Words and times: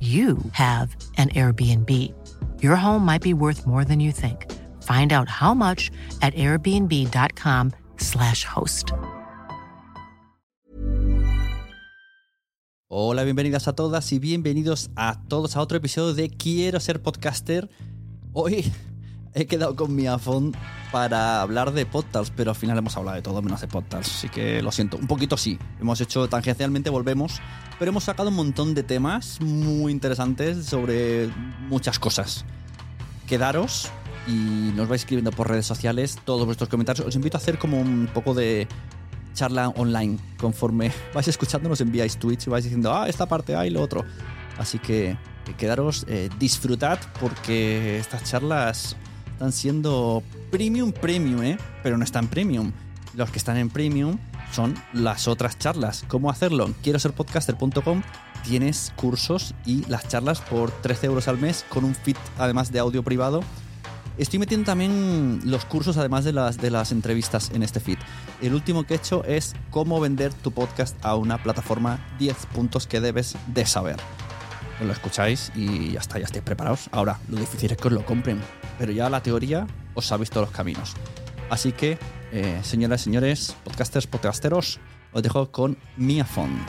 you 0.00 0.36
have 0.52 0.94
an 1.16 1.30
Airbnb. 1.30 1.90
Your 2.60 2.76
home 2.76 3.02
might 3.02 3.22
be 3.22 3.32
worth 3.32 3.66
more 3.66 3.82
than 3.82 3.98
you 3.98 4.12
think. 4.12 4.52
Find 4.82 5.14
out 5.14 5.30
how 5.30 5.54
much 5.54 5.90
at 6.20 6.34
airbnb.com/slash 6.34 8.44
host. 8.44 8.92
Hola, 12.88 13.24
bienvenidas 13.24 13.66
a 13.66 13.72
todas 13.72 14.12
y 14.12 14.20
bienvenidos 14.20 14.90
a 14.94 15.20
todos 15.26 15.56
a 15.56 15.60
otro 15.60 15.78
episodio 15.78 16.14
de 16.14 16.28
Quiero 16.28 16.78
ser 16.78 17.02
podcaster. 17.02 17.68
Hoy 18.32 18.72
he 19.36 19.46
quedado 19.46 19.76
con 19.76 19.94
mi 19.94 20.08
iPhone 20.08 20.52
para 20.90 21.42
hablar 21.42 21.72
de 21.72 21.84
podcasts, 21.84 22.32
pero 22.34 22.50
al 22.50 22.56
final 22.56 22.78
hemos 22.78 22.96
hablado 22.96 23.16
de 23.16 23.22
todo 23.22 23.42
menos 23.42 23.60
de 23.60 23.68
podcasts, 23.68 24.16
así 24.16 24.28
que 24.30 24.62
lo 24.62 24.72
siento, 24.72 24.96
un 24.96 25.06
poquito 25.06 25.36
sí. 25.36 25.58
Hemos 25.78 26.00
hecho 26.00 26.26
tangencialmente, 26.26 26.88
volvemos, 26.88 27.40
pero 27.78 27.90
hemos 27.90 28.04
sacado 28.04 28.30
un 28.30 28.36
montón 28.36 28.74
de 28.74 28.82
temas 28.82 29.38
muy 29.42 29.92
interesantes 29.92 30.64
sobre 30.64 31.28
muchas 31.68 31.98
cosas. 31.98 32.46
Quedaros 33.26 33.90
y 34.26 34.72
nos 34.74 34.88
vais 34.88 35.02
escribiendo 35.02 35.32
por 35.32 35.50
redes 35.50 35.66
sociales 35.66 36.18
todos 36.24 36.46
vuestros 36.46 36.70
comentarios. 36.70 37.06
Os 37.06 37.14
invito 37.14 37.36
a 37.36 37.40
hacer 37.40 37.58
como 37.58 37.78
un 37.78 38.08
poco 38.14 38.32
de 38.32 38.66
charla 39.34 39.68
online 39.68 40.18
conforme 40.38 40.90
vais 41.14 41.28
escuchando, 41.28 41.68
nos 41.68 41.82
enviáis 41.82 42.16
tweets 42.16 42.46
y 42.46 42.50
vais 42.50 42.64
diciendo, 42.64 42.94
ah, 42.94 43.06
esta 43.06 43.26
parte, 43.26 43.54
ah, 43.54 43.66
y 43.66 43.70
lo 43.70 43.82
otro. 43.82 44.02
Así 44.56 44.78
que 44.78 45.10
eh, 45.10 45.18
quedaros, 45.58 46.06
eh, 46.08 46.30
disfrutad 46.38 46.98
porque 47.20 47.98
estas 47.98 48.24
charlas 48.24 48.96
están 49.36 49.52
siendo 49.52 50.22
premium, 50.50 50.92
premium, 50.92 51.42
¿eh? 51.42 51.58
Pero 51.82 51.98
no 51.98 52.04
están 52.04 52.26
premium. 52.26 52.72
Los 53.12 53.30
que 53.30 53.36
están 53.36 53.58
en 53.58 53.68
premium 53.68 54.16
son 54.50 54.74
las 54.94 55.28
otras 55.28 55.58
charlas. 55.58 56.06
¿Cómo 56.08 56.30
hacerlo? 56.30 56.72
Quiero 56.82 56.98
ser 56.98 57.12
podcaster.com. 57.12 58.02
Tienes 58.44 58.94
cursos 58.96 59.54
y 59.66 59.84
las 59.90 60.08
charlas 60.08 60.40
por 60.40 60.70
13 60.70 61.08
euros 61.08 61.28
al 61.28 61.36
mes 61.36 61.66
con 61.68 61.84
un 61.84 61.94
feed 61.94 62.16
además 62.38 62.72
de 62.72 62.78
audio 62.78 63.02
privado. 63.02 63.42
Estoy 64.16 64.38
metiendo 64.38 64.64
también 64.64 65.40
los 65.44 65.66
cursos 65.66 65.98
además 65.98 66.24
de 66.24 66.32
las, 66.32 66.56
de 66.56 66.70
las 66.70 66.90
entrevistas 66.90 67.50
en 67.52 67.62
este 67.62 67.78
feed. 67.78 67.98
El 68.40 68.54
último 68.54 68.84
que 68.84 68.94
he 68.94 68.96
hecho 68.96 69.22
es 69.24 69.54
cómo 69.70 70.00
vender 70.00 70.32
tu 70.32 70.50
podcast 70.50 70.96
a 71.04 71.14
una 71.16 71.42
plataforma 71.42 72.00
10 72.18 72.46
puntos 72.54 72.86
que 72.86 73.02
debes 73.02 73.36
de 73.48 73.66
saber. 73.66 73.96
Lo 74.80 74.92
escucháis 74.92 75.50
y 75.54 75.92
ya 75.92 76.00
está, 76.00 76.18
ya 76.18 76.26
estáis 76.26 76.44
preparados. 76.44 76.88
Ahora, 76.92 77.18
lo 77.28 77.38
difícil 77.38 77.70
es 77.72 77.78
que 77.78 77.88
os 77.88 77.94
lo 77.94 78.04
compren. 78.04 78.40
Pero 78.78 78.92
ya 78.92 79.08
la 79.08 79.22
teoría 79.22 79.66
os 79.94 80.06
sabéis 80.06 80.30
todos 80.30 80.48
los 80.48 80.56
caminos. 80.56 80.94
Así 81.48 81.72
que, 81.72 81.98
eh, 82.32 82.60
señoras 82.62 83.00
y 83.02 83.04
señores, 83.04 83.56
podcasters, 83.64 84.06
podcasteros, 84.06 84.78
os 85.12 85.22
dejo 85.22 85.50
con 85.50 85.78
Miafon. 85.96 86.60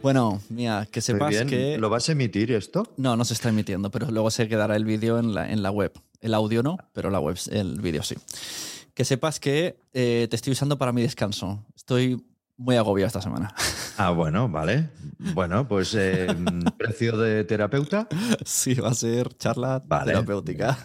Bueno, 0.00 0.40
mía, 0.50 0.86
que 0.90 1.00
sepas 1.00 1.30
bien. 1.30 1.48
que. 1.48 1.78
¿Lo 1.78 1.88
vas 1.88 2.08
a 2.08 2.12
emitir 2.12 2.52
esto? 2.52 2.86
No, 2.98 3.16
no 3.16 3.24
se 3.24 3.34
está 3.34 3.48
emitiendo, 3.48 3.90
pero 3.90 4.10
luego 4.10 4.30
se 4.30 4.48
quedará 4.48 4.76
el 4.76 4.84
vídeo 4.84 5.18
en 5.18 5.34
la, 5.34 5.50
en 5.50 5.62
la 5.62 5.70
web. 5.70 5.92
El 6.20 6.34
audio 6.34 6.62
no, 6.62 6.76
pero 6.92 7.10
la 7.10 7.20
web, 7.20 7.38
el 7.50 7.80
vídeo 7.80 8.02
sí. 8.02 8.16
Que 8.94 9.04
sepas 9.04 9.40
que 9.40 9.76
eh, 9.92 10.28
te 10.30 10.36
estoy 10.36 10.52
usando 10.52 10.78
para 10.78 10.92
mi 10.92 11.02
descanso. 11.02 11.64
Estoy 11.74 12.24
muy 12.56 12.76
agobiado 12.76 13.08
esta 13.08 13.20
semana. 13.20 13.54
Ah, 13.96 14.10
bueno, 14.10 14.48
vale. 14.48 14.90
Bueno, 15.34 15.68
pues 15.68 15.94
eh, 15.94 16.26
precio 16.78 17.16
de 17.16 17.44
terapeuta. 17.44 18.08
Sí, 18.44 18.74
va 18.74 18.88
a 18.88 18.94
ser 18.94 19.36
charla 19.36 19.80
Vale. 19.86 20.06
terapéutica. 20.06 20.76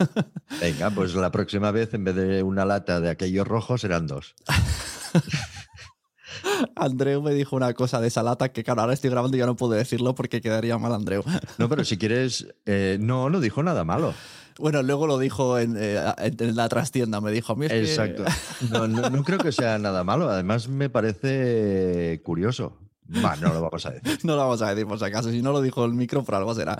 Venga, 0.62 0.92
pues 0.92 1.16
la 1.16 1.31
próxima 1.31 1.72
vez 1.72 1.92
en 1.96 2.03
vez 2.03 2.14
de 2.14 2.44
una 2.44 2.66
lata 2.66 3.00
de 3.00 3.09
aquellos 3.09 3.47
rojos 3.47 3.82
serán 3.82 4.06
dos. 4.06 4.35
Andreu 6.76 7.23
me 7.23 7.34
dijo 7.34 7.55
una 7.55 7.73
cosa 7.73 8.00
de 8.00 8.09
esa 8.09 8.22
lata 8.22 8.50
que, 8.50 8.64
claro, 8.64 8.82
ahora 8.82 8.94
estoy 8.94 9.09
grabando 9.09 9.38
y 9.38 9.40
ya 9.40 9.47
no 9.47 9.55
puedo 9.55 9.73
decirlo 9.73 10.14
porque 10.14 10.40
quedaría 10.40 10.78
mal 10.78 10.94
Andreu. 10.94 11.23
No, 11.58 11.67
pero 11.67 11.84
si 11.84 11.97
quieres, 11.97 12.46
eh, 12.67 13.00
no, 13.02 13.32
no 13.32 13.40
dijo 13.40 13.64
nada 13.64 13.84
malo. 13.84 14.14
Bueno, 14.59 14.84
luego 14.84 15.08
lo 15.08 15.17
dijo 15.17 15.58
en, 15.58 15.76
eh, 15.78 16.00
en 16.17 16.56
la 16.56 16.67
trastienda, 16.67 17.22
me 17.22 17.32
dijo 17.32 17.53
a 17.53 17.56
mí. 17.56 17.66
Exacto. 17.70 18.26
No, 18.70 18.88
no, 18.88 19.09
no 19.09 19.23
creo 19.23 19.40
que 19.40 19.52
sea 19.52 19.78
nada 19.79 20.03
malo. 20.03 20.29
Además, 20.29 20.67
me 20.67 20.90
parece 20.90 22.22
curioso. 22.23 22.78
No 23.09 23.53
lo 23.53 23.61
vamos 23.61 23.85
a 23.85 23.91
decir. 23.91 24.20
No 24.23 24.35
lo 24.35 24.41
vamos 24.44 24.61
a 24.61 24.70
decir 24.70 24.85
por 24.88 25.00
si 25.00 25.06
acaso, 25.06 25.32
si 25.32 25.41
no 25.41 25.52
lo 25.52 25.61
dijo 25.61 25.84
el 25.85 25.94
micro, 25.94 26.23
por 26.23 26.35
algo 26.35 26.53
será. 26.53 26.78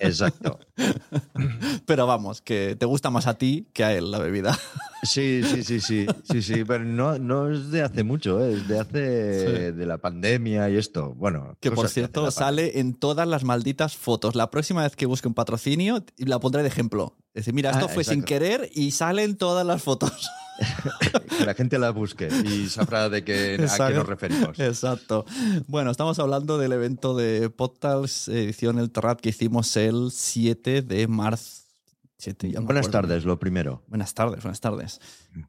Exacto. 0.00 0.58
Pero 1.86 2.06
vamos, 2.06 2.40
que 2.42 2.76
te 2.78 2.86
gusta 2.86 3.10
más 3.10 3.26
a 3.26 3.34
ti 3.34 3.68
que 3.72 3.84
a 3.84 3.92
él 3.94 4.10
la 4.10 4.18
bebida. 4.18 4.58
Sí, 5.04 5.42
sí, 5.44 5.62
sí, 5.62 5.80
sí, 5.80 6.06
sí, 6.24 6.42
sí, 6.42 6.64
pero 6.64 6.82
no, 6.82 7.20
no 7.20 7.52
es 7.52 7.70
de 7.70 7.82
hace 7.82 8.02
mucho, 8.02 8.44
¿eh? 8.44 8.54
es 8.54 8.66
de 8.66 8.80
hace 8.80 9.68
Sí. 9.70 9.76
de 9.78 9.86
la 9.86 9.98
pandemia 9.98 10.68
y 10.70 10.76
esto. 10.76 11.14
Bueno, 11.14 11.56
Que 11.60 11.70
por 11.70 11.88
cierto 11.88 12.28
sale 12.32 12.80
en 12.80 12.94
todas 12.94 13.28
las 13.28 13.44
malditas 13.44 13.96
fotos. 13.96 14.34
La 14.34 14.50
próxima 14.50 14.82
vez 14.82 14.96
que 14.96 15.06
busque 15.06 15.28
un 15.28 15.34
patrocinio 15.34 16.04
la 16.16 16.40
pondré 16.40 16.62
de 16.62 16.68
ejemplo. 16.68 17.14
Es 17.32 17.42
decir, 17.44 17.54
mira, 17.54 17.70
esto 17.70 17.86
Ah, 17.88 17.94
fue 17.94 18.02
sin 18.02 18.24
querer 18.24 18.70
y 18.74 18.90
sale 18.90 19.22
en 19.22 19.36
todas 19.36 19.64
las 19.64 19.80
fotos. 19.84 20.28
que 21.38 21.44
la 21.44 21.54
gente 21.54 21.78
la 21.78 21.90
busque 21.90 22.28
y 22.44 22.68
sabrá 22.68 23.08
de 23.08 23.24
qué, 23.24 23.54
a 23.68 23.88
qué 23.88 23.94
nos 23.94 24.06
referimos. 24.06 24.58
Exacto. 24.58 25.24
Bueno, 25.66 25.90
estamos 25.90 26.18
hablando 26.18 26.58
del 26.58 26.72
evento 26.72 27.14
de 27.16 27.50
Podtals 27.50 28.28
edición 28.28 28.78
El 28.78 28.90
Terrat 28.90 29.20
que 29.20 29.30
hicimos 29.30 29.76
el 29.76 30.10
7 30.10 30.82
de 30.82 31.06
marzo. 31.08 31.62
7, 32.20 32.48
ya 32.48 32.54
no 32.54 32.62
me 32.62 32.66
Buenas 32.66 32.86
acuerdo. 32.88 33.08
tardes, 33.08 33.24
lo 33.24 33.38
primero. 33.38 33.84
Buenas 33.86 34.12
tardes, 34.12 34.42
buenas 34.42 34.60
tardes. 34.60 35.00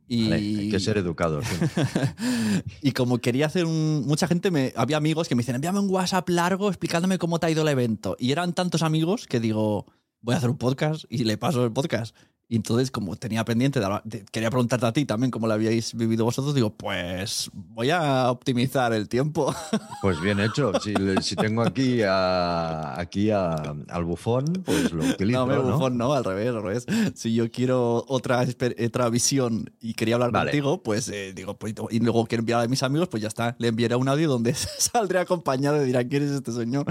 Y, 0.08 0.26
Vale, 0.30 0.36
hay 0.36 0.70
que 0.70 0.80
ser 0.80 1.00
educados. 1.00 1.44
sí. 1.48 1.56
y 2.84 2.92
como 2.92 3.18
quería 3.18 3.48
hacer 3.48 3.66
un. 3.66 4.04
Mucha 4.06 4.28
gente 4.28 4.52
me. 4.52 4.72
Había 4.76 4.98
amigos 4.98 5.28
que 5.28 5.34
me 5.34 5.42
dicen, 5.42 5.56
envíame 5.56 5.80
un 5.80 5.90
WhatsApp 5.90 6.30
largo 6.30 6.70
explicándome 6.70 7.18
cómo 7.18 7.40
te 7.40 7.48
ha 7.48 7.50
ido 7.50 7.64
el 7.64 7.70
evento. 7.70 8.16
Y 8.20 8.32
eran 8.32 8.54
tantos 8.54 8.84
amigos 8.84 9.26
que 9.26 9.40
digo, 9.40 9.88
voy 10.22 10.36
a 10.36 10.38
hacer 10.38 10.52
un 10.52 10.60
podcast 10.60 11.06
y 11.10 11.24
le 11.24 11.40
paso 11.40 11.66
el 11.66 11.72
podcast. 11.72 12.16
Y 12.51 12.56
entonces, 12.56 12.90
como 12.90 13.16
tenía 13.16 13.46
pendiente, 13.46 13.80
de 13.80 14.25
quería 14.31 14.50
preguntarte 14.50 14.84
a 14.88 14.92
ti 14.92 15.06
también 15.06 15.30
cómo 15.30 15.46
lo 15.46 15.54
habíais 15.54 15.94
vivido 15.94 16.25
vosotros, 16.25 16.56
digo, 16.56 16.72
pues 16.72 17.51
voy 17.54 17.92
a 17.92 18.31
optimizar 18.31 18.92
el 18.92 19.07
tiempo. 19.07 19.54
Pues 20.01 20.19
bien 20.22 20.40
hecho. 20.40 20.72
Si, 20.80 20.94
si 21.22 21.36
tengo 21.36 21.62
aquí, 21.62 22.01
a, 22.04 22.98
aquí 22.98 23.31
a- 23.31 23.75
al 23.90 24.06
bufón, 24.06 24.46
pues 24.66 24.94
lo 24.94 25.04
utilizo. 25.04 25.46
no, 25.46 25.56
¿no? 25.62 25.74
bufón, 25.74 25.98
no, 25.98 26.13
al 26.13 26.24
revés, 26.24 26.48
al 26.48 26.63
revés. 26.63 26.86
Si 27.16 27.34
yo 27.36 27.51
quiero 27.51 28.06
otra, 28.07 28.46
otra 28.86 29.10
visión 29.10 29.69
y 29.81 29.94
quería 29.94 30.16
hablar 30.16 30.31
Vale. 30.31 30.51
contigo, 30.51 30.81
pues 30.81 31.10
eh, 31.10 31.34
digo, 31.36 31.57
pues, 31.60 31.74
y 31.92 32.00
luego 32.00 32.25
quiero 32.28 32.40
enviar 32.44 32.62
a 32.62 32.68
mis 32.69 32.81
amigos, 32.81 33.10
pues 33.10 33.22
ya 33.22 33.28
está. 33.28 33.57
Le 33.60 33.68
enviaré 33.68 33.96
un 33.98 34.07
audio 34.07 34.30
donde 34.30 34.54
saldré 34.78 35.19
acompañado 35.19 35.84
y 35.84 35.86
dirá, 35.86 36.01
¿quién 36.07 36.24
es 36.24 36.31
este 36.31 36.54
señor? 36.54 36.86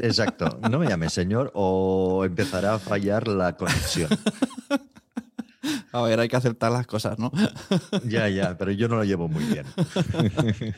Exacto. 0.00 0.58
No 0.68 0.78
me 0.80 0.88
llame 0.88 1.08
señor 1.08 1.52
o 1.54 2.24
empezará 2.24 2.74
a 2.74 2.78
fallar 2.80 3.28
la 3.28 3.56
conexión. 3.56 4.10
A 5.92 6.02
ver, 6.02 6.20
hay 6.20 6.28
que 6.28 6.36
aceptar 6.36 6.70
las 6.72 6.86
cosas, 6.86 7.18
¿no? 7.18 7.30
Ya, 8.08 8.28
ya, 8.28 8.58
pero 8.58 8.70
yo 8.72 8.86
no 8.88 8.96
lo 8.96 9.04
llevo 9.04 9.28
muy 9.28 9.44
bien. 9.44 9.64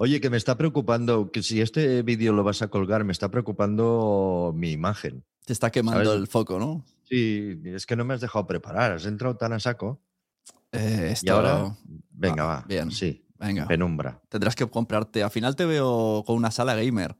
Oye, 0.00 0.20
que 0.20 0.30
me 0.30 0.36
está 0.36 0.56
preocupando, 0.56 1.30
que 1.30 1.42
si 1.42 1.60
este 1.60 2.02
vídeo 2.02 2.32
lo 2.32 2.42
vas 2.44 2.62
a 2.62 2.68
colgar, 2.68 3.04
me 3.04 3.12
está 3.12 3.30
preocupando 3.30 4.52
mi 4.56 4.72
imagen. 4.72 5.24
Te 5.44 5.52
está 5.52 5.70
quemando 5.70 6.04
¿Sabes? 6.04 6.20
el 6.20 6.26
foco, 6.26 6.58
¿no? 6.58 6.84
Sí, 7.04 7.60
es 7.64 7.86
que 7.86 7.96
no 7.96 8.04
me 8.04 8.14
has 8.14 8.20
dejado 8.20 8.46
preparar, 8.46 8.92
has 8.92 9.06
entrado 9.06 9.36
tan 9.36 9.52
a 9.52 9.60
saco. 9.60 10.00
Eh, 10.72 11.14
Y 11.22 11.28
ahora, 11.30 11.74
venga, 12.10 12.42
Ah, 12.42 12.46
va. 12.46 12.64
bien. 12.68 12.90
Sí, 12.90 13.24
Venga, 13.38 13.66
penumbra. 13.68 14.20
tendrás 14.28 14.56
que 14.56 14.66
comprarte. 14.66 15.22
Al 15.22 15.30
final 15.30 15.54
te 15.56 15.64
veo 15.64 16.24
con 16.26 16.36
una 16.36 16.50
sala 16.50 16.74
gamer. 16.74 17.16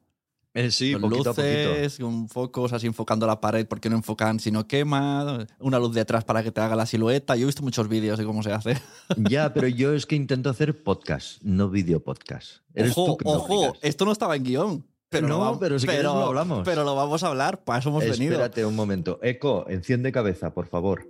Eh, 0.58 0.70
sí, 0.70 0.93
con 0.93 1.02
poquito 1.02 1.31
a 1.31 1.34
poquito. 1.34 1.69
luces, 1.70 1.99
con 1.99 2.28
focos 2.28 2.72
así 2.72 2.87
enfocando 2.87 3.26
la 3.26 3.40
pared 3.40 3.66
porque 3.66 3.88
no 3.88 3.96
enfocan 3.96 4.40
si 4.40 4.50
no 4.50 4.66
quema, 4.66 5.46
una 5.60 5.78
luz 5.78 5.94
detrás 5.94 6.25
para 6.25 6.43
que 6.43 6.50
te 6.50 6.60
haga 6.60 6.75
la 6.75 6.87
silueta. 6.87 7.37
Yo 7.37 7.43
he 7.43 7.46
visto 7.46 7.62
muchos 7.62 7.88
vídeos 7.88 8.19
de 8.19 8.25
cómo 8.25 8.43
se 8.43 8.52
hace. 8.52 8.76
Ya, 9.16 9.52
pero 9.55 9.69
yo 9.69 9.93
es 9.94 10.06
que 10.06 10.16
intento 10.16 10.50
hacer 10.50 10.82
podcast, 10.82 11.40
no 11.43 11.70
video 11.70 12.00
podcast. 12.02 12.58
Eres 12.75 12.93
ojo, 12.93 13.06
tú 13.12 13.16
que 13.19 13.25
ojo, 13.28 13.75
esto 13.82 14.05
no 14.05 14.12
estaba 14.12 14.34
en 14.37 14.44
guion. 14.44 14.87
Pero 15.10 15.26
No, 15.28 15.38
lo 15.38 15.52
vam- 15.55 15.58
pero 15.58 15.78
si 15.78 15.87
quieres 15.87 16.05
lo 16.05 16.10
hablamos. 16.26 16.62
Pero 16.66 16.84
lo 16.84 16.94
vamos 16.94 17.22
a 17.22 17.28
hablar, 17.28 17.64
para 17.64 17.78
eso 17.78 17.88
hemos 17.88 18.05
venido. 18.05 18.32
Espérate 18.32 18.64
un 18.66 18.76
momento. 18.76 19.19
Eco, 19.22 19.64
enciende 19.69 20.12
cabeza, 20.12 20.52
por 20.52 20.66
favor. 20.66 21.06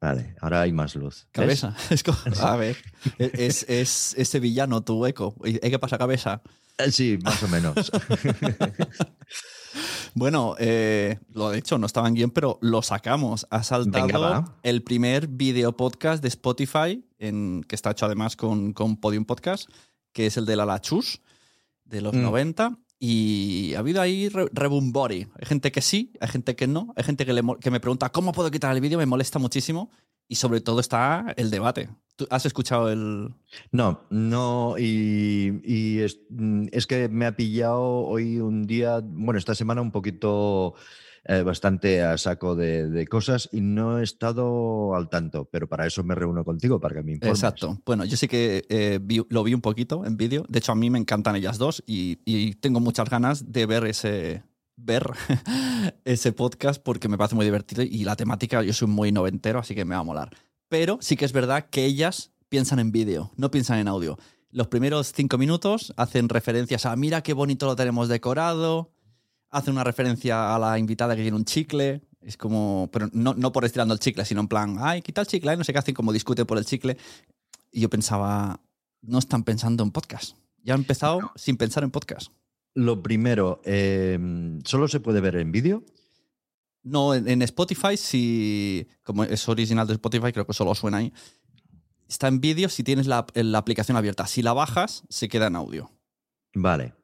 Vale, 0.00 0.36
ahora 0.40 0.60
hay 0.60 0.72
más 0.72 0.94
luz. 0.96 1.26
Cabeza. 1.32 1.74
Es 1.90 2.02
como- 2.02 2.18
a 2.40 2.56
ver, 2.58 2.76
es, 3.18 3.64
es 3.68 4.14
ese 4.18 4.38
villano, 4.38 4.82
tu 4.82 5.04
eco. 5.06 5.34
¿Y 5.44 5.58
¿Qué 5.58 5.78
pasa, 5.78 5.96
cabeza? 5.98 6.42
Eh, 6.78 6.90
Sí, 6.90 7.18
más 7.22 7.42
o 7.42 7.48
menos. 7.48 7.90
Bueno, 10.14 10.54
eh, 10.58 11.18
lo 11.32 11.50
de 11.50 11.58
hecho 11.58 11.76
no 11.78 11.86
estaba 11.86 12.06
en 12.06 12.14
guion, 12.14 12.30
pero 12.30 12.58
lo 12.62 12.82
sacamos. 12.82 13.46
Ha 13.50 13.64
saltado 13.64 14.06
Venga, 14.06 14.44
el 14.62 14.82
primer 14.84 15.26
video 15.26 15.76
podcast 15.76 16.22
de 16.22 16.28
Spotify, 16.28 17.04
en, 17.18 17.64
que 17.66 17.74
está 17.74 17.90
hecho 17.90 18.06
además 18.06 18.36
con, 18.36 18.72
con 18.72 18.96
Podium 18.96 19.24
Podcast, 19.24 19.68
que 20.12 20.26
es 20.26 20.36
el 20.36 20.46
de 20.46 20.54
la 20.54 20.64
Lachus, 20.66 21.20
de 21.84 22.00
los 22.00 22.14
Mm. 22.14 22.22
90. 22.22 22.78
Y 23.00 23.74
ha 23.74 23.80
habido 23.80 24.00
ahí 24.00 24.28
re- 24.28 24.48
rebumbori. 24.52 25.26
Hay 25.34 25.46
gente 25.46 25.72
que 25.72 25.82
sí, 25.82 26.12
hay 26.20 26.28
gente 26.28 26.54
que 26.54 26.68
no. 26.68 26.92
Hay 26.96 27.02
gente 27.02 27.26
que, 27.26 27.32
le 27.32 27.42
que 27.60 27.72
me 27.72 27.80
pregunta 27.80 28.10
cómo 28.10 28.30
puedo 28.32 28.50
quitar 28.52 28.72
el 28.74 28.80
vídeo, 28.80 28.98
me 28.98 29.06
molesta 29.06 29.40
muchísimo. 29.40 29.90
Y 30.28 30.36
sobre 30.36 30.60
todo 30.60 30.80
está 30.80 31.32
el 31.36 31.50
debate. 31.50 31.90
¿Tú 32.16 32.26
has 32.30 32.46
escuchado 32.46 32.90
el...? 32.90 33.34
No, 33.72 34.02
no, 34.10 34.76
y, 34.78 35.60
y 35.64 35.98
es, 36.00 36.20
mm, 36.30 36.66
es 36.72 36.86
que 36.86 37.08
me 37.08 37.26
ha 37.26 37.34
pillado 37.36 37.82
hoy 37.82 38.38
un 38.38 38.66
día, 38.66 39.00
bueno, 39.02 39.38
esta 39.38 39.54
semana 39.56 39.80
un 39.82 39.90
poquito 39.90 40.74
eh, 41.24 41.42
bastante 41.42 42.02
a 42.02 42.16
saco 42.16 42.54
de, 42.54 42.88
de 42.88 43.06
cosas 43.08 43.48
y 43.50 43.60
no 43.62 43.98
he 43.98 44.04
estado 44.04 44.94
al 44.94 45.08
tanto, 45.08 45.48
pero 45.50 45.68
para 45.68 45.86
eso 45.86 46.04
me 46.04 46.14
reúno 46.14 46.44
contigo, 46.44 46.78
para 46.78 46.94
que 46.94 47.02
me 47.02 47.12
informes. 47.12 47.38
Exacto. 47.40 47.80
Bueno, 47.84 48.04
yo 48.04 48.16
sí 48.16 48.28
que 48.28 48.64
eh, 48.68 49.00
vi- 49.02 49.26
lo 49.28 49.42
vi 49.42 49.52
un 49.54 49.60
poquito 49.60 50.04
en 50.06 50.16
vídeo. 50.16 50.44
De 50.48 50.60
hecho, 50.60 50.70
a 50.72 50.76
mí 50.76 50.90
me 50.90 50.98
encantan 51.00 51.34
ellas 51.34 51.58
dos 51.58 51.82
y, 51.86 52.20
y 52.24 52.54
tengo 52.54 52.78
muchas 52.78 53.10
ganas 53.10 53.50
de 53.52 53.66
ver 53.66 53.84
ese 53.86 54.44
ver 54.76 55.10
ese 56.04 56.32
podcast 56.32 56.82
porque 56.82 57.08
me 57.08 57.18
parece 57.18 57.34
muy 57.34 57.44
divertido 57.44 57.82
y 57.82 58.04
la 58.04 58.16
temática, 58.16 58.62
yo 58.62 58.72
soy 58.72 58.88
muy 58.88 59.12
noventero, 59.12 59.58
así 59.58 59.74
que 59.74 59.84
me 59.84 59.94
va 59.94 60.00
a 60.00 60.04
molar. 60.04 60.36
Pero 60.68 60.98
sí 61.00 61.16
que 61.16 61.24
es 61.24 61.32
verdad 61.32 61.68
que 61.70 61.84
ellas 61.84 62.32
piensan 62.48 62.78
en 62.78 62.92
vídeo, 62.92 63.32
no 63.36 63.50
piensan 63.50 63.78
en 63.78 63.88
audio. 63.88 64.18
Los 64.50 64.68
primeros 64.68 65.12
cinco 65.12 65.38
minutos 65.38 65.92
hacen 65.96 66.28
referencias 66.28 66.86
a 66.86 66.94
mira 66.96 67.22
qué 67.22 67.32
bonito 67.32 67.66
lo 67.66 67.76
tenemos 67.76 68.08
decorado, 68.08 68.92
hacen 69.50 69.74
una 69.74 69.84
referencia 69.84 70.54
a 70.54 70.58
la 70.58 70.78
invitada 70.78 71.16
que 71.16 71.22
tiene 71.22 71.36
un 71.36 71.44
chicle. 71.44 72.02
Es 72.20 72.36
como, 72.36 72.88
pero 72.92 73.08
no, 73.12 73.34
no 73.34 73.52
por 73.52 73.64
estirando 73.64 73.92
el 73.92 74.00
chicle, 74.00 74.24
sino 74.24 74.40
en 74.40 74.48
plan, 74.48 74.76
ay, 74.80 75.02
quita 75.02 75.20
el 75.20 75.26
chicle, 75.26 75.50
ay, 75.50 75.56
no 75.56 75.64
sé 75.64 75.72
qué 75.72 75.78
hacen, 75.78 75.94
como 75.94 76.12
discuten 76.12 76.46
por 76.46 76.56
el 76.58 76.64
chicle. 76.64 76.96
Y 77.70 77.80
yo 77.80 77.90
pensaba, 77.90 78.60
no 79.02 79.18
están 79.18 79.44
pensando 79.44 79.82
en 79.82 79.90
podcast. 79.90 80.36
Ya 80.62 80.74
han 80.74 80.80
empezado 80.80 81.32
sin 81.36 81.56
pensar 81.56 81.84
en 81.84 81.90
podcast. 81.90 82.32
Lo 82.74 83.02
primero, 83.02 83.60
eh, 83.64 84.18
¿solo 84.64 84.88
se 84.88 85.00
puede 85.00 85.20
ver 85.20 85.36
en 85.36 85.52
vídeo? 85.52 85.84
No, 86.82 87.14
en, 87.14 87.28
en 87.28 87.40
Spotify, 87.42 87.96
si, 87.96 88.86
como 89.02 89.24
es 89.24 89.48
original 89.48 89.86
de 89.86 89.94
Spotify, 89.94 90.32
creo 90.32 90.46
que 90.46 90.52
solo 90.52 90.74
suena 90.74 90.98
ahí. 90.98 91.12
Está 92.08 92.28
en 92.28 92.40
vídeo 92.40 92.68
si 92.68 92.82
tienes 92.84 93.06
la, 93.06 93.26
la 93.34 93.58
aplicación 93.58 93.96
abierta. 93.96 94.26
Si 94.26 94.42
la 94.42 94.52
bajas, 94.52 95.04
se 95.08 95.28
queda 95.28 95.46
en 95.46 95.56
audio. 95.56 95.90
Vale. 96.54 96.94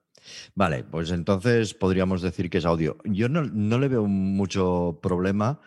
Vale, 0.55 0.85
pues 0.85 1.11
entonces 1.13 1.73
podríamos 1.73 2.21
decir 2.21 2.51
que 2.51 2.59
es 2.59 2.67
audio. 2.67 2.99
Yo 3.05 3.29
no, 3.29 3.43
no 3.45 3.79
le 3.79 3.89
veo 3.89 4.07
mucho 4.07 4.99
problema 5.03 5.61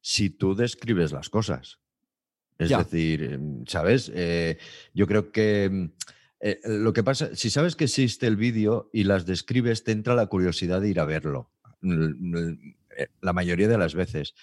si 0.00 0.30
tú 0.30 0.54
describes 0.54 1.12
las 1.12 1.28
cosas. 1.28 1.78
Es 2.58 2.70
Ya. 2.70 2.78
decir, 2.78 3.22
em, 3.22 3.64
¿sabes? 3.66 4.10
Eh, 4.14 4.56
yo 4.94 5.06
creo 5.06 5.30
que 5.30 5.68
mm, 5.70 5.90
eh, 6.40 6.60
lo 6.64 6.92
que 6.92 7.02
pasa, 7.02 7.34
si 7.34 7.50
sabes 7.50 7.74
que 7.76 7.84
existe 7.84 8.26
el 8.26 8.36
vídeo 8.36 8.90
y 8.92 9.04
las 9.04 9.26
describes, 9.26 9.84
te 9.84 9.92
entra 9.92 10.14
la 10.14 10.26
curiosidad 10.26 10.80
de 10.80 10.88
ir 10.88 11.00
a 11.00 11.04
verlo. 11.04 11.50
Eh, 11.82 13.08
La 13.20 13.32
mayoría 13.32 13.68
de 13.68 13.78
las 13.78 13.94
veces. 13.94 14.34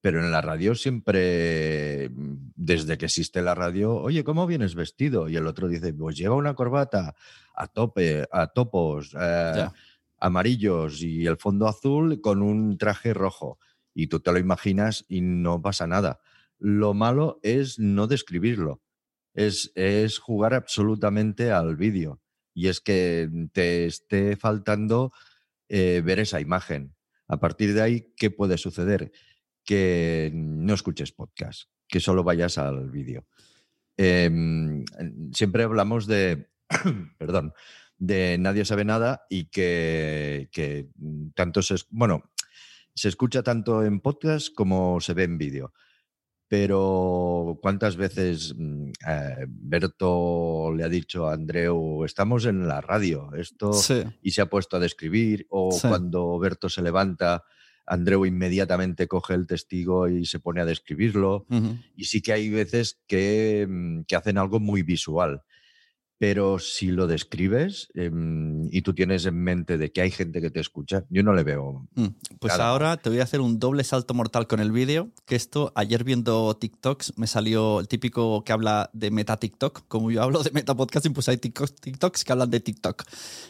Pero 0.00 0.20
en 0.20 0.30
la 0.30 0.40
radio 0.40 0.74
siempre, 0.74 2.10
mm, 2.10 2.52
desde 2.54 2.96
que 2.98 3.06
existe 3.06 3.42
la 3.42 3.54
radio, 3.54 3.94
oye, 3.94 4.22
¿cómo 4.24 4.46
vienes 4.46 4.74
vestido? 4.74 5.28
Y 5.28 5.36
el 5.36 5.46
otro 5.46 5.68
dice, 5.68 5.92
pues 5.92 6.16
lleva 6.16 6.36
una 6.36 6.54
corbata 6.54 7.14
a 7.54 7.66
tope, 7.66 8.26
a 8.30 8.46
topos, 8.48 9.16
eh, 9.18 9.68
amarillos 10.18 11.02
y 11.02 11.26
el 11.26 11.36
fondo 11.38 11.66
azul 11.66 12.20
con 12.20 12.42
un 12.42 12.78
traje 12.78 13.14
rojo. 13.14 13.58
Y 13.94 14.08
tú 14.08 14.20
te 14.20 14.32
lo 14.32 14.38
imaginas 14.38 15.04
y 15.08 15.22
no 15.22 15.60
pasa 15.60 15.86
nada. 15.86 16.20
Lo 16.58 16.94
malo 16.94 17.40
es 17.42 17.78
no 17.78 18.06
describirlo. 18.06 18.80
Es, 19.36 19.70
es 19.76 20.18
jugar 20.18 20.54
absolutamente 20.54 21.52
al 21.52 21.76
vídeo. 21.76 22.20
Y 22.54 22.68
es 22.68 22.80
que 22.80 23.28
te 23.52 23.86
esté 23.86 24.34
faltando 24.36 25.12
eh, 25.68 26.02
ver 26.04 26.18
esa 26.20 26.40
imagen. 26.40 26.96
A 27.28 27.38
partir 27.38 27.74
de 27.74 27.82
ahí, 27.82 28.12
¿qué 28.16 28.30
puede 28.30 28.56
suceder? 28.56 29.12
Que 29.64 30.30
no 30.34 30.74
escuches 30.74 31.12
podcast, 31.12 31.70
que 31.86 32.00
solo 32.00 32.24
vayas 32.24 32.56
al 32.56 32.90
vídeo. 32.90 33.26
Em, 33.96 34.84
siempre 35.32 35.64
hablamos 35.64 36.06
de, 36.06 36.48
perdón, 37.18 37.52
de 37.98 38.38
Nadie 38.38 38.64
sabe 38.64 38.84
nada 38.84 39.26
y 39.28 39.46
que, 39.46 40.48
que 40.52 40.88
tanto 41.34 41.62
se, 41.62 41.76
bueno, 41.90 42.30
se 42.94 43.08
escucha 43.08 43.42
tanto 43.42 43.84
en 43.84 44.00
podcast 44.00 44.54
como 44.54 45.00
se 45.00 45.14
ve 45.14 45.24
en 45.24 45.38
vídeo. 45.38 45.72
Pero 46.48 47.58
¿cuántas 47.60 47.96
veces 47.96 48.54
mm, 48.56 48.88
eh, 49.08 49.46
Berto 49.48 50.72
le 50.74 50.84
ha 50.84 50.88
dicho 50.88 51.26
a 51.28 51.32
Andreu, 51.34 52.04
estamos 52.04 52.44
en 52.46 52.68
la 52.68 52.80
radio, 52.80 53.30
esto 53.34 53.72
Sí. 53.72 54.02
y 54.22 54.30
se 54.30 54.42
ha 54.42 54.46
puesto 54.46 54.76
a 54.76 54.80
describir, 54.80 55.46
o 55.50 55.72
Sí. 55.72 55.88
cuando 55.88 56.38
Berto 56.38 56.68
se 56.68 56.82
levanta, 56.82 57.42
Andreu 57.84 58.24
inmediatamente 58.26 59.06
coge 59.08 59.34
el 59.34 59.46
testigo 59.46 60.08
y 60.08 60.24
se 60.26 60.40
pone 60.40 60.60
a 60.60 60.64
describirlo. 60.64 61.46
Y 61.96 62.04
sí 62.04 62.20
que 62.20 62.32
hay 62.32 62.48
veces 62.50 63.00
que, 63.06 63.66
mm, 63.68 64.02
que 64.02 64.16
hacen 64.16 64.38
algo 64.38 64.58
muy 64.60 64.82
visual. 64.82 65.42
Pero 66.18 66.58
si 66.58 66.86
lo 66.88 67.06
describes 67.06 67.88
em, 67.94 68.68
y 68.72 68.80
tú 68.82 68.94
tienes 68.94 69.26
en 69.26 69.36
mente 69.42 69.76
de 69.76 69.92
que 69.92 70.00
hay 70.00 70.10
gente 70.10 70.40
que 70.40 70.50
te 70.50 70.60
escucha, 70.60 71.04
yo 71.10 71.22
no 71.22 71.34
le 71.34 71.42
veo. 71.44 71.86
Mm, 71.94 72.06
Pues 72.40 72.52
ahora 72.64 72.96
te 72.96 73.10
voy 73.10 73.20
a 73.20 73.24
hacer 73.24 73.40
un 73.42 73.58
doble 73.58 73.84
salto 73.84 74.14
mortal 74.14 74.46
con 74.46 74.60
el 74.60 74.72
vídeo, 74.72 75.10
que 75.26 75.36
esto 75.36 75.72
ayer 75.74 76.04
viendo 76.04 76.56
TikToks 76.56 77.18
me 77.18 77.26
salió 77.26 77.80
el 77.80 77.88
típico 77.88 78.42
que 78.44 78.52
habla 78.52 78.88
de 78.94 79.10
meta 79.10 79.36
TikTok, 79.36 79.84
como 79.88 80.10
yo 80.10 80.22
hablo 80.22 80.42
de 80.42 80.50
meta 80.52 80.74
podcasting, 80.74 81.12
pues 81.12 81.28
hay 81.28 81.36
TikTok- 81.36 81.74
TikToks 81.80 82.24
que 82.24 82.32
hablan 82.32 82.50
de 82.50 82.60
TikTok. 82.60 83.02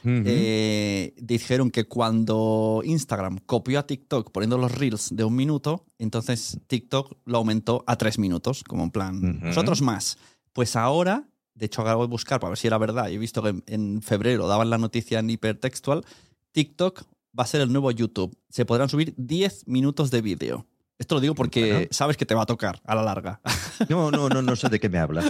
Eh, 0.04 1.14
dijeron 1.18 1.70
que 1.70 1.84
cuando 1.84 2.82
Instagram 2.84 3.38
copió 3.46 3.78
a 3.78 3.86
TikTok 3.86 4.30
poniendo 4.32 4.58
los 4.58 4.72
reels 4.72 5.14
de 5.14 5.24
un 5.24 5.36
minuto, 5.36 5.84
entonces 5.98 6.58
TikTok 6.66 7.16
lo 7.26 7.38
aumentó 7.38 7.84
a 7.86 7.96
tres 7.96 8.18
minutos, 8.18 8.64
como 8.64 8.84
en 8.84 8.90
plan, 8.90 9.40
nosotros 9.40 9.82
más. 9.82 10.18
Pues 10.52 10.74
ahora, 10.76 11.28
de 11.56 11.66
hecho 11.66 11.82
acabo 11.82 12.02
de 12.02 12.08
buscar 12.08 12.38
para 12.38 12.50
ver 12.50 12.58
si 12.58 12.68
era 12.68 12.78
verdad, 12.78 13.08
y 13.08 13.14
he 13.14 13.18
visto 13.18 13.42
que 13.42 13.48
en, 13.48 13.64
en 13.66 14.02
febrero 14.02 14.46
daban 14.46 14.70
la 14.70 14.78
noticia 14.78 15.18
en 15.18 15.28
hipertextual, 15.30 16.04
TikTok 16.52 17.02
va 17.38 17.42
a 17.44 17.46
ser 17.46 17.60
el 17.62 17.72
nuevo 17.72 17.90
YouTube. 17.90 18.36
Se 18.48 18.64
podrán 18.64 18.88
subir 18.88 19.12
10 19.16 19.66
minutos 19.66 20.10
de 20.10 20.22
vídeo. 20.22 20.66
Esto 20.98 21.16
lo 21.16 21.20
digo 21.20 21.34
porque 21.34 21.72
Bueno. 21.72 21.86
sabes 21.90 22.16
que 22.16 22.24
te 22.24 22.34
va 22.34 22.42
a 22.44 22.46
tocar 22.46 22.80
a 22.84 22.94
la 22.94 23.02
larga. 23.02 23.40
No, 23.90 24.10
no, 24.10 24.30
no, 24.30 24.40
no 24.40 24.56
sé 24.56 24.70
de 24.70 24.80
qué 24.80 24.88
me 24.88 24.96
hablas. 24.98 25.26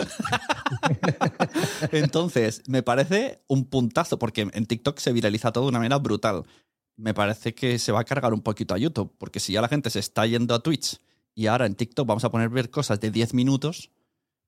Entonces, 1.92 2.62
me 2.68 2.82
parece 2.84 3.42
un 3.48 3.64
puntazo, 3.64 4.18
porque 4.18 4.48
en 4.52 4.66
TikTok 4.66 4.98
se 4.98 5.12
viraliza 5.12 5.50
todo 5.52 5.64
de 5.64 5.70
una 5.70 5.78
manera 5.78 5.98
brutal. 5.98 6.44
Me 6.96 7.12
parece 7.12 7.54
que 7.54 7.78
se 7.78 7.92
va 7.92 8.00
a 8.00 8.04
cargar 8.04 8.32
un 8.32 8.40
poquito 8.40 8.74
a 8.74 8.78
YouTube, 8.78 9.12
porque 9.18 9.40
si 9.40 9.52
ya 9.52 9.60
la 9.60 9.68
gente 9.68 9.90
se 9.90 9.98
está 9.98 10.26
yendo 10.26 10.54
a 10.54 10.60
Twitch 10.60 10.98
y 11.34 11.46
ahora 11.48 11.66
en 11.66 11.74
TikTok 11.74 12.06
vamos 12.06 12.24
a 12.24 12.30
poner 12.30 12.48
ver 12.48 12.70
cosas 12.70 13.00
de 13.00 13.10
10 13.10 13.34
minutos, 13.34 13.90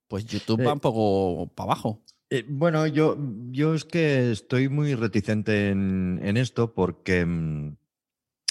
pues 0.09 0.25
YouTube 0.27 0.61
va 0.67 0.71
Eh. 0.71 0.73
un 0.75 0.81
poco 0.81 1.47
para 1.55 1.73
abajo. 1.73 2.03
Eh, 2.31 2.45
bueno, 2.49 2.87
yo, 2.87 3.17
yo 3.51 3.75
es 3.75 3.85
que 3.85 4.31
estoy 4.33 4.69
muy 4.69 4.95
reticente 4.95 5.69
en, 5.71 6.21
en 6.23 6.37
esto 6.37 6.75
porque 6.75 7.25
mm, 7.25 7.77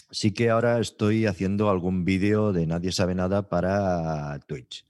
sí 0.10 0.32
que 0.32 0.50
ahora 0.50 0.80
estoy 0.80 1.26
haciendo 1.26 1.70
algún 1.70 2.04
vídeo 2.06 2.54
de 2.54 2.66
Nadie 2.66 2.92
sabe 2.92 3.14
nada 3.14 3.50
para 3.50 4.40
Twitch. 4.48 4.86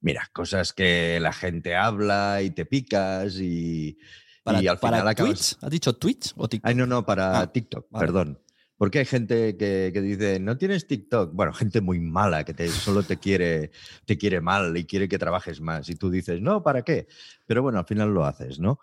Mira, 0.00 0.30
cosas 0.32 0.72
que 0.72 1.18
la 1.20 1.32
gente 1.34 1.76
habla 1.76 2.40
y 2.42 2.50
te 2.50 2.64
picas 2.64 3.36
y, 3.38 3.98
Para, 4.42 4.62
y 4.62 4.68
al 4.68 4.78
para 4.78 4.96
final 4.98 5.08
acabas... 5.08 5.32
Twitch, 5.58 5.64
¿has 5.64 5.70
dicho 5.70 5.92
Twitch 5.96 6.32
o 6.36 6.48
TikTok? 6.48 6.68
Ay, 6.68 6.74
no, 6.74 6.86
no, 6.86 7.04
para 7.04 7.40
Ah, 7.40 7.52
TikTok, 7.52 7.88
vale. 7.90 8.06
perdón. 8.06 8.38
Porque 8.80 9.00
hay 9.00 9.04
gente 9.04 9.58
que, 9.58 9.90
que 9.92 10.00
dice, 10.00 10.40
no 10.40 10.56
tienes 10.56 10.86
TikTok. 10.86 11.34
Bueno, 11.34 11.52
gente 11.52 11.82
muy 11.82 12.00
mala 12.00 12.44
que 12.44 12.54
te, 12.54 12.66
solo 12.68 13.02
te 13.02 13.18
quiere, 13.18 13.72
te 14.06 14.16
quiere 14.16 14.40
mal 14.40 14.74
y 14.74 14.86
quiere 14.86 15.06
que 15.06 15.18
trabajes 15.18 15.60
más. 15.60 15.90
Y 15.90 15.96
tú 15.96 16.08
dices, 16.08 16.40
no, 16.40 16.62
¿para 16.62 16.80
qué? 16.80 17.06
Pero 17.44 17.62
bueno, 17.62 17.78
al 17.78 17.84
final 17.84 18.14
lo 18.14 18.24
haces, 18.24 18.58
¿no? 18.58 18.78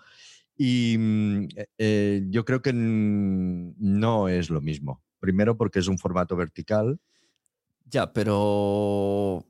Y 0.56 0.98
mm, 1.00 1.44
eh, 1.56 1.66
eh, 1.80 2.22
yo 2.30 2.46
creo 2.46 2.62
que 2.62 2.74
no 2.74 4.28
es 4.30 4.52
lo 4.52 4.62
mismo. 4.62 5.02
Primero 5.20 5.58
porque 5.58 5.80
es 5.80 5.88
un 5.88 5.98
formato 5.98 6.36
vertical. 6.36 7.00
Ya, 7.90 8.14
pero 8.14 9.48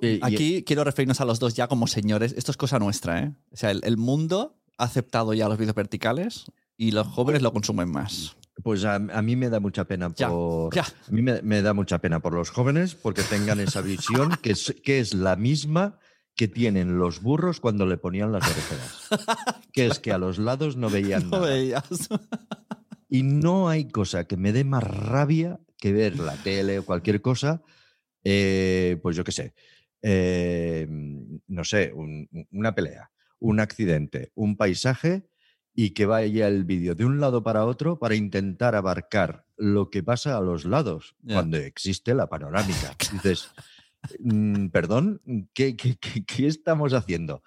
y- 0.00 0.20
aquí 0.22 0.62
quiero 0.62 0.84
referirnos 0.84 1.20
a 1.20 1.24
los 1.24 1.40
dos 1.40 1.54
ya 1.54 1.66
como 1.66 1.88
señores. 1.88 2.34
Esto 2.38 2.52
es 2.52 2.56
cosa 2.56 2.78
nuestra, 2.78 3.20
¿eh? 3.24 3.34
O 3.50 3.56
sea, 3.56 3.72
el, 3.72 3.80
el 3.82 3.96
mundo 3.96 4.60
ha 4.76 4.84
aceptado 4.84 5.34
ya 5.34 5.48
los 5.48 5.58
vídeos 5.58 5.74
verticales 5.74 6.44
y 6.76 6.92
los 6.92 7.08
jóvenes 7.08 7.42
lo 7.42 7.52
consumen 7.52 7.90
más. 7.90 8.36
Pues 8.62 8.84
a, 8.84 8.96
a 8.96 9.22
mí 9.22 9.36
me 9.36 9.48
da 9.50 9.60
mucha 9.60 9.84
pena 9.84 10.12
Ya, 10.16 10.28
por... 10.28 10.74
ya. 10.74 10.82
A 10.82 11.10
mí 11.10 11.22
me, 11.22 11.40
me 11.42 11.62
da 11.62 11.72
mucha 11.74 11.98
pena 12.00 12.20
por 12.20 12.32
los 12.34 12.50
jóvenes 12.50 12.94
porque 12.94 13.22
tengan 13.22 13.60
esa 13.60 13.80
visión 13.80 14.30
que 14.42 14.50
es, 14.52 14.74
que 14.82 14.98
es 15.00 15.14
la 15.14 15.36
misma 15.36 15.98
que 16.34 16.48
tienen 16.48 16.98
los 16.98 17.20
burros 17.22 17.60
cuando 17.60 17.86
le 17.86 17.96
ponían 17.98 18.32
las 18.32 18.44
orejeras. 18.44 19.08
Que 19.72 19.86
es 19.86 19.98
que 20.00 20.12
a 20.12 20.18
los 20.18 20.38
lados 20.38 20.76
no 20.76 20.90
veían 20.90 21.30
No 21.30 21.38
nada. 21.40 21.52
veías. 21.52 22.08
Y 23.08 23.22
no 23.22 23.68
hay 23.68 23.88
cosa 23.88 24.24
que 24.26 24.36
me 24.36 24.52
dé 24.52 24.64
más 24.64 24.82
rabia 24.82 25.60
que 25.78 25.92
ver 25.92 26.18
la 26.18 26.36
tele 26.36 26.80
o 26.80 26.84
cualquier 26.84 27.20
cosa, 27.22 27.62
eh, 28.24 28.98
pues 29.02 29.16
yo 29.16 29.22
qué 29.24 29.30
sé, 29.32 29.54
eh, 30.02 30.86
no 31.46 31.64
sé, 31.64 31.92
un- 31.94 32.28
una 32.50 32.74
pelea, 32.74 33.10
un 33.38 33.60
accidente, 33.60 34.32
un 34.34 34.56
paisaje 34.56 35.27
y 35.80 35.90
que 35.90 36.06
vaya 36.06 36.48
el 36.48 36.64
vídeo 36.64 36.96
de 36.96 37.04
un 37.04 37.20
lado 37.20 37.44
para 37.44 37.64
otro 37.64 38.00
para 38.00 38.16
intentar 38.16 38.74
abarcar 38.74 39.44
lo 39.56 39.90
que 39.90 40.02
pasa 40.02 40.36
a 40.36 40.40
los 40.40 40.64
lados 40.64 41.14
cuando 41.34 41.56
existe 41.56 42.14
la 42.14 42.26
panorámica. 42.28 42.96
Dices, 43.12 43.48
"Mm, 44.18 44.70
perdón, 44.70 45.20
¿qué, 45.54 45.76
qué- 45.76 45.96
qué- 46.00 46.24
qué 46.24 46.48
estamos 46.48 46.94
haciendo? 46.94 47.44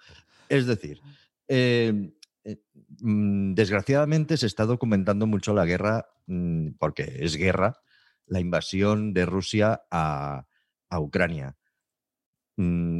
Es 0.48 0.64
decir, 0.66 0.98
eh, 1.46 2.10
eh, 2.44 2.56
mm, 3.00 3.52
desgraciadamente 3.52 4.38
se 4.38 4.46
está 4.46 4.64
documentando 4.64 5.26
mucho 5.26 5.52
la 5.52 5.66
guerra, 5.66 6.06
mm, 6.26 6.70
porque 6.78 7.18
es 7.20 7.36
guerra, 7.36 7.82
la 8.24 8.40
invasión 8.40 9.12
de 9.12 9.26
Rusia 9.26 9.82
a, 9.90 10.46
a 10.88 11.00
Ucrania. 11.00 11.54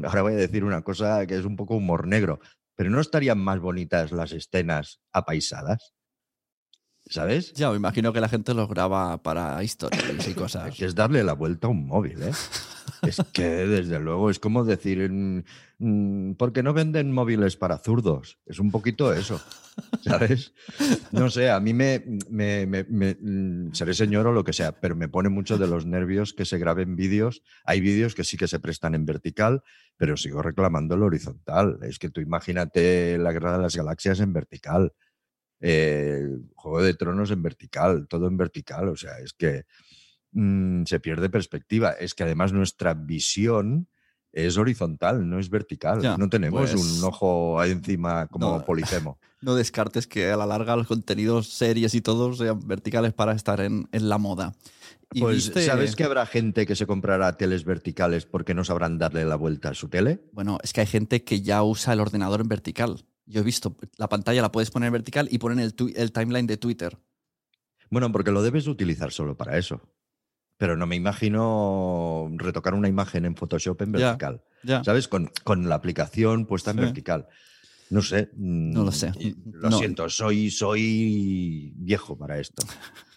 Ahora 0.04 0.22
voy 0.22 0.32
a 0.34 0.36
decir 0.36 0.64
una 0.64 0.82
cosa 0.82 1.26
que 1.26 1.36
es 1.38 1.44
un 1.44 1.56
poco 1.56 1.76
humor 1.76 2.06
negro, 2.06 2.40
pero 2.76 2.90
¿no 2.90 3.00
estarían 3.00 3.38
más 3.38 3.60
bonitas 3.60 4.12
las 4.12 4.32
escenas 4.32 5.00
apaisadas? 5.12 5.94
¿Sabes? 7.08 7.52
Ya, 7.54 7.70
me 7.70 7.76
imagino 7.76 8.12
que 8.12 8.20
la 8.20 8.28
gente 8.28 8.54
los 8.54 8.68
graba 8.68 9.22
para 9.22 9.62
historias 9.62 10.26
y 10.28 10.34
cosas. 10.34 10.74
Que 10.74 10.86
es 10.86 10.94
darle 10.94 11.22
la 11.24 11.34
vuelta 11.34 11.66
a 11.66 11.70
un 11.70 11.86
móvil, 11.86 12.22
¿eh? 12.22 12.32
Es 13.02 13.18
que, 13.32 13.44
desde 13.44 13.98
luego, 14.00 14.30
es 14.30 14.38
como 14.38 14.64
decir, 14.64 15.10
mm, 15.10 15.42
mm, 15.78 16.34
¿por 16.34 16.52
qué 16.52 16.62
no 16.62 16.72
venden 16.72 17.12
móviles 17.12 17.56
para 17.56 17.78
zurdos? 17.78 18.38
Es 18.46 18.58
un 18.60 18.70
poquito 18.70 19.12
eso, 19.12 19.40
¿sabes? 20.02 20.52
No 21.10 21.28
sé, 21.28 21.50
a 21.50 21.58
mí 21.60 21.74
me, 21.74 22.02
me- 22.30 22.66
me- 22.66 22.84
me- 22.84 23.16
mm, 23.20 23.74
seré 23.74 23.94
señor 23.94 24.26
o 24.28 24.32
lo 24.32 24.44
que 24.44 24.52
sea, 24.52 24.72
pero 24.80 24.94
me 24.96 25.08
pone 25.08 25.28
mucho 25.28 25.58
de 25.58 25.66
los 25.66 25.84
nervios 25.84 26.32
que 26.32 26.44
se 26.44 26.58
graben 26.58 26.96
vídeos. 26.96 27.42
Hay 27.64 27.80
vídeos 27.80 28.14
que 28.14 28.24
sí 28.24 28.36
que 28.36 28.48
se 28.48 28.60
prestan 28.60 28.94
en 28.94 29.04
vertical, 29.04 29.62
pero 29.96 30.16
sigo 30.16 30.40
reclamando 30.42 30.94
el 30.94 31.02
horizontal. 31.02 31.78
Es 31.82 31.98
que 31.98 32.08
tú 32.10 32.20
imagínate 32.20 33.18
la 33.18 33.32
Guerra 33.32 33.56
de 33.56 33.62
las 33.62 33.76
Galaxias 33.76 34.20
en 34.20 34.32
vertical, 34.32 34.92
eh, 35.62 36.26
Juego 36.54 36.82
de 36.82 36.92
Tronos 36.94 37.30
en 37.30 37.42
vertical, 37.42 38.06
todo 38.08 38.26
en 38.28 38.36
vertical. 38.36 38.88
O 38.88 38.96
sea, 38.96 39.18
es 39.20 39.32
que 39.32 39.64
mm, 40.32 40.84
se 40.84 41.00
pierde 41.00 41.30
perspectiva. 41.30 41.92
Es 41.92 42.14
que 42.14 42.24
además 42.24 42.52
nuestra 42.52 42.92
visión 42.94 43.88
es 44.32 44.56
horizontal, 44.56 45.28
no 45.28 45.38
es 45.38 45.48
vertical. 45.50 46.00
Ya, 46.02 46.16
no 46.16 46.28
tenemos 46.28 46.70
pues- 46.72 46.98
un 46.98 47.04
ojo 47.04 47.60
ahí 47.60 47.70
encima 47.70 48.26
como 48.26 48.58
No. 48.58 48.64
Polifemo. 48.64 49.18
No 49.42 49.56
descartes 49.56 50.06
que 50.06 50.30
a 50.30 50.36
la 50.36 50.46
larga 50.46 50.76
los 50.76 50.86
contenidos, 50.86 51.48
series 51.48 51.96
y 51.96 52.00
todo 52.00 52.32
sean 52.32 52.60
verticales 52.64 53.12
para 53.12 53.32
estar 53.32 53.60
en, 53.60 53.88
en 53.90 54.08
la 54.08 54.16
moda. 54.16 54.54
Y 55.12 55.20
Pues, 55.20 55.46
viste- 55.48 55.66
¿sabes 55.66 55.96
que 55.96 56.04
habrá 56.04 56.26
gente 56.26 56.64
que 56.64 56.76
se 56.76 56.86
comprará 56.86 57.36
teles 57.36 57.64
verticales 57.64 58.24
porque 58.24 58.54
no 58.54 58.62
sabrán 58.62 58.98
darle 58.98 59.24
la 59.24 59.34
vuelta 59.34 59.70
a 59.70 59.74
su 59.74 59.88
tele? 59.88 60.20
Bueno, 60.32 60.58
es 60.62 60.72
que 60.72 60.82
hay 60.82 60.86
gente 60.86 61.24
que 61.24 61.42
ya 61.42 61.64
usa 61.64 61.92
el 61.92 61.98
ordenador 61.98 62.40
en 62.40 62.46
vertical. 62.48 63.04
Yo 63.26 63.40
he 63.40 63.44
visto, 63.44 63.76
la 63.96 64.08
pantalla 64.08 64.42
la 64.42 64.52
puedes 64.52 64.70
poner 64.70 64.88
en 64.88 64.94
vertical 64.94 65.28
y 65.30 65.38
poner 65.38 65.72
el, 65.94 66.12
timeline 66.12 66.46
de 66.46 66.56
Twitter. 66.56 66.98
Bueno, 67.90 68.10
porque 68.10 68.30
lo 68.30 68.42
debes 68.42 68.66
utilizar 68.66 69.12
solo 69.12 69.36
para 69.36 69.58
eso. 69.58 69.80
Pero 70.56 70.76
no 70.76 70.86
me 70.86 70.96
imagino 70.96 72.30
retocar 72.36 72.74
una 72.74 72.88
imagen 72.88 73.24
en 73.24 73.36
Photoshop 73.36 73.80
en 73.82 73.92
vertical. 73.92 74.42
Ya. 74.62 74.82
¿Sabes? 74.84 75.08
Con, 75.08 75.30
con 75.44 75.68
la 75.68 75.74
aplicación 75.76 76.46
puesta 76.46 76.70
en 76.70 76.76
Sí. 76.78 76.82
vertical. 76.82 77.28
No 77.90 78.00
sé. 78.00 78.30
No 78.36 78.84
lo 78.84 78.90
mm, 78.90 78.94
sé. 78.94 79.12
Lo 79.52 79.70
No. 79.70 79.78
siento, 79.78 80.08
soy, 80.08 80.50
soy 80.50 81.72
viejo 81.76 82.16
para 82.16 82.38
esto. 82.38 82.62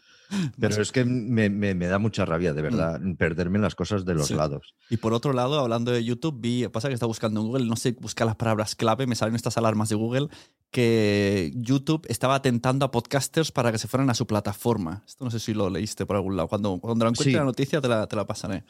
Pero 0.59 0.81
es 0.81 0.91
que 0.91 1.05
me, 1.05 1.49
me- 1.49 1.73
me 1.75 1.87
da 1.87 1.99
mucha 1.99 2.25
rabia, 2.25 2.53
de 2.53 2.61
verdad, 2.61 2.99
perderme 3.17 3.57
en 3.57 3.61
las 3.63 3.75
cosas 3.75 4.05
de 4.05 4.13
los. 4.15 4.27
Sí. 4.27 4.33
lados. 4.35 4.73
Y 4.89 4.97
por 4.97 5.13
otro 5.13 5.33
lado, 5.33 5.59
hablando 5.59 5.91
de 5.91 6.03
YouTube, 6.03 6.35
vi, 6.39 6.67
pasa 6.67 6.87
que 6.87 6.93
estaba 6.93 7.07
buscando 7.07 7.41
en 7.41 7.47
Google, 7.47 7.65
no 7.65 7.75
sé, 7.75 7.93
buscar 7.99 8.27
las 8.27 8.35
palabras 8.35 8.75
clave, 8.75 9.07
me 9.07 9.15
salen 9.15 9.35
estas 9.35 9.57
alarmas 9.57 9.89
de 9.89 9.95
Google, 9.95 10.27
que 10.71 11.51
YouTube 11.55 12.05
estaba 12.09 12.35
atentando 12.35 12.85
a 12.85 12.91
podcasters 12.91 13.51
para 13.51 13.71
que 13.71 13.77
se 13.77 13.87
fueran 13.87 14.09
a 14.09 14.13
su 14.13 14.27
plataforma. 14.27 15.03
Esto 15.07 15.23
no 15.25 15.31
sé 15.31 15.39
si 15.39 15.53
lo 15.53 15.69
leíste 15.69 16.05
por 16.05 16.15
algún 16.15 16.35
lado. 16.35 16.47
Cuando, 16.49 16.77
cuando 16.79 17.05
lo 17.05 17.11
encuentre 17.11 17.31
Sí. 17.31 17.37
la 17.37 17.43
noticia 17.45 17.79
te 17.81 17.87
la, 17.87 18.07
te 18.07 18.15
la 18.15 18.25
pasaré. 18.25 18.63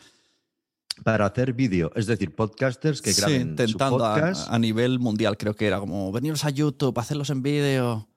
Para 1.04 1.26
hacer 1.26 1.52
vídeo, 1.52 1.92
es 1.96 2.06
decir, 2.06 2.34
podcasters 2.34 3.02
que 3.02 3.12
sí, 3.12 3.20
graben 3.20 3.42
su 3.42 3.48
intentando 3.50 4.06
a, 4.06 4.14
podcast. 4.16 4.50
a 4.50 4.58
nivel 4.60 5.00
mundial, 5.00 5.36
creo 5.38 5.54
que 5.54 5.68
era 5.68 5.80
como 5.80 6.10
veniros 6.14 6.46
a 6.46 6.50
YouTube, 6.52 6.98
hacerlos 6.98 7.30
en 7.32 7.42
vídeo. 7.42 8.08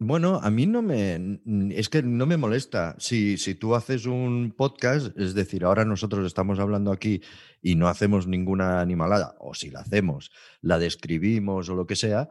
Bueno, 0.00 0.38
a 0.40 0.50
mí 0.50 0.66
no 0.66 0.80
me. 0.80 1.40
Es 1.74 1.88
que 1.88 2.02
no 2.04 2.24
me 2.24 2.36
molesta. 2.36 2.94
Si, 3.00 3.36
si 3.36 3.56
tú 3.56 3.74
haces 3.74 4.06
un 4.06 4.54
podcast, 4.56 5.18
es 5.18 5.34
decir, 5.34 5.64
ahora 5.64 5.84
nosotros 5.84 6.24
estamos 6.24 6.60
hablando 6.60 6.92
aquí 6.92 7.20
y 7.60 7.74
no 7.74 7.88
hacemos 7.88 8.28
ninguna 8.28 8.80
animalada, 8.80 9.34
o 9.40 9.54
si 9.54 9.70
la 9.70 9.80
hacemos, 9.80 10.30
la 10.60 10.78
describimos 10.78 11.68
o 11.68 11.74
lo 11.74 11.86
que 11.88 11.96
sea, 11.96 12.30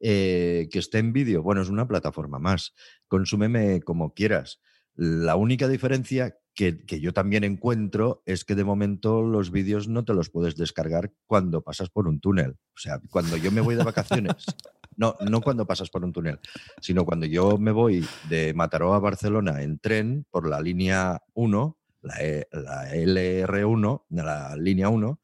eh, 0.00 0.68
que 0.72 0.78
esté 0.78 0.98
en 0.98 1.12
vídeo, 1.12 1.42
bueno, 1.42 1.60
es 1.60 1.68
una 1.68 1.86
plataforma 1.86 2.38
más. 2.38 2.72
Consúmeme 3.08 3.82
como 3.82 4.14
quieras. 4.14 4.60
La 4.94 5.36
única 5.36 5.68
diferencia 5.68 6.38
que, 6.54 6.84
que 6.86 7.00
yo 7.00 7.12
también 7.12 7.44
encuentro 7.44 8.22
es 8.24 8.46
que 8.46 8.54
de 8.54 8.64
momento 8.64 9.22
los 9.22 9.50
vídeos 9.50 9.86
no 9.86 10.04
te 10.06 10.14
los 10.14 10.30
puedes 10.30 10.56
descargar 10.56 11.12
cuando 11.26 11.62
pasas 11.62 11.90
por 11.90 12.08
un 12.08 12.20
túnel. 12.20 12.52
O 12.74 12.78
sea, 12.78 13.00
cuando 13.10 13.36
yo 13.36 13.52
me 13.52 13.60
voy 13.60 13.74
de 13.74 13.84
vacaciones 13.84 14.46
No, 14.96 15.16
no 15.20 15.40
cuando 15.40 15.66
pasas 15.66 15.90
por 15.90 16.04
un 16.04 16.12
túnel, 16.12 16.38
sino 16.80 17.04
cuando 17.04 17.26
yo 17.26 17.58
me 17.58 17.70
voy 17.72 18.04
de 18.28 18.52
Mataró 18.54 18.94
a 18.94 18.98
Barcelona 18.98 19.62
en 19.62 19.78
tren 19.78 20.26
por 20.30 20.48
la 20.48 20.60
línea 20.60 21.22
1, 21.34 21.78
la, 22.02 22.14
E- 22.20 22.48
la 22.52 22.94
LR1, 22.94 24.04
la 24.10 24.56
línea 24.56 24.88
1 24.88 25.20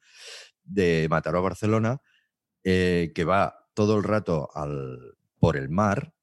de 0.64 1.06
Mataró 1.10 1.38
a 1.38 1.42
Barcelona, 1.42 2.00
eh, 2.64 3.12
que 3.14 3.24
va 3.24 3.68
todo 3.74 3.96
el 3.96 4.04
rato 4.04 4.48
al, 4.54 5.16
por 5.38 5.56
el 5.56 5.68
mar, 5.68 6.14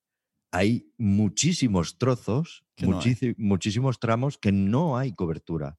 hay 0.51 0.93
muchísimos 0.97 1.97
trozos, 1.97 2.65
no 2.77 2.87
muchísimos 3.37 3.99
tramos 3.99 4.37
que 4.37 4.51
no 4.51 4.97
hay 4.97 5.13
cobertura. 5.13 5.77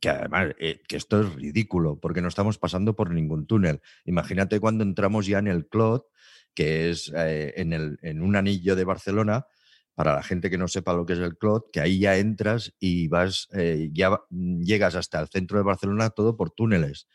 Que 0.00 0.08
además, 0.10 0.54
eh, 0.58 0.80
que 0.88 0.96
esto 0.96 1.20
es 1.20 1.32
ridículo, 1.34 2.00
porque 2.00 2.20
no 2.20 2.28
estamos 2.28 2.58
pasando 2.58 2.96
por 2.96 3.10
ningún 3.10 3.46
túnel. 3.46 3.80
Imagínate 4.04 4.58
cuando 4.58 4.82
entramos 4.82 5.26
ya 5.26 5.38
en 5.38 5.46
el 5.46 5.68
Clot, 5.68 6.06
que 6.54 6.90
es 6.90 7.12
eh, 7.14 7.54
en, 7.56 7.72
el, 7.72 7.98
en 8.02 8.22
un 8.22 8.36
anillo 8.36 8.76
de 8.76 8.84
Barcelona, 8.84 9.46
para 9.94 10.14
la 10.14 10.22
gente 10.22 10.48
que 10.48 10.56
no 10.58 10.68
sepa 10.68 10.94
lo 10.94 11.04
que 11.04 11.12
es 11.12 11.18
el 11.18 11.36
Clot, 11.36 11.70
que 11.70 11.80
ahí 11.80 11.98
ya 11.98 12.16
entras 12.16 12.72
y 12.80 13.08
vas, 13.08 13.48
eh, 13.52 13.90
ya 13.92 14.18
llegas 14.30 14.94
hasta 14.94 15.20
el 15.20 15.28
centro 15.28 15.58
de 15.58 15.64
Barcelona 15.64 16.10
todo 16.10 16.36
por 16.36 16.50
túneles. 16.50 17.08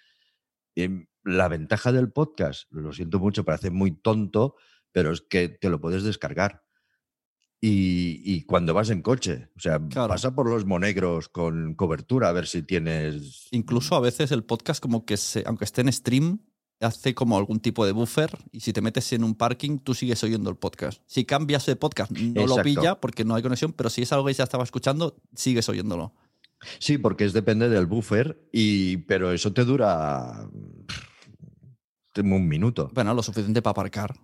Em, 0.75 1.08
la 1.24 1.48
ventaja 1.48 1.91
del 1.91 2.12
podcast, 2.12 2.72
lo 2.72 2.94
siento 2.94 3.20
mucho, 3.20 3.44
parece 3.44 3.72
muy 3.72 3.91
tonto, 3.91 4.56
pero 4.91 5.12
es 5.12 5.22
que 5.22 5.50
te 5.50 5.70
lo 5.70 5.82
puedes 5.82 6.03
descargar. 6.03 6.63
Y, 7.60 8.22
y 8.24 8.44
cuando 8.44 8.75
vas 8.75 8.91
en 8.91 9.01
coche, 9.01 9.50
o 9.56 9.60
sea, 9.60 9.79
Claro. 9.89 10.10
pasa 10.10 10.36
por 10.36 10.48
los 10.48 10.65
monegros 10.65 11.27
con 11.29 11.74
cobertura 11.74 12.29
a 12.29 12.32
ver 12.32 12.46
si 12.46 12.62
tienes. 12.62 13.48
Incluso 13.50 13.96
a 13.96 14.00
veces 14.00 14.32
el 14.32 14.44
podcast 14.44 14.79
como 14.79 15.06
que 15.06 15.17
se, 15.17 15.44
aunque 15.48 15.65
esté 15.65 15.82
en 15.82 15.91
stream, 15.91 16.46
hace 16.79 17.15
como 17.15 17.38
algún 17.38 17.60
tipo 17.60 17.86
de 17.86 17.91
buffer 17.91 18.38
y 18.51 18.60
si 18.60 18.74
te 18.74 18.81
metes 18.81 19.12
en 19.13 19.24
un 19.24 19.36
parking, 19.36 19.79
tú 19.79 19.93
sigues 19.93 20.24
oyendo 20.24 20.50
el 20.50 20.55
podcast. 20.55 21.01
Si 21.05 21.25
cambias 21.25 21.65
de 21.65 21.75
podcast, 21.75 22.12
no 22.12 22.46
lo 22.46 22.57
pilla 22.57 23.00
porque 23.00 23.25
no 23.25 23.36
hay 23.36 23.43
conexión, 23.43 23.74
pero 23.74 23.89
si 23.89 24.03
es 24.03 24.13
algo 24.13 24.27
que 24.27 24.34
ya 24.34 24.43
estaba 24.43 24.63
escuchando, 24.63 25.17
sigues 25.34 25.67
oyéndolo. 25.69 26.13
Sí, 26.79 26.98
porque 26.98 27.25
es 27.25 27.34
depende 27.34 27.69
del 27.69 27.86
buffer, 27.86 28.50
y, 28.51 28.98
pero 28.98 29.31
eso 29.31 29.53
te 29.53 29.63
dura 29.63 30.50
un 32.24 32.48
minuto. 32.48 32.89
Bueno, 32.93 33.13
lo 33.13 33.24
suficiente 33.24 33.62
para 33.62 33.72
aparcar. 33.72 34.15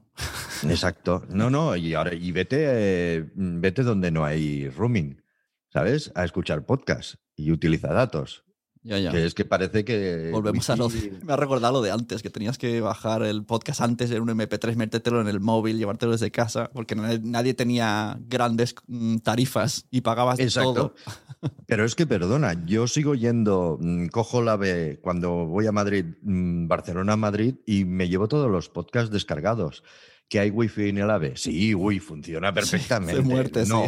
Exacto. 0.63 1.23
No, 1.29 1.49
no, 1.49 1.75
y 1.75 1.93
ahora 1.93 2.13
y 2.13 2.31
vete, 2.31 2.57
eh, 2.61 3.29
vete 3.35 3.83
donde 3.83 4.11
no 4.11 4.25
hay 4.25 4.69
roaming, 4.69 5.21
¿sabes? 5.69 6.11
A 6.15 6.23
escuchar 6.25 6.65
podcast 6.65 7.15
y 7.35 7.51
utiliza 7.51 7.93
datos. 7.93 8.45
Ya, 8.83 8.99
ya. 8.99 9.11
Que 9.11 9.25
es 9.25 9.33
que 9.33 9.45
parece 9.45 9.85
que. 9.85 10.29
Volvemos 10.31 10.69
a 10.69 10.75
lo 10.75 10.89
de- 10.89 11.19
Me 11.23 11.33
ha 11.33 11.35
recordado 11.37 11.73
lo 11.73 11.81
de 11.81 11.91
antes, 11.91 12.21
que 12.21 12.29
tenías 12.29 12.57
que 12.57 12.81
bajar 12.81 13.23
el 13.23 13.45
podcast 13.45 13.81
antes 13.81 14.11
en 14.11 14.21
un 14.21 14.29
MP3, 14.29 14.75
metértelo 14.75 15.21
en 15.21 15.27
el 15.27 15.39
móvil, 15.39 15.77
llevártelo 15.77 16.11
desde 16.11 16.31
casa, 16.31 16.69
porque 16.73 16.95
nadie, 16.95 17.19
nadie 17.23 17.53
tenía 17.53 18.19
grandes 18.27 18.75
mm, 18.87 19.17
tarifas 19.17 19.85
y 19.89 20.01
pagabas 20.01 20.39
Exacto. 20.39 20.73
todo. 20.73 20.95
Pero 21.65 21.85
es 21.85 21.95
que, 21.95 22.05
perdona, 22.05 22.65
yo 22.65 22.87
sigo 22.87 23.15
yendo, 23.15 23.77
mm, 23.79 24.07
cojo 24.07 24.41
la 24.41 24.57
B 24.57 24.99
cuando 25.01 25.45
voy 25.45 25.65
a 25.67 25.71
Madrid, 25.71 26.05
mm, 26.21 26.67
Barcelona, 26.67 27.15
Madrid, 27.15 27.55
y 27.65 27.85
me 27.85 28.09
llevo 28.09 28.27
todos 28.27 28.51
los 28.51 28.69
podcasts 28.69 29.11
descargados. 29.11 29.83
¿Que 30.29 30.39
hay 30.39 30.49
wifi 30.49 30.89
en 30.89 30.97
el 30.97 31.09
AVE? 31.09 31.33
Sí, 31.35 31.75
uy, 31.75 31.99
funciona 31.99 32.51
perfectamente. 32.53 33.21
muerte, 33.21 33.65
sí. 33.65 33.71
no, 33.71 33.85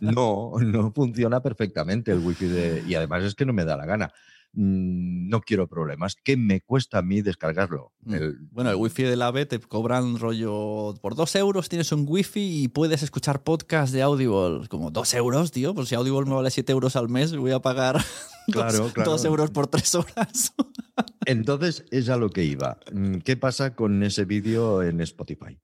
no, 0.00 0.52
no 0.60 0.92
funciona 0.92 1.40
perfectamente 1.40 2.12
el 2.12 2.18
wifi 2.18 2.46
de. 2.46 2.82
Y 2.86 2.94
además 2.94 3.24
es 3.24 3.34
que 3.34 3.46
no 3.46 3.52
me 3.52 3.64
da 3.64 3.76
la 3.76 3.86
gana. 3.86 4.12
Mm, 4.52 5.28
No 5.28 5.40
quiero 5.40 5.66
problemas. 5.68 6.16
¿Qué 6.22 6.36
me 6.36 6.60
cuesta 6.62 6.98
a 6.98 7.02
mí 7.02 7.20
descargarlo? 7.22 7.92
Mm. 8.02 8.14
El- 8.14 8.38
Bueno, 8.50 8.70
el 8.70 8.76
wifi 8.76 9.02
del 9.04 9.22
AVE 9.22 9.46
te 9.46 9.60
cobran 9.60 10.18
rollo 10.18 10.94
por 11.00 11.14
dos 11.14 11.34
euros, 11.36 11.68
tienes 11.68 11.92
un 11.92 12.04
wifi 12.08 12.62
y 12.64 12.68
puedes 12.68 13.02
escuchar 13.02 13.42
podcast 13.42 13.92
de 13.92 14.02
Audible. 14.02 14.66
Como 14.68 14.90
dos 14.90 15.12
euros, 15.14 15.52
tío. 15.52 15.74
Pues 15.74 15.88
si 15.88 15.94
Audible 15.94 16.24
me 16.26 16.34
vale 16.34 16.50
siete 16.50 16.72
euros 16.72 16.96
al 16.96 17.08
mes, 17.08 17.34
voy 17.36 17.52
a 17.52 17.60
pagar 17.60 17.96
Claro, 18.52 18.78
dos, 18.78 18.92
claro. 18.92 19.10
dos 19.12 19.24
euros 19.26 19.50
por 19.50 19.66
tres 19.68 19.94
horas. 19.94 20.54
Entonces 21.26 21.84
es 21.90 22.08
a 22.08 22.16
lo 22.16 22.30
que 22.30 22.44
iba. 22.44 22.78
Mm, 22.92 23.18
¿Qué 23.18 23.36
pasa 23.36 23.74
con 23.74 24.02
ese 24.02 24.24
vídeo 24.24 24.82
en 24.82 25.00
Spotify? 25.02 25.58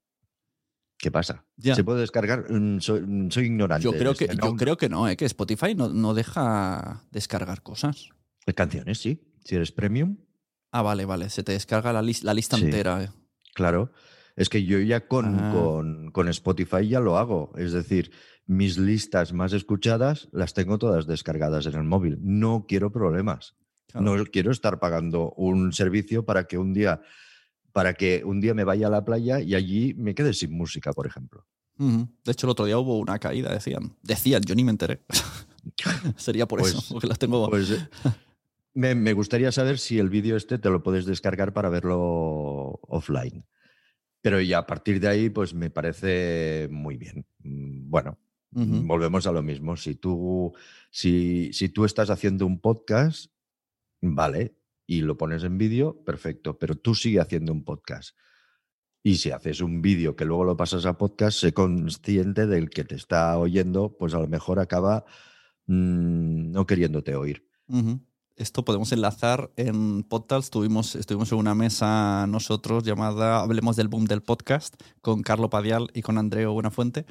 ¿Qué 1.05 1.11
pasa? 1.11 1.45
Ya. 1.57 1.75
¿Se 1.75 1.83
puede 1.83 1.99
descargar? 1.99 2.51
Mm, 2.51 2.79
Soy, 2.79 3.01
mm, 3.01 3.29
soy 3.29 3.45
ignorante. 3.45 3.83
Yo 3.83 3.91
creo 3.91 4.13
de 4.13 4.17
que, 4.17 4.23
este, 4.25 4.37
yo 4.37 4.49
¿no? 4.49 4.55
creo 4.55 4.75
que 4.75 4.89
no, 4.89 5.07
¿eh? 5.07 5.15
que 5.15 5.25
Spotify 5.25 5.75
no, 5.75 5.87
no 5.89 6.15
deja 6.15 7.03
descargar 7.11 7.61
cosas. 7.61 8.09
Canciones, 8.55 8.97
sí. 8.97 9.21
Si 9.43 9.53
eres 9.55 9.71
premium, 9.71 10.17
Ah, 10.71 10.81
vale, 10.81 11.05
vale. 11.05 11.29
Se 11.29 11.43
te 11.43 11.51
descarga 11.51 11.93
la, 11.93 12.01
lis- 12.01 12.23
la 12.23 12.33
lista 12.33 12.57
Sí. 12.57 12.63
entera. 12.65 13.03
eh. 13.03 13.09
claro. 13.53 13.91
Es 14.35 14.49
que 14.49 14.65
yo 14.65 14.79
ya 14.79 15.07
con, 15.07 15.39
Ah. 15.39 15.53
con, 15.53 16.09
con 16.09 16.27
Spotify 16.29 16.87
ya 16.87 16.99
lo 16.99 17.19
hago. 17.19 17.53
Es 17.55 17.71
decir, 17.71 18.09
mis 18.47 18.79
listas 18.79 19.31
más 19.31 19.53
escuchadas 19.53 20.27
las 20.31 20.55
tengo 20.55 20.79
todas 20.79 21.05
descargadas 21.05 21.67
en 21.67 21.75
el 21.75 21.83
móvil. 21.83 22.17
No 22.23 22.65
quiero 22.67 22.91
problemas. 22.91 23.53
Claro. 23.91 24.17
No 24.17 24.25
quiero 24.25 24.49
estar 24.51 24.79
pagando 24.79 25.33
un 25.37 25.71
servicio 25.71 26.25
para 26.25 26.45
que 26.47 26.57
un 26.57 26.73
día 26.73 26.99
para 27.75 27.93
que 27.93 28.23
un 28.23 28.39
día 28.39 28.53
me 28.53 28.63
vaya 28.63 28.87
a 28.87 28.89
la 28.89 29.03
playa 29.03 29.41
y 29.41 29.53
allí 29.53 29.93
me 29.95 30.15
quede 30.15 30.33
sin 30.33 30.53
música, 30.57 30.93
por 30.93 31.07
ejemplo. 31.07 31.45
De 31.77 32.31
hecho, 32.31 32.47
el 32.47 32.51
otro 32.51 32.63
día 32.63 32.77
hubo 32.77 32.97
una 32.99 33.19
caída, 33.19 33.51
decían. 33.51 33.97
Decían, 34.01 34.41
yo 34.43 34.55
ni 34.55 34.63
me 34.63 34.71
enteré. 34.71 35.01
Sería 36.15 36.47
por 36.47 36.61
Pues- 36.61 36.73
eso, 36.73 36.93
porque 36.93 37.07
las 37.07 37.19
tengo. 37.19 37.49
Pues 37.49 37.69
eh, 37.71 37.89
me, 38.73 38.95
me 38.95 39.11
gustaría 39.11 39.51
saber 39.51 39.77
si 39.77 39.99
el 39.99 40.09
vídeo 40.09 40.37
este 40.37 40.57
te 40.57 40.69
lo 40.69 40.83
puedes 40.83 41.05
descargar 41.05 41.51
para 41.51 41.67
verlo 41.67 42.79
offline. 42.87 43.43
Pero 44.21 44.39
ya 44.39 44.59
a 44.59 44.65
partir 44.65 45.01
de 45.01 45.09
ahí, 45.09 45.29
pues 45.29 45.53
me 45.53 45.69
parece 45.69 46.69
muy 46.71 46.95
bien. 46.95 47.25
Mm, 47.43 47.89
Bueno, 47.89 48.17
volvemos 48.51 49.27
a 49.27 49.33
lo 49.33 49.43
mismo. 49.43 49.75
Si 49.75 49.95
tú, 49.95 50.53
si, 50.91 51.51
si 51.51 51.67
tú 51.67 51.83
estás 51.83 52.09
haciendo 52.09 52.45
un 52.45 52.61
podcast, 52.61 53.31
vale, 54.01 54.55
y 54.85 55.01
lo 55.01 55.17
pones 55.17 55.43
en 55.43 55.57
vídeo, 55.57 56.03
perfecto, 56.03 56.57
pero 56.57 56.75
tú 56.75 56.95
sigue 56.95 57.19
haciendo 57.19 57.51
un 57.51 57.63
podcast. 57.63 58.15
Y 59.03 59.17
si 59.17 59.31
haces 59.31 59.61
un 59.61 59.81
vídeo 59.81 60.15
que 60.15 60.25
luego 60.25 60.45
lo 60.45 60.57
pasas 60.57 60.85
a 60.85 60.97
podcast, 60.97 61.39
sé 61.39 61.53
consciente 61.53 62.47
del 62.47 62.69
que 62.69 62.83
te 62.83 62.95
está 62.95 63.37
oyendo, 63.37 63.95
pues 63.97 64.13
a 64.15 64.19
lo 64.19 64.27
mejor 64.27 64.59
acaba 64.59 65.05
mm, 65.67 66.51
no 66.51 66.65
queriéndote 66.65 67.15
oír. 67.15 67.47
Esto 68.35 68.65
podemos 68.65 68.91
enlazar 68.91 69.51
en 69.55 70.03
Podtals. 70.03 70.49
Tuvimos, 70.49 70.95
estuvimos 70.95 71.31
en 71.31 71.37
una 71.37 71.55
mesa 71.55 72.25
nosotros 72.27 72.83
llamada 72.83 73.41
Hablemos 73.41 73.75
del 73.75 73.87
Boom 73.87 74.05
del 74.05 74.23
Podcast 74.23 74.75
con 75.01 75.21
Carlo 75.21 75.49
Padial 75.49 75.89
y 75.93 76.01
con 76.01 76.17
Andreo 76.17 76.53
Buenafuente. 76.53 77.05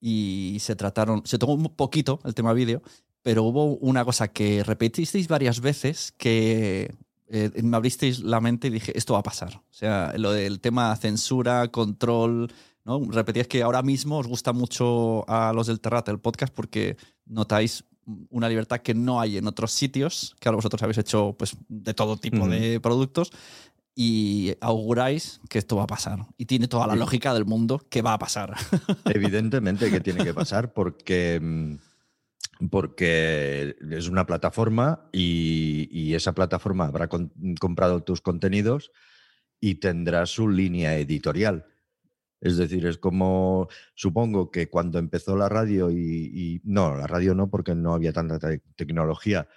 Y 0.00 0.56
se 0.60 0.74
trataron, 0.74 1.22
se 1.24 1.38
tomó 1.38 1.54
un 1.54 1.76
poquito 1.76 2.18
el 2.24 2.34
tema 2.34 2.52
vídeo, 2.52 2.82
pero 3.22 3.44
hubo 3.44 3.76
una 3.76 4.04
cosa 4.04 4.28
que 4.28 4.64
repetisteis 4.64 5.28
varias 5.28 5.60
veces 5.60 6.12
que 6.16 6.94
eh, 7.28 7.50
me 7.62 7.76
abristeis 7.76 8.20
la 8.20 8.40
mente 8.40 8.68
y 8.68 8.70
dije, 8.70 8.96
esto 8.96 9.14
va 9.14 9.20
a 9.20 9.24
pasar. 9.24 9.56
O 9.56 9.72
sea, 9.74 10.12
lo 10.16 10.32
del 10.32 10.60
tema 10.60 10.94
censura, 10.96 11.68
control, 11.68 12.52
¿no? 12.84 13.00
Repetíais 13.10 13.48
que 13.48 13.62
ahora 13.62 13.82
mismo 13.82 14.18
os 14.18 14.26
gusta 14.26 14.52
mucho 14.52 15.28
a 15.28 15.52
los 15.52 15.66
del 15.66 15.80
Terrate 15.80 16.10
el 16.10 16.20
podcast 16.20 16.54
porque 16.54 16.96
notáis 17.24 17.84
una 18.30 18.48
libertad 18.48 18.78
que 18.80 18.94
no 18.94 19.20
hay 19.20 19.36
en 19.36 19.48
otros 19.48 19.72
sitios, 19.72 20.36
que 20.38 20.48
ahora 20.48 20.56
vosotros 20.56 20.82
habéis 20.82 20.98
hecho 20.98 21.34
pues, 21.36 21.56
de 21.68 21.92
todo 21.92 22.16
tipo 22.16 22.38
Ujú. 22.42 22.50
de 22.50 22.80
productos, 22.80 23.32
y 23.98 24.54
auguráis 24.60 25.40
que 25.48 25.58
esto 25.58 25.76
va 25.76 25.84
a 25.84 25.86
pasar. 25.88 26.26
Y 26.36 26.44
tiene 26.44 26.68
toda 26.68 26.86
la 26.86 26.94
lógica 26.94 27.32
del 27.32 27.46
mundo 27.46 27.84
que 27.88 28.02
va 28.02 28.12
a 28.12 28.18
pasar. 28.18 28.54
Evidentemente 29.06 29.90
que 29.90 30.00
tiene 30.00 30.22
que 30.22 30.34
pasar 30.34 30.72
porque, 30.74 31.40
mm, 31.42 31.74
porque 32.70 33.76
es 33.90 34.08
una 34.08 34.26
plataforma 34.26 35.08
y, 35.12 36.14
esa 36.14 36.34
plataforma 36.34 36.86
habrá 36.86 37.08
comprado 37.60 38.02
tus 38.02 38.22
contenidos 38.22 38.90
y 39.60 39.76
tendrá 39.76 40.24
su 40.24 40.48
línea 40.48 40.96
editorial. 40.96 41.66
Es 42.40 42.56
decir, 42.56 42.86
es 42.86 42.98
como, 42.98 43.68
supongo 43.94 44.50
que 44.50 44.68
cuando 44.68 44.98
empezó 44.98 45.36
la 45.36 45.48
radio 45.48 45.90
y, 45.90 46.60
no, 46.64 46.96
la 46.96 47.06
radio 47.06 47.34
no 47.34 47.50
porque 47.50 47.74
no 47.74 47.94
había 47.94 48.12
tanta 48.12 48.38
te- 48.38 48.62
tecnología, 48.76 49.48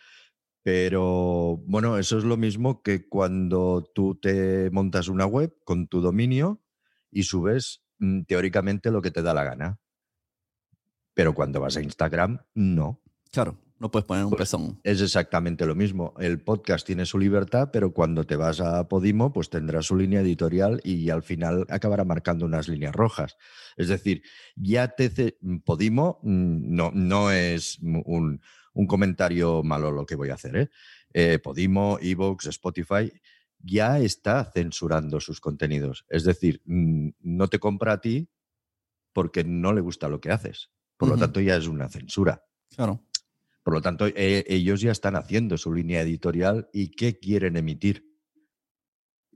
pero 0.63 1.57
bueno, 1.65 1.97
eso 1.97 2.17
es 2.17 2.23
lo 2.23 2.37
mismo 2.37 2.83
que 2.83 3.07
cuando 3.07 3.89
tú 3.95 4.15
te 4.15 4.69
montas 4.71 5.07
una 5.07 5.25
web 5.25 5.55
con 5.63 5.87
tu 5.87 6.01
dominio 6.01 6.61
y 7.11 7.23
subes 7.23 7.83
mm, 7.99 8.23
teóricamente 8.23 8.91
lo 8.91 9.01
que 9.01 9.11
te 9.11 9.21
da 9.21 9.33
la 9.33 9.43
gana. 9.45 9.79
Pero 11.19 11.33
cuando 11.33 11.59
vas 11.59 11.75
a 11.75 11.81
Instagram, 11.81 12.39
no. 12.53 13.01
Claro, 13.29 13.59
no 13.77 13.91
puedes 13.91 14.05
poner 14.05 14.23
un 14.23 14.29
Pues- 14.29 14.39
pezón. 14.39 14.79
Es 14.85 15.01
exactamente 15.01 15.65
lo 15.65 15.75
mismo. 15.75 16.13
El 16.17 16.41
podcast 16.41 16.87
tiene 16.87 17.05
su 17.05 17.19
libertad, 17.19 17.71
pero 17.73 17.91
cuando 17.91 18.23
te 18.23 18.37
vas 18.37 18.61
a 18.61 18.87
Podimo, 18.87 19.33
pues 19.33 19.49
tendrá 19.49 19.81
su 19.81 19.97
línea 19.97 20.21
editorial 20.21 20.79
y 20.81 21.09
al 21.09 21.21
final 21.21 21.65
acabará 21.67 22.05
marcando 22.05 22.45
unas 22.45 22.69
líneas 22.69 22.95
rojas. 22.95 23.35
Es 23.75 23.89
decir, 23.89 24.23
ya 24.55 24.95
te 24.95 25.37
Podimo 25.65 26.19
mm, 26.23 26.73
no, 26.73 26.91
no 26.93 27.31
es 27.31 27.79
un, 27.81 28.39
un 28.71 28.87
comentario 28.87 29.61
malo 29.61 29.91
lo 29.91 30.05
que 30.05 30.15
voy 30.15 30.29
a 30.29 30.35
hacer. 30.35 30.55
¿eh? 30.55 30.69
Eh, 31.13 31.39
Podimo, 31.39 31.97
Evox, 32.01 32.45
Spotify 32.45 33.11
ya 33.57 33.99
está 33.99 34.45
censurando 34.45 35.19
sus 35.19 35.41
contenidos. 35.41 36.05
Es 36.07 36.23
decir, 36.23 36.61
mm, 36.63 37.09
no 37.19 37.49
te 37.49 37.59
compra 37.59 37.91
a 37.91 37.99
ti 37.99 38.29
porque 39.11 39.43
no 39.43 39.73
le 39.73 39.81
gusta 39.81 40.07
lo 40.07 40.21
que 40.21 40.31
haces. 40.31 40.71
Por 40.99 41.07
lo 41.09 41.17
tanto, 41.17 41.39
ya 41.39 41.55
es 41.55 41.65
una 41.67 41.87
censura. 41.87 42.43
Claro. 42.75 42.99
Por 43.63 43.73
lo 43.73 43.81
tanto, 43.81 44.05
e- 44.07 44.43
ellos 44.47 44.81
ya 44.81 44.91
están 44.91 45.15
haciendo 45.15 45.57
su 45.57 45.73
línea 45.73 46.01
editorial 46.01 46.67
y 46.73 46.91
qué 46.91 47.17
quieren 47.19 47.55
emitir. 47.55 48.05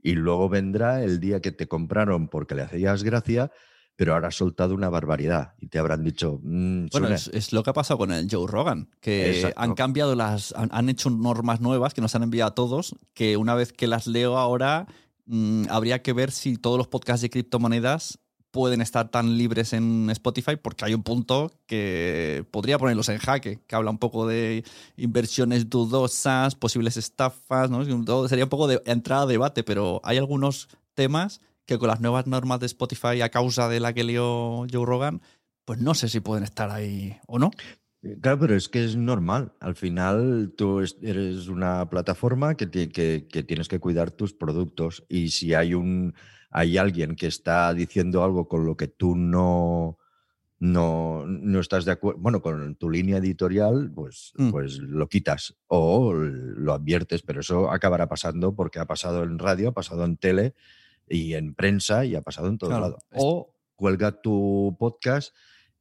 Y 0.02 0.12
luego 0.12 0.50
vendrá 0.50 1.02
el 1.02 1.20
día 1.20 1.40
que 1.40 1.52
te 1.52 1.66
compraron 1.66 2.28
porque 2.28 2.54
le 2.54 2.62
hacías 2.62 3.02
gracia, 3.02 3.50
pero 3.96 4.12
ahora 4.12 4.28
has 4.28 4.34
soltado 4.36 4.74
una 4.74 4.90
barbaridad 4.90 5.54
y 5.58 5.68
te 5.68 5.78
habrán 5.78 6.04
dicho, 6.04 6.38
"Mm, 6.42 6.88
Bueno, 6.92 7.08
es, 7.08 7.28
es 7.28 7.54
lo 7.54 7.62
que 7.62 7.70
ha 7.70 7.72
pasado 7.72 7.96
con 7.96 8.12
el 8.12 8.28
Joe 8.30 8.46
Rogan, 8.46 8.90
que 9.00 9.30
Exacto. 9.36 9.60
han 9.62 9.74
cambiado 9.74 10.14
las, 10.14 10.52
han, 10.52 10.68
han 10.70 10.90
hecho 10.90 11.08
normas 11.08 11.62
nuevas 11.62 11.94
que 11.94 12.02
nos 12.02 12.14
han 12.14 12.24
enviado 12.24 12.50
a 12.50 12.54
todos, 12.54 12.94
que 13.14 13.38
una 13.38 13.54
vez 13.54 13.72
que 13.72 13.86
las 13.86 14.06
leo 14.06 14.36
ahora, 14.36 14.86
mm, 15.24 15.64
habría 15.70 16.02
que 16.02 16.12
ver 16.12 16.30
si 16.30 16.58
todos 16.58 16.76
los 16.76 16.88
podcasts 16.88 17.22
de 17.22 17.30
criptomonedas 17.30 18.18
pueden 18.54 18.80
estar 18.80 19.10
tan 19.10 19.36
libres 19.36 19.72
en 19.72 20.08
Spotify, 20.10 20.54
porque 20.54 20.84
hay 20.84 20.94
un 20.94 21.02
punto 21.02 21.50
que 21.66 22.46
podría 22.52 22.78
ponerlos 22.78 23.08
en 23.08 23.18
jaque, 23.18 23.58
que 23.66 23.74
habla 23.74 23.90
un 23.90 23.98
poco 23.98 24.28
de 24.28 24.62
inversiones 24.96 25.68
dudosas, 25.68 26.54
posibles 26.54 26.96
estafas, 26.96 27.68
¿no? 27.68 27.84
Sería 28.28 28.44
un 28.44 28.50
poco 28.50 28.68
de 28.68 28.80
entrada 28.86 29.24
a 29.24 29.26
debate, 29.26 29.64
pero 29.64 30.00
hay 30.04 30.18
algunos 30.18 30.68
temas 30.94 31.40
que 31.66 31.78
con 31.78 31.88
las 31.88 32.00
nuevas 32.00 32.28
normas 32.28 32.60
de 32.60 32.66
Spotify 32.66 33.20
a 33.22 33.28
causa 33.30 33.68
de 33.68 33.80
la 33.80 33.92
que 33.92 34.04
lió 34.04 34.64
Joe 34.72 34.86
Rogan, 34.86 35.20
pues 35.64 35.80
no 35.80 35.94
sé 35.94 36.08
si 36.08 36.20
pueden 36.20 36.44
estar 36.44 36.70
ahí 36.70 37.16
o 37.26 37.40
no. 37.40 37.50
Claro, 38.22 38.38
pero 38.38 38.54
es 38.54 38.68
que 38.68 38.84
es 38.84 38.94
normal. 38.94 39.54
Al 39.58 39.74
final 39.74 40.52
tú 40.56 40.78
es- 40.78 40.96
eres 41.02 41.48
una 41.48 41.90
plataforma 41.90 42.54
que 42.54 42.66
tienes 42.68 43.66
que 43.68 43.80
cuidar 43.80 44.12
tus 44.12 44.32
productos 44.32 45.04
y 45.08 45.30
si 45.30 45.54
hay 45.54 45.74
un 45.74 46.14
hay 46.54 46.78
alguien 46.78 47.16
que 47.16 47.26
está 47.26 47.74
diciendo 47.74 48.24
algo 48.24 48.48
con 48.48 48.64
lo 48.64 48.76
que 48.78 48.88
tú 48.88 49.14
no 49.16 49.98
no, 50.60 51.26
no 51.26 51.60
estás 51.60 51.84
de 51.84 51.92
acuerdo, 51.92 52.20
bueno, 52.20 52.40
con 52.40 52.76
tu 52.76 52.88
línea 52.88 53.18
editorial, 53.18 53.90
pues, 53.94 54.32
Mm. 54.36 54.50
pues 54.50 54.78
lo 54.78 55.08
quitas 55.08 55.56
o 55.66 56.14
lo 56.14 56.72
adviertes, 56.72 57.22
pero 57.22 57.40
eso 57.40 57.70
acabará 57.70 58.08
pasando 58.08 58.54
porque 58.54 58.78
ha 58.78 58.86
pasado 58.86 59.24
en 59.24 59.38
radio, 59.38 59.70
ha 59.70 59.72
pasado 59.74 60.04
en 60.06 60.16
tele 60.16 60.54
y 61.06 61.34
en 61.34 61.54
prensa 61.54 62.06
y 62.06 62.14
ha 62.14 62.22
pasado 62.22 62.48
en 62.48 62.56
todos 62.56 62.70
Claro, 62.70 62.84
lados. 62.86 63.02
es- 63.10 63.20
O 63.22 63.52
cuelga 63.74 64.22
tu 64.22 64.74
podcast 64.78 65.34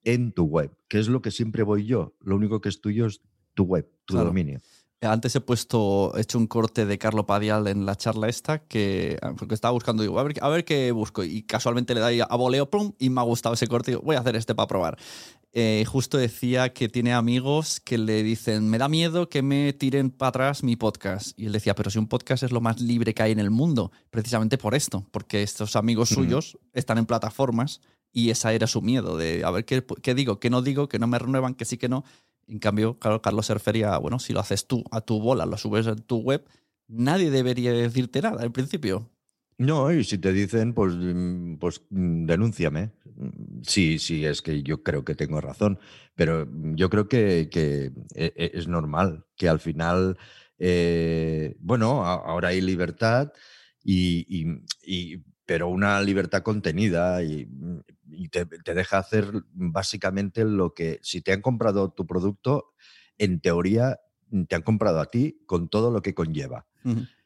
en 0.03 0.33
tu 0.33 0.45
web, 0.45 0.71
que 0.89 0.99
es 0.99 1.07
lo 1.07 1.21
que 1.21 1.31
siempre 1.31 1.63
voy 1.63 1.85
yo. 1.85 2.15
Lo 2.19 2.35
único 2.35 2.59
que 2.59 2.67
es 2.69 2.81
tuyo 2.81 3.05
es 3.05 3.21
tu 3.53 3.63
web, 3.63 3.87
tu 4.05 4.15
Claro. 4.15 4.27
dominio. 4.29 4.59
Antes 5.03 5.35
he 5.35 5.41
puesto, 5.41 6.13
he 6.15 6.21
hecho 6.21 6.37
un 6.37 6.47
corte 6.47 6.85
de 6.85 6.97
Carlo 6.97 7.25
Padial 7.25 7.67
en 7.67 7.85
la 7.85 7.95
charla 7.95 8.29
esta, 8.29 8.59
que 8.59 9.19
porque 9.37 9.53
estaba 9.53 9.71
buscando, 9.71 10.03
digo, 10.03 10.19
a 10.19 10.23
ver, 10.23 10.35
a 10.41 10.49
ver 10.49 10.65
qué 10.65 10.91
busco. 10.91 11.23
Y 11.23 11.43
casualmente 11.43 11.93
le 11.93 11.99
da 11.99 12.25
a 12.25 12.35
voleo, 12.35 12.69
plum, 12.69 12.93
y 12.99 13.09
me 13.09 13.21
ha 13.21 13.23
gustado 13.23 13.55
ese 13.55 13.67
corte. 13.67 13.91
Digo, 13.91 14.01
voy 14.03 14.15
a 14.15 14.19
hacer 14.19 14.35
este 14.35 14.55
para 14.55 14.67
probar. 14.67 14.97
Eh, 15.55 15.85
justo 15.87 16.17
decía 16.17 16.73
que 16.73 16.89
tiene 16.89 17.13
amigos 17.13 17.79
que 17.79 17.99
le 17.99 18.23
dicen, 18.23 18.69
me 18.69 18.79
da 18.79 18.89
miedo 18.89 19.29
que 19.29 19.43
me 19.43 19.71
tiren 19.73 20.09
para 20.09 20.29
atrás 20.29 20.63
mi 20.63 20.75
podcast. 20.75 21.37
Y 21.37 21.45
él 21.45 21.51
decía, 21.51 21.75
pero 21.75 21.91
si 21.91 21.99
un 21.99 22.07
podcast 22.07 22.41
es 22.41 22.51
lo 22.51 22.59
más 22.59 22.81
libre 22.81 23.13
que 23.13 23.21
hay 23.21 23.31
en 23.33 23.39
el 23.39 23.51
mundo, 23.51 23.91
precisamente 24.09 24.57
por 24.57 24.73
esto, 24.73 25.05
porque 25.11 25.43
estos 25.43 25.75
amigos 25.75 26.11
Ujú. 26.11 26.23
suyos 26.23 26.57
están 26.73 26.97
en 26.97 27.05
plataformas 27.05 27.81
y 28.11 28.29
esa 28.31 28.53
era 28.53 28.67
su 28.67 28.81
miedo, 28.81 29.17
de 29.17 29.43
a 29.43 29.49
ver 29.49 29.65
qué, 29.65 29.83
qué 30.01 30.13
digo, 30.13 30.39
qué 30.39 30.49
no 30.49 30.61
digo, 30.61 30.87
que 30.87 30.99
no 30.99 31.07
me 31.07 31.17
renuevan, 31.17 31.55
que 31.55 31.65
sí, 31.65 31.77
que 31.77 31.89
no. 31.89 32.03
En 32.47 32.59
cambio, 32.59 32.99
Carlos 32.99 33.45
se 33.45 33.53
refería, 33.53 33.97
bueno, 33.97 34.19
si 34.19 34.33
lo 34.33 34.39
haces 34.39 34.67
tú 34.67 34.83
a 34.91 35.01
tu 35.01 35.19
bola, 35.19 35.45
lo 35.45 35.57
subes 35.57 35.87
a 35.87 35.95
tu 35.95 36.17
web, 36.17 36.45
nadie 36.87 37.31
debería 37.31 37.71
decirte 37.71 38.21
nada 38.21 38.41
al 38.41 38.51
principio. 38.51 39.09
No, 39.57 39.91
y 39.93 40.03
si 40.03 40.17
te 40.17 40.33
dicen, 40.33 40.73
pues, 40.73 40.93
mm, 40.95 41.55
pues 41.57 41.81
mm, 41.89 42.25
denúnciame. 42.25 42.91
Sí, 43.61 43.99
sí, 43.99 44.25
es 44.25 44.41
que 44.41 44.63
yo 44.63 44.83
creo 44.83 45.05
que 45.05 45.15
tengo 45.15 45.39
razón, 45.41 45.79
pero 46.15 46.47
yo 46.75 46.89
creo 46.89 47.07
que, 47.07 47.49
que 47.51 47.91
e- 48.15 48.33
e- 48.35 48.51
es 48.55 48.67
normal 48.67 49.25
que 49.37 49.47
al 49.47 49.59
final, 49.59 50.17
eh, 50.57 51.55
bueno, 51.59 52.03
ahora 52.05 52.49
hay 52.49 52.61
libertad, 52.61 53.31
y, 53.83 54.45
pero 55.45 55.67
una 55.67 56.01
libertad 56.01 56.41
contenida 56.41 57.23
y, 57.23 57.47
y 58.13 58.29
te, 58.29 58.45
te 58.45 58.73
deja 58.73 58.97
hacer 58.97 59.43
básicamente 59.53 60.45
lo 60.45 60.73
que, 60.73 60.99
si 61.01 61.21
te 61.21 61.33
han 61.33 61.41
comprado 61.41 61.91
tu 61.91 62.05
producto, 62.05 62.73
en 63.17 63.39
teoría 63.39 63.99
mm, 64.29 64.43
te 64.43 64.55
han 64.55 64.61
comprado 64.61 64.99
a 64.99 65.07
ti 65.07 65.43
con 65.45 65.69
todo 65.69 65.91
lo 65.91 66.01
que 66.01 66.13
conlleva. 66.13 66.67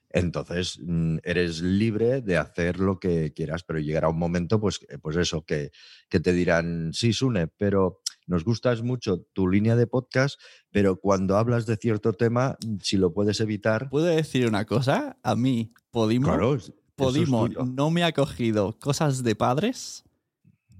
Entonces, 0.09 0.79
mm, 0.81 1.17
eres 1.23 1.61
libre 1.61 2.21
de 2.21 2.37
hacer 2.37 2.79
lo 2.79 2.99
que 2.99 3.33
quieras, 3.33 3.63
pero 3.63 3.79
llegará 3.79 4.09
un 4.09 4.19
momento, 4.19 4.59
pues, 4.59 4.79
eh, 4.89 4.97
pues 4.97 5.17
eso, 5.17 5.43
que, 5.43 5.71
que 6.09 6.19
te 6.19 6.31
dirán, 6.33 6.91
sí, 6.93 7.13
Sune, 7.13 7.47
pero 7.47 8.01
nos 8.25 8.43
gustas 8.43 8.81
mucho 8.83 9.21
tu 9.33 9.47
línea 9.47 9.75
de 9.75 9.87
podcast, 9.87 10.39
pero 10.71 10.99
cuando 10.99 11.37
hablas 11.37 11.65
de 11.65 11.77
cierto 11.77 12.13
tema, 12.13 12.57
mm, 12.65 12.77
si 12.81 12.97
lo 12.97 13.13
puedes 13.13 13.39
evitar, 13.41 13.89
¿Puedo 13.89 14.05
decir 14.05 14.47
una 14.47 14.65
cosa? 14.65 15.17
A 15.23 15.35
mí, 15.35 15.73
Podimo, 15.91 16.27
claro, 16.27 16.57
Podimo 16.95 17.47
no 17.47 17.91
me 17.91 18.03
ha 18.03 18.11
cogido 18.11 18.77
cosas 18.79 19.23
de 19.23 19.35
padres 19.35 20.06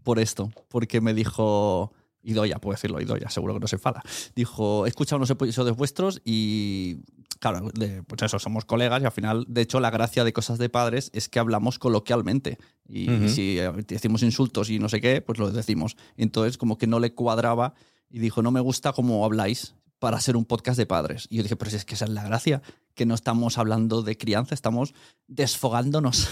por 0.07 0.19
esto, 0.19 0.49
porque 0.69 1.01
me 1.01 1.13
dijo, 1.13 1.91
Idoya, 2.23 2.59
puedo 2.59 2.75
decirlo, 2.75 3.01
Idoya, 3.01 3.29
seguro 3.29 3.53
que 3.53 3.59
no 3.59 3.67
se 3.67 3.75
enfada. 3.75 4.01
Dijo, 4.37 4.85
he 4.85 4.89
escuchado 4.89 5.17
unos 5.17 5.29
episodios 5.29 5.75
vuestros 5.75 6.21
y, 6.23 6.99
claro, 7.39 7.69
de- 7.73 8.03
pues 8.03 8.21
eso, 8.21 8.39
somos 8.39 8.63
colegas 8.63 9.01
y 9.01 9.05
al 9.05 9.11
final, 9.11 9.43
de 9.49 9.61
hecho, 9.63 9.81
la 9.81 9.89
gracia 9.89 10.23
de 10.23 10.31
cosas 10.31 10.59
de 10.59 10.69
padres 10.69 11.09
es 11.13 11.27
que 11.27 11.39
hablamos 11.39 11.77
coloquialmente. 11.77 12.57
Y 12.87 13.09
Ujú. 13.11 13.27
si 13.27 13.59
eh, 13.59 13.69
decimos 13.85 14.23
insultos 14.23 14.69
y 14.69 14.79
no 14.79 14.87
sé 14.87 15.01
qué, 15.01 15.19
pues 15.19 15.39
lo 15.39 15.51
decimos. 15.51 15.97
Entonces, 16.15 16.57
como 16.57 16.77
que 16.77 16.87
no 16.87 16.99
le 17.01 17.13
cuadraba 17.13 17.73
y 18.09 18.19
dijo, 18.19 18.41
no 18.41 18.51
me 18.51 18.61
gusta 18.61 18.93
cómo 18.93 19.25
habláis 19.25 19.75
para 19.99 20.21
ser 20.21 20.37
un 20.37 20.45
podcast 20.45 20.77
de 20.77 20.85
padres. 20.85 21.27
Y 21.29 21.35
yo 21.37 21.43
dije, 21.43 21.57
pero 21.57 21.69
si 21.71 21.75
es 21.77 21.83
que 21.83 21.95
esa 21.95 22.05
es 22.05 22.11
la 22.11 22.23
gracia, 22.23 22.61
que 22.95 23.05
no 23.05 23.13
estamos 23.15 23.57
hablando 23.57 24.03
de 24.03 24.15
crianza, 24.15 24.53
estamos 24.55 24.93
desfogándonos. 25.27 26.29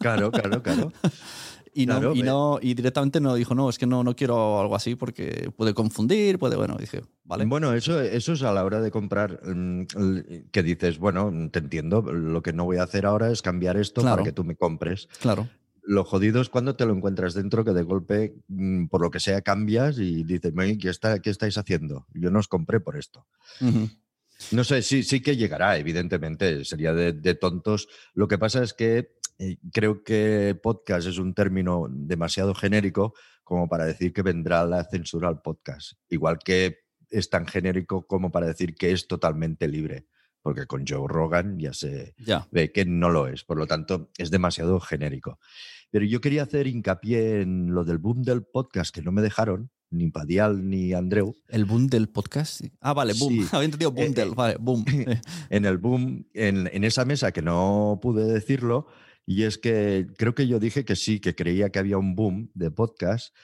Claro, 0.00 0.32
claro, 0.32 0.62
claro. 0.62 0.92
Y, 1.80 1.86
no, 1.86 2.12
y, 2.12 2.22
ve. 2.22 2.26
no, 2.26 2.58
y 2.60 2.74
directamente 2.74 3.20
no 3.20 3.36
dijo, 3.36 3.54
no, 3.54 3.70
es 3.70 3.78
que 3.78 3.86
no, 3.86 4.02
no 4.02 4.16
quiero 4.16 4.60
algo 4.60 4.74
así 4.74 4.96
porque 4.96 5.52
puede 5.56 5.74
confundir, 5.74 6.36
puede, 6.36 6.56
bueno, 6.56 6.76
dije, 6.76 7.02
vale. 7.22 7.44
Bueno, 7.44 7.72
eso, 7.72 8.00
eso 8.00 8.32
es 8.32 8.42
a 8.42 8.52
la 8.52 8.64
hora 8.64 8.80
de 8.80 8.90
comprar, 8.90 9.40
mm, 9.44 9.84
que 10.50 10.62
dices, 10.64 10.98
bueno, 10.98 11.32
te 11.52 11.60
entiendo, 11.60 12.02
lo 12.02 12.42
que 12.42 12.52
no 12.52 12.64
voy 12.64 12.78
a 12.78 12.82
hacer 12.82 13.06
ahora 13.06 13.30
es 13.30 13.42
cambiar 13.42 13.76
esto 13.76 14.00
Claro. 14.00 14.16
para 14.16 14.24
que 14.24 14.32
tú 14.32 14.42
me 14.42 14.56
compres. 14.56 15.08
Claro. 15.20 15.48
Lo 15.84 16.04
jodido 16.04 16.40
es 16.40 16.48
cuando 16.48 16.74
te 16.74 16.84
lo 16.84 16.94
encuentras 16.94 17.32
dentro, 17.34 17.64
que 17.64 17.72
de 17.72 17.82
golpe, 17.84 18.34
mm, 18.48 18.86
por 18.88 19.00
lo 19.00 19.12
que 19.12 19.20
sea, 19.20 19.40
cambias 19.42 19.98
y 20.00 20.24
dices, 20.24 20.52
"Oye, 20.58 20.76
¿qué, 20.78 20.88
está, 20.90 21.20
¿qué 21.20 21.30
estáis 21.30 21.56
haciendo? 21.58 22.06
Yo 22.12 22.30
no 22.32 22.40
os 22.40 22.48
compré 22.48 22.80
por 22.80 22.96
esto. 22.98 23.24
No 24.52 24.62
sé, 24.62 24.82
sí, 24.82 25.02
sí 25.02 25.20
que 25.20 25.36
llegará, 25.36 25.78
evidentemente, 25.78 26.64
sería 26.64 26.92
de, 26.92 27.12
de 27.12 27.34
tontos. 27.34 27.88
Lo 28.14 28.28
que 28.28 28.38
pasa 28.38 28.62
es 28.62 28.72
que 28.72 29.17
eh, 29.38 29.56
creo 29.72 30.02
que 30.04 30.58
podcast 30.62 31.06
es 31.08 31.18
un 31.18 31.34
término 31.34 31.86
demasiado 31.90 32.54
genérico 32.54 33.14
como 33.44 33.68
para 33.68 33.84
decir 33.86 34.12
que 34.12 34.22
vendrá 34.22 34.64
la 34.66 34.84
censura 34.84 35.28
al 35.28 35.40
podcast. 35.40 35.92
Igual 36.10 36.38
que 36.44 36.78
es 37.10 37.30
tan 37.30 37.46
genérico 37.46 38.06
como 38.06 38.30
para 38.30 38.46
decir 38.46 38.74
que 38.74 38.92
es 38.92 39.06
totalmente 39.08 39.66
libre, 39.68 40.06
porque 40.42 40.66
con 40.66 40.84
Joe 40.86 41.06
Rogan 41.08 41.58
ya 41.58 41.72
se 41.72 42.14
Ya. 42.18 42.46
ve 42.50 42.70
que 42.72 42.84
no 42.84 43.08
lo 43.10 43.26
es, 43.28 43.44
por 43.44 43.56
lo 43.56 43.66
tanto 43.66 44.10
es 44.18 44.30
demasiado 44.30 44.78
genérico. 44.80 45.38
Pero 45.90 46.04
yo 46.04 46.20
quería 46.20 46.42
hacer 46.42 46.66
hincapié 46.66 47.40
en 47.40 47.72
lo 47.74 47.84
del 47.84 47.96
boom 47.96 48.22
del 48.22 48.42
podcast 48.44 48.94
que 48.94 49.00
no 49.00 49.10
me 49.12 49.22
dejaron, 49.22 49.70
ni 49.90 50.10
Padial 50.10 50.68
ni 50.68 50.92
Andreu, 50.92 51.34
El 51.48 51.64
boom 51.64 51.86
del 51.86 52.10
podcast. 52.10 52.60
Ah, 52.82 52.92
vale, 52.92 53.14
boom. 53.18 53.32
Sí. 53.32 53.48
Había 53.52 53.64
entendido 53.64 53.92
boom 53.92 54.08
Eh, 54.08 54.12
del, 54.14 54.28
eh, 54.28 54.34
vale, 54.36 54.56
boom. 54.60 54.84
En 55.48 55.64
el 55.64 55.78
boom, 55.78 56.26
en, 56.34 56.68
en 56.70 56.84
esa 56.84 57.06
mesa 57.06 57.32
que 57.32 57.40
no 57.40 57.98
pude 58.02 58.24
decirlo, 58.30 58.86
y 59.28 59.42
es 59.42 59.58
que 59.58 60.06
creo 60.16 60.34
que 60.34 60.46
yo 60.48 60.58
dije 60.58 60.84
que 60.86 60.96
sí, 60.96 61.20
que 61.20 61.34
creía 61.34 61.68
que 61.68 61.78
había 61.78 61.98
un 61.98 62.14
boom 62.14 62.50
de 62.54 62.70
podcast, 62.70 63.34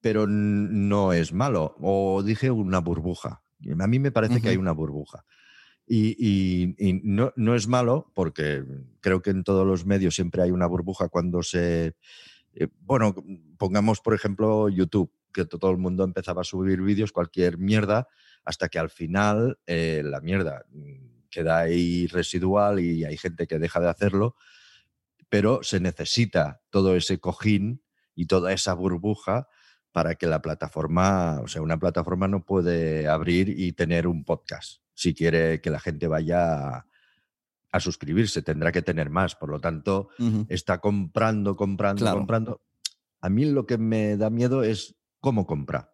pero 0.00 0.26
no 0.26 1.12
es 1.12 1.32
malo. 1.32 1.76
O 1.80 2.22
dije 2.24 2.50
una 2.50 2.80
burbuja. 2.80 3.42
A 3.78 3.86
mí 3.86 3.98
me 4.00 4.10
parece 4.10 4.40
que 4.42 4.48
hay 4.48 4.56
una 4.56 4.72
burbuja. 4.72 5.24
Y, 5.86 6.16
y- 6.18 6.74
y 6.78 7.00
no, 7.04 7.32
no 7.36 7.54
es 7.54 7.68
malo, 7.68 8.10
porque 8.14 8.64
creo 9.00 9.22
que 9.22 9.30
en 9.30 9.44
todos 9.44 9.64
los 9.64 9.86
medios 9.86 10.16
siempre 10.16 10.42
hay 10.42 10.50
una 10.50 10.66
burbuja 10.66 11.08
cuando 11.08 11.42
se... 11.44 11.94
eh, 12.54 12.68
bueno, 12.80 13.14
pongamos 13.58 14.00
por 14.00 14.12
ejemplo 14.14 14.68
YouTube, 14.68 15.12
que 15.32 15.44
to- 15.44 15.58
todo 15.58 15.70
el 15.70 15.78
mundo 15.78 16.02
empezaba 16.02 16.40
a 16.40 16.44
subir 16.44 16.82
vídeos, 16.82 17.12
cualquier 17.12 17.58
mierda, 17.58 18.08
hasta 18.44 18.68
que 18.68 18.80
al 18.80 18.90
final 18.90 19.58
eh, 19.66 20.02
la 20.04 20.20
mierda 20.20 20.64
queda 21.30 21.58
ahí 21.58 22.08
residual 22.08 22.80
y 22.80 23.04
hay 23.04 23.16
gente 23.16 23.46
que 23.46 23.58
deja 23.60 23.78
de 23.78 23.88
hacerlo, 23.88 24.34
pero 25.28 25.60
se 25.62 25.80
necesita 25.80 26.60
todo 26.70 26.96
ese 26.96 27.18
cojín 27.18 27.82
y 28.14 28.26
toda 28.26 28.52
esa 28.52 28.74
burbuja 28.74 29.48
para 29.92 30.14
que 30.14 30.26
la 30.26 30.42
plataforma, 30.42 31.40
o 31.42 31.48
sea, 31.48 31.62
una 31.62 31.78
plataforma 31.78 32.28
no 32.28 32.44
puede 32.44 33.08
abrir 33.08 33.48
y 33.48 33.72
tener 33.72 34.06
un 34.06 34.24
podcast 34.24 34.80
si 34.94 35.14
quiere 35.14 35.60
que 35.60 35.70
la 35.70 35.80
gente 35.80 36.06
vaya 36.06 36.76
a, 36.78 36.86
a 37.72 37.80
suscribirse, 37.80 38.40
tendrá 38.42 38.72
que 38.72 38.80
tener 38.82 39.10
más. 39.10 39.34
Por 39.36 39.50
lo 39.50 39.60
tanto, 39.60 40.08
está 40.48 40.78
comprando, 40.80 41.54
comprando, 41.56 42.00
Claro. 42.00 42.18
comprando. 42.18 42.62
A 43.20 43.28
mí 43.28 43.44
lo 43.44 43.66
que 43.66 43.76
me 43.76 44.16
da 44.16 44.30
miedo 44.30 44.62
es 44.62 44.94
cómo 45.20 45.46
compra. 45.46 45.92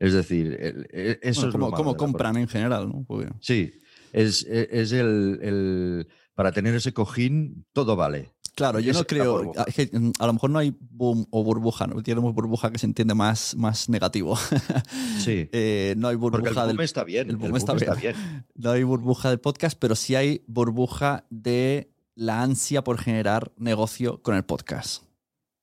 Es 0.00 0.12
decir, 0.12 0.56
el- 0.60 0.88
e- 0.90 1.20
eso 1.22 1.42
Bueno, 1.42 1.48
es 1.48 1.52
como, 1.52 1.70
lo 1.86 1.92
la 1.92 1.96
compran 1.96 2.36
en 2.36 2.48
general, 2.48 2.88
¿no? 2.88 3.06
Sí, 3.40 3.72
es, 4.12 4.44
e- 4.48 4.68
es 4.72 4.90
el, 4.92 5.38
el- 5.42 6.08
Para 6.34 6.50
tener 6.50 6.74
ese 6.74 6.92
cojín, 6.92 7.66
todo 7.72 7.94
vale. 7.94 8.32
Claro, 8.54 8.80
yo 8.80 8.92
no 8.92 9.04
creo. 9.04 9.38
burbuja. 9.38 9.62
a- 9.62 9.64
que, 9.64 9.88
mm, 9.92 10.12
a 10.18 10.26
lo 10.26 10.32
mejor 10.34 10.50
no 10.50 10.58
hay 10.58 10.76
boom 10.78 11.26
o 11.30 11.42
burbuja, 11.42 11.86
¿no? 11.86 12.02
Tenemos 12.02 12.34
burbuja 12.34 12.70
que 12.70 12.78
se 12.78 12.86
entiende 12.86 13.14
más, 13.14 13.54
más 13.56 13.88
negativo. 13.88 14.36
Sí. 15.18 15.48
Eh, 15.52 15.94
no 15.96 16.08
hay 16.08 16.16
Porque 16.16 16.36
el 16.36 16.42
burbuja 16.54 16.64
boom 16.66 16.76
del, 16.76 16.84
está 16.84 17.04
bien. 17.04 17.24
el 17.26 17.30
El 17.30 17.36
boom 17.36 17.50
boom, 17.50 17.56
está 17.56 17.72
está, 17.74 17.94
bien. 17.94 18.14
bien. 18.14 18.46
no 18.54 18.70
hay 18.70 18.82
burbuja 18.82 19.30
del 19.30 19.40
podcast, 19.40 19.78
pero 19.78 19.94
sí 19.94 20.14
hay 20.14 20.42
burbuja 20.46 21.24
de 21.30 21.90
la 22.14 22.42
ansia 22.42 22.84
por 22.84 22.98
generar 22.98 23.52
negocio 23.56 24.20
con 24.22 24.34
el 24.34 24.44
podcast. 24.44 25.04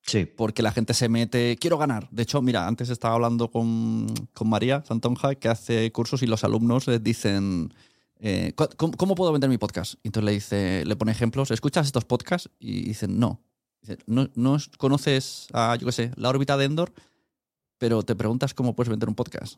Sí. 0.02 0.25
Porque 0.25 0.63
la 0.63 0.71
gente 0.71 0.95
se 0.95 1.08
mete, 1.10 1.56
quiero 1.62 1.78
ganar. 1.78 2.08
De 2.10 2.23
hecho, 2.23 2.41
mira, 2.41 2.67
antes 2.67 2.89
estaba 2.89 3.13
hablando 3.13 3.52
con, 3.52 4.08
con 4.34 4.49
María 4.49 4.84
Santonja, 4.88 5.36
que 5.36 5.47
hace 5.49 5.91
cursos 5.91 6.23
y 6.23 6.25
los 6.25 6.43
alumnos 6.43 6.88
les 6.88 7.04
dicen, 7.04 7.71
eh, 8.19 8.53
"¿Cu- 8.55 8.69
¿cómo, 8.77 8.93
cómo 8.97 9.15
puedo 9.15 9.32
vender 9.32 9.49
mi 9.49 9.58
podcast? 9.58 9.95
Y 10.03 10.10
entonces 10.10 10.25
le 10.25 10.32
dice, 10.34 10.84
le 10.86 10.95
pone 10.95 11.12
ejemplos, 11.12 11.51
¿escuchas 11.51 11.86
estos 11.88 12.05
podcasts? 12.05 12.49
Y 12.60 12.84
dicen, 12.84 13.19
no. 13.19 13.41
Dice, 13.82 13.97
no, 14.08 14.29
no 14.36 14.55
es- 14.58 14.69
conoces 14.77 15.47
a, 15.53 15.75
yo 15.77 15.86
qué 15.86 15.91
sé, 15.93 16.12
la 16.15 16.29
órbita 16.29 16.58
de 16.58 16.65
Endor, 16.65 16.91
pero 17.77 18.03
te 18.03 18.15
preguntas 18.15 18.53
cómo 18.53 18.75
puedes 18.75 18.89
vender 18.89 19.08
un 19.10 19.15
podcast. 19.15 19.55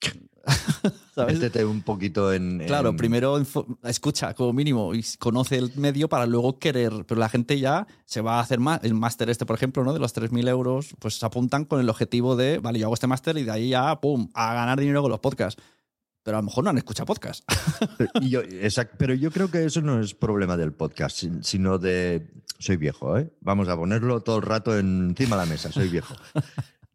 ¿Sabes? 1.14 1.34
Métete 1.40 1.64
un 1.64 1.82
poquito 1.82 2.32
en. 2.32 2.62
Claro, 2.66 2.90
en- 2.90 2.96
primero 2.96 3.36
escucha 3.82 4.32
como 4.34 4.52
mínimo 4.52 4.94
y 4.94 5.04
conoce 5.18 5.56
el 5.56 5.72
medio 5.76 6.08
para 6.08 6.26
luego 6.26 6.58
querer. 6.58 7.04
Pero 7.06 7.18
la 7.18 7.28
gente 7.28 7.58
ya 7.58 7.86
se 8.04 8.20
va 8.20 8.38
a 8.38 8.40
hacer 8.40 8.60
más. 8.60 8.80
El 8.84 8.94
máster 8.94 9.28
este, 9.28 9.44
por 9.44 9.56
ejemplo, 9.56 9.82
¿no? 9.84 9.92
de 9.92 9.98
los 9.98 10.14
3.000 10.14 10.48
euros, 10.48 10.94
pues 11.00 11.18
se 11.18 11.26
apuntan 11.26 11.64
con 11.64 11.80
el 11.80 11.88
objetivo 11.90 12.36
de, 12.36 12.58
vale, 12.58 12.78
yo 12.78 12.86
hago 12.86 12.94
este 12.94 13.08
máster 13.08 13.36
y 13.38 13.42
de 13.42 13.50
ahí 13.50 13.68
ya, 13.70 14.00
pum, 14.00 14.28
a 14.34 14.54
ganar 14.54 14.78
dinero 14.78 15.02
con 15.02 15.10
los 15.10 15.20
podcasts. 15.20 15.60
Pero 16.28 16.36
a 16.36 16.40
lo 16.42 16.44
mejor 16.44 16.62
no 16.64 16.68
han 16.68 16.76
escuchado 16.76 17.06
podcast. 17.06 17.42
Yo- 18.20 18.42
exact- 18.42 18.96
pero 18.98 19.14
yo 19.14 19.30
creo 19.30 19.50
que 19.50 19.64
eso 19.64 19.80
no 19.80 19.98
es 19.98 20.12
problema 20.12 20.58
del 20.58 20.74
podcast, 20.74 21.16
sin- 21.16 21.42
sino 21.42 21.78
de. 21.78 22.28
Soy 22.58 22.76
viejo, 22.76 23.16
¿eh? 23.16 23.32
Vamos 23.40 23.66
a 23.70 23.76
ponerlo 23.78 24.20
todo 24.20 24.36
el 24.36 24.42
rato 24.42 24.76
encima 24.78 25.36
de 25.36 25.42
la 25.44 25.48
mesa, 25.50 25.72
soy 25.72 25.88
viejo. 25.88 26.14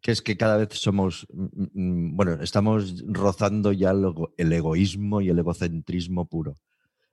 que 0.00 0.12
es 0.12 0.22
que 0.22 0.36
cada 0.36 0.56
vez 0.56 0.68
somos. 0.78 1.26
mm, 1.32 1.46
mm, 1.74 2.16
Bueno, 2.16 2.34
estamos 2.42 3.02
rozando 3.08 3.72
ya 3.72 3.90
el, 3.90 4.04
ego- 4.04 4.32
el 4.36 4.52
egoísmo 4.52 5.20
y 5.20 5.30
el 5.30 5.38
egocentrismo 5.40 6.28
puro. 6.28 6.54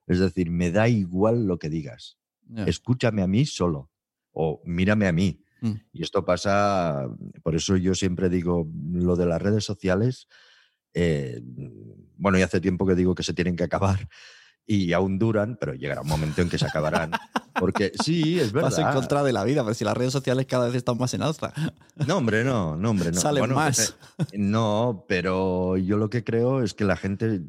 Es 0.05 0.19
decir, 0.19 0.51
me 0.51 0.69
da 0.71 0.87
igual 0.89 1.47
lo 1.47 1.57
que 1.57 1.69
digas. 1.71 2.19
Ya. 2.49 2.65
Escúchame 2.65 3.23
a 3.23 3.27
mí 3.27 3.47
solo 3.47 3.89
o 4.31 4.61
mírame 4.63 5.07
a 5.07 5.11
mí. 5.11 5.43
Mm. 5.61 5.71
Y 5.91 6.03
esto 6.03 6.23
pasa, 6.23 7.07
por 7.41 7.55
eso 7.55 7.77
yo 7.77 7.95
siempre 7.95 8.29
digo 8.29 8.67
lo 8.93 9.15
de 9.15 9.25
las 9.25 9.41
redes 9.41 9.63
sociales. 9.63 10.27
Eh, 10.93 11.41
bueno, 12.17 12.37
y 12.37 12.41
hace 12.41 12.59
tiempo 12.61 12.85
que 12.85 12.95
digo 12.95 13.15
que 13.15 13.23
se 13.23 13.33
tienen 13.33 13.55
que 13.55 13.63
acabar 13.63 14.07
y 14.67 14.93
aún 14.93 15.17
duran, 15.19 15.57
pero 15.59 15.73
llegará 15.73 16.01
un 16.01 16.07
momento 16.07 16.41
en 16.41 16.49
que 16.49 16.57
se 16.57 16.65
acabarán. 16.65 17.11
Porque 17.55 17.91
sí, 18.03 18.39
es 18.39 18.51
Vas 18.53 18.77
en 18.77 18.83
verdad. 18.85 18.93
contra 18.93 19.23
de 19.23 19.33
la 19.33 19.43
vida, 19.43 19.63
pero 19.63 19.73
si 19.73 19.83
las 19.83 19.97
redes 19.97 20.13
sociales 20.13 20.45
cada 20.45 20.67
vez 20.67 20.75
están 20.75 20.97
más 20.97 21.13
en 21.13 21.23
alza. 21.23 21.51
No, 22.07 22.17
hombre, 22.17 22.43
no, 22.43 22.77
no, 22.77 22.91
hombre, 22.91 23.11
no. 23.11 23.19
Salen 23.19 23.41
Bueno, 23.41 23.55
más. 23.55 23.95
que- 24.29 24.37
No, 24.37 25.03
pero 25.07 25.77
yo 25.77 25.97
lo 25.97 26.09
que 26.09 26.23
creo 26.23 26.61
es 26.63 26.73
que 26.73 26.85
la 26.85 26.95
gente 26.95 27.41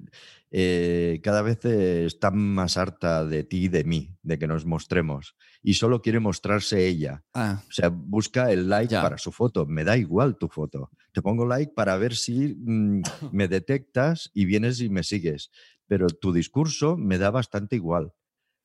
eh, 0.54 1.20
cada 1.22 1.40
vez 1.40 1.64
está 1.64 2.30
más 2.30 2.76
harta 2.76 3.24
de 3.24 3.42
ti 3.42 3.64
y 3.64 3.68
de 3.68 3.84
mí, 3.84 4.14
de 4.22 4.38
que 4.38 4.46
nos 4.46 4.66
mostremos. 4.66 5.34
Y 5.62 5.74
solo 5.74 6.02
quiere 6.02 6.20
mostrarse 6.20 6.86
ella. 6.86 7.24
Ah, 7.32 7.62
O 7.68 7.72
sea, 7.72 7.88
busca 7.88 8.52
el 8.52 8.68
like 8.68 8.92
Ya. 8.92 9.00
para 9.02 9.16
su 9.16 9.32
foto. 9.32 9.64
Me 9.64 9.82
da 9.82 9.96
igual 9.96 10.36
tu 10.36 10.48
foto. 10.48 10.90
Te 11.12 11.22
pongo 11.22 11.46
like 11.46 11.72
para 11.74 11.96
ver 11.96 12.14
si 12.14 12.54
mm, 12.58 13.00
me 13.32 13.48
detectas 13.48 14.30
y 14.34 14.44
vienes 14.44 14.80
y 14.80 14.90
me 14.90 15.02
sigues. 15.02 15.50
Pero 15.86 16.08
tu 16.08 16.32
discurso 16.32 16.96
me 16.98 17.16
da 17.16 17.30
bastante 17.30 17.76
igual. 17.76 18.12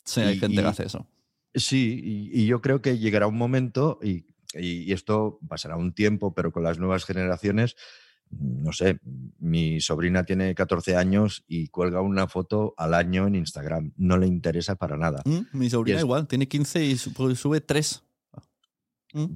sí, 0.03 0.19
hay 0.21 0.35
Y- 0.35 0.39
gente 0.39 0.61
que 0.61 0.67
hace 0.67 0.85
eso. 0.87 1.07
Sí, 1.55 2.01
y, 2.03 2.41
y 2.41 2.45
yo 2.47 2.61
creo 2.61 2.81
que 2.81 2.97
llegará 2.99 3.25
un 3.27 3.37
momento, 3.37 3.97
y 4.03 4.25
esto 4.93 5.39
pasará 5.47 5.75
un 5.77 5.93
tiempo, 5.93 6.33
pero 6.33 6.51
con 6.51 6.63
las 6.63 6.77
nuevas 6.79 7.03
generaciones, 7.05 7.75
no 8.31 8.71
sé, 8.73 8.99
mi 9.39 9.79
sobrina 9.81 10.23
tiene 10.25 10.53
14 10.55 10.95
años 10.95 11.43
y 11.47 11.67
cuelga 11.69 12.01
una 12.01 12.27
foto 12.27 12.73
al 12.77 12.93
año 12.93 13.27
en 13.27 13.35
Instagram. 13.35 13.93
No 13.97 14.17
le 14.17 14.27
interesa 14.27 14.75
para 14.75 14.97
nada. 14.97 15.21
Mm, 15.25 15.57
Mi 15.57 15.69
sobrina 15.69 15.97
es- 15.97 16.03
igual, 16.03 16.27
tiene 16.27 16.47
15 16.47 16.83
y 16.85 16.97
su- 16.97 17.35
sube 17.35 17.61
3. 17.61 18.03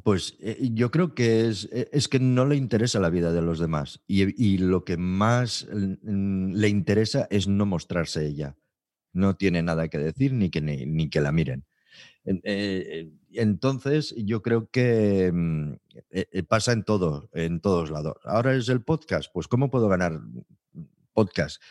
Pues 0.03 0.35
eh, 0.41 0.69
yo 0.73 0.91
creo 0.91 1.15
que 1.15 1.47
es, 1.47 1.67
eh, 1.71 1.89
es 1.93 2.07
que 2.07 2.19
no 2.19 2.45
le 2.45 2.55
interesa 2.55 2.99
la 2.99 3.09
vida 3.09 3.31
de 3.31 3.41
los 3.41 3.57
demás 3.57 4.01
y, 4.05 4.23
y 4.43 4.57
lo 4.57 4.83
que 4.83 4.97
más 4.97 5.65
mm, 5.71 6.51
le 6.53 6.67
interesa 6.69 7.25
es 7.31 7.47
no 7.47 7.65
mostrarse 7.65 8.27
ella. 8.27 8.57
No 9.13 9.35
tiene 9.37 9.63
nada 9.63 9.87
que 9.87 9.97
decir 9.97 10.33
ni 10.33 10.49
que, 10.49 10.61
ni, 10.61 10.85
ni 10.85 11.09
que 11.09 11.21
la 11.21 11.31
miren. 11.31 11.63
Eh, 12.25 13.11
entonces, 13.33 14.13
yo 14.17 14.41
creo 14.41 14.69
que 14.69 15.31
mm, 15.33 15.71
eh, 16.11 16.27
eh, 16.31 16.43
pasa 16.43 16.71
en 16.73 16.83
todo, 16.83 17.29
en 17.33 17.59
todos 17.61 17.89
lados. 17.89 18.17
Ahora 18.23 18.53
es 18.55 18.69
el 18.69 18.81
podcast, 18.81 19.31
pues 19.33 19.47
¿cómo 19.47 19.69
puedo 19.71 19.87
ganar 19.87 20.19
podcast? 21.13 21.61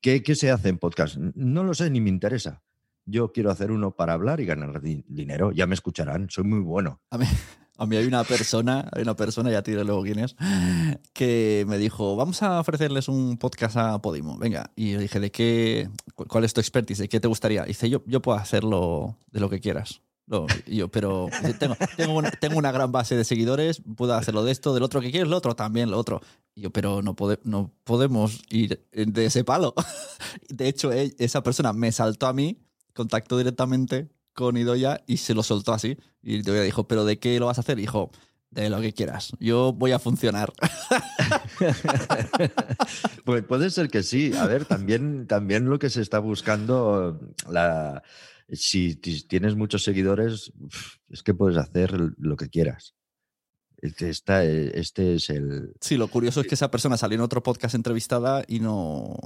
¿Qué, 0.00 0.22
qué 0.22 0.34
se 0.34 0.50
hace 0.50 0.68
en 0.68 0.78
podcast? 0.78 1.16
No 1.16 1.62
lo 1.64 1.74
sé, 1.74 1.90
ni 1.90 2.00
me 2.00 2.08
interesa. 2.08 2.62
Yo 3.06 3.32
quiero 3.32 3.50
hacer 3.50 3.70
uno 3.70 3.94
para 3.94 4.12
hablar 4.14 4.40
y 4.40 4.46
ganar 4.46 4.80
di- 4.80 5.04
dinero. 5.08 5.52
Ya 5.52 5.66
me 5.66 5.74
escucharán, 5.74 6.28
soy 6.30 6.44
muy 6.44 6.60
bueno. 6.60 7.00
A 7.10 7.18
mí, 7.18 7.26
a 7.80 7.86
mí 7.86 7.96
hay 7.96 8.06
una 8.06 8.24
persona, 8.24 8.88
hay 8.92 9.02
una 9.02 9.16
persona, 9.16 9.50
ya 9.50 9.62
te 9.62 9.70
diré 9.72 9.84
luego 9.84 10.02
quién 10.02 10.18
es, 10.18 10.36
que 11.12 11.64
me 11.66 11.78
dijo, 11.78 12.14
vamos 12.16 12.42
a 12.42 12.60
ofrecerles 12.60 13.08
un 13.08 13.36
podcast 13.38 13.76
a 13.76 14.00
Podimo. 14.02 14.38
Venga, 14.38 14.70
y 14.76 14.92
yo 14.92 15.00
dije, 15.00 15.18
¿de 15.20 15.30
qué? 15.30 15.88
cu- 16.14 16.26
¿Cuál 16.26 16.44
es 16.44 16.52
tu 16.52 16.60
expertise? 16.60 16.98
¿De 16.98 17.08
qué 17.08 17.20
te 17.20 17.28
gustaría? 17.28 17.64
Y 17.64 17.68
dice, 17.68 17.88
yo, 17.90 18.02
yo 18.06 18.20
puedo 18.22 18.38
hacerlo 18.38 19.16
de 19.32 19.40
lo 19.40 19.48
que 19.50 19.60
quieras. 19.60 20.02
Y 20.66 20.76
yo, 20.76 20.88
pero 20.88 21.28
tengo, 21.58 21.74
tengo, 21.96 22.14
una, 22.14 22.30
tengo 22.30 22.56
una 22.56 22.70
gran 22.70 22.92
base 22.92 23.16
de 23.16 23.24
seguidores, 23.24 23.82
puedo 23.96 24.14
hacerlo 24.14 24.44
de 24.44 24.52
esto, 24.52 24.72
del 24.72 24.84
otro 24.84 25.00
que 25.00 25.10
quieres, 25.10 25.28
lo 25.28 25.36
otro 25.36 25.56
también, 25.56 25.90
lo 25.90 25.98
otro. 25.98 26.20
Y 26.54 26.60
yo, 26.60 26.70
pero 26.70 27.02
no, 27.02 27.16
pode- 27.16 27.40
no 27.42 27.72
podemos 27.82 28.40
ir 28.48 28.86
de 28.92 29.24
ese 29.24 29.42
palo. 29.42 29.74
De 30.48 30.68
hecho, 30.68 30.92
e- 30.92 31.16
esa 31.18 31.42
persona 31.42 31.72
me 31.72 31.90
saltó 31.90 32.28
a 32.28 32.32
mí, 32.32 32.60
contactó 32.94 33.38
directamente 33.38 34.08
con 34.34 34.56
Idoya 34.56 35.02
y 35.06 35.18
se 35.18 35.34
lo 35.34 35.42
soltó 35.42 35.72
así. 35.72 35.96
Y 36.22 36.36
Idoya 36.36 36.62
dijo, 36.62 36.86
¿pero 36.88 37.04
de 37.04 37.18
qué 37.18 37.38
lo 37.40 37.46
vas 37.46 37.58
a 37.58 37.62
hacer? 37.62 37.76
Dijo, 37.76 38.10
de 38.50 38.68
lo 38.70 38.80
que 38.80 38.92
quieras. 38.92 39.32
Yo 39.38 39.72
voy 39.72 39.92
a 39.92 39.98
funcionar. 39.98 40.52
Pues 43.24 43.44
puede 43.44 43.70
ser 43.70 43.88
que 43.88 44.02
sí. 44.02 44.32
A 44.36 44.46
ver, 44.46 44.64
también, 44.64 45.26
también 45.26 45.66
lo 45.66 45.78
que 45.78 45.90
se 45.90 46.00
está 46.02 46.18
buscando, 46.18 47.20
la, 47.48 48.02
si 48.50 48.96
ti- 48.96 49.22
tienes 49.26 49.54
muchos 49.56 49.82
seguidores, 49.84 50.52
es 51.08 51.22
que 51.22 51.34
puedes 51.34 51.58
hacer 51.58 51.92
lo 52.18 52.36
que 52.36 52.48
quieras. 52.48 52.94
Este, 53.78 54.10
está- 54.10 54.44
este 54.44 55.14
es 55.14 55.30
el... 55.30 55.72
Sí, 55.80 55.96
lo 55.96 56.08
curioso 56.08 56.40
es 56.40 56.46
que 56.46 56.54
esa 56.54 56.70
persona 56.70 56.96
salió 56.96 57.16
en 57.16 57.22
otro 57.22 57.42
podcast 57.42 57.74
entrevistada 57.74 58.44
y 58.46 58.60
no... 58.60 59.16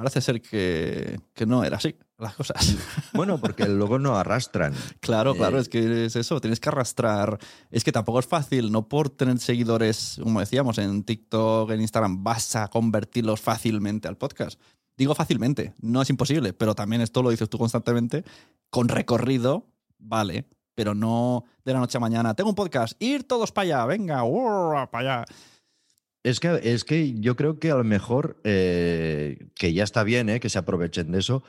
Parece 0.00 0.22
ser 0.22 0.40
que, 0.40 1.20
que 1.34 1.44
no 1.44 1.62
era 1.62 1.76
así 1.76 1.94
las 2.16 2.34
cosas. 2.34 2.76
Bueno, 3.12 3.38
porque 3.38 3.66
luego 3.66 3.98
no 3.98 4.16
arrastran. 4.16 4.72
Claro, 5.00 5.34
claro, 5.34 5.58
Eh, 5.58 5.60
es 5.60 5.68
que 5.68 6.06
es 6.06 6.16
eso, 6.16 6.40
tienes 6.40 6.58
que 6.58 6.70
arrastrar. 6.70 7.38
Es 7.70 7.84
que 7.84 7.92
tampoco 7.92 8.18
es 8.18 8.26
fácil, 8.26 8.72
no 8.72 8.88
por 8.88 9.10
tener 9.10 9.38
seguidores, 9.40 10.18
como 10.22 10.40
decíamos, 10.40 10.78
en 10.78 11.02
TikTok, 11.04 11.70
en 11.72 11.82
Instagram, 11.82 12.24
vas 12.24 12.56
a 12.56 12.68
convertirlos 12.68 13.42
fácilmente 13.42 14.08
al 14.08 14.16
podcast. 14.16 14.58
Digo 14.96 15.14
fácilmente, 15.14 15.74
no 15.82 16.00
es 16.00 16.08
imposible, 16.08 16.54
pero 16.54 16.74
también 16.74 17.02
esto 17.02 17.22
lo 17.22 17.28
dices 17.28 17.50
tú 17.50 17.58
constantemente, 17.58 18.24
con 18.70 18.88
recorrido, 18.88 19.66
vale, 19.98 20.46
pero 20.74 20.94
no 20.94 21.44
de 21.62 21.74
la 21.74 21.80
noche 21.80 21.98
a 21.98 22.00
mañana. 22.00 22.32
Tengo 22.32 22.48
un 22.48 22.56
podcast, 22.56 22.94
ir 23.02 23.28
todos 23.28 23.52
para 23.52 23.64
allá, 23.64 23.86
venga, 23.86 24.22
para 24.90 24.98
allá. 25.20 25.24
Es 26.22 26.38
que, 26.40 26.60
es 26.62 26.84
que 26.84 27.14
yo 27.18 27.34
creo 27.36 27.58
que 27.58 27.70
a 27.70 27.76
lo 27.76 27.84
mejor, 27.84 28.40
eh, 28.44 29.46
que 29.54 29.72
ya 29.72 29.84
está 29.84 30.04
bien, 30.04 30.28
eh, 30.28 30.38
que 30.40 30.50
se 30.50 30.58
aprovechen 30.58 31.10
de 31.12 31.18
eso, 31.20 31.42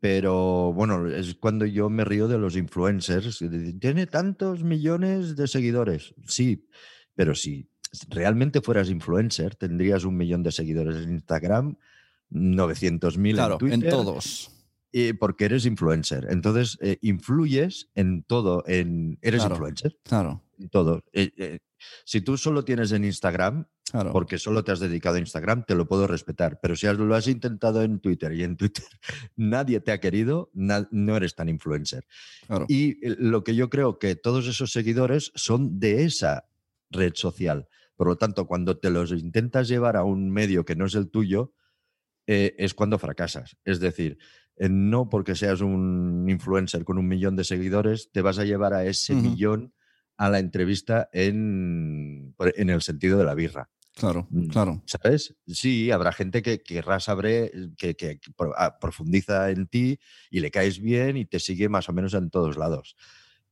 pero 0.00 0.72
bueno, 0.72 1.08
es 1.08 1.34
cuando 1.36 1.64
yo 1.64 1.88
me 1.88 2.04
río 2.04 2.26
de 2.28 2.38
los 2.38 2.56
influencers. 2.56 3.42
Tiene 3.80 4.06
tantos 4.06 4.62
millones 4.64 5.36
de 5.36 5.46
seguidores. 5.46 6.12
Sí, 6.26 6.66
pero 7.14 7.34
si 7.34 7.68
realmente 8.10 8.60
fueras 8.60 8.90
influencer, 8.90 9.54
tendrías 9.54 10.04
un 10.04 10.16
millón 10.16 10.42
de 10.42 10.50
seguidores 10.52 10.96
en 11.04 11.12
Instagram, 11.12 11.76
900.000 12.30 13.34
Claro, 13.34 13.54
en 13.54 13.58
Twitter. 13.58 13.74
en 13.84 13.90
todos. 13.90 14.50
eh, 14.96 15.14
porque 15.14 15.46
eres 15.46 15.66
influencer. 15.66 16.26
Entonces, 16.30 16.78
eh, 16.80 16.98
influyes 17.00 17.88
en 17.94 18.22
todo. 18.24 18.62
En, 18.66 19.18
eres 19.22 19.40
Claro. 19.40 19.54
influencer 19.54 19.96
Claro. 20.04 20.42
en 20.58 20.68
todo. 20.68 21.02
Si 22.04 22.20
tú 22.20 22.36
solo 22.36 22.64
tienes 22.64 22.92
en 22.92 23.04
Instagram, 23.04 23.66
Claro. 23.90 24.12
porque 24.12 24.38
solo 24.38 24.64
te 24.64 24.72
has 24.72 24.80
dedicado 24.80 25.16
a 25.16 25.20
Instagram, 25.20 25.64
te 25.66 25.74
lo 25.74 25.86
puedo 25.86 26.06
respetar. 26.06 26.58
Pero 26.60 26.74
si 26.74 26.86
has- 26.86 26.96
lo 26.98 27.14
has 27.14 27.28
intentado 27.28 27.82
en 27.82 28.00
Twitter 28.00 28.32
y 28.32 28.42
en 28.42 28.56
Twitter 28.56 28.84
nadie 29.36 29.80
te 29.80 29.92
ha 29.92 30.00
querido, 30.00 30.50
no 30.54 31.16
eres 31.16 31.34
tan 31.34 31.48
influencer. 31.48 32.04
claro. 32.46 32.64
Y 32.68 33.06
eh, 33.06 33.14
lo 33.18 33.44
que 33.44 33.54
yo 33.54 33.68
creo 33.70 33.98
que 33.98 34.16
todos 34.16 34.46
esos 34.46 34.72
seguidores 34.72 35.30
son 35.34 35.78
de 35.78 36.04
esa 36.04 36.48
red 36.90 37.12
social. 37.14 37.68
Por 37.96 38.08
lo 38.08 38.16
tanto, 38.16 38.46
cuando 38.46 38.78
te 38.78 38.90
los 38.90 39.12
intentas 39.12 39.68
llevar 39.68 39.96
a 39.96 40.02
un 40.02 40.30
medio 40.30 40.64
que 40.64 40.74
no 40.76 40.86
es 40.86 40.94
el 40.96 41.10
tuyo, 41.10 41.52
eh, 42.26 42.54
es 42.58 42.74
cuando 42.74 42.98
fracasas. 42.98 43.56
Es 43.64 43.78
decir, 43.80 44.18
eh, 44.56 44.68
no 44.68 45.08
porque 45.10 45.36
seas 45.36 45.60
un 45.60 46.26
influencer 46.28 46.84
con 46.84 46.98
un 46.98 47.06
millón 47.06 47.36
de 47.36 47.44
seguidores, 47.44 48.10
te 48.12 48.22
vas 48.22 48.38
a 48.38 48.44
llevar 48.44 48.72
a 48.72 48.84
ese 48.86 49.14
millón 49.14 49.72
a 50.16 50.28
la 50.30 50.38
entrevista 50.38 51.08
en, 51.12 52.34
en 52.56 52.70
el 52.70 52.82
sentido 52.82 53.18
de 53.18 53.24
la 53.24 53.34
birra. 53.34 53.70
Claro, 53.96 54.26
Mm. 54.30 54.46
claro. 54.48 54.82
¿Sabes? 54.86 55.36
Sí, 55.46 55.90
habrá 55.92 56.12
gente 56.12 56.42
que 56.42 56.62
querrá 56.62 56.98
saber, 56.98 57.52
que, 57.76 57.94
que- 57.94 58.18
que 58.18 58.32
ah, 58.56 58.78
profundiza 58.80 59.50
en 59.50 59.66
ti 59.68 59.98
y 60.30 60.40
le 60.40 60.50
caes 60.50 60.80
bien 60.80 61.16
y 61.16 61.24
te 61.26 61.38
sigue 61.38 61.68
más 61.68 61.88
o 61.88 61.92
menos 61.92 62.12
en 62.14 62.28
todos 62.30 62.56
lados. 62.56 62.96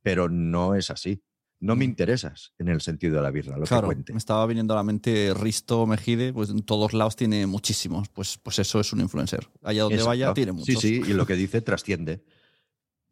Pero 0.01 0.27
no 0.29 0.75
es 0.75 0.89
así. 0.89 1.23
No 1.61 1.77
me 1.77 1.85
Mm. 1.85 1.91
interesas 1.91 2.53
en 2.59 2.67
el 2.67 2.81
sentido 2.81 3.15
de 3.15 3.21
la 3.21 3.31
birra, 3.31 3.57
lo 3.57 3.63
Claro, 3.63 3.87
que 3.87 3.95
cuente. 3.95 4.11
me 4.11 4.17
estaba 4.19 4.45
viniendo 4.45 4.73
a 4.73 4.77
la 4.77 4.83
mente 4.83 5.33
Risto 5.33 5.85
Mejide, 5.87 6.33
pues 6.33 6.49
en 6.49 6.61
todos 6.63 6.91
lados 6.91 7.15
tiene 7.15 7.47
muchísimos. 7.47 8.09
Pues, 8.09 8.37
pues 8.37 8.59
eso 8.59 8.81
es 8.81 8.91
un 8.91 8.99
influencer. 8.99 9.47
Allá 9.61 9.83
donde 9.83 10.03
vaya 10.03 10.25
Exacto. 10.25 10.33
tiene 10.33 10.51
muchos. 10.51 10.81
Sí, 10.81 11.01
sí, 11.01 11.09
y 11.09 11.13
lo 11.13 11.25
que 11.25 11.35
dice 11.37 11.61
trasciende. 11.61 12.21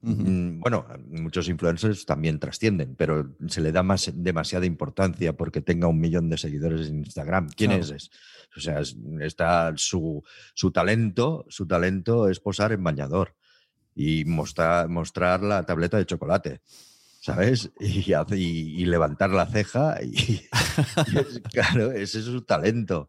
Mm, 0.04 0.60
Bueno, 0.62 0.86
muchos 1.10 1.48
influencers 1.48 2.06
también 2.06 2.40
trascienden, 2.40 2.96
pero 2.96 3.36
se 3.48 3.62
le 3.62 3.72
da 3.72 3.84
más 3.84 4.12
demasiada 4.16 4.66
importancia 4.66 5.34
porque 5.38 5.62
tenga 5.62 5.88
un 5.88 6.00
millón 6.00 6.30
de 6.30 6.38
seguidores 6.38 6.88
en 6.90 7.00
Instagram. 7.00 7.50
¿Quién 7.56 7.72
Claro. 7.72 7.96
es? 7.96 8.10
O 8.58 8.60
sea, 8.60 8.80
es- 8.80 8.98
está 9.22 9.72
su, 9.76 10.24
su 10.54 10.72
talento, 10.72 11.46
su 11.50 11.68
talento 11.68 12.28
es 12.30 12.40
posar 12.40 12.72
en 12.72 12.84
bañador 12.84 13.36
y 13.96 14.26
mostrar, 14.26 14.90
mostrar 14.90 15.44
la 15.44 15.64
tableta 15.64 15.98
de 15.98 16.06
chocolate. 16.06 16.62
¿Sabes? 17.22 17.70
Y, 17.80 18.14
hace- 18.14 18.38
y- 18.40 18.82
y 18.82 18.86
levantar 18.86 19.30
la 19.30 19.46
ceja. 19.46 20.02
Y, 20.04 20.42
y 21.14 21.18
es- 21.20 21.42
claro, 21.54 21.92
ese 21.92 22.20
es 22.20 22.26
su 22.26 22.42
talento. 22.42 23.08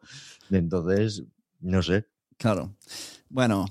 Entonces, 0.50 1.22
no 1.61 1.83
sé. 1.83 2.07
Claro. 2.37 2.76
Bueno, 3.31 3.64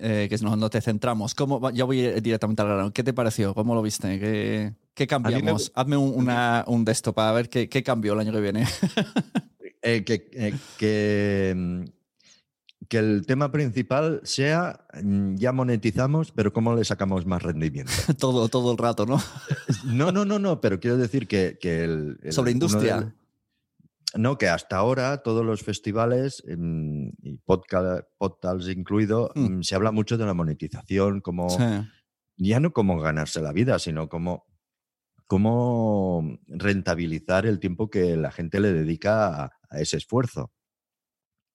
Eh, 0.00 0.26
que 0.28 0.34
es 0.34 0.40
donde 0.40 0.68
te 0.70 0.80
centramos. 0.80 1.34
¿Cómo, 1.34 1.70
ya 1.70 1.84
voy 1.84 2.20
directamente 2.20 2.62
al 2.62 2.68
grano. 2.68 2.92
¿Qué 2.92 3.02
te 3.02 3.12
pareció? 3.12 3.54
¿Cómo 3.54 3.74
lo 3.74 3.82
viste? 3.82 4.18
¿Qué, 4.18 4.72
qué 4.94 5.04
mí 5.04 5.06
me 5.06 5.06
cambiamos? 5.08 5.72
Hazme 5.74 5.96
un, 5.96 6.14
una- 6.14 6.64
un 6.66 6.84
de 6.84 6.92
esto 6.92 7.12
para 7.12 7.32
ver 7.32 7.48
qué, 7.48 7.68
qué 7.68 7.82
cambió 7.82 8.12
el 8.14 8.20
año 8.20 8.32
que 8.32 8.40
viene. 8.40 8.66
Eh, 9.84 10.04
que, 10.04 10.30
eh, 10.34 10.54
que, 10.78 11.54
mm, 11.56 11.84
que 12.86 12.98
el 12.98 13.26
tema 13.26 13.50
principal 13.50 14.20
sea 14.22 14.86
mm, 15.02 15.34
ya 15.34 15.50
monetizamos, 15.50 16.30
pero 16.30 16.52
¿cómo 16.52 16.76
le 16.76 16.84
sacamos 16.84 17.26
más 17.26 17.42
rendimiento? 17.42 17.90
todo, 18.18 18.48
todo 18.48 18.70
el 18.70 18.78
rato, 18.78 19.06
¿no? 19.06 19.20
No, 19.84 20.12
no, 20.12 20.24
no, 20.24 20.38
no, 20.38 20.60
pero 20.60 20.78
quiero 20.78 20.98
decir 20.98 21.26
que, 21.26 21.58
que 21.60 21.82
el, 21.82 22.18
el- 22.22 22.32
Sobre 22.32 22.52
industria. 22.52 23.12
No, 24.16 24.38
que 24.38 24.48
hasta 24.48 24.76
ahora 24.76 25.22
todos 25.22 25.44
los 25.44 25.62
festivales, 25.62 26.42
mm, 26.46 27.08
y 27.22 27.36
podcast, 27.38 28.04
podcasts 28.18 28.68
incluido, 28.68 29.30
Mm. 29.34 29.58
mm, 29.58 29.62
se 29.62 29.74
habla 29.74 29.90
mucho 29.92 30.18
de 30.18 30.26
la 30.26 30.34
monetización, 30.34 31.20
como 31.20 31.48
Sí. 31.50 31.64
ya 32.36 32.60
no 32.60 32.72
cómo 32.72 33.00
ganarse 33.00 33.40
la 33.40 33.52
vida, 33.52 33.78
sino 33.78 34.08
cómo, 34.08 34.44
cómo 35.26 36.38
rentabilizar 36.46 37.46
el 37.46 37.58
tiempo 37.58 37.88
que 37.90 38.16
la 38.16 38.30
gente 38.30 38.60
le 38.60 38.72
dedica 38.72 39.44
a, 39.44 39.52
a 39.70 39.80
ese 39.80 39.96
esfuerzo. 39.96 40.52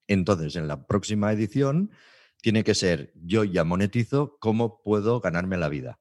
Entonces, 0.08 0.56
en 0.56 0.68
la 0.68 0.88
próxima 0.88 1.32
edición 1.32 1.92
tiene 2.42 2.64
que 2.64 2.76
ser, 2.76 3.12
yo 3.16 3.44
ya 3.44 3.64
monetizo, 3.64 4.38
¿cómo 4.40 4.82
puedo 4.82 5.20
ganarme 5.20 5.58
la 5.58 5.70
vida? 5.70 6.00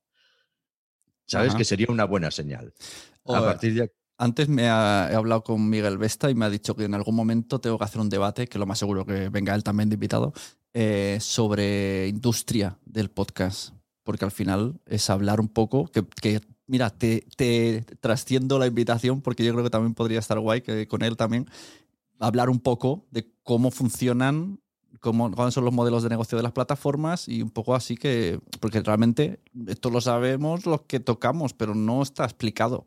¿Sabes? 1.27 1.51
Ajá. 1.51 1.59
Que 1.59 1.65
sería 1.65 1.87
una 1.91 2.05
buena 2.05 2.31
señal. 2.31 2.73
O, 3.25 3.35
a 3.35 3.41
partir 3.45 3.75
de 3.75 3.93
Antes 4.19 4.49
me 4.49 4.69
ha- 4.69 5.09
he 5.11 5.15
hablado 5.15 5.43
con 5.45 5.69
Miguel 5.69 5.99
Vesta 5.99 6.31
y 6.31 6.35
me 6.35 6.47
ha 6.47 6.51
dicho 6.51 6.75
que 6.75 6.85
en 6.85 6.95
algún 6.95 7.15
momento 7.15 7.61
tengo 7.61 7.79
que 7.79 7.85
hacer 7.85 8.01
un 8.01 8.09
debate, 8.09 8.47
que 8.47 8.59
lo 8.59 8.65
más 8.67 8.79
seguro 8.79 9.05
que 9.05 9.29
venga 9.29 9.55
él 9.55 9.63
también 9.63 9.91
de 9.91 9.95
invitado, 9.95 10.33
eh, 10.73 11.19
sobre 11.21 12.09
industria 12.09 12.79
del 12.87 13.11
podcast. 13.11 13.75
Porque 14.05 14.25
al 14.25 14.31
final 14.31 14.81
es 14.87 15.11
hablar 15.11 15.41
un 15.41 15.49
poco, 15.49 15.87
que, 15.89 16.05
que, 16.23 16.41
mira, 16.67 16.91
te, 16.91 17.27
te 17.37 17.83
trasciendo 18.01 18.59
la 18.59 18.67
invitación, 18.67 19.21
porque 19.21 19.45
yo 19.45 19.53
creo 19.53 19.65
que 19.65 19.71
también 19.71 19.95
podría 19.95 20.19
estar 20.21 20.39
guay 20.39 20.63
que 20.63 20.87
con 20.89 21.03
él 21.03 21.17
también, 21.17 21.47
hablar 22.19 22.49
un 22.49 22.61
poco 22.61 23.05
de 23.11 23.31
cómo 23.43 23.71
funcionan, 23.71 24.61
cómo, 25.01 25.31
cuáles 25.33 25.53
son 25.53 25.65
los 25.65 25.75
modelos 25.75 26.03
de 26.05 26.09
negocio 26.09 26.37
de 26.39 26.43
las 26.43 26.53
plataformas 26.53 27.29
y 27.29 27.43
un 27.43 27.51
poco 27.51 27.75
así 27.75 27.97
que, 27.97 28.41
porque 28.61 28.81
realmente 28.81 29.41
esto 29.67 29.91
lo 29.91 30.01
sabemos 30.01 30.65
los 30.65 30.83
que 30.83 31.01
tocamos, 31.01 31.53
pero 31.53 31.75
no 31.75 32.01
está 32.03 32.25
explicado. 32.25 32.87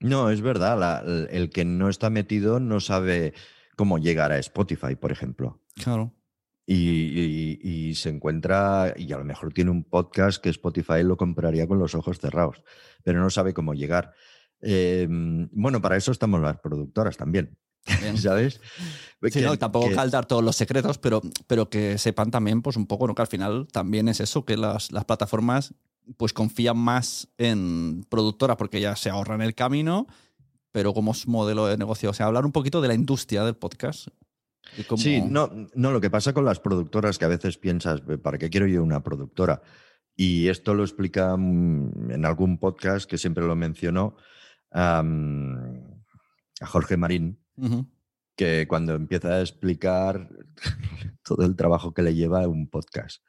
No, 0.00 0.30
es 0.30 0.40
verdad. 0.40 0.78
la- 0.78 1.26
el- 1.30 1.50
que 1.50 1.64
no 1.64 1.88
está 1.88 2.10
metido 2.10 2.58
no 2.60 2.80
sabe 2.80 3.34
cómo 3.76 3.98
llegar 3.98 4.32
a 4.32 4.38
Spotify, 4.38 4.94
por 4.96 5.12
ejemplo. 5.12 5.60
Claro. 5.82 6.14
Y, 6.66 6.74
y- 6.74 7.58
y 7.62 7.94
se 7.94 8.10
encuentra, 8.10 8.94
y 8.96 9.12
a 9.12 9.18
lo 9.18 9.24
mejor 9.24 9.52
tiene 9.52 9.70
un 9.70 9.82
podcast 9.84 10.42
que 10.42 10.50
Spotify 10.50 11.02
lo 11.02 11.16
compraría 11.16 11.66
con 11.66 11.78
los 11.78 11.94
ojos 11.94 12.18
cerrados, 12.18 12.62
pero 13.02 13.20
no 13.20 13.28
sabe 13.30 13.52
cómo 13.54 13.74
llegar. 13.74 14.12
Eh, 14.62 15.06
bueno, 15.10 15.80
para 15.80 15.96
eso 15.96 16.12
estamos 16.12 16.40
las 16.40 16.58
productoras 16.60 17.16
también, 17.16 17.56
Bien. 18.02 18.16
¿sabes? 18.18 18.60
Sí, 19.22 19.30
Que- 19.30 19.40
no, 19.42 19.58
tampoco 19.58 19.88
que- 19.88 19.94
cal 19.94 20.10
dar 20.10 20.26
todos 20.26 20.44
los 20.44 20.54
secretos, 20.54 20.98
pero, 20.98 21.22
pero 21.46 21.68
que 21.70 21.98
sepan 21.98 22.30
también, 22.30 22.62
pues 22.62 22.76
un 22.76 22.86
poco, 22.86 23.06
¿no? 23.06 23.14
Que 23.14 23.22
al 23.22 23.28
final 23.28 23.66
también 23.72 24.08
es 24.08 24.20
eso, 24.20 24.44
que 24.44 24.56
las, 24.56 24.92
las 24.92 25.04
plataformas 25.06 25.74
pues 26.16 26.32
confían 26.32 26.76
más 26.78 27.28
en 27.38 28.04
productoras 28.08 28.56
porque 28.56 28.80
ya 28.80 28.96
se 28.96 29.10
ahorran 29.10 29.42
el 29.42 29.54
camino, 29.54 30.06
pero 30.72 30.92
como 30.94 31.12
es 31.12 31.26
modelo 31.28 31.66
de 31.66 31.76
negocio. 31.76 32.10
O 32.10 32.14
sea, 32.14 32.26
hablar 32.26 32.44
un 32.46 32.52
poquito 32.52 32.80
de 32.80 32.88
la 32.88 32.94
industria 32.94 33.44
del 33.44 33.56
podcast. 33.56 34.08
y 34.76 34.82
cómo- 34.84 35.02
Sí, 35.02 35.20
no, 35.22 35.50
no, 35.74 35.90
lo 35.90 36.00
que 36.00 36.10
pasa 36.10 36.32
con 36.32 36.44
las 36.44 36.60
productoras 36.60 37.18
que 37.18 37.24
a 37.24 37.28
veces 37.28 37.56
piensas, 37.58 38.02
¿para 38.22 38.38
qué 38.38 38.50
quiero 38.50 38.66
yo 38.66 38.82
una 38.82 39.02
productora? 39.02 39.62
Y 40.16 40.48
esto 40.48 40.74
lo 40.74 40.82
explica 40.84 41.34
mm, 41.36 42.10
en 42.10 42.24
algún 42.26 42.58
podcast 42.58 43.08
que 43.08 43.16
siempre 43.18 43.44
lo 43.46 43.56
mencionó 43.56 44.16
a 44.72 45.02
Jorge 46.66 46.96
Marín, 46.96 47.38
que 48.36 48.66
cuando 48.68 48.94
empieza 48.94 49.28
a 49.34 49.40
explicar 49.40 50.28
todo 51.24 51.44
el 51.44 51.56
trabajo 51.56 51.92
que 51.94 52.02
le 52.02 52.14
lleva 52.14 52.46
un 52.48 52.68
podcast. 52.68 53.22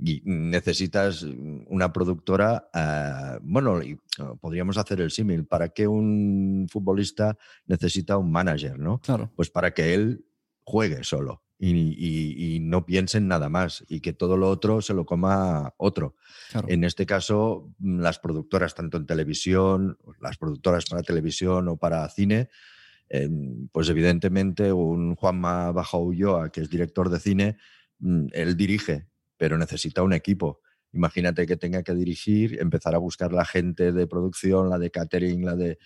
Y 0.00 0.22
necesitas 0.24 1.24
una 1.24 1.92
productora, 1.92 2.68
ah, 2.72 3.38
bueno, 3.42 3.82
y, 3.82 3.98
ah, 4.20 4.34
podríamos 4.40 4.78
hacer 4.78 5.00
el 5.00 5.10
símil, 5.10 5.44
¿para 5.44 5.70
qué 5.70 5.88
un 5.88 6.66
futbolista 6.70 7.36
necesita 7.66 8.16
un 8.16 8.30
manager, 8.30 8.78
no? 8.78 9.00
Claro. 9.00 9.32
Pues 9.34 9.50
para 9.50 9.72
que 9.74 9.94
él 9.94 10.24
juegue 10.62 11.02
solo 11.02 11.42
y, 11.58 11.70
y- 11.72 12.54
y 12.56 12.60
no 12.60 12.86
piense 12.86 13.18
en 13.18 13.26
nada 13.26 13.48
más 13.48 13.84
y 13.88 14.00
que 14.00 14.12
todo 14.12 14.36
lo 14.36 14.48
otro 14.50 14.80
se 14.82 14.94
lo 14.94 15.04
coma 15.04 15.74
otro. 15.78 16.14
claro. 16.52 16.68
En 16.70 16.84
este 16.84 17.04
caso, 17.04 17.72
mm, 17.78 17.98
las 17.98 18.20
productoras, 18.20 18.76
tanto 18.76 18.98
en 18.98 19.06
televisión, 19.06 19.98
las 20.20 20.36
productoras 20.38 20.84
para 20.86 21.02
televisión 21.02 21.66
o 21.66 21.76
para 21.76 22.08
cine, 22.10 22.50
em, 23.08 23.66
pues 23.72 23.88
evidentemente 23.88 24.72
un 24.72 25.16
Juanma 25.16 25.72
Bajo 25.72 25.98
Ulloa, 25.98 26.50
que 26.52 26.60
es 26.60 26.70
director 26.70 27.08
de 27.10 27.18
cine, 27.18 27.56
mm, 27.98 28.26
él 28.32 28.56
dirige, 28.56 29.07
pero 29.38 29.56
necesita 29.56 30.02
un 30.02 30.12
equipo. 30.12 30.60
Imagínate 30.92 31.46
que 31.46 31.56
tenga 31.56 31.82
que 31.82 31.94
dirigir, 31.94 32.58
empezar 32.60 32.94
a 32.94 32.98
buscar 32.98 33.32
la 33.32 33.44
gente 33.46 33.92
de 33.92 34.06
producción, 34.06 34.68
la 34.68 34.78
de 34.78 34.90
catering, 34.90 35.44
la 35.44 35.54
de... 35.56 35.78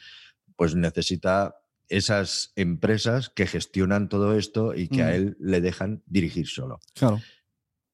Pues 0.57 0.75
necesita 0.75 1.57
esas 1.89 2.53
empresas 2.57 3.29
que 3.29 3.47
gestionan 3.47 4.09
todo 4.09 4.37
esto 4.37 4.75
y 4.75 4.89
que 4.89 5.03
Mm. 5.03 5.07
a 5.07 5.15
él 5.15 5.37
le 5.41 5.61
dejan 5.61 6.03
dirigir 6.07 6.47
solo. 6.47 6.81
Claro. 6.95 7.21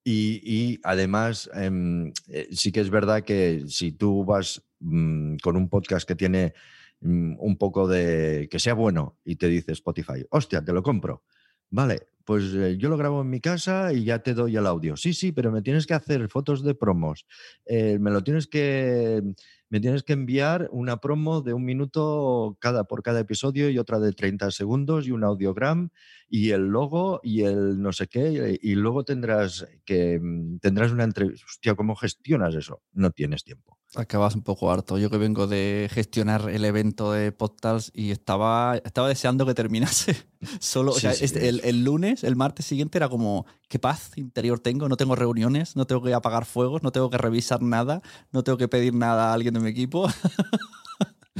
Y, 0.05 0.40
y 0.44 0.81
además, 0.85 1.51
em, 1.55 2.12
eh, 2.29 2.49
sí 2.53 2.73
que 2.73 2.81
es 2.81 2.90
verdad 2.90 3.25
que 3.25 3.64
si 3.68 3.92
tú 3.92 4.25
vas 4.25 4.62
mm, 4.81 5.37
con 5.42 5.57
un 5.57 5.68
podcast 5.68 6.07
que 6.07 6.14
tiene 6.14 6.55
mm, 7.01 7.37
un 7.40 7.57
poco 7.59 7.88
de. 7.88 8.49
que 8.51 8.59
sea 8.59 8.75
bueno 8.75 9.18
y 9.25 9.37
te 9.37 9.49
dice 9.49 9.73
Spotify, 9.73 10.25
hostia, 10.31 10.64
te 10.64 10.73
lo 10.73 10.83
compro. 10.83 11.25
Vale, 11.71 12.09
pues 12.25 12.55
eh, 12.55 12.77
yo 12.79 12.89
lo 12.89 12.97
grabo 12.97 13.21
en 13.23 13.31
mi 13.31 13.41
casa 13.41 13.93
y 13.93 14.05
ya 14.05 14.21
te 14.23 14.35
doy 14.35 14.57
el 14.57 14.67
audio. 14.67 14.97
Sí, 14.97 15.13
sí, 15.15 15.33
pero 15.33 15.53
me 15.53 15.62
tienes 15.62 15.87
que 15.87 15.95
hacer 15.95 16.29
fotos 16.29 16.62
de 16.64 16.75
promos. 16.75 17.27
eh, 17.66 17.99
me 17.99 18.11
lo 18.11 18.23
tienes 18.25 18.47
que. 18.47 19.23
Me 19.71 19.81
tienes 19.81 20.03
que 20.03 20.14
enviar 20.14 20.69
una 20.73 20.97
promo 20.99 21.43
de 21.43 21.53
un 21.53 21.62
minuto 21.66 22.57
cada, 22.59 22.85
por 22.85 23.03
cada 23.03 23.21
episodio 23.21 23.69
y 23.69 23.79
otra 23.79 23.99
de 24.01 24.12
30 24.12 24.51
segundos 24.51 25.07
y 25.07 25.11
un 25.11 25.25
audiogram 25.25 25.91
y 26.27 26.51
el 26.53 26.69
logo 26.69 27.21
y 27.23 27.43
el 27.43 27.79
no 27.83 27.93
sé 27.93 28.07
qué, 28.09 28.59
y 28.62 28.75
luego 28.77 29.05
tendrás 29.05 29.66
que 29.85 30.19
mm, 30.19 30.59
tendrás 30.61 30.91
una 30.93 31.05
entrevista. 31.05 31.45
Hostia, 31.47 31.75
¿cómo 31.75 31.97
gestionas 31.97 32.55
eso? 32.55 32.81
No 32.93 33.11
tienes 33.11 33.45
tiempo. 33.45 33.79
Acabas 33.95 34.34
un 34.34 34.43
poco 34.43 34.70
harto. 34.70 34.99
Yo 34.99 35.09
que 35.09 35.16
vengo 35.16 35.47
de 35.47 35.89
gestionar 35.91 36.51
el 36.51 36.64
evento 36.66 37.12
de 37.12 37.32
podcast 37.32 37.89
y 37.97 38.11
estaba, 38.11 38.76
estaba 38.84 39.09
deseando 39.09 39.47
que 39.47 39.55
terminase. 39.55 40.14
Solo, 40.61 40.93
o 40.93 40.99
sea, 40.99 41.14
sí, 41.14 41.24
este- 41.24 41.49
el, 41.49 41.61
el 41.64 41.84
lunes, 41.84 42.22
el 42.22 42.36
martes 42.36 42.66
siguiente 42.66 42.99
era 42.99 43.09
como, 43.09 43.47
qué 43.68 43.78
paz 43.78 44.12
interior 44.16 44.61
tengo, 44.61 44.89
no 44.91 44.97
tengo 44.99 45.16
reuniones, 45.16 45.74
no 45.74 45.86
tengo 45.86 46.03
que 46.03 46.12
apagar 46.12 46.45
fuegos, 46.45 46.82
no 46.82 46.93
tengo 46.93 47.09
que 47.09 47.16
revisar 47.18 47.62
nada, 47.62 48.03
no 48.30 48.45
tengo 48.45 48.59
que 48.59 48.68
pedir 48.68 48.93
nada 48.93 49.30
a 49.30 49.34
alguien 49.34 49.55
de 49.55 49.61
mi 49.61 49.70
equipo. 49.70 50.09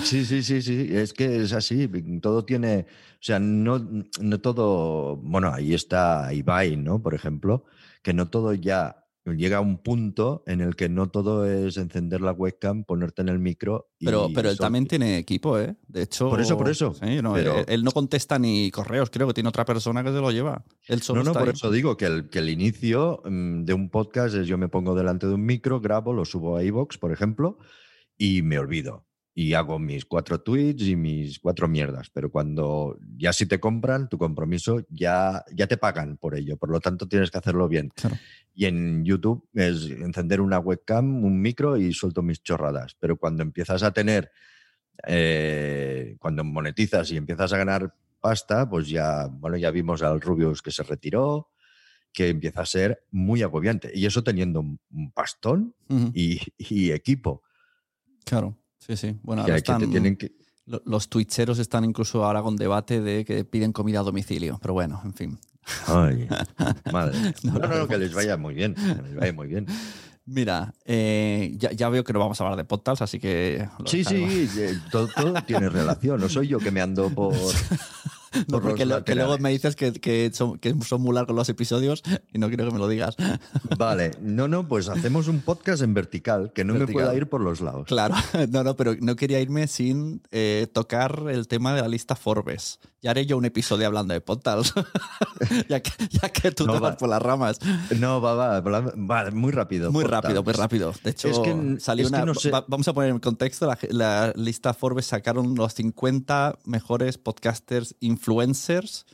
Sí, 0.01 0.25
sí, 0.25 0.45
sí, 0.45 0.63
sí, 0.63 0.87
es 0.93 1.13
que 1.13 1.43
es 1.43 1.53
así, 1.53 1.89
todo 2.23 2.45
tiene, 2.45 2.87
o 3.15 3.19
sea, 3.21 3.41
no, 3.41 3.81
no 4.21 4.41
todo, 4.41 5.17
bueno, 5.17 5.53
ahí 5.53 5.75
está 5.75 6.33
Ibai, 6.33 6.77
¿no? 6.77 7.03
Por 7.03 7.15
ejemplo, 7.15 7.65
que 8.03 8.13
no 8.13 8.31
todo 8.31 8.55
ya 8.55 9.08
llega 9.37 9.61
un 9.61 9.79
punto 9.79 10.43
en 10.47 10.61
el 10.61 10.77
que 10.77 10.89
no 10.89 11.09
todo 11.09 11.47
es 11.47 11.77
encender 11.77 12.21
la 12.21 12.33
webcam, 12.33 12.85
ponerte 12.85 13.23
en 13.23 13.29
el 13.29 13.39
micro 13.39 13.91
y... 13.99 14.07
Pero, 14.07 14.29
pero 14.35 14.51
él 14.51 14.59
también 14.59 14.87
tiene 14.87 15.19
equipo, 15.19 15.59
¿eh? 15.59 15.77
De 15.87 16.03
hecho. 16.03 16.29
Por 16.31 16.41
eso, 16.41 16.57
por 16.57 16.69
eso. 16.69 16.95
Sí, 16.95 17.21
no, 17.23 17.33
Pero- 17.35 17.59
él, 17.59 17.65
él 17.69 17.85
no 17.85 17.91
contesta 17.93 18.39
ni 18.39 18.71
correos, 18.71 19.11
creo 19.11 19.27
que 19.27 19.35
tiene 19.35 19.49
otra 19.49 19.65
persona 19.65 20.05
que 20.05 20.11
se 20.11 20.21
lo 20.21 20.31
lleva. 20.31 20.65
Él 20.87 21.03
solo 21.03 21.21
No, 21.21 21.25
no, 21.25 21.31
está 21.33 21.41
por 21.41 21.49
ahí. 21.49 21.55
eso 21.55 21.71
digo 21.71 21.97
que 21.97 22.07
el, 22.07 22.29
que 22.29 22.39
el 22.41 22.49
inicio 22.51 23.23
mm, 23.25 23.65
de 23.65 23.75
un 23.75 23.91
podcast 23.91 24.35
es 24.35 24.47
yo 24.47 24.59
me 24.59 24.69
pongo 24.69 24.95
delante 24.95 25.27
de 25.27 25.35
un 25.35 25.45
micro, 25.45 25.81
grabo, 25.81 26.13
lo 26.13 26.25
subo 26.25 26.57
a 26.57 26.63
iVoox, 26.65 26.99
por 26.99 27.13
ejemplo, 27.13 27.59
y 28.17 28.43
me 28.43 28.59
olvido. 28.59 29.08
Y 29.41 29.55
hago 29.55 29.79
mis 29.79 30.05
cuatro 30.05 30.41
tweets 30.41 30.83
y 30.83 30.97
mis 30.97 31.39
cuatro 31.39 31.69
mierdas. 31.69 32.11
Pero 32.13 32.29
cuando 32.29 32.99
ya 33.17 33.33
si 33.33 33.47
te 33.47 33.61
compran, 33.61 34.09
tu 34.09 34.19
compromiso 34.19 34.85
ya, 34.91 35.45
ya 35.55 35.69
te 35.69 35.77
pagan 35.77 36.17
por 36.17 36.35
ello. 36.35 36.57
Por 36.57 36.71
lo 36.71 36.81
tanto, 36.81 37.07
tienes 37.07 37.31
que 37.31 37.39
hacerlo 37.39 37.69
bien. 37.69 37.93
Claro. 37.95 38.17
Y 38.53 38.65
en 38.65 39.05
YouTube 39.05 39.49
es 39.55 39.91
encender 39.91 40.41
una 40.41 40.59
webcam, 40.59 41.25
un 41.25 41.41
micro 41.41 41.77
y 41.77 41.93
suelto 41.93 42.21
mis 42.21 42.43
chorradas. 42.43 42.97
Pero 42.99 43.17
cuando 43.17 43.45
empiezas 43.45 43.85
a 43.85 43.93
tener, 43.93 44.33
eh, 45.07 46.17
cuando 46.19 46.43
monetizas 46.43 47.09
y 47.13 47.17
empiezas 47.17 47.53
a 47.53 47.59
ganar 47.59 47.95
pasta, 48.21 48.69
pues 48.69 48.89
ya, 48.89 49.29
bueno, 49.31 49.57
ya 49.57 49.71
vimos 49.71 50.03
al 50.03 50.21
Rubius 50.21 50.63
que 50.63 50.73
se 50.73 50.83
retiró, 50.83 51.53
que 52.13 52.31
empieza 52.31 52.63
a 52.63 52.67
ser 52.67 53.05
muy 53.13 53.43
agobiante. 53.43 53.93
Y 53.95 54.05
eso 54.05 54.25
teniendo 54.25 54.59
un 54.59 55.13
pastón 55.15 55.77
y, 56.13 56.41
y 56.57 56.91
equipo. 56.91 57.45
Claro. 58.25 58.59
Sí, 58.79 58.97
sí. 58.97 59.17
Bueno, 59.23 59.45
que, 59.45 59.51
ahora 59.53 59.61
que 59.61 59.67
te 59.67 59.73
están- 59.73 59.91
tienen 59.91 60.17
que... 60.17 60.33
lo- 60.67 60.83
los 60.87 61.09
twitcheros 61.09 61.59
están 61.59 61.85
incluso 61.85 62.25
ahora 62.25 62.43
con 62.43 62.57
debate 62.57 63.01
de 63.01 63.25
que 63.25 63.45
piden 63.45 63.73
comida 63.73 64.01
a 64.01 64.03
domicilio. 64.03 64.59
Pero 64.61 64.75
bueno, 64.75 65.01
en 65.05 65.15
fin. 65.15 65.39
Ay, 65.87 66.27
madre. 66.93 67.35
No, 67.43 67.53
No, 67.59 67.69
no, 67.69 67.89
que 67.89 67.99
les 67.99 68.13
vaya 68.15 68.37
muy 68.37 68.55
bien. 68.55 68.75
Que 68.75 69.03
les 69.03 69.15
vaya 69.17 69.33
muy 69.33 69.49
bien. 69.49 69.67
Mira, 70.25 70.75
eh, 70.85 71.55
ya, 71.57 71.73
ya 71.73 71.89
veo 71.89 72.05
que 72.05 72.13
no 72.13 72.19
vamos 72.19 72.39
a 72.41 72.45
hablar 72.45 72.57
de 72.59 72.65
podcasts, 72.65 73.01
así 73.03 73.19
que. 73.19 73.67
Sí, 73.87 74.05
sí, 74.05 74.47
eh, 74.59 74.79
todo, 74.91 75.09
todo 75.09 75.33
tiene 75.47 75.69
relación. 75.71 76.21
No 76.21 76.29
soy 76.29 76.49
yo 76.49 76.59
que 76.59 76.71
me 76.71 76.81
ando 76.83 77.09
por. 77.11 77.35
No, 78.49 78.61
por 78.61 78.63
porque 78.63 78.85
los 78.87 78.99
lo- 78.99 79.05
que 79.05 79.15
luego 79.15 79.39
me 79.39 79.51
dices 79.51 79.75
que, 79.77 79.93
que 79.93 80.31
son, 80.33 80.59
que 80.59 80.75
son 80.85 81.01
muy 81.03 81.15
largos 81.15 81.35
los 81.35 81.49
episodios 81.49 82.03
y 82.33 82.39
no 82.39 82.49
quiero 82.49 82.67
que 82.67 82.73
me 82.73 82.79
lo 82.79 82.89
digas. 82.89 83.17
Vale, 83.79 84.13
no, 84.21 84.49
no, 84.49 84.67
pues 84.69 84.89
hacemos 84.89 85.29
un 85.29 85.41
podcast 85.41 85.83
en 85.83 85.95
vertical, 85.95 86.53
que 86.55 86.65
no 86.65 86.75
me 86.75 86.87
pueda 86.87 87.15
ir 87.15 87.29
por 87.29 87.41
los 87.41 87.61
lados. 87.61 87.87
Claro, 87.87 88.15
no, 88.51 88.65
no, 88.65 88.77
pero 88.77 88.95
no 89.01 89.17
quería 89.17 89.41
irme 89.41 89.67
sin 89.67 90.23
eh, 90.31 90.67
tocar 90.73 91.25
el 91.31 91.49
tema 91.49 91.75
de 91.75 91.83
la 91.83 91.89
lista 91.89 92.17
Forbes. 92.17 92.81
Ya 93.01 93.13
haré 93.13 93.27
yo 93.27 93.37
un 93.39 93.45
episodio 93.45 93.87
hablando 93.87 94.13
de 94.13 94.21
podcasts, 94.21 94.75
ya, 95.69 95.81
que, 95.81 95.91
ya 96.11 96.29
que 96.31 96.51
tú 96.51 96.67
No, 96.67 96.75
te 96.75 96.81
vas 96.81 96.93
va. 96.95 96.97
por 96.97 97.09
las 97.09 97.23
ramas. 97.23 97.59
No, 97.99 98.21
va, 98.21 98.35
va, 98.35 98.61
va, 98.61 98.81
va, 98.81 99.31
muy 99.31 99.53
rápido. 99.53 99.93
Muy 99.93 100.05
rápido, 100.05 100.43
muy 100.43 100.53
rápido. 100.53 100.93
De 101.05 101.11
hecho, 101.11 101.29
Es 101.29 101.39
que- 101.39 101.77
salió 101.81 102.07
es 102.07 102.11
una. 102.13 102.25
no 102.25 102.35
sé- 102.35 102.51
va- 102.51 102.65
Vamos 102.67 102.89
a 102.89 102.93
poner 102.93 103.11
en 103.11 103.21
contexto: 103.21 103.67
la, 103.67 103.79
la 103.91 104.33
lista 104.37 104.75
Forbes 104.75 105.07
sacaron 105.07 105.55
los 105.55 105.75
50 105.75 106.59
mejores 106.65 107.19
podcasters 107.19 107.95
influencers. 108.19 109.07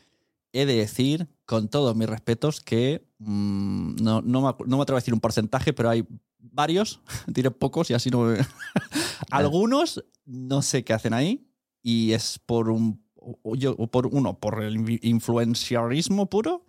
He 0.52 0.66
de 0.66 0.74
decir, 0.76 1.28
con 1.46 1.68
todos 1.68 1.96
mis 1.96 2.08
respetos, 2.08 2.60
que 2.60 3.04
mm, 3.18 3.96
no, 4.02 4.22
no, 4.22 4.40
me, 4.40 4.54
no 4.66 4.76
me 4.76 4.82
atrevo 4.82 4.96
a 4.96 5.00
decir 5.00 5.12
un 5.14 5.20
porcentaje, 5.20 5.72
pero 5.72 5.90
hay 5.90 6.06
varios, 6.38 7.00
diré 7.26 7.50
pocos 7.50 7.90
y 7.90 7.94
así 7.94 8.08
no 8.10 8.22
me... 8.22 8.38
Algunos 9.30 10.04
no 10.26 10.62
sé 10.62 10.84
qué 10.84 10.92
hacen 10.92 11.12
ahí 11.14 11.46
y 11.82 12.12
es 12.12 12.38
por 12.38 12.70
un. 12.70 13.02
o- 13.16 13.56
yo- 13.56 13.74
o 13.78 13.86
por 13.90 14.06
uno, 14.06 14.38
por 14.38 14.62
el 14.62 14.98
influenciarismo 15.02 16.28
puro 16.30 16.64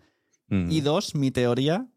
Mm. 0.47 0.69
y 0.71 0.81
dos, 0.81 1.15
mi 1.15 1.31
teoría, 1.31 1.87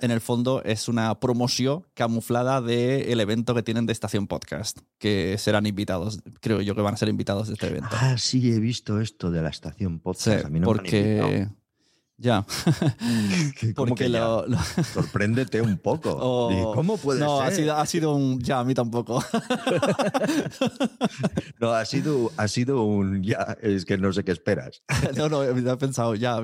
en 0.00 0.10
el 0.10 0.20
fondo, 0.20 0.62
es 0.64 0.88
una 0.88 1.18
promoción 1.20 1.86
camuflada 1.94 2.60
del 2.60 3.20
evento 3.20 3.54
que 3.54 3.62
tienen 3.62 3.86
de 3.86 3.92
Estación 3.92 4.26
Podcast, 4.26 4.80
que 4.98 5.36
serán 5.38 5.66
invitados, 5.66 6.20
creo 6.40 6.60
yo 6.60 6.74
que 6.74 6.82
van 6.82 6.94
a 6.94 6.96
ser 6.96 7.08
invitados 7.08 7.48
de 7.48 7.54
este 7.54 7.68
evento. 7.68 7.88
Ah, 7.92 8.16
sí, 8.18 8.52
he 8.52 8.60
visto 8.60 9.00
esto 9.00 9.30
de 9.30 9.42
la 9.42 9.48
estación 9.48 10.00
podcast. 10.00 10.40
Sí, 10.40 10.46
a 10.46 10.50
mí 10.50 10.60
no 10.60 10.72
me 10.72 10.78
han 10.78 10.86
invitado. 10.86 11.28
porque... 11.28 11.65
Ya, 12.18 12.46
¿Cómo 13.74 13.88
porque 13.88 14.08
lo... 14.08 14.46
lo- 14.46 14.58
Sorpréndete 14.94 15.60
un 15.60 15.76
poco. 15.76 16.16
o- 16.18 16.72
¿Cómo 16.74 16.96
puede 16.96 17.20
no, 17.20 17.38
ser? 17.40 17.46
ha 17.46 17.50
sido, 17.50 17.76
ha 17.76 17.84
sido 17.86 18.14
un... 18.14 18.40
Ya, 18.40 18.60
a 18.60 18.64
mí 18.64 18.72
tampoco. 18.74 19.22
No, 21.60 21.70
ha 21.72 21.84
sido, 21.84 22.30
ha 22.36 22.48
sido 22.48 22.82
un. 22.82 23.22
Ya, 23.22 23.56
es 23.62 23.84
que 23.86 23.96
no 23.96 24.12
sé 24.12 24.24
qué 24.24 24.32
esperas. 24.32 24.82
no, 25.16 25.28
no, 25.28 25.40
me 25.54 25.70
he 25.70 25.76
pensado 25.76 26.14
ya. 26.14 26.38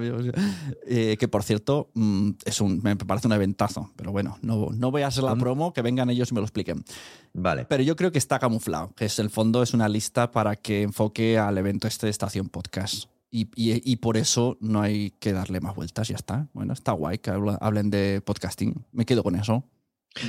Eh, 0.87 1.17
que 1.19 1.29
por 1.29 1.43
cierto, 1.43 1.91
mm, 1.95 2.31
es 2.45 2.61
un, 2.61 2.81
me 2.83 2.97
parece 2.97 3.27
un 3.27 3.35
eventazo, 3.35 3.91
pero 3.97 4.11
bueno, 4.11 4.39
no, 4.43 4.69
no 4.73 4.91
voy 4.91 5.03
a 5.03 5.09
hacer 5.09 5.25
la 5.25 5.37
promo, 5.37 5.73
que 5.73 5.83
vengan 5.83 6.09
ellos 6.11 6.31
y 6.31 6.35
me 6.35 6.41
lo 6.41 6.47
expliquen. 6.47 6.83
Vale. 7.35 7.67
Pero 7.67 7.83
yo 7.83 7.95
creo 7.97 8.11
que 8.11 8.19
está 8.19 8.39
camuflado, 8.39 8.93
que 8.95 9.05
es 9.05 9.19
el 9.19 9.29
fondo 9.31 9.63
es 9.63 9.75
una 9.75 9.89
lista 9.89 10.31
para 10.31 10.57
que 10.57 10.83
enfoque 10.83 11.39
al 11.39 11.59
evento 11.59 11.87
este 11.89 12.07
de 12.07 12.11
Estación 12.11 12.49
Podcast. 12.49 13.05
Y, 13.35 13.49
y- 13.57 13.81
y 13.91 13.97
por 13.97 14.19
eso 14.19 14.59
no 14.61 14.83
hay 14.83 15.13
que 15.13 15.33
darle 15.33 15.61
más 15.61 15.75
vueltas, 15.75 16.07
ya 16.09 16.17
está. 16.17 16.49
Bueno, 16.53 16.75
está 16.75 16.93
guay 16.93 17.17
que 17.19 17.31
hablen 17.31 17.89
de 17.91 18.21
podcasting. 18.25 18.85
Me 18.93 19.07
quedo 19.07 19.23
con 19.23 19.37
eso. 19.37 19.65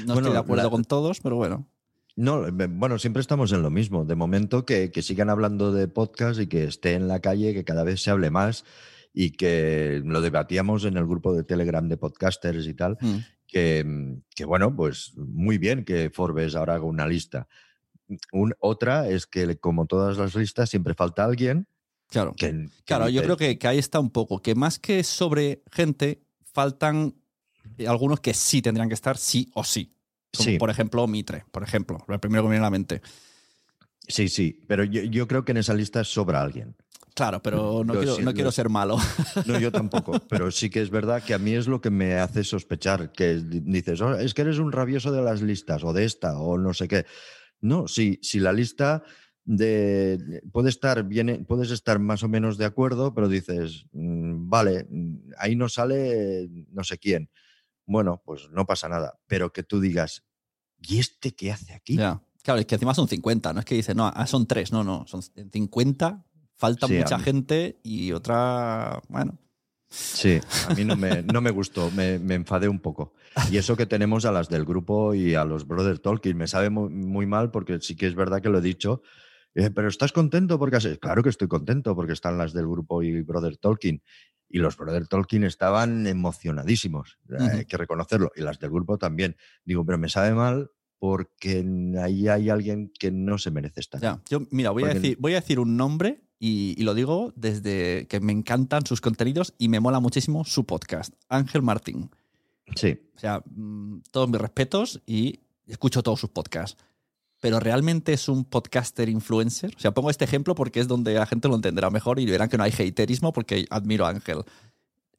No 0.06 0.14
Bueno, 0.14 0.20
estoy 0.22 0.32
de 0.34 0.40
acuerdo 0.40 0.64
la- 0.64 0.70
con 0.70 0.86
todos, 0.86 1.20
pero 1.20 1.36
bueno. 1.36 1.68
No, 2.16 2.48
eh, 2.48 2.52
bueno, 2.52 2.98
siempre 3.00 3.20
estamos 3.20 3.52
en 3.52 3.62
lo 3.62 3.70
mismo. 3.70 4.06
De 4.06 4.16
momento 4.16 4.66
que, 4.66 4.90
que 4.90 5.02
sigan 5.02 5.30
hablando 5.30 5.74
de 5.74 5.90
podcast 5.90 6.40
y 6.40 6.48
que 6.48 6.64
esté 6.64 6.94
en 6.94 7.10
la 7.10 7.20
calle, 7.20 7.54
que 7.54 7.66
cada 7.66 7.84
vez 7.84 8.02
se 8.02 8.10
hable 8.10 8.30
más 8.32 8.64
y 9.14 9.32
que 9.32 10.02
lo 10.06 10.22
debatíamos 10.22 10.86
en 10.86 10.96
el 10.96 11.06
grupo 11.06 11.34
de 11.34 11.44
Telegram 11.44 11.88
de 11.90 11.98
podcasters 11.98 12.66
y 12.68 12.74
tal, 12.74 12.98
Mm. 13.02 13.18
que, 13.48 14.16
que, 14.34 14.46
bueno, 14.46 14.74
pues 14.76 15.12
muy 15.18 15.58
bien 15.58 15.84
que 15.84 16.10
Forbes 16.10 16.56
ahora 16.56 16.76
haga 16.76 16.86
una 16.86 17.06
lista. 17.06 17.48
Un- 18.32 18.54
otra 18.60 19.10
es 19.10 19.26
que, 19.28 19.58
como 19.58 19.88
todas 19.88 20.18
las 20.18 20.36
listas, 20.36 20.70
siempre 20.70 20.94
falta 20.94 21.26
alguien 21.26 21.68
Claro. 22.10 22.34
que... 22.38 22.52
que 22.52 22.70
Claro, 22.86 23.10
yo 23.10 23.24
creo 23.24 23.38
que, 23.38 23.58
que 23.58 23.68
ahí 23.68 23.78
está 23.80 24.00
un 24.00 24.10
poco, 24.12 24.42
que 24.42 24.56
más 24.56 24.80
que 24.80 25.04
sobre 25.04 25.64
gente, 25.72 26.24
faltan 26.54 27.16
eh, 27.78 27.88
algunos 27.88 28.20
que 28.20 28.34
sí 28.34 28.62
tendrían 28.62 28.88
que 28.90 28.94
estar 28.96 29.18
sí 29.18 29.50
o 29.56 29.64
sí. 29.64 29.96
Como 30.36 30.50
Sí. 30.50 30.58
por 30.58 30.70
ejemplo 30.70 31.06
Mitre, 31.08 31.46
por 31.52 31.64
ejemplo, 31.64 32.04
el 32.08 32.20
primero 32.20 32.44
que 32.44 32.48
me 32.50 32.54
viene 32.56 32.66
a 32.66 32.68
la 32.68 32.72
mente. 32.72 33.02
Sí, 34.08 34.28
sí, 34.30 34.60
pero 34.68 34.84
yo, 34.84 35.02
yo 35.04 35.28
creo 35.28 35.46
que 35.46 35.52
en 35.52 35.58
esa 35.60 35.74
lista 35.74 36.04
sobra 36.04 36.42
alguien. 36.42 36.76
Claro, 37.16 37.42
pero 37.44 37.84
no, 37.86 37.94
Yo 37.94 38.00
quiero, 38.00 38.16
sí 38.16 38.22
no 38.24 38.32
lo- 38.32 38.34
quiero 38.34 38.52
ser 38.52 38.70
malo. 38.70 38.98
No, 39.46 39.60
yo 39.60 39.72
tampoco, 39.72 40.14
pero 40.30 40.50
sí 40.52 40.70
que 40.70 40.82
es 40.82 40.90
verdad 40.90 41.24
que 41.24 41.34
a 41.34 41.38
mí 41.40 41.54
es 41.54 41.68
lo 41.68 41.80
que 41.80 41.90
me 41.92 42.16
hace 42.16 42.44
sospechar, 42.44 43.12
que 43.12 43.36
dices, 43.36 44.02
"Oh, 44.02 44.16
es 44.16 44.34
que 44.34 44.42
eres 44.42 44.58
un 44.58 44.72
rabioso 44.72 45.12
de 45.12 45.22
las 45.22 45.42
listas 45.42 45.84
o 45.84 45.94
de 45.94 46.06
esta 46.06 46.38
o 46.40 46.58
no 46.58 46.74
sé 46.74 46.88
qué. 46.88 47.06
No, 47.62 47.88
si, 47.88 48.20
si 48.24 48.40
la 48.40 48.52
lista 48.52 49.04
de 49.46 50.42
puede 50.52 50.70
estar 50.70 51.04
bien, 51.04 51.46
puedes 51.46 51.72
estar 51.72 52.00
más 52.00 52.24
o 52.24 52.30
menos 52.30 52.58
de 52.58 52.66
acuerdo, 52.66 53.14
pero 53.14 53.28
dices, 53.28 53.86
"Mm, 53.92 54.50
vale, 54.50 54.86
mm, 54.90 55.32
ahí 55.38 55.56
no 55.56 55.70
sale 55.70 56.50
no 56.72 56.84
sé 56.84 56.98
quién. 56.98 57.30
Bueno, 57.86 58.22
pues 58.26 58.50
no 58.52 58.66
pasa 58.66 58.88
nada, 58.88 59.20
pero 59.28 59.52
que 59.52 59.64
tú 59.64 59.80
digas, 59.82 60.24
¿y 60.80 61.00
este 61.00 61.34
qué 61.36 61.52
hace 61.52 61.74
aquí? 61.74 61.98
Ya. 61.98 62.22
Claro, 62.44 62.60
es 62.60 62.66
que 62.66 62.76
encima 62.76 62.94
son 62.94 63.08
50, 63.08 63.54
no 63.54 63.60
es 63.60 63.66
que 63.66 63.76
dice, 63.76 63.96
no, 63.96 64.08
ah, 64.08 64.28
son 64.28 64.48
tres, 64.48 64.72
no, 64.72 64.84
no, 64.84 65.06
son 65.08 65.22
50, 65.22 66.26
falta 66.56 66.88
Sí, 66.88 66.96
mucha 66.96 67.20
gente 67.20 67.80
y 67.84 68.12
otra, 68.12 69.02
bueno, 69.08 69.40
Sí, 69.94 70.40
a 70.68 70.74
mí 70.74 70.84
no 70.84 70.96
me, 70.96 71.22
no 71.22 71.40
me 71.40 71.52
gustó, 71.52 71.92
me, 71.92 72.18
me 72.18 72.34
enfadé 72.34 72.68
un 72.68 72.80
poco. 72.80 73.14
Y 73.52 73.58
eso 73.58 73.78
que 73.78 73.86
tenemos 73.86 74.26
a 74.26 74.32
las 74.32 74.50
del 74.50 74.66
grupo 74.66 75.14
y 75.14 75.36
a 75.36 75.46
los 75.46 75.68
Brother 75.68 76.00
Tolkien, 76.00 76.36
me 76.36 76.48
sabe 76.48 76.70
muy, 76.72 76.90
muy 76.90 77.26
mal 77.28 77.52
porque 77.52 77.80
sí 77.80 77.96
que 77.96 78.08
es 78.08 78.16
verdad 78.16 78.42
que 78.42 78.50
lo 78.50 78.58
he 78.58 78.62
dicho, 78.62 79.04
eh, 79.56 79.70
pero 79.70 79.88
¿estás 79.88 80.12
contento? 80.12 80.60
porque 80.60 80.78
has-?" 80.78 80.98
Claro 81.00 81.24
que 81.24 81.30
estoy 81.30 81.48
contento 81.48 81.96
porque 81.96 82.14
están 82.14 82.38
las 82.38 82.54
del 82.54 82.68
grupo 82.68 83.04
y 83.04 83.22
Brother 83.22 83.58
Tolkien. 83.58 84.02
Y 84.50 84.60
los 84.60 84.78
Brother 84.78 85.08
Tolkien 85.08 85.44
estaban 85.44 86.06
emocionadísimos, 86.06 87.18
eh, 87.30 87.38
hay 87.40 87.66
que 87.66 87.78
reconocerlo, 87.78 88.32
y 88.36 88.42
las 88.42 88.60
del 88.60 88.70
grupo 88.70 88.98
también. 88.98 89.36
Digo, 89.66 89.84
pero 89.84 89.98
me 89.98 90.10
sabe 90.10 90.34
mal 90.34 90.70
porque 91.00 91.66
ahí 92.02 92.28
hay 92.28 92.50
alguien 92.50 92.92
que 92.98 93.12
no 93.12 93.38
se 93.38 93.52
merece 93.52 93.80
estar. 93.80 94.00
ya. 94.00 94.22
Yo, 94.30 94.48
mira, 94.52 94.72
voy 94.72 94.84
a, 94.84 94.94
decir, 94.94 95.18
voy 95.20 95.34
a 95.34 95.42
decir 95.42 95.60
un 95.60 95.76
nombre 95.76 96.22
y, 96.40 96.76
y 96.78 96.84
lo 96.84 96.94
digo 96.94 97.34
desde 97.36 98.08
que 98.08 98.20
me 98.20 98.32
encantan 98.32 98.86
sus 98.86 99.02
contenidos 99.02 99.54
y 99.58 99.70
me 99.70 99.80
mola 99.80 100.00
muchísimo 100.00 100.46
su 100.46 100.66
podcast, 100.66 101.14
Ángel 101.30 101.62
Martín. 101.62 102.10
Sí, 102.76 103.00
O 103.16 103.20
sea, 103.20 103.44
mm, 103.46 104.02
todos 104.12 104.30
mis 104.30 104.40
respetos 104.40 105.02
y 105.06 105.42
escucho 105.68 106.04
todos 106.04 106.20
sus 106.20 106.30
podcasts. 106.30 106.82
Pero 107.44 107.60
realmente 107.60 108.14
es 108.14 108.30
un 108.30 108.46
podcaster 108.46 109.10
influencer. 109.10 109.74
O 109.76 109.80
sea, 109.80 109.94
pongo 109.94 110.10
este 110.10 110.24
ejemplo 110.24 110.56
porque 110.56 110.80
es 110.80 110.88
donde 110.88 111.14
la 111.16 111.26
gente 111.26 111.50
lo 111.50 111.56
entenderá 111.56 111.90
mejor 111.90 112.22
y 112.22 112.26
verán 112.26 112.48
que 112.48 112.58
no 112.58 112.64
hay 112.64 112.72
haterismo 112.72 113.34
porque 113.34 113.66
admiro 113.70 114.06
a 114.06 114.12
Ángel. 114.12 114.44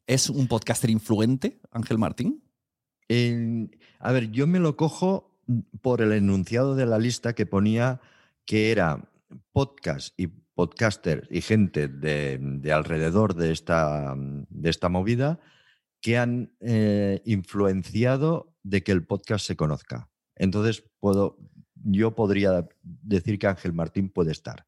¿Es 0.07 0.31
un 0.31 0.47
podcaster 0.47 0.89
influente, 0.89 1.59
Ángel 1.69 1.99
Martín? 1.99 2.41
A 3.99 4.11
ver, 4.11 4.31
yo 4.31 4.47
me 4.47 4.59
lo 4.59 4.75
cojo 4.75 5.37
por 5.81 6.01
el 6.01 6.13
enunciado 6.13 6.73
de 6.73 6.87
la 6.87 6.97
lista 6.97 7.33
que 7.33 7.45
ponía 7.45 8.01
que 8.43 8.71
era 8.71 9.07
podcast 9.51 10.19
y 10.19 10.25
podcaster 10.25 11.27
y 11.29 11.41
gente 11.41 11.87
de, 11.87 12.39
de 12.41 12.73
alrededor 12.73 13.35
de 13.35 13.51
esta, 13.51 14.15
de 14.17 14.69
esta 14.71 14.89
movida 14.89 15.39
que 16.01 16.17
han 16.17 16.55
eh, 16.59 17.21
influenciado 17.23 18.51
de 18.63 18.81
que 18.81 18.93
el 18.93 19.05
podcast 19.05 19.45
se 19.45 19.55
conozca. 19.55 20.09
Entonces, 20.35 20.83
puedo, 20.99 21.37
yo 21.87 22.15
podría 22.15 22.67
decir 22.81 23.37
que 23.39 23.47
Ángel 23.47 23.71
Martín 23.73 24.09
puede 24.09 24.31
estar 24.31 24.65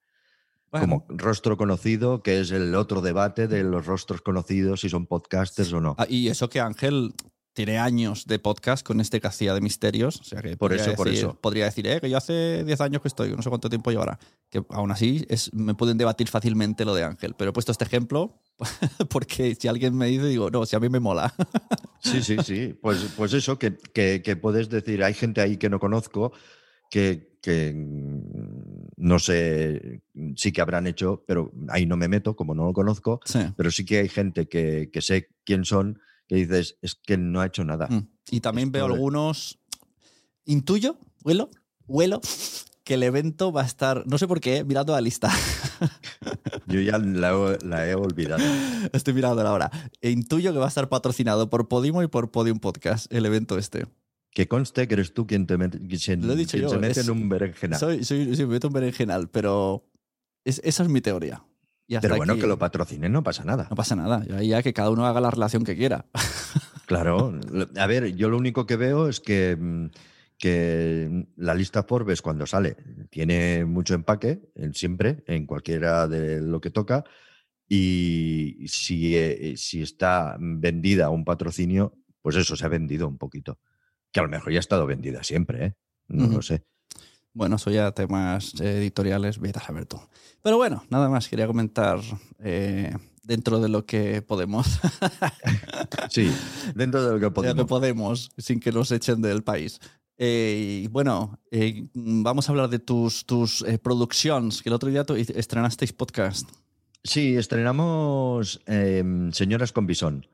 Bueno, 0.71 1.03
como 1.05 1.05
rostro 1.17 1.57
conocido, 1.57 2.21
que 2.23 2.39
es 2.41 2.51
el 2.51 2.73
otro 2.75 3.01
debate 3.01 3.47
de 3.47 3.63
los 3.63 3.85
rostros 3.85 4.21
conocidos, 4.21 4.81
si 4.81 4.89
son 4.89 5.05
podcasters 5.07 5.73
o 5.73 5.81
no. 5.81 5.95
ah, 5.97 6.05
y 6.07 6.27
eso 6.29 6.47
que 6.49 6.59
Ángel 6.59 7.13
tiene 7.53 7.79
años 7.79 8.27
de 8.27 8.37
podcast 8.37 8.85
con 8.85 9.01
este 9.01 9.19
que 9.19 9.25
hacía 9.25 9.55
de 9.55 9.61
misterios. 9.61 10.21
O 10.21 10.23
sea 10.23 10.43
que 10.43 10.55
Por 10.55 10.73
eso, 10.73 10.93
por 10.93 11.07
decir- 11.07 11.25
eso. 11.25 11.39
Podría 11.41 11.65
decir, 11.65 11.87
eh, 11.87 11.99
que 11.99 12.07
yo 12.07 12.15
hace 12.17 12.63
10 12.63 12.81
años 12.81 13.01
que 13.01 13.07
estoy, 13.07 13.31
no 13.35 13.41
sé 13.41 13.49
cuánto 13.49 13.67
tiempo 13.67 13.89
llevará. 13.89 14.19
Que 14.51 14.63
aún 14.69 14.91
así 14.91 15.25
es, 15.27 15.51
me 15.55 15.73
pueden 15.73 15.97
debatir 15.97 16.27
fácilmente 16.27 16.85
lo 16.85 16.93
de 16.93 17.03
Ángel. 17.03 17.33
Pero 17.35 17.49
he 17.49 17.53
puesto 17.53 17.71
este 17.71 17.83
ejemplo 17.85 18.39
porque 19.09 19.55
si 19.55 19.67
alguien 19.67 19.95
me 19.97 20.05
dice, 20.05 20.25
digo, 20.27 20.51
no, 20.51 20.67
si 20.67 20.75
a 20.75 20.79
mí 20.79 20.87
me 20.87 20.99
mola. 20.99 21.33
Sí, 21.99 22.21
sí, 22.21 22.37
sí. 22.43 22.77
Pues, 22.79 23.07
pues 23.17 23.33
eso, 23.33 23.57
que, 23.57 23.75
que- 23.75 24.21
que 24.23 24.35
puedes 24.35 24.69
decir, 24.69 25.03
hay 25.03 25.15
gente 25.15 25.41
ahí 25.41 25.57
que 25.57 25.67
no 25.71 25.79
conozco, 25.79 26.33
que, 26.91 27.37
que, 27.41 27.73
mm, 27.73 28.87
no 28.97 29.19
sé, 29.19 30.01
sí 30.35 30.51
que 30.51 30.61
habrán 30.61 30.87
hecho, 30.87 31.23
pero 31.27 31.51
ahí 31.69 31.85
no 31.85 31.97
me 31.97 32.07
meto, 32.07 32.35
como 32.35 32.53
no 32.55 32.65
lo 32.65 32.73
conozco, 32.73 33.19
Sí. 33.25 33.39
pero 33.55 33.71
sí 33.71 33.85
que 33.85 33.99
hay 33.99 34.09
gente 34.09 34.47
que, 34.47 34.89
que 34.91 35.01
sé 35.01 35.29
quién 35.45 35.65
son, 35.65 35.99
que 36.27 36.35
dices, 36.35 36.77
es 36.81 36.95
que 36.95 37.17
no 37.17 37.41
ha 37.41 37.45
hecho 37.45 37.63
nada. 37.63 37.87
Mm. 37.89 38.07
Y 38.31 38.39
también 38.41 38.71
veo 38.71 38.85
algunos. 38.85 39.59
Intuyo, 40.45 40.97
huelo, 41.23 41.49
huelo, 41.87 42.21
que 42.83 42.95
el 42.95 43.03
evento 43.03 43.51
va 43.51 43.61
a 43.63 43.65
estar. 43.65 44.05
No 44.07 44.17
sé 44.17 44.27
por 44.27 44.39
qué, 44.41 44.63
mirando 44.63 44.93
la 44.93 45.01
lista. 45.01 45.29
Yo 46.67 46.81
ya 46.81 46.97
la, 46.97 47.31
he- 47.31 47.65
la 47.65 47.87
he 47.87 47.95
olvidado. 47.95 48.43
Estoy 48.93 49.13
mirando 49.13 49.45
ahora. 49.47 49.69
E 50.01 50.09
intuyo 50.11 50.51
que 50.53 50.59
va 50.59 50.65
a 50.65 50.69
estar 50.69 50.89
patrocinado 50.89 51.49
por 51.49 51.67
Podimo 51.67 52.01
y 52.03 52.07
por 52.07 52.31
Podium 52.31 52.59
Podcast, 52.59 53.11
el 53.13 53.25
evento 53.25 53.57
este. 53.57 53.87
Que 54.31 54.47
conste 54.47 54.87
que 54.87 54.93
eres 54.93 55.13
tú 55.13 55.25
quien, 55.25 55.47
te 55.47 55.57
mete, 55.57 55.79
quien 55.79 56.25
Lo 56.27 56.33
he 56.33 56.35
dicho 56.35 56.51
quien 56.51 56.63
yo, 56.63 56.69
se 56.69 56.77
mete 56.77 56.99
es- 56.99 57.07
en 57.07 57.11
un 57.11 57.29
berenjenal. 57.29 57.79
Soy, 57.79 58.03
soy, 58.03 58.25
me 58.27 58.45
meto 58.47 58.67
un 58.67 58.73
berenjenal, 58.73 59.29
pero 59.29 59.89
es- 60.45 60.61
esa 60.63 60.83
es 60.83 60.89
mi 60.89 61.01
teoría. 61.01 61.43
Y 61.87 61.97
Pero 61.99 62.17
bueno, 62.17 62.33
aquí 62.33 62.41
que 62.41 62.47
lo 62.47 62.59
patrocinen, 62.59 63.11
no 63.11 63.23
pasa 63.23 63.43
nada. 63.45 63.67
No 63.69 63.75
pasa 63.75 63.95
nada. 63.95 64.23
Ya, 64.27 64.41
ya 64.43 64.61
que 64.61 64.73
cada 64.73 64.89
uno 64.91 65.05
haga 65.05 65.21
la 65.21 65.31
relación 65.31 65.63
que 65.63 65.75
quiera. 65.75 66.05
Claro, 66.85 67.33
a 67.77 67.87
ver, 67.87 68.15
yo 68.15 68.29
lo 68.29 68.37
único 68.37 68.65
que 68.65 68.75
veo 68.75 69.07
es 69.07 69.19
que, 69.19 69.55
mm, 69.59 69.87
que 70.37 71.27
la 71.37 71.55
lista 71.55 71.83
Forbes 71.83 72.21
cuando 72.21 72.45
sale 72.45 72.75
tiene 73.09 73.65
mucho 73.65 73.95
empaque, 73.95 74.51
siempre, 74.73 75.23
en 75.27 75.45
cualquiera 75.47 76.07
de 76.07 76.41
lo 76.41 76.61
que 76.61 76.69
toca, 76.69 77.03
y 77.67 78.65
si, 78.67 79.15
eh, 79.17 79.53
si 79.57 79.81
está 79.81 80.37
vendida 80.39 81.09
un 81.09 81.25
patrocinio, 81.25 81.93
pues 82.21 82.35
eso 82.35 82.55
se 82.55 82.65
ha 82.65 82.69
vendido 82.69 83.07
un 83.07 83.17
poquito. 83.17 83.59
Que 84.11 84.19
a 84.19 84.23
lo 84.23 84.29
mejor 84.29 84.51
ya 84.51 84.59
ha 84.59 84.61
estado 84.61 84.85
vendida 84.85 85.23
siempre, 85.23 85.65
¿eh? 85.65 85.73
No 86.07 86.27
lo 86.27 86.41
sé. 86.41 86.63
Bueno, 87.37 87.57
eso 87.57 87.69
ya 87.69 87.91
temas 87.91 88.59
editoriales, 88.59 89.39
vete 89.39 89.59
a 89.59 89.61
saber 89.61 89.85
tú. 89.85 89.99
Pero 90.41 90.57
bueno, 90.57 90.83
nada 90.89 91.07
más 91.07 91.27
quería 91.27 91.45
comentar 91.45 91.99
eh, 92.39 92.95
dentro 93.21 93.59
de 93.59 93.69
lo 93.69 93.85
que 93.85 94.21
podemos. 94.21 94.79
Sí, 96.09 96.33
dentro 96.73 97.03
de 97.03 97.11
lo 97.11 97.13
que 97.19 97.19
de 97.19 97.19
lo 97.19 97.29
que 97.29 97.65
podemos. 97.65 97.67
podemos, 97.67 98.31
sin 98.37 98.59
que 98.59 98.71
nos 98.71 98.91
echen 98.91 99.21
del 99.21 99.43
país. 99.43 99.79
Eh, 100.17 100.81
y 100.83 100.87
bueno, 100.87 101.39
eh, 101.51 101.87
vamos 101.93 102.49
a 102.49 102.51
hablar 102.53 102.69
de 102.69 102.79
tus, 102.79 103.25
tus 103.25 103.63
producciones, 103.83 104.63
que 104.63 104.69
el 104.69 104.73
otro 104.73 104.89
día 104.89 105.03
tú 105.03 105.13
estrenasteis 105.15 105.93
podcast. 105.93 106.49
Sí, 107.03 107.35
estrenamos 107.35 108.61
em, 108.65 109.31
Señoras 109.31 109.71
con 109.71 109.85
Bisón. 109.85 110.25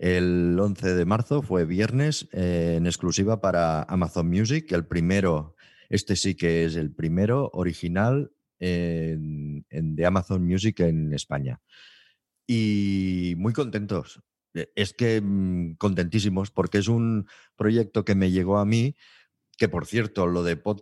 El 0.00 0.58
11 0.58 0.94
de 0.94 1.04
marzo 1.04 1.42
fue 1.42 1.66
viernes 1.66 2.26
eh, 2.32 2.76
en 2.78 2.86
exclusiva 2.86 3.42
para 3.42 3.82
Amazon 3.82 4.28
Music. 4.30 4.72
El 4.72 4.86
primero, 4.86 5.56
este 5.90 6.16
sí 6.16 6.34
que 6.34 6.64
es 6.64 6.76
el 6.76 6.90
primero 6.94 7.50
original 7.52 8.32
en- 8.60 9.64
de 9.70 10.06
Amazon 10.06 10.46
Music 10.46 10.80
en 10.80 11.12
España. 11.12 11.60
Y 12.46 13.34
muy 13.38 13.52
contentos. 13.52 14.22
Eh, 14.54 14.72
Es 14.74 14.94
que 14.94 15.20
mm, 15.20 15.74
contentísimos 15.76 16.50
porque 16.50 16.78
es 16.78 16.88
un 16.88 17.26
proyecto 17.56 18.04
que 18.04 18.14
me 18.14 18.30
llegó 18.30 18.58
a 18.58 18.64
mí, 18.64 18.96
que 19.58 19.68
por 19.68 19.86
cierto, 19.86 20.26
lo 20.26 20.42
de 20.44 20.56
pod, 20.56 20.80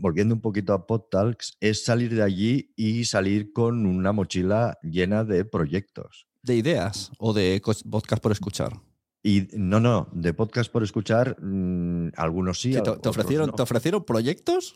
volviendo 0.00 0.34
un 0.34 0.40
poquito 0.40 0.72
a 0.74 0.86
PodTalks, 0.86 1.56
es 1.60 1.84
salir 1.84 2.14
de 2.14 2.22
allí 2.24 2.72
y 2.76 3.04
salir 3.06 3.52
con 3.52 3.86
una 3.86 4.12
mochila 4.12 4.78
llena 4.82 5.24
de 5.24 5.44
proyectos. 5.44 6.27
¿De 6.48 6.56
ideas 6.56 7.12
o 7.18 7.34
de 7.34 7.60
podcast 7.90 8.22
por 8.22 8.32
escuchar? 8.32 8.80
Y 9.22 9.48
no, 9.52 9.80
no, 9.80 10.08
de 10.12 10.32
podcast 10.32 10.72
por 10.72 10.82
escuchar, 10.82 11.36
mm, 11.42 12.12
algunos 12.16 12.58
sí. 12.58 12.72
Sí, 12.72 12.80
¿Te, 12.82 13.08
ofrecieron, 13.10 13.48
no. 13.48 13.52
¿Te 13.52 13.60
ofrecieron 13.60 14.02
proyectos? 14.02 14.72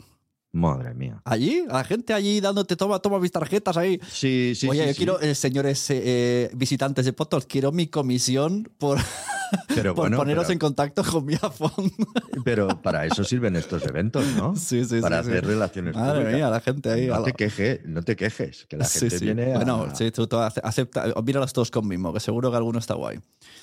Madre 0.53 0.93
mía. 0.95 1.23
¿Allí? 1.25 1.65
¿A 1.71 1.75
la 1.79 1.85
gente 1.85 2.13
allí 2.13 2.41
dándote, 2.41 2.77
toma, 2.77 2.99
toma 2.99 3.19
mis 3.19 3.33
tarjetas 3.33 3.77
ahí? 3.79 3.99
Sí, 4.11 4.53
sí, 4.55 4.69
Oye, 4.69 4.83
sí, 4.83 4.87
yo 4.89 4.93
sí. 4.93 4.97
quiero, 4.99 5.21
eh, 5.21 5.35
señores 5.35 5.87
eh, 5.89 6.51
visitantes 6.55 7.07
de 7.07 7.15
podcast, 7.15 7.51
quiero 7.51 7.73
mi 7.73 7.87
comisión 7.87 8.69
por, 8.79 8.99
Pero 9.69 9.95
por 9.95 10.05
bueno, 10.05 10.17
poneros 10.19 10.45
pero, 10.45 10.53
en 10.53 10.59
contacto 10.59 11.03
con 11.05 11.25
mi 11.25 11.35
iPhone. 11.35 11.91
pero 12.45 12.69
para 12.83 13.07
eso 13.07 13.25
sirven 13.25 13.57
estos 13.57 13.85
eventos, 13.87 14.27
¿no? 14.37 14.55
sí, 14.57 14.85
sí, 14.85 15.01
para 15.01 15.23
sí, 15.23 15.31
hacer 15.31 15.45
sí. 15.45 15.51
relaciones 15.51 15.95
Madre 15.95 16.13
públicas. 16.21 16.35
mía, 16.35 16.51
la 16.51 16.61
gente 16.61 16.91
ahí. 16.91 17.07
No 17.07 17.23
te 17.23 17.33
quejes, 17.33 17.81
no 17.87 18.03
te 18.03 18.17
quejes, 18.17 18.67
que 18.67 18.77
la 18.77 18.85
gente 18.85 19.19
sí. 19.19 19.25
viene 19.25 19.55
a... 19.55 19.57
Bueno, 19.57 19.89
sí, 19.95 20.11
tú, 20.11 20.27
tú 20.27 20.37
ace- 20.37 20.61
acepta, 20.63 21.07
míralos 21.25 21.53
todos 21.53 21.71
con 21.71 21.87
mimo, 21.89 22.13
que 22.13 22.21
seguro 22.21 22.51
que 22.51 22.57
alguno 22.57 22.79
está 22.79 22.95
guay. 22.95 23.21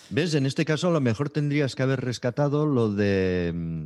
¿Ves? 0.10 0.34
En 0.34 0.46
este 0.46 0.66
caso 0.66 0.88
a 0.88 0.92
lo 0.92 1.02
mejor 1.02 1.30
tendrías 1.30 1.76
que 1.76 1.84
haber 1.84 2.02
rescatado 2.02 2.66
lo 2.66 2.92
de 2.92 3.52
mm, 3.56 3.86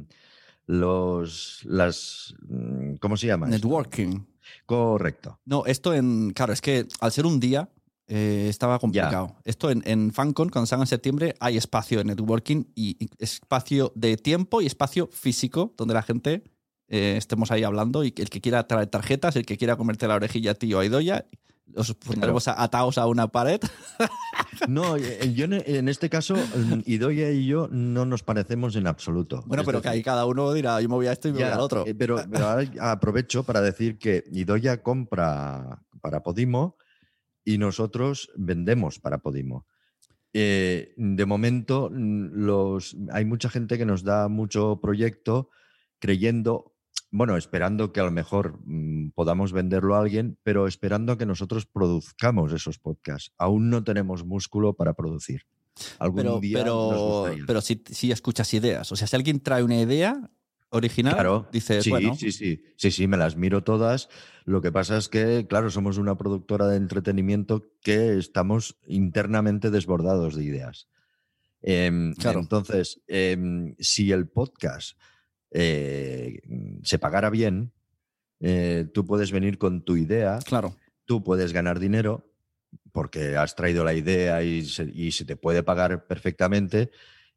los... 0.65 1.61
las... 1.63 2.33
mm, 2.47 2.95
¿Cómo 2.95 3.17
se 3.17 3.27
llama? 3.27 3.47
esto? 3.47 3.57
Networking. 3.57 4.19
Correcto. 4.65 5.39
No, 5.45 5.65
esto 5.65 5.93
en. 5.93 6.31
Claro, 6.31 6.53
es 6.53 6.61
que 6.61 6.87
al 6.99 7.11
ser 7.11 7.25
un 7.25 7.39
día 7.39 7.69
eh, 8.07 8.47
estaba 8.49 8.79
complicado. 8.79 9.35
Esto 9.45 9.69
en, 9.71 9.81
en 9.85 10.11
FanCon, 10.11 10.49
cuando 10.49 10.67
salga 10.67 10.83
en 10.83 10.87
septiembre, 10.87 11.35
hay 11.39 11.57
espacio 11.57 11.97
de 11.99 12.05
networking 12.05 12.65
y 12.75 12.97
y 13.03 13.09
espacio 13.19 13.91
de 13.95 14.17
tiempo 14.17 14.61
y 14.61 14.65
espacio 14.65 15.07
físico 15.11 15.73
donde 15.77 15.93
la 15.93 16.03
gente 16.03 16.43
eh, 16.89 17.15
estemos 17.17 17.51
ahí 17.51 17.63
hablando 17.63 18.03
y 18.03 18.13
el 18.17 18.29
que 18.29 18.41
quiera 18.41 18.67
traer 18.67 18.87
tarjetas, 18.87 19.35
el 19.35 19.45
que 19.45 19.57
quiera 19.57 19.77
comerte 19.77 20.07
la 20.07 20.15
orejilla 20.15 20.51
a 20.51 20.53
ti 20.53 20.73
o 20.73 20.79
a 20.79 20.85
Idoya, 20.85 21.25
os 21.75 21.93
pondremos 21.95 22.47
atados 22.47 22.97
a 22.97 23.07
una 23.07 23.27
pared. 23.27 23.59
No, 24.67 24.95
eh, 24.95 25.33
yo 25.33 25.45
en 25.45 25.89
este 25.89 26.09
caso, 26.09 26.35
mm, 26.35 26.81
Idoia 26.85 27.31
y 27.31 27.45
yo 27.47 27.67
no 27.71 28.05
nos 28.05 28.23
parecemos 28.23 28.75
en 28.75 28.87
absoluto. 28.87 29.43
Bueno, 29.45 29.61
Es 29.61 29.65
pero 29.65 29.81
que 29.81 29.89
ahí 29.89 30.01
cada 30.03 30.25
uno 30.25 30.53
dirá, 30.53 30.79
yo 30.79 30.87
me 30.87 30.95
voy 30.95 31.07
a 31.07 31.11
esto 31.11 31.27
y 31.27 31.31
me 31.33 31.39
voy 31.39 31.47
al 31.49 31.59
otro. 31.59 31.85
eh, 31.85 31.93
Pero, 31.95 32.23
pero 32.31 32.47
ahora 32.47 32.63
aprovecho 32.91 33.43
para 33.43 33.61
decir 33.61 33.97
que 33.97 34.23
Idoya 34.31 34.81
compra 34.81 35.83
para 36.01 36.23
Podimo 36.23 36.77
y 37.43 37.57
nosotros 37.57 38.31
vendemos 38.35 38.99
para 38.99 39.17
Podimo. 39.17 39.65
Eh, 40.33 40.93
de 40.97 41.25
momento, 41.25 41.89
mm, 41.91 42.27
los, 42.45 42.95
hay 43.11 43.25
mucha 43.25 43.49
gente 43.49 43.77
que 43.77 43.85
nos 43.85 44.03
da 44.03 44.29
mucho 44.29 44.79
proyecto 44.81 45.49
creyendo, 45.99 46.72
bueno, 47.13 47.37
esperando 47.37 47.93
que 47.93 47.99
a 47.99 48.03
lo 48.05 48.11
mejor 48.11 48.59
mm, 48.65 49.11
podamos 49.11 49.53
venderlo 49.53 49.95
a 49.95 49.99
alguien, 49.99 50.39
pero 50.41 50.65
esperando 50.65 51.15
que 51.15 51.27
nosotros 51.27 51.67
produzcamos 51.67 52.51
esos 52.53 52.79
podcasts. 52.79 53.31
Aún 53.37 53.69
no 53.69 53.83
tenemos 53.83 54.25
músculo 54.25 54.73
para 54.73 54.95
producir. 54.95 55.43
Algún 55.99 56.23
pero 56.23 56.39
día 56.39 56.57
nos 56.57 56.63
pero, 56.63 56.97
gustaría. 57.19 57.43
pero 57.45 57.61
si, 57.61 57.83
si 57.85 58.11
escuchas 58.11 58.51
ideas. 58.55 58.91
O 58.91 58.95
sea, 58.95 59.05
si 59.05 59.15
alguien 59.15 59.41
trae 59.41 59.61
una 59.61 59.79
idea 59.79 60.31
original, 60.69 61.13
Claro, 61.13 61.47
dices, 61.51 61.83
sí, 61.83 61.91
bueno, 61.91 62.15
sí, 62.15 62.31
sí, 62.31 62.63
sí, 62.77 62.89
sí, 62.89 63.05
me 63.05 63.17
las 63.17 63.37
miro 63.37 63.63
todas. 63.63 64.09
Lo 64.43 64.63
que 64.63 64.71
pasa 64.71 64.97
es 64.97 65.07
que, 65.07 65.45
claro, 65.47 65.69
somos 65.69 65.99
una 65.99 66.17
productora 66.17 66.65
de 66.67 66.77
entretenimiento 66.77 67.63
que 67.83 68.17
estamos 68.17 68.79
internamente 68.87 69.69
desbordados 69.69 70.35
de 70.35 70.45
ideas. 70.45 70.87
Em, 71.61 72.15
Claro. 72.15 72.39
Entonces, 72.39 73.01
em, 73.05 73.75
si 73.77 74.11
el 74.11 74.27
podcast 74.27 74.97
eh, 75.53 76.41
se 76.83 76.99
pagara 76.99 77.29
bien, 77.29 77.71
eh, 78.39 78.87
tú 78.93 79.05
puedes 79.05 79.31
venir 79.31 79.57
con 79.57 79.83
tu 79.83 79.95
idea, 79.95 80.39
claro. 80.45 80.75
tú 81.05 81.23
puedes 81.23 81.53
ganar 81.53 81.79
dinero 81.79 82.29
porque 82.91 83.37
has 83.37 83.55
traído 83.55 83.83
la 83.83 83.93
idea 83.93 84.43
y 84.43 84.65
se, 84.65 84.83
y 84.93 85.11
se 85.11 85.25
te 85.25 85.35
puede 85.35 85.63
pagar 85.63 86.07
perfectamente 86.07 86.91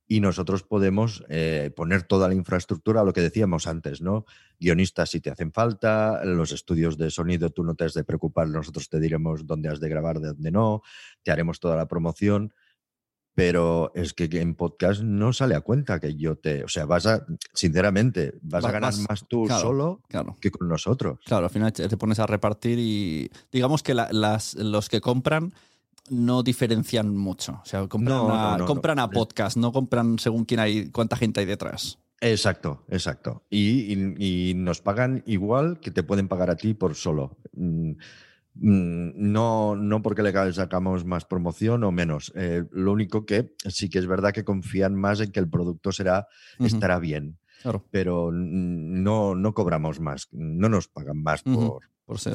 y 0.08 0.20
nosotros 0.20 0.62
podemos 0.62 1.24
eh, 1.28 1.70
poner 1.74 2.04
toda 2.04 2.28
la 2.28 2.34
infraestructura, 2.34 3.04
lo 3.04 3.12
que 3.12 3.20
decíamos 3.20 3.66
antes, 3.66 4.00
¿no? 4.00 4.24
Guionistas 4.58 5.10
si 5.10 5.20
te 5.20 5.30
hacen 5.30 5.52
falta, 5.52 6.24
los 6.24 6.52
estudios 6.52 6.96
de 6.96 7.10
sonido 7.10 7.50
tú 7.50 7.64
no 7.64 7.74
te 7.74 7.84
has 7.84 7.94
de 7.94 8.04
preocupar, 8.04 8.48
nosotros 8.48 8.88
te 8.88 9.00
diremos 9.00 9.46
dónde 9.46 9.68
has 9.68 9.80
de 9.80 9.88
grabar, 9.88 10.20
de 10.20 10.28
dónde 10.28 10.50
no, 10.50 10.82
te 11.22 11.32
haremos 11.32 11.58
toda 11.58 11.76
la 11.76 11.88
promoción, 11.88 12.54
pero 13.36 13.92
es 13.94 14.14
que 14.14 14.30
en 14.40 14.54
podcast 14.54 15.02
no 15.02 15.34
sale 15.34 15.54
a 15.54 15.60
cuenta 15.60 16.00
que 16.00 16.16
yo 16.16 16.36
te, 16.36 16.64
o 16.64 16.68
sea, 16.68 16.86
vas 16.86 17.04
a, 17.04 17.26
sinceramente, 17.52 18.32
vas 18.40 18.64
a 18.64 18.72
ganar 18.72 18.94
más 19.10 19.28
tú 19.28 19.46
solo 19.46 20.00
que 20.40 20.50
con 20.50 20.66
nosotros. 20.68 21.18
Claro, 21.26 21.44
al 21.44 21.50
final 21.50 21.70
te 21.70 21.96
pones 21.98 22.18
a 22.18 22.26
repartir 22.26 22.78
y 22.78 23.30
digamos 23.52 23.82
que 23.82 23.92
las, 23.92 24.54
los 24.54 24.88
que 24.88 25.02
compran 25.02 25.52
no 26.08 26.42
diferencian 26.42 27.14
mucho. 27.14 27.60
O 27.62 27.66
sea, 27.66 27.86
compran, 27.86 28.98
a, 28.98 29.10
podcast, 29.10 29.58
no 29.58 29.70
compran 29.70 30.18
según 30.18 30.46
quién 30.46 30.60
hay, 30.60 30.88
cuánta 30.88 31.16
gente 31.16 31.40
hay 31.40 31.46
detrás. 31.46 31.98
Exacto, 32.22 32.84
exacto. 32.88 33.42
Y, 33.50 34.54
nos 34.56 34.80
pagan 34.80 35.22
igual 35.26 35.78
que 35.80 35.90
te 35.90 36.02
pueden 36.02 36.28
pagar 36.28 36.48
a 36.48 36.56
ti 36.56 36.72
por 36.72 36.94
solo. 36.94 37.36
Mm, 38.58 39.10
no, 39.32 39.76
no 39.76 40.02
porque 40.02 40.22
le 40.22 40.52
sacamos 40.52 41.04
más 41.04 41.24
promoción 41.24 41.84
o 41.84 41.92
menos. 41.92 42.32
Eh, 42.34 42.64
lo 42.70 42.92
único 42.92 43.26
que 43.26 43.54
sí 43.68 43.90
que 43.90 43.98
es 43.98 44.06
verdad 44.06 44.32
que 44.32 44.44
confían 44.44 44.94
más 44.94 45.20
en 45.20 45.30
que 45.30 45.40
el 45.40 45.48
producto 45.48 45.92
será, 45.92 46.26
estará 46.58 46.98
bien. 46.98 47.38
Pero 47.90 48.30
no, 48.32 49.34
no 49.34 49.54
cobramos 49.54 49.98
más, 49.98 50.28
no 50.30 50.68
nos 50.68 50.86
pagan 50.86 51.20
más 51.20 51.42
por, 51.42 51.80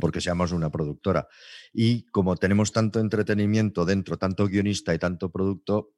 porque 0.01 0.19
seamos 0.19 0.51
una 0.51 0.69
productora. 0.69 1.27
Y 1.71 2.03
como 2.07 2.35
tenemos 2.35 2.73
tanto 2.73 2.99
entretenimiento 2.99 3.85
dentro, 3.85 4.17
tanto 4.17 4.47
guionista 4.47 4.93
y 4.93 4.99
tanto 4.99 5.31
producto, 5.31 5.93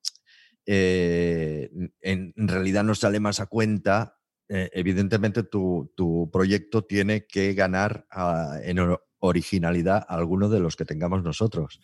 eh, 0.66 1.72
en, 2.02 2.34
realidad 2.36 2.84
nos 2.84 3.00
sale 3.00 3.20
más 3.20 3.40
a 3.40 3.48
cuenta. 3.48 4.18
Eh, 4.48 4.70
evidentemente, 4.74 5.44
tu, 5.44 6.30
proyecto 6.32 6.84
tiene 6.84 7.26
que 7.26 7.54
ganar 7.54 8.06
ah, 8.12 8.60
en 8.62 8.78
originalidad 9.26 10.06
a 10.08 10.16
alguno 10.16 10.50
de 10.50 10.60
los 10.60 10.76
que 10.76 10.84
tengamos 10.84 11.24
nosotros. 11.24 11.80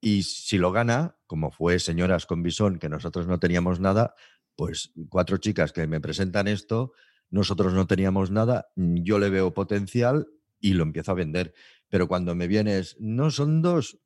Y 0.00 0.22
si 0.22 0.58
lo 0.58 0.70
gana, 0.70 1.16
como 1.26 1.50
fue 1.50 1.80
Señoras 1.80 2.24
con 2.24 2.42
Bisón, 2.42 2.78
que 2.78 2.88
nosotros 2.88 3.26
no 3.26 3.40
teníamos 3.40 3.80
nada, 3.80 4.14
pues 4.54 4.92
cuatro 5.08 5.38
chicas 5.38 5.72
que 5.72 5.86
me 5.88 6.00
presentan 6.00 6.46
esto, 6.46 6.92
nosotros 7.30 7.74
no 7.74 7.86
teníamos 7.88 8.30
nada, 8.30 8.68
yo 8.76 9.18
le 9.18 9.28
veo 9.28 9.52
potencial 9.52 10.28
y 10.60 10.74
lo 10.74 10.84
empiezo 10.84 11.10
a 11.10 11.16
vender. 11.16 11.52
Pero 11.88 12.06
cuando 12.06 12.36
me 12.36 12.46
vienes, 12.46 12.96
no 13.00 13.32
son 13.32 13.60
dos, 13.60 13.98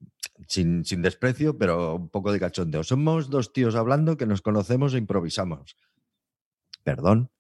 sin, 0.48 0.82
desprecio, 1.02 1.58
pero 1.58 1.96
un 1.96 2.08
poco 2.08 2.32
de 2.32 2.40
cachondeo. 2.40 2.84
Somos 2.84 3.28
dos 3.28 3.52
tíos 3.52 3.74
hablando 3.74 4.16
que 4.16 4.26
nos 4.26 4.40
conocemos 4.40 4.94
e 4.94 4.98
improvisamos. 4.98 5.76
Perdón. 6.82 7.30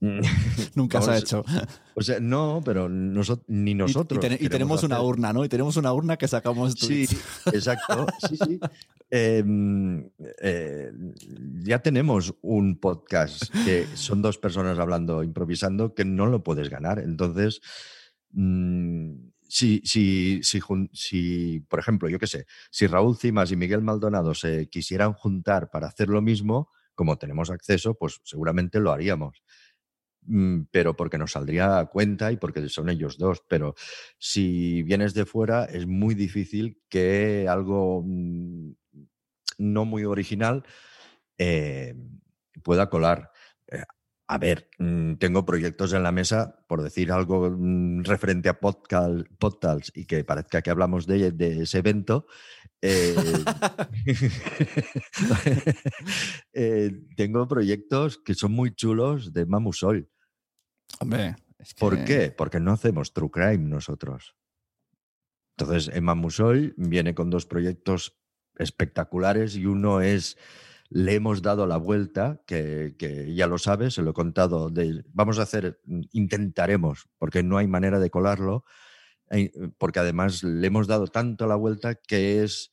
Nunca 0.74 1.02
se 1.02 1.10
ha 1.10 1.18
hecho. 1.18 1.44
O 1.92 2.02
sea, 2.02 2.18
no, 2.18 2.62
pero 2.64 2.88
ni 2.88 3.74
nosotros. 3.74 4.24
Y, 4.40 4.48
tenemos 4.48 4.82
una 4.84 5.02
urna, 5.02 5.34
¿no? 5.34 5.44
Y 5.44 5.50
tenemos 5.50 5.76
una 5.76 5.92
urna 5.92 6.16
que 6.16 6.28
sacamos 6.28 6.72
Sí, 6.72 7.06
exacto. 7.52 8.06
Sí, 8.26 8.38
sí. 8.42 8.60
Em, 9.10 10.08
eh, 10.40 10.90
ya 11.62 11.80
tenemos 11.80 12.34
un 12.40 12.78
podcast 12.78 13.52
que 13.66 13.86
son 13.92 14.22
dos 14.22 14.38
personas 14.38 14.78
hablando, 14.78 15.22
improvisando, 15.22 15.94
que 15.94 16.06
no 16.06 16.24
lo 16.24 16.42
puedes 16.42 16.70
ganar. 16.70 17.00
Entonces, 17.00 17.60
mm, 18.30 19.12
si, 19.46 19.82
si, 19.84 20.40
si, 20.42 20.60
si, 20.92 21.60
por 21.68 21.80
ejemplo, 21.80 22.08
yo 22.08 22.18
qué 22.18 22.28
sé, 22.28 22.46
si 22.70 22.86
Raúl 22.86 23.18
Cimas 23.18 23.52
y 23.52 23.56
Miguel 23.56 23.82
Maldonado 23.82 24.32
se 24.34 24.70
quisieran 24.70 25.12
juntar 25.12 25.68
para 25.70 25.88
hacer 25.88 26.08
lo 26.08 26.22
mismo, 26.22 26.70
como 26.94 27.18
tenemos 27.18 27.50
acceso, 27.50 27.94
pues 27.94 28.20
seguramente 28.24 28.80
lo 28.80 28.92
haríamos. 28.92 29.42
Mm, 30.26 30.62
pero 30.70 30.94
porque 30.96 31.18
nos 31.18 31.32
saldría 31.32 31.78
a 31.78 31.86
cuenta 31.86 32.30
y 32.32 32.36
porque 32.36 32.68
son 32.68 32.90
ellos 32.90 33.18
dos. 33.18 33.42
Pero 33.48 33.74
si 34.18 34.82
vienes 34.82 35.14
de 35.14 35.26
fuera, 35.26 35.64
es 35.64 35.86
muy 35.86 36.14
difícil 36.14 36.80
que 36.88 37.46
algo 37.48 38.02
mm, 38.06 38.72
no 39.58 39.84
muy 39.84 40.04
original 40.04 40.64
eh, 41.38 41.94
pueda 42.62 42.90
colar. 42.90 43.30
Eh, 43.68 43.82
a 44.28 44.38
ver, 44.38 44.68
mm, 44.78 45.14
tengo 45.14 45.44
proyectos 45.44 45.92
en 45.92 46.04
la 46.04 46.12
mesa, 46.12 46.64
por 46.68 46.82
decir 46.82 47.10
algo 47.10 47.56
referente 48.02 48.48
a 48.48 48.60
podcast, 48.60 49.96
y 49.96 50.04
que 50.04 50.22
parezca 50.24 50.62
que 50.62 50.70
hablamos 50.70 51.06
de, 51.06 51.34
ese 51.62 51.78
evento. 51.78 52.26
Eh, 56.52 56.90
tengo 57.16 57.46
proyectos 57.46 58.18
que 58.18 58.34
son 58.34 58.52
muy 58.52 58.74
chulos 58.74 59.32
de 59.32 59.46
Mamusol. 59.46 60.10
Hombre, 60.98 61.36
¿Por 61.78 62.04
qué? 62.04 62.30
Porque 62.30 62.60
no 62.60 62.72
hacemos 62.72 63.12
true 63.12 63.30
crime 63.30 63.68
nosotros. 63.68 64.36
Entonces, 65.56 65.94
Emma 65.94 66.14
Musol 66.14 66.74
viene 66.76 67.14
con 67.14 67.30
dos 67.30 67.46
proyectos 67.46 68.18
espectaculares 68.56 69.56
y 69.56 69.66
uno 69.66 70.00
es 70.00 70.36
le 70.88 71.14
hemos 71.14 71.40
dado 71.40 71.66
la 71.66 71.76
vuelta, 71.76 72.42
que, 72.46 72.96
ya 73.34 73.46
lo 73.46 73.58
sabes, 73.58 73.94
se 73.94 74.02
lo 74.02 74.10
he 74.10 74.14
contado, 74.14 74.70
de, 74.70 75.04
vamos 75.12 75.38
a 75.38 75.42
hacer, 75.42 75.80
intentaremos, 76.10 77.08
porque 77.16 77.44
no 77.44 77.58
hay 77.58 77.68
manera 77.68 78.00
de 78.00 78.10
colarlo, 78.10 78.64
eh, 78.64 78.68
porque 79.78 79.98
además 79.98 80.42
le 80.42 80.66
hemos 80.66 80.86
dado 80.86 81.06
tanto 81.06 81.46
la 81.46 81.56
vuelta 81.56 81.94
que 81.94 82.42
es 82.42 82.72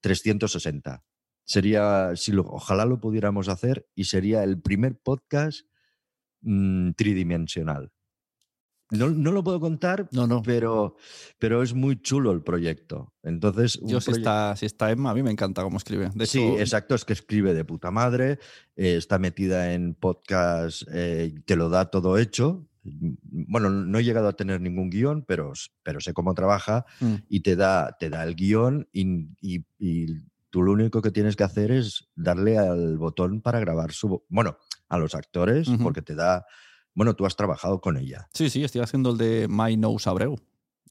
360. 0.00 1.04
Sería, 1.44 2.12
si 2.16 2.32
lo, 2.32 2.42
ojalá 2.42 2.84
lo 2.84 3.00
pudiéramos 3.00 3.48
hacer, 3.48 3.88
y 3.94 4.04
sería 4.04 4.44
el 4.44 4.60
primer 4.60 4.98
podcast 4.98 5.66
mm, 6.42 6.92
tridimensional. 6.92 7.92
No, 8.90 9.08
lo 9.08 9.44
puedo 9.44 9.60
contar, 9.60 10.08
no, 10.10 10.26
no. 10.26 10.42
Pero, 10.42 10.96
pero 11.38 11.62
es 11.62 11.74
muy 11.74 12.00
chulo 12.00 12.32
el 12.32 12.42
proyecto. 12.42 13.14
Entonces, 13.22 13.78
Yo, 13.82 14.00
si, 14.00 14.10
está, 14.10 14.56
si 14.56 14.66
está 14.66 14.90
Emma, 14.90 15.10
a 15.10 15.14
mí 15.14 15.22
me 15.22 15.30
encanta 15.30 15.62
cómo 15.62 15.76
escribe. 15.76 16.10
sí, 16.26 16.42
exacto, 16.58 16.96
es 16.96 17.04
que 17.04 17.12
escribe 17.12 17.54
de 17.54 17.64
puta 17.64 17.92
madre, 17.92 18.40
eh, 18.74 18.96
está 18.96 19.18
metida 19.20 19.74
en 19.74 19.94
podcast, 19.94 20.82
eh, 20.92 21.34
te 21.44 21.54
lo 21.54 21.68
da 21.68 21.90
todo 21.90 22.18
hecho. 22.18 22.66
Bueno, 22.82 23.70
no 23.70 23.98
he 23.98 24.04
llegado 24.04 24.28
a 24.28 24.32
tener 24.32 24.60
ningún 24.60 24.90
guion, 24.90 25.24
pero, 25.26 25.52
pero 25.82 26.00
sé 26.00 26.14
cómo 26.14 26.34
trabaja 26.34 26.86
mm. 27.00 27.14
y 27.28 27.40
te 27.40 27.56
da, 27.56 27.96
te 27.98 28.10
da 28.10 28.24
el 28.24 28.34
guion 28.34 28.88
y, 28.92 29.64
tú 30.50 30.62
lo 30.62 30.72
único 30.72 31.00
que 31.00 31.12
tienes 31.12 31.36
que 31.36 31.44
hacer 31.44 31.70
es 31.70 32.08
darle 32.16 32.58
al 32.58 32.98
botón 32.98 33.40
para 33.40 33.60
grabar 33.60 33.92
su... 33.92 34.24
Bueno, 34.28 34.56
a 34.88 34.98
los 34.98 35.14
actores, 35.14 35.70
porque 35.80 36.02
te 36.02 36.16
da 36.16 36.44
bueno, 36.94 37.14
tú 37.14 37.26
has 37.26 37.36
trabajado 37.36 37.80
con 37.80 37.96
ella. 37.96 38.28
Sí, 38.34 38.50
sí, 38.50 38.64
estoy 38.64 38.80
haciendo 38.80 39.12
el 39.12 39.18
de 39.18 39.46
My 39.48 39.76
Nose 39.76 40.08
Abreu. 40.08 40.36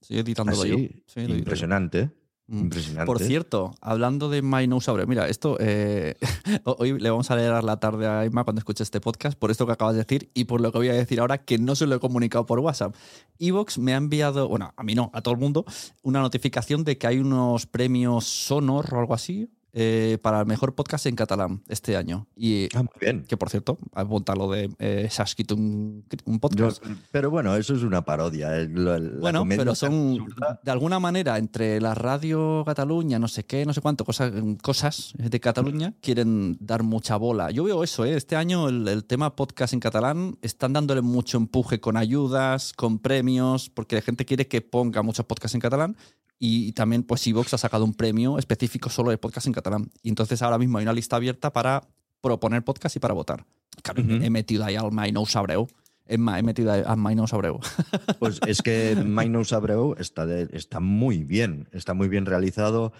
Estoy 0.00 0.18
editándolo 0.18 0.62
¿Ah, 0.62 0.66
yo. 0.66 0.76
Sí, 1.06 1.20
Impresionante. 1.20 2.10
Mm. 2.50 2.58
Impresionante. 2.58 3.06
Por 3.06 3.20
cierto, 3.20 3.76
hablando 3.80 4.28
de 4.28 4.42
My 4.42 4.66
Nose 4.66 4.90
Abreu, 4.90 5.06
mira, 5.06 5.28
esto 5.28 5.56
eh, 5.60 6.16
hoy 6.64 6.98
le 6.98 7.08
vamos 7.08 7.30
a 7.30 7.36
leer 7.36 7.62
la 7.62 7.78
tarde 7.78 8.08
a 8.08 8.24
Emma 8.24 8.42
cuando 8.42 8.58
escuche 8.58 8.82
este 8.82 9.00
podcast, 9.00 9.38
por 9.38 9.52
esto 9.52 9.66
que 9.66 9.72
acabas 9.72 9.94
de 9.94 10.02
decir 10.02 10.30
y 10.34 10.44
por 10.44 10.60
lo 10.60 10.72
que 10.72 10.78
voy 10.78 10.88
a 10.88 10.94
decir 10.94 11.20
ahora, 11.20 11.38
que 11.38 11.58
no 11.58 11.76
se 11.76 11.86
lo 11.86 11.94
he 11.94 12.00
comunicado 12.00 12.46
por 12.46 12.58
WhatsApp. 12.58 12.92
Evox 13.38 13.78
me 13.78 13.94
ha 13.94 13.98
enviado, 13.98 14.48
bueno, 14.48 14.74
a 14.76 14.82
mí 14.82 14.96
no, 14.96 15.12
a 15.14 15.22
todo 15.22 15.32
el 15.32 15.38
mundo, 15.38 15.64
una 16.02 16.20
notificación 16.20 16.82
de 16.82 16.98
que 16.98 17.06
hay 17.06 17.20
unos 17.20 17.66
premios 17.66 18.24
Sonor 18.24 18.92
o 18.94 18.98
algo 18.98 19.14
así, 19.14 19.48
eh, 19.72 20.18
para 20.20 20.40
el 20.40 20.46
mejor 20.46 20.74
podcast 20.74 21.06
en 21.06 21.16
catalán 21.16 21.62
este 21.68 21.96
año. 21.96 22.26
Y, 22.36 22.68
ah, 22.74 22.82
muy 22.82 22.92
bien. 23.00 23.24
Que 23.28 23.36
por 23.36 23.50
cierto, 23.50 23.78
apunta 23.92 24.34
lo 24.34 24.50
de 24.50 24.70
eh, 24.78 25.08
un, 25.54 26.40
podcast. 26.40 26.84
pero 27.12 27.30
bueno, 27.30 27.54
eso 27.56 27.74
es 27.74 27.82
una 27.82 28.04
parodia. 28.04 28.60
Eh, 28.60 28.68
bueno, 28.68 29.44
pero 29.48 29.74
son 29.74 30.26
de 30.62 30.70
alguna 30.70 30.98
manera 30.98 31.38
entre 31.38 31.80
la 31.80 31.94
radio 31.94 32.64
Cataluña, 32.66 33.18
no 33.18 33.28
sé 33.28 33.44
qué, 33.44 33.64
no 33.64 33.72
sé 33.72 33.80
cuánto, 33.80 34.04
cosas, 34.04 34.32
cosas 34.62 35.12
de 35.16 35.40
Cataluña, 35.40 35.94
quieren 36.00 36.56
dar 36.60 36.82
mucha 36.82 37.16
bola. 37.16 37.50
Yo 37.50 37.64
veo 37.64 37.84
eso, 37.84 38.04
este 38.04 38.36
año 38.36 38.68
el, 38.68 38.88
el 38.88 39.04
tema 39.04 39.36
podcast 39.36 39.72
en 39.72 39.80
catalán 39.80 40.36
están 40.42 40.72
dándole 40.72 41.00
mucho 41.00 41.36
empuje 41.36 41.80
con 41.80 41.96
ayudas, 41.96 42.72
con 42.72 42.98
premios, 42.98 43.70
porque 43.70 43.96
la 43.96 44.02
gente 44.02 44.24
quiere 44.24 44.48
que 44.48 44.60
ponga 44.60 45.02
muchos 45.02 45.26
podcasts 45.26 45.54
en 45.54 45.60
catalán 45.60 45.96
y 46.42 46.72
también, 46.72 47.02
pues, 47.02 47.26
Evox 47.26 47.52
ha 47.52 47.58
sacado 47.58 47.84
un 47.84 47.92
premio 47.92 48.38
específico 48.38 48.88
solo 48.88 49.10
de 49.10 49.18
podcast 49.18 49.46
en 49.46 49.52
catalán. 49.52 49.90
Y 50.02 50.08
entonces 50.08 50.40
ahora 50.40 50.56
mismo 50.56 50.78
hay 50.78 50.84
una 50.84 50.94
lista 50.94 51.16
abierta 51.16 51.52
para 51.52 51.82
proponer 52.22 52.64
podcast 52.64 52.96
y 52.96 52.98
para 52.98 53.12
votar. 53.12 53.44
Claro, 53.82 54.02
he 54.02 54.30
metido 54.30 54.64
ahí 54.64 54.74
al 54.74 54.90
My 54.90 55.12
No 55.12 55.26
Sabreu. 55.26 55.68
He 56.06 56.16
metido 56.16 56.72
al 56.72 56.96
My 56.96 57.14
No 57.14 57.26
Sabreu. 57.26 57.60
Pues 58.18 58.40
es 58.46 58.62
que 58.62 58.96
My 58.96 59.28
No 59.28 59.44
Sabreu 59.44 59.94
está, 59.98 60.26
está 60.40 60.80
muy 60.80 61.24
bien, 61.24 61.68
está 61.72 61.92
muy 61.92 62.08
bien 62.08 62.24
realizado. 62.24 62.94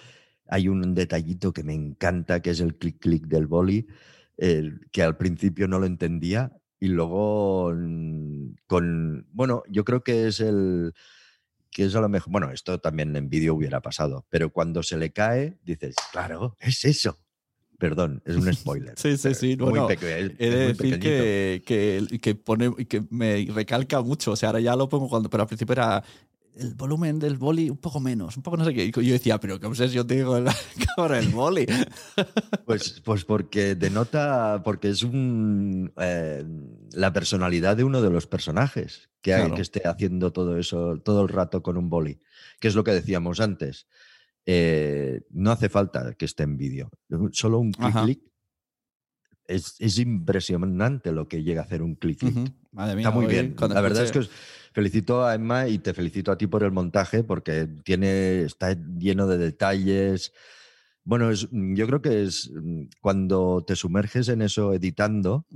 Hay 0.47 0.69
un 0.69 0.95
detallito 0.95 1.55
que 1.55 1.65
me 1.65 1.73
encanta, 1.73 2.43
que 2.43 2.51
es 2.51 2.61
el 2.61 2.77
clic-clic 2.77 3.27
del 3.27 3.47
boli, 3.47 3.87
que 4.37 5.03
al 5.03 5.17
principio 5.17 5.67
no 5.67 5.79
lo 5.79 5.87
entendía. 5.87 6.53
Y 6.79 6.89
luego, 6.89 7.73
mm, 7.75 8.57
con. 8.67 9.27
Bueno, 9.33 9.63
yo 9.71 9.85
creo 9.85 10.03
que 10.03 10.29
es 10.29 10.41
el 10.41 10.93
que 11.71 11.85
es 11.85 11.95
a 11.95 12.01
lo 12.01 12.09
mejor, 12.09 12.33
bueno, 12.33 12.51
esto 12.51 12.79
también 12.81 13.15
en 13.17 13.29
vídeo 13.31 13.55
hubiera 13.55 13.81
pasado, 13.81 14.27
pero 14.29 14.51
cuando 14.51 14.83
se 14.83 14.97
le 14.97 15.13
cae, 15.13 15.59
dices, 15.65 15.95
claro, 16.13 16.57
es 16.61 16.85
eso. 16.85 17.17
Perdón, 17.79 18.23
es 18.27 18.37
un 18.37 18.53
spoiler. 18.55 18.95
Sí, 18.99 19.17
sí, 19.17 19.35
sí. 19.35 19.57
Muy 19.57 19.71
Bueno, 19.71 19.87
peque- 19.87 20.19
es- 20.21 20.33
He 20.39 20.51
de 20.51 20.67
decir 20.67 20.99
que, 21.01 21.63
que, 21.65 22.19
que 22.21 22.35
pone, 22.35 22.75
que 22.87 23.03
me 23.09 23.47
recalca 23.55 24.03
mucho. 24.03 24.33
O 24.33 24.37
sea, 24.37 24.51
ahora 24.51 24.61
ya 24.61 24.77
lo 24.77 24.89
pongo 24.89 25.09
cuando, 25.09 25.31
pero 25.31 25.45
al 25.45 25.47
principio 25.49 25.73
era 25.73 26.05
el 26.57 26.75
volumen 26.75 27.19
del 27.19 27.37
boli 27.39 27.71
un 27.71 27.79
poco 27.79 28.01
menos, 28.01 28.37
un 28.37 28.43
poco 28.43 28.57
no 28.57 28.65
sé 28.65 28.75
qué. 28.75 28.85
Y 28.85 28.91
yo 28.93 29.13
decía, 29.13 29.39
pero 29.41 29.59
qué 29.61 29.67
obsesión 29.67 30.07
tengo 30.07 30.33
con 30.33 30.47
el, 30.47 30.53
con 30.97 31.15
el 31.15 31.29
boli. 31.29 31.67
Pues, 32.67 33.01
pues 33.05 33.25
porque 33.25 33.75
denota, 33.75 34.63
porque 34.65 34.91
es 34.91 35.03
un, 35.03 35.93
eh, 35.97 36.45
la 36.93 37.13
personalidad 37.13 37.77
de 37.77 37.83
uno 37.85 38.01
de 38.01 38.11
los 38.11 38.27
personajes 38.29 39.11
que, 39.23 39.35
hay- 39.35 39.41
Claro. 39.43 39.55
que 39.57 39.63
esté 39.63 39.83
haciendo 39.89 40.33
todo 40.33 40.57
eso 40.57 40.99
todo 41.05 41.23
el 41.23 41.29
rato 41.29 41.63
con 41.63 41.77
un 41.77 41.89
boli, 41.91 42.21
que 42.61 42.69
es 42.69 42.75
lo 42.77 42.85
que 42.85 42.93
decíamos 42.93 43.41
antes. 43.41 43.87
Eh, 44.47 45.23
no 45.31 45.51
hace 45.51 45.69
falta 45.69 46.15
que 46.15 46.25
esté 46.27 46.45
en 46.45 46.57
vídeo, 46.57 46.91
solo 47.33 47.59
un 47.59 47.73
clic. 47.73 48.21
Es, 49.47 49.75
es 49.81 49.99
impresionante 49.99 51.11
lo 51.13 51.27
que 51.27 51.43
llega 51.43 51.63
a 51.63 51.65
hacer 51.65 51.83
un 51.83 51.97
clic 51.97 52.23
mía, 52.23 52.45
Está 52.97 53.11
muy 53.11 53.27
bien. 53.27 53.55
cuando 53.59 53.75
La 53.75 53.81
verdad 53.81 54.05
es 54.05 54.13
que 54.13 54.21
felicito 54.73 55.25
a 55.25 55.35
Emma 55.35 55.69
y 55.69 55.79
te 55.79 55.95
felicito 55.95 56.33
a 56.33 56.39
ti 56.39 56.47
por 56.47 56.63
el 56.63 56.73
montaje 56.73 57.25
porque 57.25 57.69
tiene, 57.85 58.43
está 58.43 58.73
lleno 58.73 59.27
de 59.27 59.39
detalles. 59.39 60.33
Bueno, 61.05 61.31
es, 61.31 61.49
yo 61.51 61.87
creo 61.87 62.03
que 62.03 62.23
es 62.25 62.51
mm, 62.53 62.85
cuando 63.01 63.65
te 63.67 63.77
sumerges 63.77 64.29
en 64.29 64.43
eso 64.43 64.73
editando, 64.73 65.47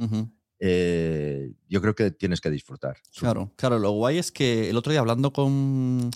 eh, 0.58 1.52
yo 1.68 1.80
creo 1.80 1.94
que 1.94 2.10
tienes 2.10 2.40
que 2.40 2.50
disfrutar. 2.50 2.96
Claro, 3.18 3.52
claro. 3.56 3.78
Lo 3.78 3.92
guay 3.92 4.18
es 4.18 4.32
que 4.32 4.70
el 4.70 4.76
otro 4.76 4.90
día 4.92 5.00
hablando 5.00 5.32
con, 5.32 6.10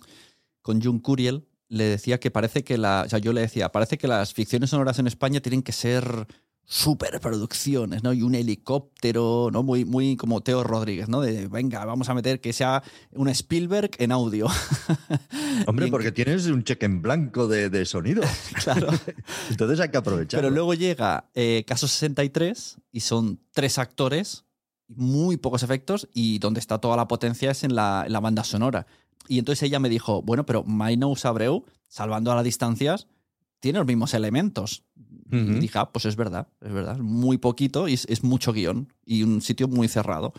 con 0.63 0.81
Jun 0.81 1.01
Curiel, 1.01 1.47
le 1.69 1.85
decía 1.85 2.19
que 2.19 2.31
parece 2.31 2.65
que 2.65 2.79
la. 2.79 3.03
O 3.07 3.09
sea, 3.09 3.19
yo 3.19 3.33
le 3.33 3.43
decía, 3.43 3.71
parece 3.71 3.99
que 3.99 4.09
las 4.09 4.33
ficciones 4.33 4.71
sonoras 4.71 4.99
en 4.99 5.07
España 5.07 5.41
tienen 5.41 5.63
que 5.63 5.73
ser 5.73 6.27
superproducciones, 6.69 8.03
¿no? 8.03 8.13
Y 8.13 8.23
un 8.23 8.35
helicóptero, 8.35 9.49
¿no? 9.53 9.63
Muy, 9.63 9.85
muy 9.87 10.17
como 10.17 10.43
Teo 10.43 10.63
Rodríguez, 10.63 11.09
¿no? 11.09 11.21
De 11.23 11.49
venga, 11.49 11.85
vamos 11.87 12.09
a 12.11 12.15
meter 12.15 12.41
que 12.41 12.53
sea 12.53 12.83
un 13.13 13.29
Spielberg 13.29 13.91
en 13.99 14.13
audio. 14.13 14.47
Hombre, 15.67 15.87
en- 15.87 15.91
porque 15.91 16.13
tienes 16.13 16.47
un 16.47 16.63
cheque 16.65 16.87
en 16.87 17.01
blanco 17.01 17.49
de, 17.49 17.71
de 17.71 17.85
sonido. 17.87 18.23
Claro. 18.63 18.89
Entonces 19.51 19.81
hay 19.81 19.91
que 19.91 19.97
aprovechar. 19.97 20.41
Pero 20.41 20.51
luego 20.51 20.75
llega 20.75 21.31
eh, 21.35 21.65
Caso 21.67 21.89
63 21.89 22.77
y 22.93 23.01
son 23.01 23.41
tres 23.53 23.79
actores, 23.79 24.45
muy 24.89 25.37
pocos 25.39 25.63
efectos 25.63 26.09
y 26.13 26.39
donde 26.39 26.61
está 26.61 26.79
toda 26.79 26.97
la 26.97 27.09
potencia 27.09 27.51
es 27.51 27.65
en 27.65 27.75
la, 27.75 28.05
en 28.07 28.13
la 28.13 28.21
banda 28.21 28.45
sonora. 28.45 28.87
Y 29.27 29.39
entonces 29.39 29.63
ella 29.63 29.79
me 29.79 29.89
dijo, 29.89 30.23
bueno, 30.23 30.45
pero 30.45 30.65
My 30.65 30.97
Nose 30.97 31.27
Abreu, 31.29 31.65
salvando 31.89 32.31
a 32.33 32.35
las 32.35 32.45
distancias, 32.45 33.07
tiene 33.61 33.79
los 33.79 33.87
mismos 33.87 34.15
elementos. 34.15 34.85
Y 35.31 35.37
Ujú. 35.37 35.59
dije, 35.61 35.79
ah, 35.79 35.91
pues 35.93 36.05
es 36.07 36.17
verdad, 36.17 36.49
es 36.61 36.73
verdad, 36.73 36.99
muy 36.99 37.37
poquito 37.39 37.87
y 37.89 37.95
es, 37.95 38.07
es 38.09 38.25
mucho 38.25 38.53
guion 38.53 38.93
y 39.05 39.23
un 39.25 39.41
sitio 39.43 39.69
muy 39.69 39.87
cerrado. 39.89 40.33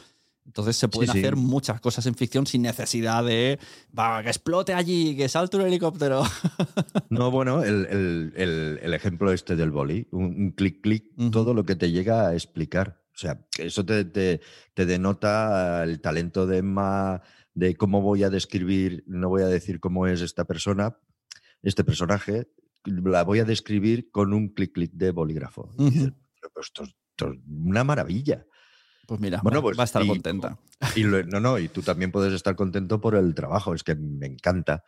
Entonces 0.45 0.77
se 0.77 0.87
pueden 0.87 1.11
sí. 1.11 1.19
hacer 1.19 1.35
muchas 1.35 1.79
cosas 1.79 2.07
en 2.07 2.15
ficción 2.15 2.47
sin 2.47 2.63
necesidad 2.63 3.23
de, 3.23 3.59
va, 3.97 4.23
que 4.23 4.29
explote 4.29 4.73
allí, 4.73 5.15
que 5.15 5.29
salte 5.29 5.57
un 5.57 5.63
helicóptero. 5.63 6.23
No, 7.09 7.31
bueno, 7.31 7.63
el, 7.63 7.85
el- 7.87 8.33
el- 8.35 8.79
el 8.83 8.93
ejemplo 8.93 9.31
este 9.31 9.55
del 9.55 9.71
boli, 9.71 10.07
un, 10.11 10.23
un 10.25 10.51
clic, 10.51 10.81
clic, 10.81 11.05
todo 11.31 11.53
lo 11.53 11.65
que 11.65 11.75
te 11.75 11.91
llega 11.91 12.27
a 12.27 12.33
explicar. 12.33 13.01
O 13.13 13.17
sea, 13.17 13.45
eso 13.57 13.83
te, 13.85 14.05
te- 14.05 14.41
te 14.73 14.85
denota 14.85 15.83
el 15.83 16.01
talento 16.01 16.45
de 16.45 16.57
Emma, 16.59 17.21
de 17.53 17.75
cómo 17.75 18.01
voy 18.01 18.23
a 18.23 18.29
describir, 18.29 19.03
no 19.07 19.29
voy 19.29 19.41
a 19.41 19.47
decir 19.47 19.79
cómo 19.79 20.07
es 20.07 20.21
esta 20.21 20.45
persona, 20.45 20.97
este 21.63 21.83
personaje, 21.83 22.47
la 22.85 23.23
voy 23.23 23.39
a 23.39 23.45
describir 23.45 24.09
con 24.11 24.33
un 24.33 24.49
clic, 24.49 24.73
clic 24.73 24.91
de 24.93 25.11
bolígrafo. 25.11 25.73
Y 25.77 25.81
Ujú. 25.83 25.91
dices, 25.91 26.13
"Pero 26.41 26.51
esto, 26.61 26.83
es- 26.83 26.95
esto 27.11 27.31
es 27.33 27.39
una 27.47 27.83
maravilla. 27.83 28.45
Pues 29.07 29.19
mira, 29.19 29.39
Bueno, 29.41 29.61
pues, 29.63 29.77
va 29.77 29.81
a 29.81 29.85
estar 29.85 30.03
y- 30.03 30.07
contenta. 30.07 30.57
Y 30.95 31.03
lo- 31.03 31.23
no, 31.23 31.39
no, 31.39 31.57
y 31.59 31.67
tú 31.67 31.81
también 31.81 32.11
puedes 32.11 32.31
estar 32.31 32.55
contento 32.55 33.01
por 33.01 33.15
el 33.15 33.33
trabajo, 33.35 33.73
es 33.73 33.83
que 33.83 33.95
me 33.95 34.27
encanta. 34.27 34.83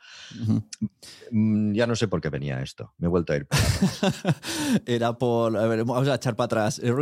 Mm, 1.32 1.74
Ya 1.74 1.88
no 1.88 1.96
sé 1.96 2.08
por 2.08 2.22
qué 2.22 2.30
venía 2.30 2.62
esto, 2.62 2.94
me 2.98 3.08
he 3.08 3.10
vuelto 3.10 3.34
a 3.34 3.38
ir. 3.38 3.48
por 3.48 3.58
la 3.60 3.62
Era 4.86 5.18
por. 5.18 5.58
A 5.58 5.66
ver, 5.68 5.84
vamos 5.86 6.08
a 6.08 6.16
echar 6.16 6.36
para 6.36 6.46
atrás. 6.46 6.80
El. 6.80 6.94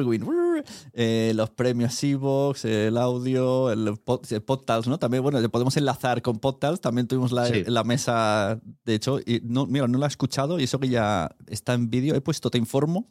Eh, 0.93 1.31
los 1.35 1.49
premios 1.49 2.03
Evox, 2.03 2.65
el 2.65 2.97
audio, 2.97 3.71
el, 3.71 3.97
pod, 3.97 4.21
el 4.31 4.41
Podtals, 4.41 4.87
¿no? 4.87 4.97
También, 4.99 5.23
bueno, 5.23 5.47
podemos 5.49 5.75
enlazar 5.77 6.21
con 6.21 6.37
Podtals. 6.39 6.81
También 6.81 7.07
tuvimos 7.07 7.31
la, 7.31 7.47
Sí. 7.47 7.63
la 7.67 7.83
mesa, 7.83 8.59
de 8.85 8.95
hecho, 8.95 9.19
y 9.19 9.41
no, 9.43 9.65
mira, 9.65 9.87
no 9.87 9.97
la 9.97 10.05
he 10.05 10.09
escuchado 10.09 10.59
y 10.59 10.63
eso 10.63 10.79
que 10.79 10.89
ya 10.89 11.35
está 11.47 11.73
en 11.73 11.89
vídeo. 11.89 12.15
He 12.15 12.21
puesto, 12.21 12.49
te 12.49 12.57
informo. 12.57 13.07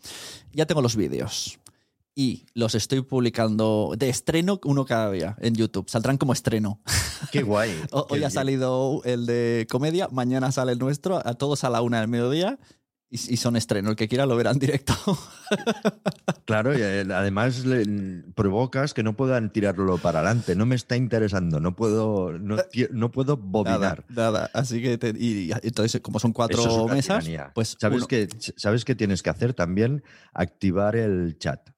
Ya 0.53 0.67
tengo 0.67 0.83
los 0.83 0.97
vídeos. 0.97 1.59
Y 2.15 2.47
los 2.53 2.75
estoy 2.75 3.03
publicando 3.03 3.93
de 3.97 4.09
estreno 4.09 4.59
uno 4.65 4.85
cada 4.85 5.09
día 5.13 5.37
en 5.41 5.55
YouTube. 5.55 5.89
Saldrán 5.89 6.19
como 6.19 6.33
estreno. 6.33 6.81
Qué 7.31 7.43
guay. 7.43 7.71
O- 7.93 8.09
Qué 8.09 8.15
Hoy 8.15 8.25
ha 8.25 8.31
salido 8.31 9.03
el 9.05 9.25
de 9.25 9.69
comedia, 9.71 10.09
mañana 10.11 10.51
sale 10.51 10.73
el 10.73 10.81
nuestro, 10.81 11.25
a 11.25 11.35
todos 11.35 11.63
a 11.63 11.71
la 11.71 11.81
una 11.81 12.01
del 12.01 12.09
mediodía 12.09 12.59
y, 13.11 13.37
son 13.39 13.57
estreno. 13.57 13.91
El 13.91 13.97
que 13.97 14.07
quiera 14.09 14.27
lo 14.27 14.37
verá 14.37 14.51
en 14.51 14.59
directo. 14.59 14.95
Claro, 16.45 16.73
y 16.77 16.81
eh, 16.81 17.05
además 17.15 17.67
le- 17.67 18.23
provocas 18.35 18.95
que 18.95 19.03
no 19.03 19.15
puedan 19.17 19.53
tirarlo 19.53 19.99
para 19.99 20.21
adelante. 20.21 20.57
No 20.57 20.65
me 20.65 20.77
está 20.77 20.97
interesando, 20.97 21.61
no 21.61 21.77
puedo, 21.77 22.33
no, 22.39 22.57
no 22.91 23.11
puedo 23.11 23.37
nada, 23.37 23.47
bobinar. 23.47 24.05
nada. 24.09 24.51
Así 24.55 24.81
que, 24.81 24.97
te- 24.97 25.15
y, 25.19 25.51
entonces, 25.63 26.01
como 26.01 26.19
son 26.19 26.33
cuatro 26.33 26.63
es 26.63 26.91
mesas, 26.95 27.25
tiranía. 27.25 27.53
pues 27.55 27.77
¿Sabes, 27.79 27.99
uno- 27.99 28.09
qué, 28.09 28.29
¿Sabes 28.57 28.87
qué 28.87 28.95
tienes 28.95 29.23
que 29.23 29.29
hacer 29.31 29.53
también? 29.53 30.03
Activar 30.33 30.97
el 30.97 31.37
chat 31.39 31.69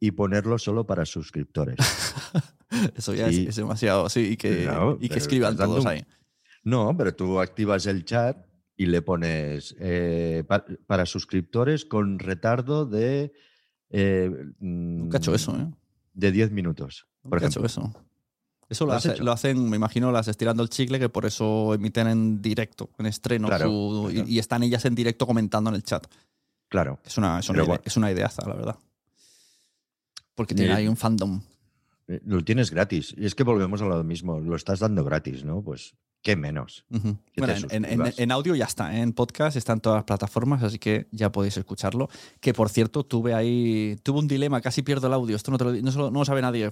y 0.00 0.12
ponerlo 0.12 0.58
solo 0.58 0.86
para 0.86 1.04
suscriptores. 1.04 1.76
eso 2.96 3.14
ya 3.14 3.28
Sí. 3.30 3.42
es, 3.42 3.48
es 3.50 3.56
demasiado. 3.56 4.08
Sí, 4.08 4.30
y 4.32 4.36
que, 4.38 4.64
No, 4.66 4.96
y 5.00 5.08
que 5.10 5.18
escriban 5.18 5.56
todos 5.58 5.84
ahí. 5.84 6.04
No, 6.64 6.96
pero 6.96 7.14
tú 7.14 7.38
activas 7.38 7.84
el 7.86 8.04
chat 8.06 8.36
y 8.82 8.86
le 8.86 9.02
pones 9.02 9.74
eh, 9.78 10.44
pa- 10.46 10.64
para 10.86 11.06
suscriptores 11.06 11.84
con 11.84 12.18
retardo 12.18 12.86
de... 12.86 13.32
eh, 13.90 14.30
Nunca 14.60 15.18
he 15.18 15.20
hecho 15.20 15.34
eso, 15.34 15.56
¿eh? 15.56 15.66
De 16.14 16.32
10 16.32 16.50
minutos, 16.50 17.06
por 17.22 17.32
Nunca 17.32 17.44
he 17.44 17.48
hecho 17.48 17.60
ejemplo. 17.64 17.66
eso. 17.92 18.04
Eso 18.68 18.86
lo, 18.86 18.92
¿Lo 18.92 18.96
has 18.96 19.04
hace- 19.06 19.14
hecho? 19.14 19.24
lo 19.24 19.32
hacen, 19.32 19.68
me 19.68 19.76
imagino, 19.76 20.10
las 20.12 20.28
estirando 20.28 20.62
el 20.62 20.68
chicle, 20.70 20.98
que 20.98 21.08
por 21.08 21.26
eso 21.26 21.74
emiten 21.74 22.06
en 22.08 22.40
directo, 22.42 22.90
en 22.98 23.06
estreno, 23.06 23.48
Claro, 23.48 23.66
su- 23.68 24.08
y- 24.10 24.14
claro. 24.14 24.28
Y, 24.28 24.38
están 24.38 24.62
ellas 24.62 24.84
en 24.86 24.94
directo 24.94 25.26
comentando 25.26 25.68
en 25.70 25.76
el 25.76 25.82
chat. 25.82 26.06
Claro. 26.68 26.98
Es 27.04 27.18
una, 27.18 27.38
es 27.40 27.48
una, 27.50 27.64
idea- 27.64 27.80
es 27.84 27.96
una 27.98 28.10
ideaza, 28.10 28.48
la 28.48 28.54
verdad. 28.54 28.76
Porque 30.34 30.54
tiene 30.54 30.72
Eh, 30.72 30.76
ahí 30.76 30.88
un 30.88 30.96
fandom. 30.96 31.40
Eh, 32.08 32.20
Lo 32.24 32.42
tienes 32.42 32.70
gratis. 32.70 33.14
Y 33.16 33.26
es 33.26 33.34
que 33.34 33.42
volvemos 33.44 33.82
a 33.82 33.84
lo 33.86 34.02
mismo. 34.02 34.40
Lo 34.40 34.56
estás 34.56 34.80
dando 34.80 35.04
gratis, 35.04 35.44
¿no? 35.44 35.62
Pues, 35.62 35.94
¿qué 36.22 36.36
menos? 36.36 36.84
Bueno, 36.88 37.54
en, 37.70 38.32
audio 38.32 38.54
ya 38.54 38.64
está, 38.64 38.96
¿eh? 38.96 39.00
en 39.02 39.12
podcast 39.12 39.56
está 39.56 39.72
en 39.72 39.80
todas 39.80 39.96
las 39.98 40.04
plataformas, 40.04 40.62
así 40.62 40.78
que 40.78 41.08
ya 41.10 41.30
podéis 41.32 41.56
escucharlo. 41.56 42.08
Que 42.40 42.54
por 42.54 42.68
cierto, 42.70 43.04
tuve 43.04 43.34
ahí, 43.34 43.96
tuve 44.02 44.20
un 44.20 44.28
dilema, 44.28 44.60
casi 44.60 44.82
pierdo 44.82 45.08
el 45.08 45.12
audio, 45.12 45.36
esto 45.36 45.50
no, 45.50 45.58
te 45.58 45.64
lo, 45.64 45.72
no, 45.72 45.90
no 46.10 46.18
lo 46.20 46.24
sabe 46.24 46.40
nadie. 46.42 46.70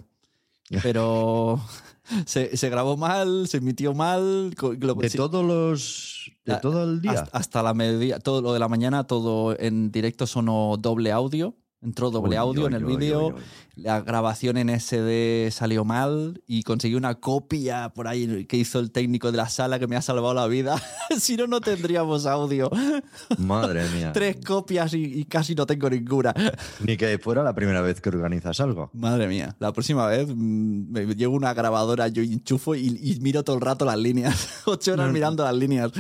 Pero 0.83 1.61
se, 2.27 2.57
se 2.57 2.71
grabó 2.71 2.97
mal, 2.97 3.49
se 3.49 3.57
emitió 3.59 3.93
mal. 3.93 4.51
lo- 4.79 4.95
De 4.95 5.09
sí, 5.11 5.17
todos 5.19 5.45
los. 5.45 6.31
De 6.45 6.53
Ah, 6.55 6.61
todo 6.61 6.85
el 6.85 7.01
día. 7.01 7.11
hasta, 7.13 7.37
hasta 7.37 7.63
la 7.63 7.75
mediodía, 7.75 8.19
todo 8.21 8.41
lo 8.41 8.53
de 8.53 8.61
la 8.61 8.69
mañana, 8.69 9.05
todo 9.05 9.59
en 9.59 9.91
directo 9.93 10.27
sonó 10.27 10.77
doble 10.79 11.11
audio. 11.13 11.55
Entró 11.83 12.11
doble 12.11 12.31
Uy, 12.33 12.37
audio 12.37 12.67
en 12.67 12.75
el 12.75 12.85
vídeo. 12.85 13.35
La 13.75 14.03
grabación 14.03 14.59
en 14.59 14.69
SD 14.69 15.51
salió 15.51 15.87
mal 15.87 16.43
y 16.47 16.63
conseguí 16.63 16.95
una 16.95 17.15
copia 17.15 17.89
por 17.95 18.07
ahí 18.07 18.45
que 18.45 18.59
hizo 18.59 18.79
el 18.81 18.91
técnico 18.91 19.31
de 19.33 19.39
la 19.39 19.49
sala 19.49 19.79
que 19.79 19.87
me 19.87 19.97
ha 19.97 20.03
salvado 20.03 20.35
la 20.35 20.47
vida. 20.47 20.77
si 21.19 21.39
no, 21.39 21.47
no 21.47 21.63
tendríamos 21.63 22.27
audio. 22.27 22.71
Madre 23.39 23.89
mía. 23.95 24.13
Tres 24.15 24.37
copias 24.45 24.93
y, 24.93 25.05
y 25.21 25.25
casi 25.25 25.55
no 25.55 25.65
tengo 25.65 25.89
ninguna. 25.89 26.35
Ni 26.85 26.99
que 26.99 27.19
fuera 27.19 27.43
la 27.43 27.55
primera 27.55 27.81
vez 27.81 28.03
que 28.03 28.11
organizas 28.11 28.61
algo. 28.61 28.91
Madre 28.93 29.27
mía, 29.27 29.57
la 29.59 29.73
próxima 29.73 30.07
vez 30.07 30.29
mm, 30.29 30.91
me 30.93 31.07
llevo 31.15 31.35
una 31.35 31.55
grabadora, 31.55 32.09
yo 32.09 32.23
enchufo 32.23 32.75
y, 32.75 32.89
y 33.01 33.19
miro 33.21 33.43
todo 33.43 33.57
el 33.57 33.63
rato 33.63 33.87
las 33.87 33.97
líneas. 33.99 34.61
Ocho 34.67 34.93
horas 34.93 35.05
No, 35.05 35.09
no. 35.09 35.15
mirando 35.15 35.45
las 35.45 35.55
líneas. 35.55 35.91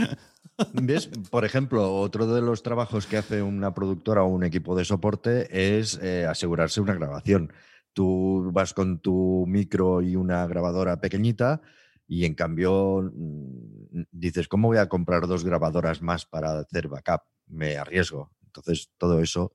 ¿Ves? 0.74 1.10
Por 1.30 1.44
ejemplo, 1.44 1.96
otro 1.96 2.26
de 2.26 2.42
los 2.42 2.62
trabajos 2.62 3.06
que 3.06 3.16
hace 3.16 3.42
una 3.42 3.74
productora 3.74 4.22
o 4.22 4.28
un 4.28 4.44
equipo 4.44 4.76
de 4.76 4.84
soporte 4.84 5.78
es 5.78 5.98
eh, 6.02 6.26
asegurarse 6.26 6.80
una 6.80 6.94
grabación. 6.94 7.52
Tú 7.92 8.50
vas 8.52 8.74
con 8.74 9.00
tu 9.00 9.44
micro 9.48 10.02
y 10.02 10.16
una 10.16 10.46
grabadora 10.46 11.00
pequeñita 11.00 11.60
y 12.06 12.24
en 12.24 12.34
cambio 12.34 13.12
mm, 13.14 14.02
dices, 14.10 14.48
¿cómo 14.48 14.68
voy 14.68 14.78
a 14.78 14.88
comprar 14.88 15.26
dos 15.26 15.44
grabadoras 15.44 16.02
más 16.02 16.26
para 16.26 16.58
hacer 16.58 16.88
backup? 16.88 17.22
Me 17.46 17.76
arriesgo. 17.76 18.32
Entonces, 18.44 18.90
todo 18.98 19.20
eso, 19.20 19.54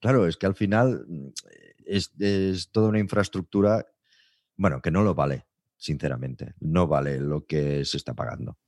claro, 0.00 0.26
es 0.26 0.36
que 0.36 0.46
al 0.46 0.54
final 0.54 1.04
mm, 1.08 1.28
es, 1.86 2.12
es 2.18 2.70
toda 2.70 2.88
una 2.88 3.00
infraestructura, 3.00 3.86
bueno, 4.56 4.80
que 4.80 4.90
no 4.90 5.02
lo 5.02 5.14
vale, 5.14 5.46
sinceramente. 5.76 6.54
No 6.60 6.86
vale 6.86 7.20
lo 7.20 7.46
que 7.46 7.84
se 7.84 7.96
está 7.96 8.14
pagando. 8.14 8.58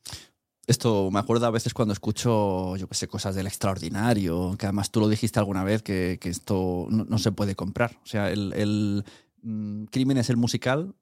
Esto 0.71 1.11
me 1.11 1.19
acuerdo 1.19 1.47
a 1.47 1.51
veces 1.51 1.75
cuando 1.75 1.93
escucho, 1.93 2.77
yo 2.77 2.87
qué 2.87 2.95
sé, 2.95 3.09
cosas 3.09 3.35
del 3.35 3.49
extraordinario, 3.49 4.55
que 4.57 4.67
además 4.67 4.93
tú 4.93 5.01
lo 5.01 5.09
dijiste 5.09 5.41
alguna 5.41 5.65
vez, 5.65 5.83
que, 5.83 6.19
que 6.21 6.29
esto 6.29 6.87
no, 6.91 7.05
no 7.05 7.19
se 7.19 7.33
puede 7.33 7.57
comprar. 7.57 7.99
O 8.05 8.07
sea, 8.07 8.31
el, 8.31 8.53
el 8.53 9.05
mm, 9.43 9.87
crimen 9.87 10.17
es 10.19 10.31
el 10.31 10.37
musical. 10.37 10.95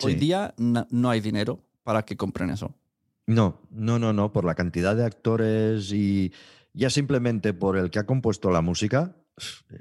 Hoy 0.00 0.14
día 0.14 0.54
na- 0.58 0.86
no 0.90 1.10
hay 1.10 1.20
dinero 1.20 1.58
para 1.82 2.04
que 2.04 2.16
compren 2.16 2.50
eso. 2.50 2.72
No, 3.26 3.60
no, 3.70 3.98
no, 3.98 4.12
no, 4.12 4.30
por 4.30 4.44
la 4.44 4.54
cantidad 4.54 4.94
de 4.94 5.04
actores 5.04 5.90
y 5.92 6.32
ya 6.72 6.88
simplemente 6.88 7.52
por 7.52 7.76
el 7.76 7.90
que 7.90 7.98
ha 7.98 8.06
compuesto 8.06 8.52
la 8.52 8.60
música, 8.60 9.16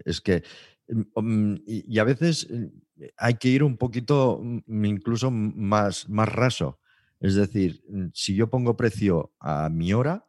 es 0.06 0.22
que, 0.22 0.42
mm, 0.90 1.54
y 1.68 1.86
y 1.96 2.00
a 2.00 2.04
veces 2.04 2.48
eh, 2.50 2.72
hay 3.18 3.36
que 3.36 3.50
ir 3.50 3.62
un 3.64 3.78
poquito 3.78 4.42
mm, 4.42 4.86
incluso 4.86 5.30
más, 5.30 6.10
más 6.10 6.30
raso. 6.30 6.80
Es 7.20 7.36
decir, 7.36 7.84
mm, 7.90 8.08
si 8.14 8.36
yo 8.36 8.50
pongo 8.50 8.76
precio 8.78 9.34
a 9.40 9.70
mi 9.70 9.94
hora, 9.94 10.28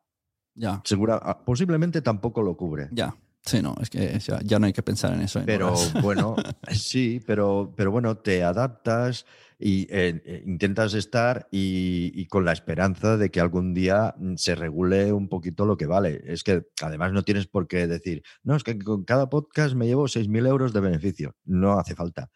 Ya, 0.54 0.80
segura, 0.84 1.20
ah, 1.22 1.44
posiblemente 1.44 2.00
tampoco 2.02 2.42
lo 2.42 2.56
cubre. 2.56 2.88
ya. 2.92 3.14
Sí, 3.48 3.62
no, 3.62 3.76
es 3.80 3.90
que 3.90 4.18
ya, 4.18 4.40
ya 4.42 4.58
no 4.58 4.66
hay 4.66 4.72
que 4.72 4.82
pensar 4.82 5.12
en 5.14 5.20
eso. 5.20 5.38
en 5.38 5.46
Pero 5.46 5.68
horas. 5.68 5.92
bueno, 6.02 6.34
sí, 6.72 7.20
pero, 7.24 7.72
pero 7.76 7.92
bueno, 7.92 8.16
te 8.16 8.42
adaptas 8.42 9.24
y 9.56 9.82
eh, 9.82 10.20
eh, 10.26 10.42
intentas 10.44 10.94
estar 10.94 11.46
y, 11.52 12.10
y 12.20 12.26
con 12.26 12.44
la 12.44 12.50
esperanza 12.52 13.16
de 13.16 13.30
que 13.30 13.38
algún 13.38 13.72
día 13.72 14.16
mm, 14.18 14.34
se 14.34 14.56
regule 14.56 15.12
un 15.12 15.28
poquito 15.28 15.64
lo 15.64 15.76
que 15.76 15.86
vale. 15.86 16.22
Es 16.26 16.42
que 16.42 16.66
además 16.82 17.12
no 17.12 17.22
tienes 17.22 17.46
por 17.46 17.68
qué 17.68 17.86
decir, 17.86 18.24
no, 18.42 18.56
es 18.56 18.64
que 18.64 18.76
con 18.80 19.04
cada 19.04 19.30
podcast 19.30 19.76
me 19.76 19.86
llevo 19.86 20.08
6.000 20.08 20.44
euros 20.48 20.72
de 20.72 20.80
beneficio. 20.80 21.36
No 21.44 21.78
hace 21.78 21.94
falta, 21.94 22.30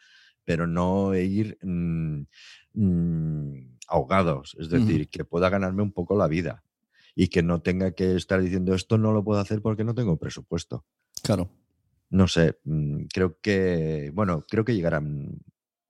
pero 0.44 0.68
no 0.68 1.12
ir 1.16 1.59
mm, 1.61 2.22
ahogados, 3.91 4.57
es 4.59 4.70
decir, 4.70 5.09
que 5.11 5.24
pueda 5.24 5.49
ganarme 5.51 5.82
un 5.82 5.93
poco 5.93 6.16
la 6.16 6.28
vida 6.28 6.62
y 7.14 7.28
que 7.28 7.43
no 7.43 7.61
tenga 7.61 7.91
que 7.93 8.14
estar 8.16 8.41
diciendo 8.41 8.74
esto 8.74 8.97
no 8.97 9.12
lo 9.12 9.22
puedo 9.24 9.41
hacer 9.41 9.61
porque 9.61 9.84
no 9.84 9.95
tengo 9.95 10.16
presupuesto 10.16 10.84
Claro. 11.22 11.51
no 12.09 12.28
sé, 12.28 12.59
mm, 12.64 13.05
creo 13.12 13.36
que, 13.43 14.11
bueno, 14.14 14.45
creo 14.49 14.64
que 14.64 14.74
llegarán 14.74 15.38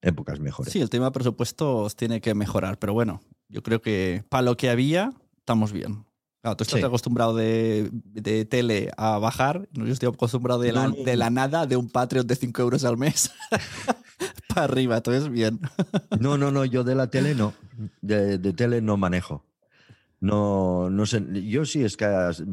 épocas 0.02 0.40
mejores. 0.40 0.72
Sí, 0.72 0.80
el 0.80 0.88
tema 0.90 1.04
de 1.06 1.10
presupuestos 1.12 1.94
tiene 1.94 2.20
que 2.22 2.34
mejorar, 2.34 2.78
pero 2.78 2.94
bueno, 2.94 3.20
yo 3.48 3.62
creo 3.62 3.82
que 3.82 4.24
para 4.30 4.42
lo 4.42 4.56
que 4.56 4.70
había, 4.70 5.12
estamos 5.38 5.72
bien. 5.72 6.04
Claro, 6.42 6.56
tú 6.56 6.64
estás 6.64 6.80
Sí. 6.80 6.86
acostumbrado 6.86 7.36
de, 7.36 7.90
de 7.92 8.46
tele 8.46 8.90
a 8.96 9.18
bajar, 9.18 9.68
yo 9.72 9.84
estoy 9.84 10.08
acostumbrado 10.08 10.58
de 10.62 10.72
la, 10.72 10.88
de 10.88 11.16
la 11.16 11.28
nada, 11.28 11.66
de 11.66 11.76
un 11.76 11.90
Patreon 11.90 12.26
de 12.26 12.34
5 12.34 12.62
euros 12.62 12.82
al 12.84 12.96
mes 12.96 13.30
para 14.48 14.64
arriba, 14.64 14.96
entonces 14.96 15.28
bien. 15.28 15.60
No, 16.18 16.38
no, 16.38 16.50
no, 16.50 16.64
yo 16.64 16.82
de 16.82 16.94
la 16.94 17.08
tele 17.10 17.34
no, 17.34 17.52
de, 18.00 18.38
de 18.38 18.52
tele 18.52 18.80
no 18.80 18.96
manejo. 18.96 19.44
No, 20.20 20.90
no 20.90 21.06
sé, 21.06 21.22
yo 21.48 21.64
sí 21.64 21.82
es 21.82 21.96
que 21.96 22.06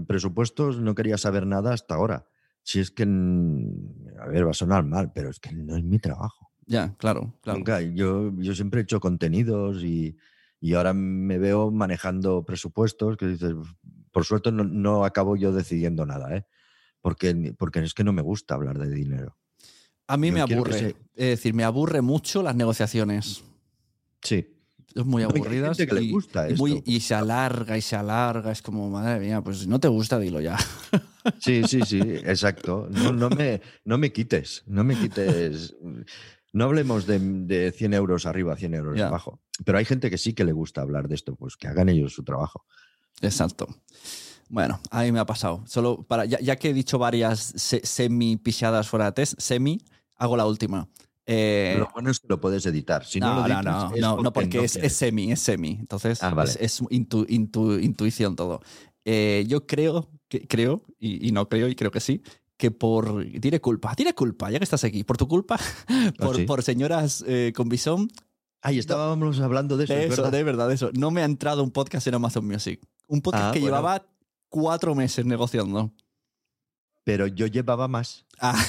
presupuestos 0.08 0.80
no 0.80 0.96
quería 0.96 1.18
saber 1.18 1.46
nada 1.46 1.74
hasta 1.74 1.96
ahora. 1.96 2.28
Si 2.64 2.80
es 2.80 2.92
que, 2.92 3.04
a 3.04 4.26
ver, 4.28 4.46
va 4.46 4.52
a 4.52 4.54
sonar 4.54 4.84
mal, 4.86 5.12
pero 5.14 5.30
es 5.30 5.40
que 5.40 5.52
no 5.52 5.76
es 5.76 5.84
mi 5.84 6.00
trabajo. 6.00 6.50
Ya, 6.66 6.96
claro, 6.98 7.34
claro. 7.42 7.60
Nunca, 7.60 7.82
yo, 7.82 8.32
yo 8.38 8.54
siempre 8.56 8.80
he 8.82 8.84
hecho 8.84 9.00
contenidos 9.00 9.84
y, 9.84 10.18
y 10.60 10.74
ahora 10.74 10.94
me 10.94 11.38
veo 11.38 11.72
manejando 11.72 12.44
presupuestos 12.44 13.16
que 13.18 13.28
dices, 13.28 13.54
por 14.12 14.26
suerte 14.26 14.52
no, 14.52 14.64
no 14.64 15.06
acabo 15.06 15.36
yo 15.38 15.52
decidiendo 15.54 16.06
nada, 16.06 16.36
¿eh? 16.36 16.46
Porque, 17.02 17.54
porque 17.58 17.80
es 17.80 17.94
que 17.94 18.04
no 18.04 18.12
me 18.12 18.22
gusta 18.22 18.56
hablar 18.56 18.78
de 18.80 18.90
dinero. 18.94 19.38
A 20.08 20.18
mí 20.18 20.28
yo 20.30 20.34
me 20.34 20.42
aburre, 20.42 20.80
se- 20.80 20.96
es 21.16 21.30
decir, 21.38 21.54
me 21.54 21.64
aburre 21.64 22.02
mucho 22.02 22.42
las 22.44 22.56
negociaciones. 22.56 23.44
Sí. 24.22 24.57
Es 24.98 25.06
muy 25.06 25.22
hay 25.24 25.30
aburridas 25.30 25.78
gente 25.78 25.88
que 25.88 25.96
le 25.96 26.04
y, 26.08 26.12
gusta 26.12 26.50
y 26.50 26.56
muy- 26.56 26.72
esto. 26.78 26.84
y 26.92 27.00
se 27.00 27.14
alarga 27.16 27.78
y 27.78 27.82
se 27.82 27.96
alarga, 27.96 28.52
es 28.52 28.62
como, 28.62 28.90
madre 28.90 29.20
mía, 29.20 29.42
pues 29.42 29.60
si 29.60 29.68
no 29.68 29.80
te 29.80 29.88
gusta, 29.88 30.20
dilo 30.20 30.42
ya. 30.42 30.58
Sí, 31.40 31.62
sí, 31.68 31.82
sí, 31.86 32.00
exacto. 32.00 32.88
No, 32.90 33.12
no, 33.12 33.30
me, 33.30 33.62
no 33.84 33.98
me 33.98 34.14
quites, 34.14 34.64
no 34.66 34.86
me 34.86 34.96
quites. 34.98 35.76
No 36.54 36.64
hablemos 36.64 37.06
de, 37.06 37.20
de 37.20 37.72
100 37.74 37.94
euros 37.94 38.26
arriba, 38.26 38.56
100 38.56 38.74
euros 38.76 39.00
abajo. 39.02 39.42
Pero 39.66 39.78
hay 39.78 39.84
gente 39.84 40.10
que 40.10 40.18
sí 40.18 40.32
que 40.34 40.46
le 40.46 40.54
gusta 40.54 40.82
hablar 40.82 41.10
de 41.10 41.16
esto, 41.16 41.36
pues 41.36 41.58
que 41.58 41.68
hagan 41.68 41.90
ellos 41.90 42.14
su 42.14 42.24
trabajo. 42.24 42.66
Exacto. 43.22 43.68
Bueno, 44.50 44.80
a 44.90 45.04
mí 45.04 45.12
me 45.12 45.20
ha 45.20 45.26
pasado. 45.26 45.64
Solo 45.68 46.04
para, 46.04 46.24
ya, 46.24 46.40
ya 46.40 46.56
que 46.56 46.70
he 46.70 46.74
dicho 46.74 46.98
varias 46.98 47.40
se- 47.58 47.86
semi 47.86 48.38
pisadas 48.38 48.88
fuera 48.88 49.06
de 49.08 49.12
test, 49.12 49.34
semi, 49.38 49.80
hago 50.16 50.38
la 50.38 50.46
última. 50.46 50.88
Eh, 51.30 51.76
Lo 51.78 51.90
bueno 51.94 52.10
es 52.10 52.20
que 52.22 52.28
lo 52.30 52.40
puedes 52.40 52.66
editar. 52.66 53.06
Si 53.06 53.20
no, 53.20 53.28
no, 53.36 53.48
lo 53.48 53.54
editas, 53.54 53.66
no, 53.66 53.96
es 53.96 54.02
no, 54.02 54.18
no, 54.22 54.34
porque 54.34 54.60
es, 54.64 54.72
semi, 54.96 55.32
es 55.32 55.42
semi. 55.42 55.72
Entonces, 55.80 56.24
Ah, 56.24 56.30
vale. 56.34 56.50
es, 56.52 56.58
es 56.62 56.82
intu- 56.84 57.28
intu- 57.28 57.84
intuición 57.84 58.36
todo. 58.38 58.62
Eh, 59.04 59.44
yo 59.48 59.68
creo, 59.68 60.10
que, 60.30 60.48
creo 60.48 60.84
y, 61.00 61.28
y 61.28 61.32
no 61.34 61.48
creo, 61.50 61.68
y 61.68 61.76
creo 61.76 61.92
que 61.92 62.00
sí, 62.00 62.22
que 62.58 62.72
por. 62.72 63.26
Tiene 63.42 63.60
culpa, 63.60 63.94
tiene 63.96 64.14
culpa, 64.14 64.50
ya 64.50 64.58
que 64.60 64.64
estás 64.64 64.84
aquí. 64.86 65.04
Por 65.04 65.18
tu 65.18 65.28
culpa, 65.28 65.58
por, 66.18 66.36
Ah, 66.36 66.38
sí? 66.38 66.46
por 66.46 66.64
señoras 66.64 67.24
eh, 67.28 67.52
con 67.56 67.68
bisón, 67.70 68.08
Ay, 68.62 68.80
estábamos 68.80 69.40
hablando 69.40 69.78
de 69.78 69.84
eso. 69.84 69.94
de 69.94 70.06
eso, 70.06 70.16
verdad. 70.16 70.32
de 70.32 70.44
verdad, 70.44 70.68
de 70.70 70.76
eso. 70.76 70.90
No 70.94 71.12
me 71.12 71.22
ha 71.22 71.26
entrado 71.26 71.62
un 71.64 71.72
podcast 71.72 72.08
en 72.08 72.16
Amazon 72.16 72.46
Music. 72.48 72.82
Un 73.08 73.22
podcast 73.22 73.46
Ah, 73.46 73.52
que 73.52 73.60
bueno. 73.60 73.76
llevaba 73.78 74.06
cuatro 74.50 74.96
meses 74.96 75.26
negociando. 75.26 75.92
Pero 77.08 77.26
yo 77.28 77.48
llevaba 77.48 77.88
más. 77.88 78.26
Ah. 78.42 78.62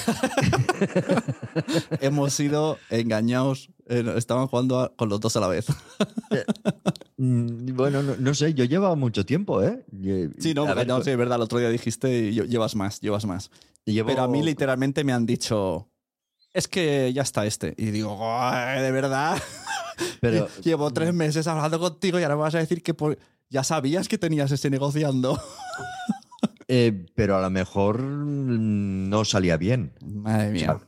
Hemos 2.01 2.33
sido 2.35 2.79
engañados. 2.89 3.71
eh, 3.87 4.05
estaban 4.17 4.47
jugando 4.47 4.79
a- 4.79 4.95
con 4.95 5.09
los 5.09 5.19
dos 5.19 5.37
a 5.37 5.41
la 5.41 5.49
vez. 5.49 5.67
Mm, 7.17 7.75
Bueno, 7.75 8.01
no, 8.05 8.15
no 8.17 8.35
sé, 8.35 8.55
yo 8.55 8.65
llevaba 8.65 8.95
mucho 8.95 9.27
tiempo, 9.27 9.61
¿eh? 9.63 9.85
Sí, 10.39 10.55
no, 10.55 10.73
ver, 10.73 10.87
no, 10.87 11.03
sí, 11.03 11.11
es 11.11 11.17
verdad. 11.17 11.35
El 11.37 11.43
otro 11.43 11.59
día 11.59 11.69
dijiste 11.69 12.31
lle- 12.31 12.47
llevas 12.47 12.77
más, 12.77 13.01
llevas 13.01 13.27
más. 13.27 13.51
llevo- 13.85 14.07
Pero 14.11 14.23
a 14.23 14.29
mí 14.29 14.41
literalmente 14.41 15.03
me 15.03 15.13
han 15.13 15.27
dicho, 15.27 15.89
es 16.55 16.69
que 16.69 17.13
ya 17.13 17.23
está 17.23 17.45
este. 17.45 17.75
Y 17.77 17.87
digo, 17.91 18.17
"Ay, 18.23 18.83
de 18.83 18.93
verdad. 18.93 19.37
pero- 20.21 20.47
Llevo 20.63 20.93
tres 20.93 21.13
meses 21.13 21.49
hablando 21.49 21.81
contigo 21.81 22.21
y 22.21 22.23
ahora 22.23 22.37
me 22.37 22.43
vas 22.43 22.55
a 22.55 22.59
decir 22.59 22.85
que 22.85 22.95
por- 22.95 23.19
ya 23.51 23.65
sabías 23.65 24.07
que 24.07 24.17
tenías 24.17 24.53
ese 24.53 24.71
negociando. 24.71 25.43
eh, 26.69 27.07
pero 27.15 27.37
a 27.37 27.41
lo 27.43 27.51
mejor 27.51 28.01
no 28.03 29.25
salía 29.25 29.57
bien. 29.57 29.93
Madre 30.05 30.51
mía. 30.51 30.79
sea, 30.79 30.87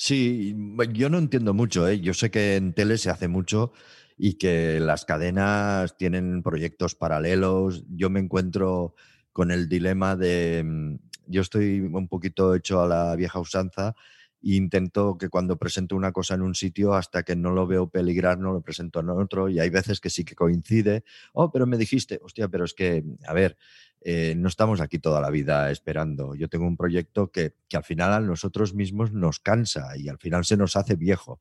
Sí, 0.00 0.54
yo 0.92 1.10
no 1.10 1.18
entiendo 1.18 1.54
mucho, 1.54 1.88
¿eh? 1.88 1.98
Yo 2.00 2.14
sé 2.14 2.30
que 2.30 2.54
en 2.54 2.72
tele 2.72 2.98
se 2.98 3.10
hace 3.10 3.26
mucho 3.26 3.72
y 4.16 4.34
que 4.34 4.78
las 4.78 5.04
cadenas 5.04 5.96
tienen 5.96 6.42
proyectos 6.44 6.94
paralelos. 6.94 7.84
Yo 7.88 8.08
me 8.08 8.20
encuentro 8.20 8.94
con 9.32 9.50
el 9.50 9.68
dilema 9.68 10.14
de... 10.14 10.62
mm, 10.64 10.94
Yo 11.26 11.42
estoy 11.42 11.80
un 11.80 12.06
poquito 12.06 12.54
hecho 12.54 12.80
a 12.80 12.86
la 12.86 13.16
vieja 13.16 13.40
usanza 13.40 13.96
e 14.40 14.54
intento 14.54 15.18
que 15.18 15.28
cuando 15.28 15.58
presento 15.58 15.96
una 15.96 16.12
cosa 16.12 16.34
en 16.34 16.42
un 16.42 16.54
sitio, 16.54 16.94
hasta 16.94 17.24
que 17.24 17.34
no 17.34 17.50
lo 17.50 17.66
veo 17.66 17.90
peligrar, 17.90 18.38
no 18.38 18.52
lo 18.52 18.60
presento 18.60 19.00
en 19.00 19.10
otro. 19.10 19.48
Y 19.48 19.58
hay 19.58 19.68
veces 19.70 20.00
que 20.00 20.10
sí 20.10 20.24
que 20.24 20.36
coincide. 20.36 21.02
Oh, 21.32 21.50
pero 21.50 21.66
me 21.66 21.76
dijiste, 21.76 22.20
hostia, 22.22 22.46
pero 22.46 22.64
es 22.64 22.72
que, 22.72 23.04
a 23.26 23.32
ver, 23.32 23.56
eh, 24.02 24.34
no 24.36 24.48
estamos 24.48 24.80
aquí 24.80 24.98
toda 24.98 25.20
la 25.20 25.30
vida 25.30 25.70
esperando. 25.70 26.34
Yo 26.34 26.48
tengo 26.48 26.66
un 26.66 26.76
proyecto 26.76 27.30
que, 27.30 27.54
que 27.68 27.76
al 27.76 27.84
final 27.84 28.12
a 28.12 28.20
nosotros 28.20 28.74
mismos 28.74 29.12
nos 29.12 29.40
cansa 29.40 29.96
y 29.96 30.08
al 30.08 30.18
final 30.18 30.44
se 30.44 30.56
nos 30.56 30.76
hace 30.76 30.94
viejo, 30.96 31.40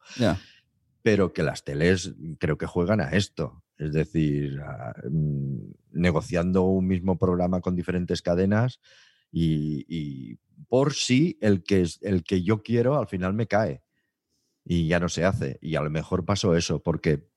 pero 1.03 1.31
que 1.33 1.43
las 1.43 1.63
teles 1.63 2.15
creo 2.39 2.57
que 2.57 2.65
juegan 2.65 2.99
a 2.99 3.11
esto. 3.11 3.63
Es 3.77 3.93
decir, 3.93 4.59
a- 4.61 4.93
mm, 5.09 5.57
negociando 5.91 6.63
un 6.63 6.87
mismo 6.87 7.17
programa 7.17 7.61
con 7.61 7.75
diferentes 7.75 8.21
cadenas 8.21 8.79
y, 9.31 9.85
y 9.87 10.39
por 10.67 10.93
si 10.93 11.37
el 11.41 11.63
que, 11.63 11.81
es- 11.81 11.99
el 12.01 12.23
que 12.23 12.43
yo 12.43 12.63
quiero 12.63 12.97
al 12.97 13.07
final 13.07 13.33
me 13.33 13.47
cae 13.47 13.83
y 14.65 14.87
ya 14.87 14.99
no 14.99 15.07
se 15.07 15.23
hace. 15.23 15.59
Y 15.61 15.75
a 15.75 15.81
lo 15.81 15.89
mejor 15.89 16.25
pasó 16.25 16.55
eso 16.57 16.81
porque, 16.83 17.29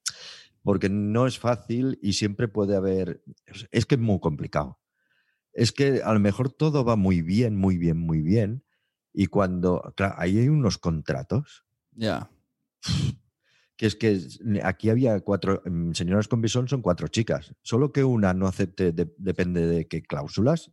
porque 0.62 0.88
no 0.88 1.26
es 1.28 1.38
fácil 1.38 1.98
y 2.02 2.14
siempre 2.14 2.48
puede 2.48 2.74
haber... 2.74 3.22
Es 3.70 3.86
que 3.86 3.94
es 3.94 4.00
muy 4.00 4.18
complicado 4.18 4.79
es 5.52 5.72
que 5.72 6.02
a 6.04 6.12
lo 6.12 6.20
mejor 6.20 6.52
todo 6.52 6.84
va 6.84 6.96
muy 6.96 7.22
bien, 7.22 7.56
muy 7.56 7.78
bien, 7.78 7.98
muy 7.98 8.20
bien. 8.22 8.64
Y 9.12 9.26
cuando, 9.26 9.92
claro, 9.96 10.14
ahí 10.18 10.38
hay 10.38 10.48
unos 10.48 10.78
contratos, 10.78 11.64
Ya. 11.92 12.30
que 13.76 13.86
es 13.86 13.96
que 13.96 14.20
aquí 14.62 14.90
había 14.90 15.20
cuatro, 15.20 15.62
mm, 15.64 15.92
señoras 15.92 16.28
con 16.28 16.40
bisón 16.42 16.68
son 16.68 16.82
cuatro 16.82 17.08
chicas, 17.08 17.54
solo 17.62 17.92
que 17.92 18.04
una 18.04 18.34
no 18.34 18.46
acepte, 18.46 18.92
de- 18.92 19.12
depende 19.18 19.66
de 19.66 19.88
qué 19.88 20.02
cláusulas, 20.02 20.70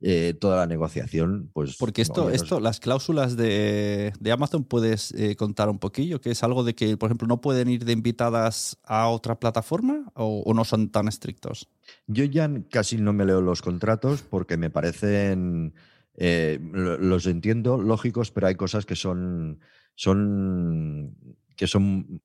eh, 0.00 0.34
toda 0.40 0.56
la 0.58 0.66
negociación, 0.66 1.50
pues... 1.52 1.76
Porque 1.76 2.02
esto, 2.02 2.30
esto 2.30 2.60
las 2.60 2.78
cláusulas 2.80 3.36
de, 3.36 4.12
de 4.20 4.32
Amazon, 4.32 4.64
¿puedes 4.64 5.12
eh, 5.12 5.34
contar 5.36 5.68
un 5.68 5.78
poquillo? 5.78 6.20
Que 6.20 6.30
es 6.30 6.42
algo 6.42 6.62
de 6.62 6.74
que, 6.74 6.96
por 6.96 7.08
ejemplo, 7.08 7.26
no 7.26 7.40
pueden 7.40 7.68
ir 7.68 7.84
de 7.84 7.92
invitadas 7.92 8.78
a 8.84 9.08
otra 9.08 9.40
plataforma 9.40 10.10
o, 10.14 10.42
o 10.46 10.54
no 10.54 10.64
son 10.64 10.90
tan 10.90 11.08
estrictos. 11.08 11.68
Yo 12.06 12.24
ya 12.24 12.48
casi 12.70 12.96
no 12.98 13.12
me 13.12 13.24
leo 13.24 13.40
los 13.40 13.60
contratos 13.62 14.22
porque 14.22 14.56
me 14.56 14.70
parecen, 14.70 15.74
eh, 16.14 16.58
lo- 16.72 16.98
los 16.98 17.26
entiendo 17.26 17.78
lógicos, 17.78 18.30
pero 18.30 18.46
hay 18.46 18.54
cosas 18.54 18.86
que 18.86 18.94
son, 18.96 19.58
son, 19.96 21.16
que 21.56 21.66
son, 21.66 22.22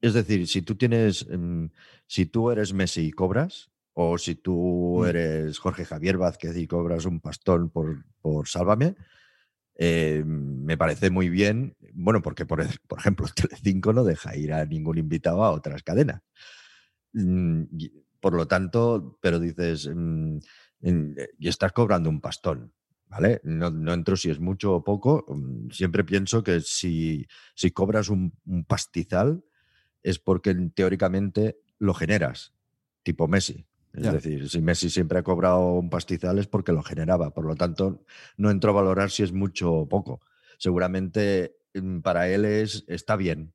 es 0.00 0.14
decir, 0.14 0.46
si 0.48 0.62
tú 0.62 0.76
tienes, 0.76 1.26
em, 1.30 1.70
si 2.06 2.26
tú 2.26 2.50
eres 2.50 2.72
Messi 2.72 3.02
y 3.02 3.10
cobras, 3.10 3.70
o 3.94 4.18
si 4.18 4.36
tú 4.36 5.00
Mm. 5.02 5.06
eres 5.06 5.58
Jorge 5.58 5.84
Javier 5.84 6.18
Vázquez 6.18 6.56
y 6.56 6.66
cobras 6.66 7.04
un 7.04 7.20
pastón 7.20 7.70
por, 7.70 8.04
por 8.20 8.48
Sálvame, 8.48 8.96
eh, 9.76 10.22
me 10.26 10.76
parece 10.78 11.10
muy 11.10 11.28
bien, 11.30 11.76
bueno, 11.94 12.22
porque 12.22 12.46
por, 12.46 12.64
por 12.86 12.98
ejemplo 12.98 13.26
Telecinco 13.36 13.92
no 13.92 14.04
deja 14.04 14.36
ir 14.36 14.52
a 14.52 14.64
ningún 14.66 14.98
invitado 14.98 15.44
a 15.44 15.50
otras 15.52 15.82
cadenas. 15.82 16.22
Mm, 17.12 17.64
Por 18.20 18.34
lo 18.34 18.46
tanto, 18.46 19.18
pero 19.20 19.40
dices, 19.40 19.88
mm, 19.92 20.38
mm, 20.80 21.14
y 21.38 21.48
estás 21.48 21.72
cobrando 21.72 22.08
un 22.08 22.20
pastón, 22.20 22.72
¿vale? 23.06 23.40
No, 23.44 23.70
no 23.70 23.92
entro 23.92 24.16
si 24.16 24.30
es 24.30 24.38
mucho 24.40 24.74
o 24.74 24.84
poco, 24.84 25.26
siempre 25.70 26.04
pienso 26.04 26.42
que 26.42 26.60
si, 26.60 27.26
si 27.54 27.70
cobras 27.72 28.08
un, 28.08 28.32
un 28.46 28.64
pastizal 28.64 29.44
es 30.02 30.18
porque 30.18 30.54
teóricamente 30.74 31.58
lo 31.78 31.94
generas, 31.94 32.54
tipo 33.02 33.26
Messi. 33.28 33.66
Es 33.92 34.02
Ya. 34.04 34.12
decir, 34.12 34.48
si 34.48 34.60
Messi 34.62 34.88
siempre 34.88 35.18
ha 35.18 35.22
cobrado 35.22 35.74
un 35.74 35.90
pastizal 35.90 36.38
es 36.38 36.46
porque 36.46 36.72
lo 36.72 36.82
generaba. 36.82 37.32
Por 37.34 37.44
lo 37.44 37.54
tanto, 37.56 38.04
no 38.36 38.50
entro 38.50 38.70
a 38.70 38.74
valorar 38.74 39.10
si 39.10 39.22
es 39.22 39.32
mucho 39.32 39.72
o 39.72 39.88
poco. 39.88 40.20
Seguramente 40.58 41.56
mm, 41.74 42.00
para 42.00 42.28
él 42.28 42.44
es, 42.44 42.84
está 42.88 43.16
bien. 43.16 43.52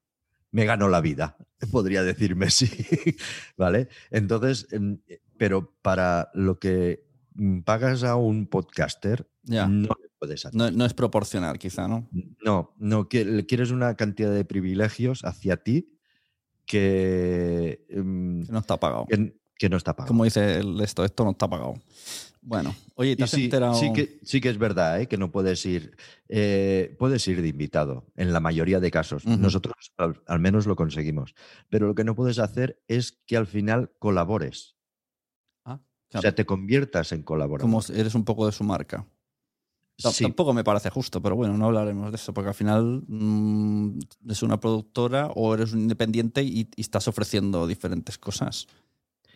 Me 0.51 0.65
ganó 0.65 0.87
la 0.89 1.01
vida, 1.01 1.37
podría 1.71 2.03
decir 2.03 2.35
Messi. 2.35 2.69
¿Vale? 3.57 3.89
Entonces, 4.11 4.67
em, 4.71 4.99
pero 5.37 5.73
para 5.81 6.29
lo 6.33 6.59
que 6.59 7.05
mm, 7.35 7.61
pagas 7.61 8.03
a 8.03 8.15
un 8.15 8.47
podcaster, 8.47 9.27
Ya. 9.43 9.67
no 9.67 9.89
le 10.01 10.09
puedes 10.19 10.45
hacer. 10.45 10.55
No, 10.57 10.69
no 10.71 10.85
es 10.85 10.93
proporcional, 10.93 11.57
quizá, 11.57 11.87
¿no? 11.87 12.07
No, 12.43 12.73
no, 12.77 13.07
que- 13.09 13.45
quieres 13.47 13.71
una 13.71 13.95
cantidad 13.95 14.31
de 14.31 14.45
privilegios 14.45 15.23
hacia 15.25 15.57
ti 15.57 15.97
que, 16.65 17.85
em, 17.89 18.45
Que 18.45 18.51
no 18.51 18.59
está 18.59 18.77
pagado. 18.79 19.05
que, 19.07 19.35
que 19.57 19.69
no 19.69 19.77
está 19.77 19.95
pagado. 19.95 20.07
Como 20.09 20.23
dice 20.23 20.59
el- 20.59 20.79
esto, 20.81 21.03
esto 21.05 21.23
no 21.23 21.31
está 21.31 21.49
pagado. 21.49 21.75
Bueno, 22.41 22.73
oye, 22.95 23.15
¿te 23.15 23.23
has 23.25 23.31
sí, 23.31 23.45
enterado? 23.45 23.73
sí, 23.75 23.91
que, 23.93 24.19
sí 24.23 24.39
que 24.39 24.49
es 24.49 24.57
verdad 24.57 25.01
¿eh? 25.01 25.07
que 25.07 25.17
no 25.17 25.31
puedes 25.31 25.65
ir. 25.65 25.97
eh, 26.29 26.95
puedes 26.97 27.27
ir 27.27 27.41
de 27.41 27.47
invitado 27.49 28.05
en 28.15 28.31
la 28.31 28.39
mayoría 28.39 28.79
de 28.79 28.89
casos. 28.91 29.25
Nosotros 29.25 29.73
al, 29.97 30.21
al 30.27 30.39
menos 30.39 30.65
lo 30.65 30.75
conseguimos. 30.75 31.33
Pero 31.69 31.87
lo 31.87 31.95
que 31.95 32.03
no 32.05 32.15
puedes 32.15 32.39
hacer 32.39 32.81
es 32.87 33.11
que 33.25 33.35
al 33.35 33.47
final 33.47 33.91
colabores. 33.99 34.77
Ah, 35.65 35.79
O 36.13 36.21
sea, 36.21 36.33
te 36.33 36.45
conviertas 36.45 37.11
en 37.11 37.23
colaborador. 37.23 37.69
como 37.69 37.81
eres 37.93 38.15
un 38.15 38.23
poco 38.23 38.45
de 38.45 38.51
su 38.53 38.63
marca. 38.63 39.05
T- 39.97 40.09
Sí, 40.11 40.23
Tampoco 40.23 40.53
me 40.53 40.63
parece 40.63 40.89
justo, 40.91 41.21
pero 41.21 41.35
bueno, 41.35 41.57
no 41.57 41.65
hablaremos 41.65 42.11
de 42.11 42.15
eso, 42.17 42.31
porque 42.33 42.49
al 42.49 42.53
final 42.55 43.03
mm, 43.07 43.97
es 44.29 44.43
una 44.43 44.59
productora 44.59 45.27
o 45.35 45.53
eres 45.55 45.73
un 45.73 45.79
independiente 45.81 46.43
y, 46.43 46.69
y 46.75 46.81
estás 46.81 47.07
ofreciendo 47.07 47.65
diferentes 47.67 48.17
cosas. 48.19 48.67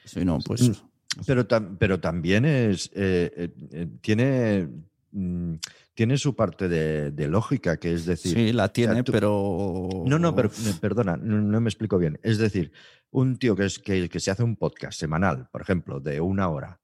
Si 0.05 0.23
no, 0.25 0.39
pues. 0.39 0.83
Pero, 1.25 1.47
tam- 1.47 1.77
pero 1.77 1.99
también 1.99 2.45
es, 2.45 2.87
eh, 2.93 3.31
eh, 3.35 3.53
eh, 3.71 3.87
tiene, 4.01 4.69
mm, 5.11 5.55
tiene 5.93 6.17
su 6.17 6.35
parte 6.35 6.69
de, 6.69 7.11
de 7.11 7.27
lógica, 7.27 7.77
que 7.77 7.93
es 7.93 8.05
decir, 8.05 8.33
Sí, 8.33 8.53
la 8.53 8.69
tiene, 8.71 9.03
tú- 9.03 9.11
pero. 9.11 9.89
No, 10.05 10.17
no, 10.19 10.33
pero 10.35 10.49
perdona, 10.79 11.17
no, 11.17 11.41
no 11.41 11.59
me 11.61 11.69
explico 11.69 11.97
bien. 11.97 12.17
Es 12.23 12.37
decir, 12.37 12.71
un 13.11 13.37
tío 13.37 13.55
que, 13.55 13.65
es, 13.65 13.77
que, 13.79 14.07
que 14.09 14.19
se 14.21 14.31
hace 14.31 14.43
un 14.43 14.55
podcast 14.55 14.97
semanal, 14.99 15.49
por 15.51 15.61
ejemplo, 15.61 15.99
de 15.99 16.21
una 16.21 16.47
hora, 16.49 16.79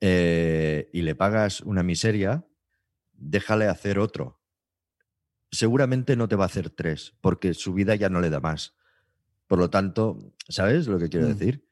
eh, 0.00 0.90
y 0.92 1.00
le 1.02 1.14
pagas 1.14 1.62
una 1.62 1.82
miseria, 1.82 2.44
déjale 3.14 3.66
hacer 3.68 3.98
otro. 3.98 4.40
Seguramente 5.50 6.16
no 6.16 6.28
te 6.28 6.36
va 6.36 6.44
a 6.44 6.46
hacer 6.46 6.68
tres, 6.70 7.14
porque 7.20 7.54
su 7.54 7.72
vida 7.74 7.94
ya 7.94 8.08
no 8.08 8.20
le 8.20 8.28
da 8.28 8.40
más. 8.40 8.74
Por 9.46 9.58
lo 9.58 9.70
tanto, 9.70 10.32
¿sabes 10.48 10.86
lo 10.88 10.98
que 10.98 11.08
quiero 11.08 11.26
Mm. 11.28 11.32
decir? 11.32 11.64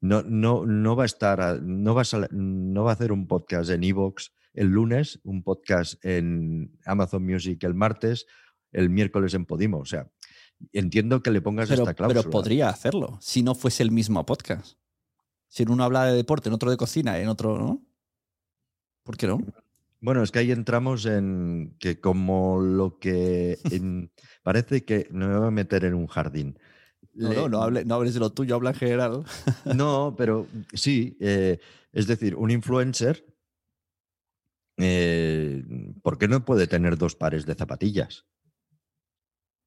No, 0.00 0.22
no, 0.22 0.64
no 0.66 0.96
va 0.96 1.02
a 1.02 1.06
estar, 1.06 1.40
a- 1.40 1.58
no 1.60 1.94
va 1.94 2.02
a, 2.02 2.28
no 2.32 2.84
va 2.84 2.90
a 2.90 2.94
hacer 2.94 3.12
un 3.12 3.26
podcast 3.26 3.70
en 3.70 3.84
Evox 3.84 4.32
el 4.54 4.68
lunes, 4.68 5.20
un 5.24 5.42
podcast 5.42 6.04
en 6.04 6.76
Amazon 6.84 7.24
Music 7.24 7.62
el 7.64 7.74
martes, 7.74 8.26
el 8.72 8.90
miércoles 8.90 9.34
en 9.34 9.44
Podimo. 9.46 9.78
O 9.78 9.84
sea, 9.84 10.10
entiendo 10.72 11.22
que 11.22 11.30
le 11.30 11.40
pongas 11.42 11.68
Pero, 11.68 11.82
esta 11.82 11.94
cláusula. 11.94 12.20
pero 12.22 12.30
podría 12.30 12.68
hacerlo 12.68 13.18
si 13.20 13.42
no 13.42 13.54
fuese 13.54 13.82
el 13.82 13.90
mismo 13.90 14.24
podcast. 14.26 14.76
Si 15.48 15.62
en 15.64 15.70
uno 15.70 15.84
habla 15.84 16.06
de 16.06 16.16
deporte, 16.16 16.48
en 16.48 16.54
otro 16.54 16.70
de 16.70 16.76
cocina, 16.76 17.18
en 17.18 17.28
otro, 17.28 17.58
¿no? 17.58 17.82
¿Por 19.04 19.16
qué 19.16 19.26
no? 19.26 19.38
Bueno, 20.00 20.22
es 20.22 20.30
que 20.30 20.38
ahí 20.38 20.50
entramos 20.50 21.04
en 21.06 21.76
que 21.78 22.00
como 22.00 22.60
lo 22.60 22.98
que 22.98 23.58
en- 23.70 24.10
parece 24.42 24.84
que 24.84 25.08
no 25.10 25.28
me 25.28 25.36
voy 25.38 25.48
a 25.48 25.50
meter 25.50 25.84
en 25.84 25.94
un 25.94 26.06
jardín. 26.06 26.58
No, 27.14 27.32
no, 27.34 27.48
no, 27.48 27.62
hable- 27.62 27.84
no 27.84 27.94
hables 27.96 28.14
de 28.14 28.20
lo 28.20 28.30
tuyo, 28.30 28.54
habla 28.54 28.70
en 28.70 28.76
general. 28.76 29.24
No, 29.74 30.14
pero 30.16 30.46
sí, 30.74 31.16
eh, 31.20 31.58
es 31.92 32.06
decir, 32.06 32.34
un 32.36 32.50
influencer, 32.50 33.24
eh, 34.78 35.64
¿por 36.02 36.18
qué 36.18 36.28
no 36.28 36.44
puede 36.44 36.66
tener 36.66 36.96
dos 36.96 37.14
pares 37.16 37.46
de 37.46 37.54
zapatillas? 37.54 38.26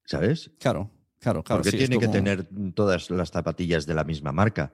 ¿Sabes? 0.05 0.51
Claro, 0.59 0.89
claro, 1.19 1.43
claro. 1.43 1.61
¿Por 1.61 1.63
qué 1.63 1.71
sí, 1.71 1.77
tiene 1.77 1.97
que 1.99 2.07
tener 2.07 2.47
todas 2.73 3.09
las 3.09 3.31
zapatillas 3.31 3.85
de 3.85 3.93
la 3.93 4.03
misma 4.03 4.31
marca? 4.31 4.73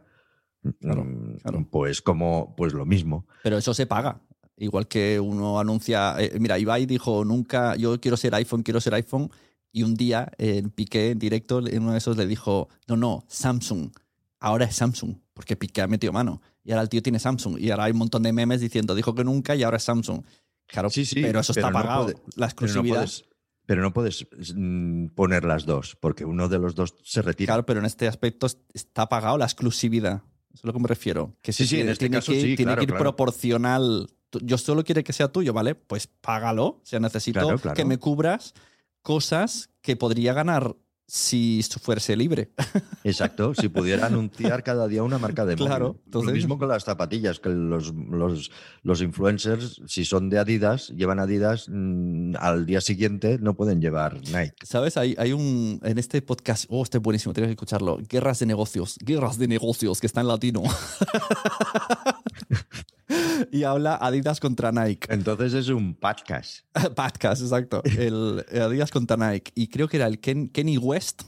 Claro, 0.80 1.04
Mm, 1.06 1.38
claro. 1.38 1.68
Pues 1.72 2.02
como, 2.02 2.54
pues 2.56 2.74
lo 2.74 2.86
mismo. 2.86 3.28
Pero 3.44 3.58
eso 3.58 3.74
se 3.74 3.86
paga. 3.86 4.22
Igual 4.58 4.88
que 4.88 5.20
uno 5.20 5.58
anuncia. 5.60 6.16
eh, 6.20 6.38
mira, 6.40 6.60
Ibai 6.60 6.86
dijo 6.86 7.24
nunca, 7.24 7.76
yo 7.78 8.00
quiero 8.02 8.18
ser 8.18 8.36
iPhone, 8.36 8.62
quiero 8.64 8.82
ser 8.82 8.94
iPhone. 8.96 9.30
Y 9.72 9.84
un 9.84 9.94
día 9.96 10.32
en 10.38 10.70
Piqué, 10.72 11.12
en 11.12 11.20
directo, 11.20 11.60
en 11.68 11.84
uno 11.84 11.92
de 11.92 12.00
esos 12.00 12.18
le 12.18 12.26
dijo, 12.28 12.70
no, 12.88 12.98
no, 12.98 13.26
Samsung. 13.28 13.92
Ahora 14.40 14.66
es 14.66 14.76
Samsung, 14.76 15.16
porque 15.34 15.56
Piqué 15.56 15.82
ha 15.82 15.88
metido 15.88 16.14
mano. 16.14 16.42
Y 16.64 16.72
ahora 16.72 16.82
el 16.84 16.90
tío 16.90 17.02
tiene 17.04 17.20
Samsung. 17.20 17.60
Y 17.60 17.72
ahora 17.72 17.86
hay 17.86 17.92
un 17.92 17.98
montón 18.00 18.24
de 18.24 18.32
memes 18.34 18.62
diciendo, 18.62 18.96
dijo 18.96 19.14
que 19.14 19.24
nunca 19.24 19.56
y 19.56 19.64
ahora 19.64 19.78
es 19.78 19.84
Samsung. 19.84 20.24
Claro, 20.66 20.90
Sí, 20.90 21.06
sí, 21.06 21.22
pero 21.22 21.40
eso 21.40 21.52
está 21.52 21.68
pero 21.68 21.74
no 21.80 21.84
pagado. 21.84 22.04
puede- 22.06 22.16
la 22.16 22.22
Pero 22.24 22.40
no 22.40 22.46
exclusividad. 22.46 22.96
puedes, 22.98 23.24
pero 23.66 23.82
no 23.82 23.94
puedes 23.94 24.28
mm, 24.56 25.08
poner 25.16 25.44
las 25.44 25.66
dos, 25.66 25.96
porque 26.00 26.26
uno 26.26 26.48
de 26.48 26.60
los 26.60 26.74
dos 26.76 26.96
se 27.04 27.22
retira. 27.22 27.48
Claro, 27.54 27.66
pero 27.66 27.80
en 27.80 27.86
este 27.86 28.08
aspecto 28.08 28.46
es- 28.48 28.58
está 28.74 29.08
pagado 29.10 29.38
la 29.38 29.46
exclusividad. 29.46 30.22
Eso 30.52 30.56
es 30.56 30.64
a 30.64 30.68
lo 30.68 30.74
que 30.74 30.80
me 30.80 30.88
refiero. 30.88 31.36
Que 31.42 31.52
Sí, 31.54 31.64
se 31.64 31.70
sí, 31.70 31.76
en 31.76 31.80
tiene- 31.82 31.92
este 31.92 32.06
tiene 32.06 32.18
caso 32.18 32.32
que, 32.32 32.38
sí, 32.42 32.48
tiene 32.56 32.64
claro, 32.64 32.80
que 32.80 32.84
ir 32.84 32.90
claro. 32.90 33.04
proporcional. 33.04 34.08
Yo 34.44 34.58
solo 34.58 34.84
quiero 34.84 35.04
que 35.04 35.14
sea 35.14 35.28
tuyo, 35.32 35.54
¿vale? 35.54 35.76
Pues 35.76 36.08
págalo. 36.08 36.66
O 36.66 36.82
sea, 36.84 37.00
necesito 37.00 37.40
claro. 37.58 37.74
que 37.76 37.86
me 37.86 37.98
cubras 37.98 38.54
cosas 39.02 39.70
que 39.82 39.96
podría 39.96 40.34
ganar 40.34 40.76
si 41.12 41.66
fuese 41.82 42.16
libre. 42.16 42.52
Exacto, 43.04 43.56
si 43.56 43.68
pudiera 43.68 44.06
anunciar 44.06 44.62
cada 44.62 44.88
día 44.88 45.02
una 45.02 45.18
marca 45.18 45.44
de 45.44 45.56
Claro, 45.56 45.88
móvil. 45.88 46.02
entonces- 46.06 46.28
Lo 46.28 46.34
mismo 46.36 46.60
con 46.60 46.70
las 46.70 46.84
zapatillas, 46.84 47.40
que 47.40 47.50
los, 47.50 47.92
los, 47.96 48.52
los 48.84 49.02
influencers, 49.02 49.82
si 49.88 50.06
son 50.06 50.30
de 50.30 50.38
Adidas, 50.38 50.90
llevan 50.90 51.20
Adidas, 51.20 51.66
mm, 51.68 52.36
al 52.38 52.68
día 52.68 52.80
siguiente 52.80 53.40
no 53.42 53.56
pueden 53.56 53.82
llevar 53.82 54.18
Nike. 54.28 54.54
¿Sabes? 54.62 54.98
Hay, 54.98 55.16
hay 55.18 55.34
un. 55.34 55.80
En 55.84 55.98
este 55.98 56.22
podcast. 56.22 56.66
Oh, 56.70 56.84
este 56.84 57.00
es 57.00 57.04
buenísimo, 57.04 57.34
tienes 57.34 57.48
que 57.50 57.54
escucharlo. 57.54 57.98
Guerras 58.08 58.38
de 58.38 58.46
negocios. 58.46 58.96
Guerras 59.04 59.40
de 59.40 59.48
negocios, 59.48 60.00
que 60.00 60.06
está 60.06 60.22
en 60.22 60.28
latino. 60.28 60.62
y 63.52 63.64
habla 63.64 63.96
Adidas 63.96 64.40
contra 64.40 64.72
Nike. 64.72 65.12
Entonces 65.14 65.54
es 65.54 65.70
un 65.70 65.96
podcast. 65.96 66.60
Podcast, 66.96 67.42
exacto. 67.42 67.82
El 67.84 68.46
Adidas 68.62 68.92
contra 68.92 69.18
Nike. 69.18 69.52
Y 69.56 69.68
creo 69.68 69.88
que 69.88 69.98
era 69.98 70.08
el 70.08 70.20
Ken- 70.22 70.50
Kenny 70.52 70.78
West. 70.78 71.24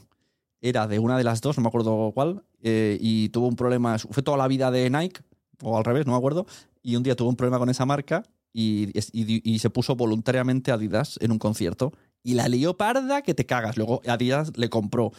Era 0.60 0.86
de 0.86 0.98
una 1.00 1.18
de 1.18 1.24
las 1.24 1.40
dos, 1.40 1.56
no 1.56 1.62
me 1.62 1.68
acuerdo 1.68 2.12
cuál. 2.14 2.44
eh, 2.62 2.96
y 3.00 3.28
tuvo 3.30 3.48
un 3.48 3.56
problema. 3.56 3.98
Fue 3.98 4.22
toda 4.22 4.36
la 4.36 4.46
vida 4.46 4.70
de 4.70 4.88
Nike, 4.90 5.22
o 5.62 5.76
al 5.76 5.84
revés, 5.84 6.06
no 6.06 6.12
me 6.12 6.18
acuerdo. 6.18 6.46
Y 6.82 6.94
un 6.96 7.02
día 7.02 7.16
tuvo 7.16 7.28
un 7.28 7.36
problema 7.36 7.58
con 7.58 7.68
esa 7.68 7.84
marca 7.84 8.22
y, 8.52 8.90
y- 9.12 9.42
y 9.52 9.58
se 9.58 9.70
puso 9.70 9.96
voluntariamente 9.96 10.70
Adidas 10.70 11.18
en 11.20 11.32
un 11.32 11.38
concierto. 11.38 11.92
Y 12.22 12.34
la 12.34 12.46
lió 12.48 12.76
parda 12.76 13.22
que 13.22 13.34
te 13.34 13.44
cagas. 13.46 13.76
Luego 13.76 14.00
Adidas 14.06 14.52
le 14.56 14.68
compró. 14.70 15.10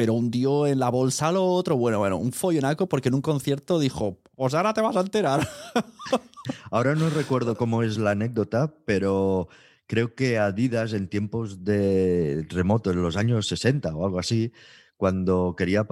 Pero 0.00 0.14
hundió 0.14 0.66
en 0.66 0.78
la 0.78 0.88
bolsa 0.88 1.30
lo 1.30 1.44
otro. 1.44 1.76
Bueno, 1.76 1.98
bueno, 1.98 2.16
un 2.16 2.32
follonaco 2.32 2.88
porque 2.88 3.10
en 3.10 3.16
un 3.16 3.20
concierto 3.20 3.78
dijo: 3.78 4.18
Pues 4.34 4.54
ahora 4.54 4.72
te 4.72 4.80
vas 4.80 4.96
a 4.96 5.00
enterar. 5.00 5.46
Ahora 6.70 6.94
no 6.94 7.10
recuerdo 7.10 7.54
cómo 7.54 7.82
es 7.82 7.98
la 7.98 8.12
anécdota, 8.12 8.74
pero 8.86 9.48
creo 9.86 10.14
que 10.14 10.38
Adidas 10.38 10.94
en 10.94 11.08
tiempos 11.08 11.64
de 11.64 12.46
remoto, 12.48 12.92
en 12.92 13.02
los 13.02 13.18
años 13.18 13.46
60 13.46 13.94
o 13.94 14.06
algo 14.06 14.18
así, 14.18 14.54
cuando 14.96 15.54
quería 15.54 15.86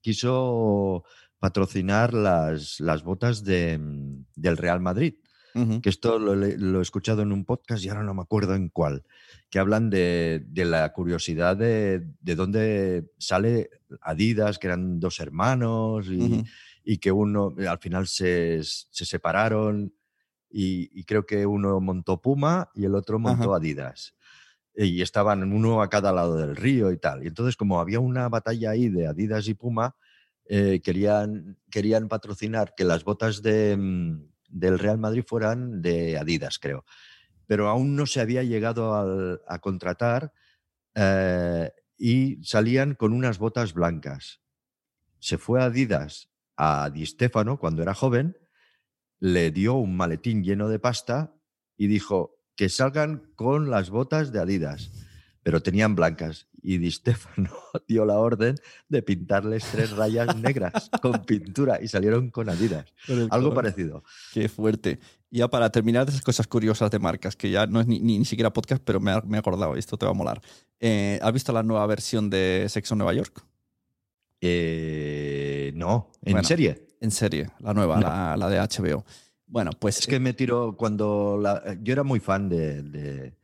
quiso 0.00 1.04
patrocinar 1.38 2.12
las, 2.12 2.80
las 2.80 3.04
botas 3.04 3.44
de, 3.44 3.78
mm, 3.78 4.24
del 4.34 4.56
Real 4.56 4.80
Madrid. 4.80 5.14
Que 5.82 5.88
esto 5.88 6.18
lo, 6.18 6.44
he 6.44 6.82
escuchado 6.82 7.22
en 7.22 7.32
un 7.32 7.44
podcast 7.44 7.84
y 7.84 7.88
ahora 7.88 8.02
no 8.02 8.14
me 8.14 8.22
acuerdo 8.22 8.54
en 8.54 8.68
cuál, 8.68 9.04
que 9.50 9.58
hablan 9.58 9.90
de, 9.90 10.44
de 10.46 10.64
la 10.64 10.92
curiosidad 10.92 11.56
de, 11.56 12.06
de 12.20 12.34
dónde 12.34 13.10
sale 13.18 13.70
Adidas, 14.00 14.58
que 14.58 14.68
eran 14.68 15.00
dos 15.00 15.18
hermanos 15.20 16.06
y, 16.08 16.44
y 16.84 16.98
que 16.98 17.10
uno 17.10 17.54
al 17.68 17.78
final 17.78 18.06
se, 18.06 18.60
se 18.62 19.04
separaron 19.04 19.92
y, 20.50 20.90
y 20.98 21.04
creo 21.04 21.26
que 21.26 21.46
uno 21.46 21.80
montó 21.80 22.20
Puma 22.20 22.70
y 22.74 22.84
el 22.84 22.94
otro 22.94 23.18
montó. 23.18 23.54
Adidas. 23.54 24.14
Y 24.74 25.02
estaban 25.02 25.52
uno 25.52 25.82
a 25.82 25.90
cada 25.90 26.12
lado 26.12 26.36
del 26.36 26.56
río 26.56 26.92
y 26.92 26.96
tal. 26.96 27.24
Y 27.24 27.26
entonces 27.26 27.56
como 27.56 27.80
había 27.80 28.00
una 28.00 28.28
batalla 28.28 28.70
ahí 28.70 28.88
de 28.88 29.06
Adidas 29.06 29.48
y 29.48 29.54
Puma, 29.54 29.96
eh, 30.46 30.80
querían, 30.82 31.58
querían 31.70 32.08
patrocinar 32.08 32.74
que 32.76 32.84
las 32.84 33.04
botas 33.04 33.42
de, 33.42 33.76
mm, 33.76 34.29
del 34.50 34.78
Real 34.78 34.98
Madrid 34.98 35.24
fueran 35.26 35.80
de 35.82 36.18
Adidas, 36.18 36.58
creo. 36.58 36.84
Pero 37.46 37.68
aún 37.68 37.96
no 37.96 38.06
se 38.06 38.20
había 38.20 38.42
llegado 38.42 39.40
a 39.46 39.58
contratar 39.60 40.32
eh, 40.94 41.70
y 41.96 42.42
salían 42.44 42.94
con 42.94 43.12
unas 43.12 43.38
botas 43.38 43.74
blancas. 43.74 44.40
Se 45.18 45.38
fue 45.38 45.60
a 45.60 45.66
Adidas 45.66 46.30
a 46.56 46.90
Di 46.90 47.06
Stefano 47.06 47.58
cuando 47.58 47.82
era 47.82 47.94
joven, 47.94 48.36
le 49.18 49.50
dio 49.50 49.74
un 49.74 49.96
maletín 49.96 50.42
lleno 50.42 50.68
de 50.68 50.78
pasta 50.78 51.34
y 51.76 51.86
dijo 51.86 52.38
que 52.54 52.68
salgan 52.68 53.32
con 53.34 53.70
las 53.70 53.88
botas 53.88 54.32
de 54.32 54.40
Adidas, 54.40 54.90
pero 55.50 55.60
tenían 55.60 55.96
blancas. 55.96 56.46
Y 56.62 56.78
Di 56.78 56.92
Stefano 56.92 57.50
dio 57.88 58.04
la 58.04 58.18
orden 58.20 58.54
de 58.88 59.02
pintarles 59.02 59.64
tres 59.72 59.90
rayas 59.90 60.36
negras 60.36 60.88
con 61.02 61.24
pintura 61.24 61.80
y 61.82 61.88
salieron 61.88 62.30
con 62.30 62.48
Adidas. 62.48 62.94
Algo 63.30 63.52
parecido. 63.52 64.04
Qué 64.32 64.48
fuerte. 64.48 65.00
Y 65.28 65.38
ya 65.38 65.48
para 65.48 65.70
terminar 65.72 66.08
esas 66.08 66.22
cosas 66.22 66.46
curiosas 66.46 66.88
de 66.92 67.00
marcas, 67.00 67.34
que 67.34 67.50
ya 67.50 67.66
no 67.66 67.80
es 67.80 67.88
ni, 67.88 67.98
ni, 67.98 68.16
ni 68.20 68.24
siquiera 68.24 68.52
podcast, 68.52 68.80
pero 68.84 69.00
me, 69.00 69.12
me 69.22 69.38
he 69.38 69.40
acordado, 69.40 69.74
esto 69.74 69.96
te 69.96 70.06
va 70.06 70.12
a 70.12 70.14
molar. 70.14 70.40
Eh, 70.78 71.18
¿Has 71.20 71.32
visto 71.32 71.52
la 71.52 71.64
nueva 71.64 71.84
versión 71.86 72.30
de 72.30 72.66
Sexo 72.68 72.94
en 72.94 72.98
Nueva 72.98 73.14
York? 73.14 73.42
Eh, 74.40 75.72
no, 75.74 76.10
en 76.22 76.32
Bueno. 76.34 76.46
serie. 76.46 76.86
En 77.00 77.10
serie, 77.10 77.48
la 77.60 77.74
nueva, 77.74 77.96
No. 77.96 78.02
la, 78.08 78.36
la 78.36 78.48
de 78.48 78.58
HBO. 78.60 79.04
Bueno, 79.46 79.70
pues 79.78 79.98
Es 79.98 80.06
que 80.06 80.20
me 80.20 80.32
tiró 80.32 80.76
cuando 80.76 81.38
la- 81.42 81.76
yo 81.82 81.92
era 81.92 82.04
muy 82.04 82.20
fan 82.20 82.48
de, 82.48 82.82
de, 82.82 83.34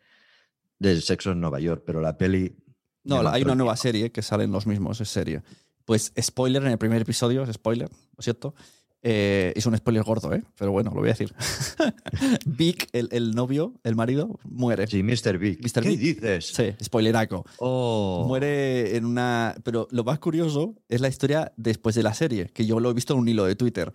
de 0.78 1.00
Sexo 1.00 1.32
en 1.32 1.40
Nueva 1.40 1.60
York, 1.60 1.82
pero 1.86 2.00
la 2.00 2.16
peli. 2.16 2.56
No, 3.04 3.26
hay 3.28 3.42
una 3.42 3.54
nueva 3.54 3.76
serie 3.76 4.10
que 4.10 4.22
salen 4.22 4.50
los 4.50 4.66
mismos, 4.66 5.00
es 5.00 5.08
serie. 5.08 5.42
Pues 5.84 6.12
spoiler 6.20 6.62
en 6.62 6.72
el 6.72 6.78
primer 6.78 7.02
episodio, 7.02 7.44
es 7.44 7.52
spoiler, 7.52 7.88
¿lo 7.88 8.22
cierto? 8.22 8.54
Eh, 9.08 9.52
es 9.54 9.64
un 9.66 9.76
spoiler 9.76 10.02
gordo, 10.02 10.32
¿eh? 10.32 10.42
Pero 10.58 10.72
bueno, 10.72 10.90
lo 10.90 10.96
voy 10.96 11.10
a 11.10 11.12
decir. 11.12 11.32
Vic, 12.44 12.88
el, 12.92 13.08
el 13.12 13.36
novio, 13.36 13.74
el 13.84 13.94
marido, 13.94 14.40
muere. 14.42 14.88
Sí, 14.88 15.04
Mr. 15.04 15.38
Big. 15.38 15.60
Mr. 15.62 15.82
¿Qué 15.82 15.96
dices? 15.96 16.46
Sí, 16.46 16.74
spoileraco. 16.82 17.44
Oh. 17.58 18.24
Muere 18.26 18.96
en 18.96 19.04
una... 19.04 19.54
Pero 19.62 19.86
lo 19.92 20.02
más 20.02 20.18
curioso 20.18 20.74
es 20.88 21.00
la 21.00 21.06
historia 21.06 21.52
después 21.56 21.94
de 21.94 22.02
la 22.02 22.14
serie, 22.14 22.46
que 22.46 22.66
yo 22.66 22.80
lo 22.80 22.90
he 22.90 22.94
visto 22.94 23.14
en 23.14 23.20
un 23.20 23.28
hilo 23.28 23.44
de 23.44 23.54
Twitter. 23.54 23.92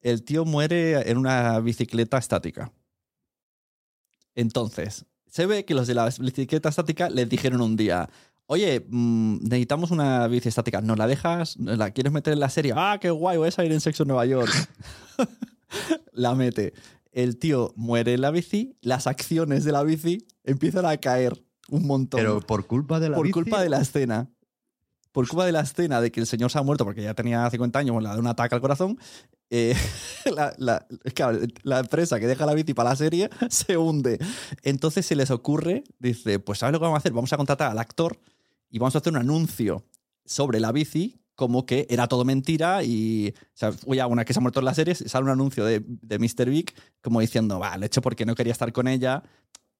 El 0.00 0.22
tío 0.22 0.44
muere 0.44 1.10
en 1.10 1.18
una 1.18 1.58
bicicleta 1.58 2.18
estática. 2.18 2.72
Entonces, 4.36 5.06
se 5.32 5.46
ve 5.46 5.64
que 5.64 5.74
los 5.74 5.86
de 5.86 5.94
la 5.94 6.10
bicicleta 6.20 6.68
estática 6.68 7.08
les 7.08 7.26
dijeron 7.26 7.62
un 7.62 7.74
día, 7.74 8.10
oye, 8.44 8.84
mm, 8.86 9.44
necesitamos 9.44 9.90
una 9.90 10.28
bici 10.28 10.50
estática, 10.50 10.82
¿nos 10.82 10.98
la 10.98 11.06
dejas? 11.06 11.58
¿Nos 11.58 11.78
¿La 11.78 11.90
quieres 11.90 12.12
meter 12.12 12.34
en 12.34 12.40
la 12.40 12.50
serie? 12.50 12.74
Ah, 12.76 12.98
qué 13.00 13.08
guay, 13.08 13.38
voy 13.38 13.48
a 13.48 13.50
salir 13.50 13.72
en 13.72 13.80
Sexo 13.80 14.02
en 14.02 14.08
Nueva 14.08 14.26
York. 14.26 14.52
la 16.12 16.34
mete. 16.34 16.74
El 17.12 17.38
tío 17.38 17.72
muere 17.76 18.12
en 18.12 18.20
la 18.20 18.30
bici, 18.30 18.76
las 18.82 19.06
acciones 19.06 19.64
de 19.64 19.72
la 19.72 19.82
bici 19.84 20.26
empiezan 20.44 20.84
a 20.84 20.98
caer 20.98 21.42
un 21.70 21.86
montón 21.86 22.20
Pero 22.20 22.40
por 22.42 22.66
culpa 22.66 23.00
de 23.00 23.08
la 23.08 23.16
por 23.16 23.24
bici, 23.24 23.32
culpa 23.32 23.62
de 23.62 23.70
la 23.70 23.80
escena. 23.80 24.28
Por 25.12 25.26
culpa 25.28 25.46
de 25.46 25.52
la 25.52 25.60
escena 25.60 26.02
de 26.02 26.12
que 26.12 26.20
el 26.20 26.26
señor 26.26 26.50
se 26.50 26.58
ha 26.58 26.62
muerto 26.62 26.84
porque 26.84 27.02
ya 27.02 27.14
tenía 27.14 27.48
50 27.48 27.78
años, 27.78 28.02
la 28.02 28.12
de 28.12 28.20
un 28.20 28.26
ataque 28.26 28.54
al 28.54 28.60
corazón, 28.60 28.98
eh, 29.54 29.76
la, 30.34 30.54
la- 30.56 30.86
claro, 31.14 31.38
la 31.62 31.80
empresa 31.80 32.18
que 32.18 32.26
deja 32.26 32.46
la 32.46 32.54
bici 32.54 32.72
para 32.74 32.90
la 32.90 32.96
serie 32.96 33.28
se 33.50 33.76
hunde. 33.76 34.18
Entonces 34.62 35.04
se 35.06 35.14
les 35.14 35.30
ocurre, 35.30 35.84
dice, 35.98 36.38
pues 36.38 36.58
¿sabes 36.60 36.72
lo 36.72 36.78
que 36.78 36.84
vamos 36.84 36.96
a 36.96 36.98
hacer? 37.00 37.12
Vamos 37.12 37.32
a 37.32 37.36
contratar 37.36 37.70
al 37.70 37.78
actor 37.78 38.18
y 38.70 38.78
vamos 38.78 38.94
a 38.94 38.98
hacer 38.98 39.12
un 39.12 39.18
anuncio 39.18 39.84
sobre 40.24 40.58
la 40.58 40.72
bici 40.72 41.18
como 41.34 41.66
que 41.66 41.86
era 41.90 42.08
todo 42.08 42.24
mentira 42.24 42.82
y, 42.84 43.32
o 43.36 43.50
sea, 43.54 43.72
oye, 43.86 44.04
una 44.04 44.24
que 44.24 44.32
se 44.32 44.38
ha 44.38 44.42
muerto 44.42 44.60
en 44.60 44.66
la 44.66 44.74
serie, 44.74 44.94
sale 44.94 45.24
un 45.24 45.30
anuncio 45.30 45.64
de, 45.64 45.82
de 45.84 46.18
Mr. 46.18 46.48
Big 46.48 46.72
como 47.00 47.20
diciendo, 47.20 47.58
va, 47.58 47.76
lo 47.76 47.82
he 47.82 47.86
hecho 47.86 48.00
porque 48.02 48.24
no 48.26 48.34
quería 48.34 48.52
estar 48.52 48.72
con 48.72 48.86
ella 48.88 49.22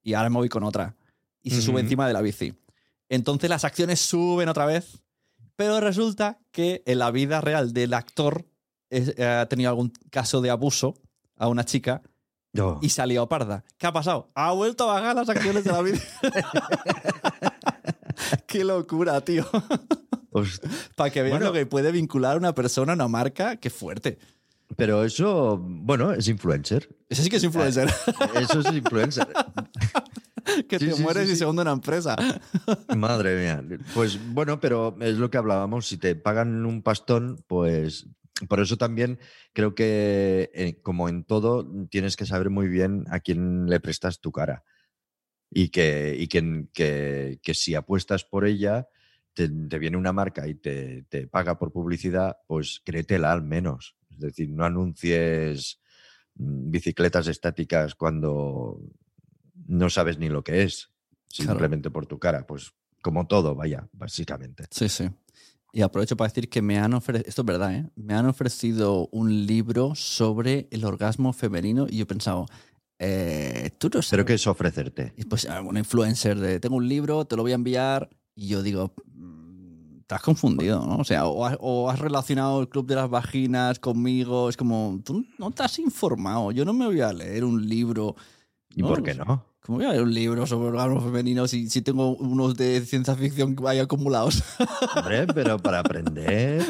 y 0.03 0.13
ahora 0.13 0.29
me 0.29 0.37
voy 0.37 0.49
con 0.49 0.63
otra. 0.63 0.95
Y 1.41 1.51
se 1.51 1.61
sube 1.61 1.79
encima 1.81 2.07
de 2.07 2.13
la 2.13 2.21
bici. 2.21 2.53
Entonces 3.09 3.49
las 3.49 3.63
acciones 3.65 3.99
suben 4.01 4.49
otra 4.49 4.65
vez, 4.65 5.03
pero 5.55 5.79
resulta 5.79 6.39
que 6.51 6.83
en 6.85 6.99
la 6.99 7.11
vida 7.11 7.39
real 7.41 7.71
del 7.73 7.93
actor 7.93 8.45
es- 8.97 9.13
eh, 9.17 9.25
ha 9.25 9.45
tenido 9.47 9.69
algún 9.69 9.91
caso 10.09 10.41
de 10.41 10.49
abuso 10.49 10.95
a 11.37 11.47
una 11.47 11.65
chica 11.65 12.01
No. 12.53 12.79
y 12.81 12.89
salió 12.89 13.27
parda. 13.27 13.63
¿Qué 13.77 13.87
ha 13.87 13.93
pasado? 13.93 14.29
Ha 14.35 14.51
vuelto 14.51 14.89
a 14.89 14.95
bajar 14.95 15.15
las 15.15 15.29
acciones 15.29 15.63
de 15.63 15.71
la 15.71 15.81
bici. 15.81 16.01
Qué 18.47 18.63
locura, 18.63 19.19
tío. 19.21 19.45
Os- 20.31 20.61
Para 20.95 21.09
que 21.09 21.21
vean 21.21 21.33
Bueno. 21.37 21.47
lo 21.47 21.53
que 21.53 21.65
puede 21.65 21.91
vincular 21.91 22.35
a 22.35 22.37
una 22.37 22.53
persona 22.53 22.93
a 22.93 22.95
una 22.95 23.07
marca, 23.07 23.57
qué 23.57 23.69
fuerte. 23.69 24.17
Pero 24.75 25.03
eso, 25.03 25.57
bueno, 25.61 26.13
es 26.13 26.27
influencer. 26.27 26.89
Eso 27.09 27.21
sí 27.21 27.29
que 27.29 27.35
es 27.37 27.43
influencer. 27.43 27.89
Eso 28.39 28.59
es 28.61 28.73
influencer. 28.73 29.27
que 30.67 30.79
Sí, 30.79 30.87
te 30.87 30.93
sí, 30.93 31.01
mueres 31.03 31.23
sí, 31.25 31.29
y 31.29 31.33
sí. 31.35 31.39
se 31.39 31.45
hunde 31.45 31.61
una 31.61 31.71
empresa. 31.73 32.15
Madre 32.95 33.39
mía. 33.39 33.63
Pues 33.93 34.17
bueno, 34.33 34.59
pero 34.59 34.95
es 35.01 35.17
lo 35.17 35.29
que 35.29 35.37
hablábamos. 35.37 35.87
Si 35.87 35.97
te 35.97 36.15
pagan 36.15 36.65
un 36.65 36.81
pastón, 36.81 37.43
pues 37.47 38.07
por 38.49 38.59
eso 38.59 38.77
también 38.77 39.19
creo 39.53 39.75
que, 39.75 40.49
eh, 40.53 40.79
como 40.81 41.07
en 41.09 41.23
todo, 41.23 41.69
tienes 41.89 42.15
que 42.15 42.25
saber 42.25 42.49
muy 42.49 42.67
bien 42.67 43.05
a 43.09 43.19
quién 43.19 43.67
le 43.67 43.79
prestas 43.79 44.19
tu 44.19 44.31
cara. 44.31 44.63
Y 45.55 45.69
que, 45.69 46.15
y 46.17 46.27
que, 46.27 46.65
que- 46.73 47.39
que 47.43 47.53
si 47.53 47.75
apuestas 47.75 48.23
por 48.25 48.45
ella, 48.45 48.87
te, 49.33 49.47
te 49.49 49.79
viene 49.79 49.97
una 49.97 50.11
marca 50.13 50.47
y 50.47 50.55
te, 50.55 51.03
te 51.09 51.27
paga 51.27 51.57
por 51.59 51.71
publicidad, 51.71 52.37
pues 52.47 52.81
créetela 52.83 53.31
al 53.31 53.43
menos. 53.43 53.95
Es 54.11 54.19
decir, 54.19 54.49
no 54.49 54.65
anuncies 54.65 55.79
mm, 56.35 56.71
bicicletas 56.71 57.27
estáticas 57.27 57.93
cuando 57.95 58.79
no 59.67 59.89
sabes 59.89 60.17
ni 60.17 60.29
lo 60.29 60.43
que 60.43 60.63
es, 60.63 60.89
Claro. 61.35 61.51
simplemente 61.51 61.89
por 61.91 62.05
tu 62.07 62.17
cara. 62.19 62.45
Pues 62.47 62.73
como 63.01 63.27
todo, 63.27 63.53
vaya, 63.55 63.87
básicamente. 63.91 64.65
Sí, 64.71 64.87
sí. 64.89 65.09
Y 65.75 65.81
aprovecho 65.81 66.15
para 66.15 66.29
decir 66.29 66.49
que 66.49 66.61
me 66.61 66.77
han 66.77 66.93
ofrecido, 66.93 67.27
esto 67.27 67.41
es 67.41 67.45
verdad, 67.47 67.73
¿eh? 67.73 67.89
me 67.95 68.13
han 68.13 68.27
ofrecido 68.27 69.09
un 69.11 69.47
libro 69.47 69.95
sobre 69.95 70.67
el 70.69 70.85
orgasmo 70.85 71.33
femenino 71.33 71.87
y 71.89 71.97
yo 71.97 72.03
he 72.03 72.05
pensado, 72.05 72.45
eh, 72.99 73.71
tú 73.79 73.87
no 73.87 74.03
sabes. 74.03 74.09
Pero 74.11 74.25
¿qué 74.25 74.35
es 74.35 74.45
ofrecerte? 74.45 75.13
Y 75.17 75.25
pues 75.25 75.45
un 75.45 75.75
influencer 75.75 76.39
de, 76.39 76.59
tengo 76.59 76.75
un 76.75 76.87
libro, 76.87 77.25
te 77.25 77.35
lo 77.35 77.41
voy 77.41 77.53
a 77.53 77.55
enviar 77.55 78.07
y 78.35 78.49
yo 78.49 78.61
digo, 78.61 78.93
mm, 79.15 80.01
has 80.09 80.21
confundido, 80.21 80.85
¿no? 80.85 80.97
O 80.97 81.03
sea, 81.03 81.25
o 81.25 81.43
has, 81.43 81.57
o 81.59 81.89
has 81.89 81.97
relacionado 81.97 82.61
el 82.61 82.69
Club 82.69 82.85
de 82.85 82.93
las 82.93 83.09
Vaginas 83.09 83.79
conmigo, 83.79 84.49
es 84.49 84.57
como, 84.57 85.01
tú 85.03 85.25
no 85.39 85.49
te 85.49 85.63
has 85.63 85.79
informado, 85.79 86.51
yo 86.51 86.65
no 86.65 86.73
me 86.73 86.85
voy 86.85 87.01
a 87.01 87.11
leer 87.11 87.43
un 87.43 87.67
libro. 87.67 88.15
¿Y 88.75 88.83
por 88.83 89.01
qué 89.01 89.15
no? 89.15 89.43
¿Cómo 89.65 89.77
voy 89.77 89.87
a 89.87 89.91
leer 89.91 90.03
un 90.03 90.13
libro 90.13 90.45
sobre 90.45 90.67
orgasmo 90.67 90.99
femenino 90.99 91.47
si, 91.47 91.69
si 91.69 91.81
tengo 91.81 92.17
unos 92.17 92.55
de 92.57 92.81
ciencia 92.81 93.15
ficción 93.15 93.55
ahí 93.65 93.79
acumulados? 93.79 94.43
Hombre, 94.97 95.25
pero 95.27 95.57
para 95.57 95.79
aprender. 95.79 96.61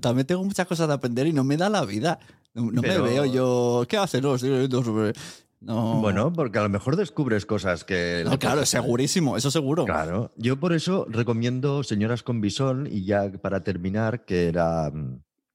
También 0.00 0.26
tengo 0.26 0.42
muchas 0.42 0.66
cosas 0.66 0.88
de 0.88 0.94
aprender 0.94 1.26
y 1.26 1.32
no 1.34 1.44
me 1.44 1.58
da 1.58 1.68
la 1.68 1.84
vida. 1.84 2.18
No, 2.54 2.70
no 2.72 2.80
Pero- 2.80 3.04
me 3.04 3.10
veo 3.10 3.26
yo. 3.26 3.84
¿Qué 3.86 3.98
hace? 3.98 4.22
No, 4.22 4.34
estoy 4.34 4.50
leyendo 4.50 4.82
sobre. 4.82 5.12
No. 5.60 6.00
Bueno, 6.00 6.32
porque 6.32 6.58
a 6.58 6.62
lo 6.62 6.70
mejor 6.70 6.96
descubres 6.96 7.44
cosas 7.44 7.84
que. 7.84 8.22
No, 8.24 8.38
claro, 8.38 8.62
hacer. 8.62 8.80
segurísimo, 8.80 9.36
eso 9.36 9.50
seguro. 9.50 9.84
Claro. 9.84 10.32
Yo 10.36 10.58
por 10.58 10.72
eso 10.72 11.06
recomiendo 11.06 11.82
Señoras 11.82 12.22
con 12.22 12.40
Bisón 12.40 12.88
y 12.90 13.04
ya 13.04 13.30
para 13.42 13.62
terminar, 13.62 14.24
que 14.24 14.48
era. 14.48 14.90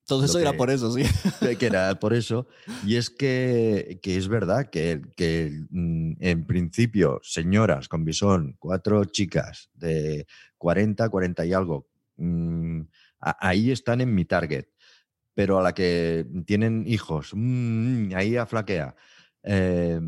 Todo 0.06 0.26
eso 0.26 0.40
era 0.40 0.54
por 0.54 0.70
eso, 0.70 0.92
sí. 0.92 1.04
que 1.60 1.66
era 1.66 1.96
por 1.96 2.14
eso. 2.14 2.48
Y 2.86 2.96
es 2.96 3.10
que, 3.10 4.00
que 4.04 4.18
es 4.18 4.28
verdad 4.28 4.70
que, 4.70 5.02
que, 5.16 5.64
mm, 5.70 6.14
en 6.20 6.46
principio, 6.46 7.20
señoras 7.24 7.88
con 7.88 8.06
bisón, 8.06 8.56
cuatro 8.60 9.06
chicas 9.06 9.70
de 9.74 10.28
40, 10.58 11.10
40 11.10 11.46
y 11.46 11.54
algo, 11.54 11.88
mm, 12.18 12.82
ahí 13.20 13.72
están 13.72 14.02
en 14.02 14.14
mi 14.14 14.26
target. 14.26 14.68
Pero 15.34 15.60
a 15.60 15.64
la 15.64 15.74
que 15.74 16.26
tienen 16.46 16.86
hijos, 16.88 17.32
mm, 17.34 18.14
ahí 18.16 18.38
aflaquea. 18.38 18.96
Eh, 19.44 20.00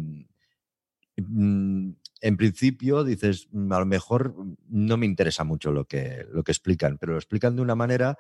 en 2.22 2.38
principio 2.38 3.04
dices, 3.04 3.48
a 3.52 3.80
lo 3.80 3.86
mejor 3.86 4.36
no 4.70 4.98
me 4.98 5.06
interesa 5.06 5.44
mucho 5.44 5.72
lo 5.72 5.86
que, 5.86 6.26
lo 6.32 6.44
que 6.44 6.52
explican, 6.52 6.98
pero 6.98 7.14
lo 7.14 7.18
explican 7.18 7.56
de 7.56 7.62
una 7.62 7.76
manera 7.76 8.18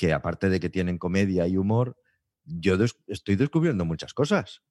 que 0.00 0.14
aparte 0.14 0.48
de 0.48 0.60
que 0.60 0.70
tienen 0.70 0.96
comedia 0.96 1.46
y 1.46 1.58
humor, 1.58 1.94
yo 2.46 2.78
estoy 3.06 3.36
descubriendo 3.36 3.84
muchas 3.84 4.14
cosas 4.14 4.62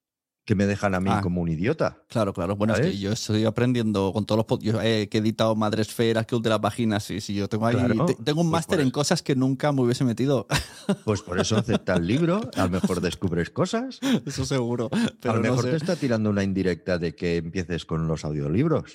que 0.49 0.55
me 0.55 0.65
dejan 0.65 0.95
a 0.95 0.99
mí 0.99 1.11
Ah. 1.13 1.21
como 1.21 1.41
un 1.43 1.49
idiota. 1.49 2.01
Claro, 2.07 2.33
claro. 2.33 2.55
Bueno, 2.55 2.73
es 2.73 2.79
que 2.81 2.97
yo 2.97 3.11
estoy 3.11 3.45
aprendiendo 3.45 4.11
con 4.11 4.25
todos 4.25 4.43
los 4.49 4.59
yo, 4.59 4.81
eh, 4.81 5.07
que 5.07 5.19
he 5.19 5.21
editado 5.21 5.55
Madresfera, 5.55 6.23
Club 6.23 6.41
de 6.41 6.49
las 6.49 6.59
Vaginas, 6.59 7.03
sí, 7.03 7.21
sí, 7.21 7.35
yo 7.35 7.47
tengo 7.47 7.67
ahí. 7.67 7.75
Claro, 7.75 8.07
te- 8.07 8.15
tengo 8.15 8.41
un 8.41 8.47
pues 8.49 8.53
máster 8.57 8.79
en 8.79 8.89
cosas 8.89 9.21
que 9.21 9.35
nunca 9.35 9.71
me 9.71 9.81
hubiese 9.83 10.03
metido. 10.03 10.47
Pues 11.05 11.21
por 11.21 11.39
eso 11.39 11.55
acepta 11.55 11.93
el 11.97 12.07
libro, 12.07 12.41
a 12.55 12.63
lo 12.63 12.69
mejor 12.71 12.99
descubres 12.99 13.51
cosas. 13.51 13.99
eso 14.25 14.43
seguro. 14.43 14.89
Pero 14.89 15.33
a 15.33 15.37
lo 15.37 15.43
no 15.43 15.49
mejor 15.51 15.65
sé. 15.65 15.69
te 15.69 15.77
está 15.77 15.95
tirando 15.95 16.31
una 16.31 16.41
indirecta 16.43 16.97
de 16.97 17.13
que 17.13 17.37
empieces 17.37 17.85
con 17.85 18.07
los 18.07 18.25
audiolibros. 18.25 18.91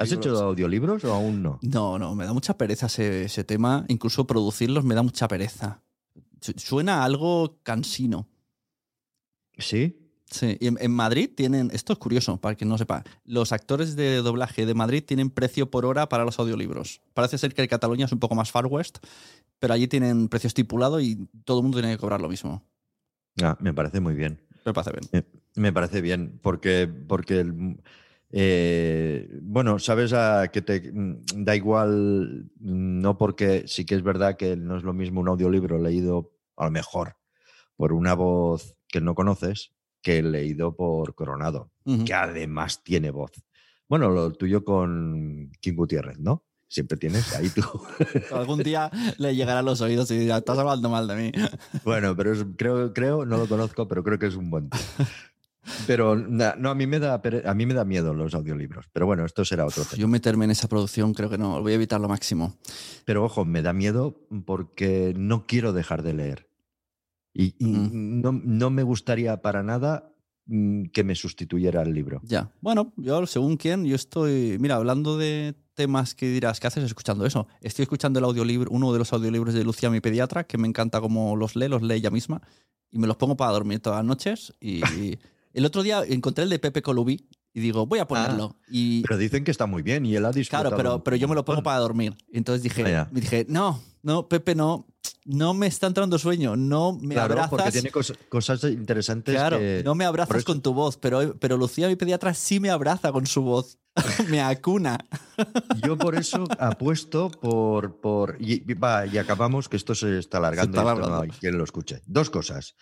¿Has 0.00 0.10
hecho 0.12 0.42
audiolibros 0.42 1.04
o 1.04 1.12
aún 1.12 1.42
no? 1.42 1.58
No, 1.60 1.98
no, 1.98 2.14
me 2.14 2.24
da 2.24 2.32
mucha 2.32 2.56
pereza 2.56 2.86
ese, 2.86 3.24
ese 3.24 3.44
tema. 3.44 3.84
Incluso 3.88 4.26
producirlos 4.26 4.84
me 4.84 4.94
da 4.94 5.02
mucha 5.02 5.28
pereza. 5.28 5.82
Su- 6.40 6.54
Suena 6.56 7.02
a 7.02 7.04
algo 7.04 7.58
cansino. 7.62 8.26
¿Sí? 9.58 10.05
Sí, 10.28 10.56
y 10.60 10.66
en, 10.66 10.76
en 10.80 10.90
Madrid 10.90 11.30
tienen, 11.34 11.70
esto 11.72 11.92
es 11.92 11.98
curioso, 12.00 12.36
para 12.38 12.56
quien 12.56 12.68
no 12.68 12.76
sepa, 12.78 13.04
los 13.24 13.52
actores 13.52 13.94
de 13.94 14.16
doblaje 14.16 14.66
de 14.66 14.74
Madrid 14.74 15.04
tienen 15.06 15.30
precio 15.30 15.70
por 15.70 15.86
hora 15.86 16.08
para 16.08 16.24
los 16.24 16.38
audiolibros. 16.40 17.00
Parece 17.14 17.38
ser 17.38 17.54
que 17.54 17.62
en 17.62 17.68
Cataluña 17.68 18.06
es 18.06 18.12
un 18.12 18.18
poco 18.18 18.34
más 18.34 18.50
Far 18.50 18.66
West, 18.66 18.98
pero 19.60 19.72
allí 19.74 19.86
tienen 19.86 20.28
precio 20.28 20.48
estipulado 20.48 21.00
y 21.00 21.28
todo 21.44 21.58
el 21.58 21.62
mundo 21.62 21.78
tiene 21.78 21.94
que 21.94 22.00
cobrar 22.00 22.20
lo 22.20 22.28
mismo. 22.28 22.64
Ah, 23.40 23.56
me 23.60 23.72
parece 23.72 24.00
muy 24.00 24.14
bien. 24.14 24.40
Me 24.64 24.72
parece 24.72 24.90
bien. 24.92 25.24
Me, 25.54 25.62
me 25.62 25.72
parece 25.72 26.00
bien, 26.00 26.40
porque, 26.42 26.88
porque 26.88 27.40
el- 27.40 27.80
eh, 28.32 29.28
bueno, 29.42 29.78
sabes 29.78 30.12
a 30.12 30.48
que 30.48 30.60
te 30.60 30.90
mm, 30.92 31.44
da 31.44 31.54
igual, 31.54 32.50
mm, 32.58 33.00
no 33.00 33.16
porque 33.16 33.64
sí 33.68 33.86
que 33.86 33.94
es 33.94 34.02
verdad 34.02 34.36
que 34.36 34.56
no 34.56 34.76
es 34.76 34.82
lo 34.82 34.92
mismo 34.92 35.20
un 35.20 35.28
audiolibro 35.28 35.78
leído 35.78 36.32
a 36.56 36.64
lo 36.64 36.70
mejor 36.72 37.16
por 37.76 37.92
una 37.92 38.14
voz 38.14 38.76
que 38.88 39.00
no 39.00 39.14
conoces 39.14 39.70
que 40.02 40.22
leído 40.22 40.74
por 40.76 41.14
Coronado, 41.14 41.70
que 42.04 42.14
además 42.14 42.82
tiene 42.84 43.10
voz. 43.10 43.32
Bueno, 43.88 44.10
lo 44.10 44.32
tuyo 44.32 44.64
con 44.64 45.50
King 45.60 45.74
Gutiérrez, 45.74 46.18
¿no? 46.18 46.44
Siempre 46.68 46.98
tienes 46.98 47.32
ahí 47.36 47.48
tú. 47.50 47.62
Algún 48.34 48.62
día 48.62 48.90
le 49.18 49.36
llegará 49.36 49.60
a 49.60 49.62
los 49.62 49.80
oídos 49.80 50.10
y 50.10 50.18
dirá, 50.18 50.38
estás 50.38 50.58
hablando 50.58 50.90
mal 50.90 51.06
de 51.06 51.14
mí. 51.16 51.32
Bueno, 51.84 52.16
pero 52.16 52.32
es- 52.32 52.44
creo, 52.56 52.92
creo, 52.92 53.24
no 53.24 53.36
lo 53.38 53.46
conozco, 53.48 53.86
pero 53.86 54.02
creo 54.02 54.18
que 54.18 54.26
es 54.26 54.34
un 54.34 54.50
buen 54.50 54.68
tío. 54.70 54.80
Pero 55.86 56.14
no, 56.14 56.70
a 56.70 56.74
mí 56.76 56.86
me 56.86 57.00
da 57.00 57.20
a 57.44 57.54
mí 57.54 57.66
me 57.66 57.74
da 57.74 57.84
miedo 57.84 58.14
los 58.14 58.34
audiolibros. 58.34 58.86
Pero 58.92 59.06
bueno, 59.06 59.24
esto 59.24 59.44
será 59.44 59.66
otro 59.66 59.84
tema. 59.84 59.98
Yo 60.00 60.06
meterme 60.08 60.44
en 60.44 60.52
esa 60.52 60.68
producción 60.68 61.12
creo 61.12 61.28
que 61.28 61.38
no, 61.38 61.60
voy 61.60 61.72
a 61.72 61.74
evitar 61.74 62.00
lo 62.00 62.08
máximo. 62.08 62.56
Pero 63.04 63.24
ojo, 63.24 63.44
me 63.44 63.62
da 63.62 63.72
miedo 63.72 64.16
porque 64.44 65.12
no 65.16 65.46
quiero 65.46 65.72
dejar 65.72 66.02
de 66.04 66.14
leer. 66.14 66.45
Y, 67.36 67.54
y 67.58 67.66
no, 67.66 68.32
no 68.32 68.70
me 68.70 68.82
gustaría 68.82 69.42
para 69.42 69.62
nada 69.62 70.10
mm, 70.46 70.86
que 70.86 71.04
me 71.04 71.14
sustituyera 71.14 71.82
el 71.82 71.92
libro. 71.92 72.20
Ya. 72.24 72.50
Bueno, 72.60 72.92
yo 72.96 73.26
según 73.26 73.56
quién, 73.56 73.84
yo 73.84 73.94
estoy, 73.94 74.56
mira, 74.58 74.76
hablando 74.76 75.18
de 75.18 75.54
temas 75.74 76.14
que 76.14 76.28
dirás, 76.28 76.58
¿qué 76.58 76.66
haces 76.66 76.84
escuchando 76.84 77.26
eso? 77.26 77.46
Estoy 77.60 77.82
escuchando 77.82 78.18
el 78.18 78.24
audiolibro, 78.24 78.70
uno 78.70 78.92
de 78.92 78.98
los 78.98 79.12
audiolibros 79.12 79.54
de 79.54 79.62
Lucía, 79.62 79.90
mi 79.90 80.00
pediatra, 80.00 80.44
que 80.44 80.56
me 80.58 80.66
encanta 80.66 81.00
cómo 81.00 81.36
los 81.36 81.54
lee, 81.54 81.68
los 81.68 81.82
lee 81.82 81.96
ella 81.96 82.10
misma, 82.10 82.40
y 82.90 82.98
me 82.98 83.06
los 83.06 83.16
pongo 83.16 83.36
para 83.36 83.52
dormir 83.52 83.80
todas 83.80 83.98
las 83.98 84.06
noches. 84.06 84.54
Y 84.60 84.80
el 85.52 85.66
otro 85.66 85.82
día 85.82 86.02
encontré 86.08 86.44
el 86.44 86.50
de 86.50 86.58
Pepe 86.58 86.82
Colubí 86.82 87.28
y 87.56 87.60
digo, 87.60 87.86
voy 87.86 88.00
a 88.00 88.06
ponerlo. 88.06 88.54
y 88.68 89.00
Pero 89.00 89.16
dicen 89.16 89.42
que 89.42 89.50
está 89.50 89.64
muy 89.64 89.80
bien 89.82 90.04
y 90.04 90.14
él 90.14 90.26
ha 90.26 90.30
disfrutado. 90.30 90.64
claro, 90.64 90.76
pero, 90.76 91.02
pero 91.04 91.16
yo 91.16 91.26
me 91.26 91.34
lo 91.34 91.42
pongo 91.46 91.62
para 91.62 91.78
dormir. 91.78 92.14
Entonces 92.30 92.62
dije, 92.62 92.84
Ah, 92.94 93.08
me 93.10 93.22
dije, 93.22 93.46
no, 93.48 93.80
no, 94.02 94.28
Pepe, 94.28 94.54
no, 94.54 94.86
no 95.24 95.54
me 95.54 95.66
está 95.66 95.86
entrando 95.86 96.18
sueño, 96.18 96.54
no 96.54 96.92
me 97.00 97.14
Claro, 97.14 97.32
abrazas. 97.32 97.48
porque 97.50 97.72
tiene 97.72 97.90
cos- 97.90 98.14
cosas 98.28 98.62
interesantes. 98.64 99.34
Claro, 99.34 99.56
que- 99.58 99.80
no 99.86 99.94
me 99.94 100.04
abrazas 100.04 100.44
con 100.44 100.60
tu 100.60 100.74
voz, 100.74 100.98
pero, 100.98 101.34
pero 101.38 101.56
Lucía, 101.56 101.88
mi 101.88 101.96
pediatra, 101.96 102.34
sí 102.34 102.60
me 102.60 102.68
abraza 102.68 103.10
con 103.10 103.24
su 103.26 103.40
voz. 103.40 103.78
me 104.28 104.42
acuna. 104.42 104.98
Yo 105.82 105.96
por 105.96 106.14
eso 106.16 106.44
apuesto 106.58 107.30
por. 107.30 107.98
por 108.02 108.36
y, 108.38 108.60
va, 108.74 109.06
y 109.06 109.16
acabamos, 109.16 109.70
que 109.70 109.78
esto 109.78 109.94
se 109.94 110.18
está 110.18 110.36
alargando. 110.36 110.78
Se 110.82 110.86
está 110.86 110.94
y 111.06 111.08
no 111.08 111.20
hay 111.22 111.30
quien 111.30 111.56
lo 111.56 111.64
escuche. 111.64 112.02
Dos 112.04 112.28
cosas. 112.28 112.74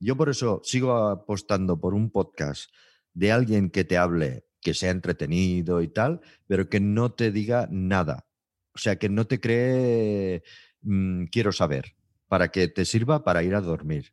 Yo 0.00 0.16
por 0.16 0.28
eso 0.28 0.60
sigo 0.64 0.96
apostando 1.08 1.78
por 1.78 1.94
un 1.94 2.10
podcast 2.10 2.70
de 3.18 3.32
alguien 3.32 3.68
que 3.70 3.84
te 3.84 3.98
hable, 3.98 4.44
que 4.60 4.74
sea 4.74 4.90
entretenido 4.90 5.82
y 5.82 5.88
tal, 5.88 6.20
pero 6.46 6.68
que 6.68 6.78
no 6.78 7.10
te 7.12 7.32
diga 7.32 7.68
nada. 7.70 8.28
O 8.74 8.78
sea, 8.78 8.96
que 8.96 9.08
no 9.08 9.26
te 9.26 9.40
cree 9.40 10.44
mm, 10.82 11.24
quiero 11.24 11.50
saber, 11.50 11.96
para 12.28 12.48
que 12.48 12.68
te 12.68 12.84
sirva 12.84 13.24
para 13.24 13.42
ir 13.42 13.56
a 13.56 13.60
dormir. 13.60 14.12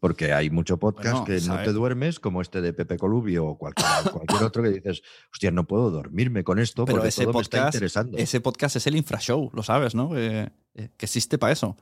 Porque 0.00 0.32
hay 0.32 0.48
mucho 0.50 0.78
podcast 0.78 1.26
Bueno, 1.26 1.26
que 1.26 1.46
no 1.46 1.62
te 1.62 1.72
duermes, 1.72 2.18
como 2.18 2.40
este 2.40 2.62
de 2.62 2.72
Pepe 2.72 2.96
Colubio 2.96 3.46
o 3.46 3.58
cualquier, 3.58 3.86
cualquier 4.12 4.42
otro 4.44 4.62
que 4.62 4.70
dices, 4.70 5.02
hostia, 5.30 5.50
no 5.50 5.66
puedo 5.66 5.90
dormirme 5.90 6.42
con 6.44 6.58
esto 6.58 6.84
Pero 6.86 6.96
porque 6.98 7.08
ese 7.08 7.24
todo 7.24 7.34
me 7.34 7.40
está 7.42 7.58
podcast, 7.58 7.74
interesando. 7.74 8.18
ese 8.18 8.40
podcast 8.40 8.76
es 8.76 8.86
el 8.86 8.96
infrashow, 8.96 9.50
lo 9.52 9.62
sabes, 9.62 9.94
¿no? 9.94 10.10
Que, 10.10 10.50
eh, 10.74 10.88
que 10.96 11.06
existe 11.06 11.36
para 11.38 11.52
eso. 11.52 11.76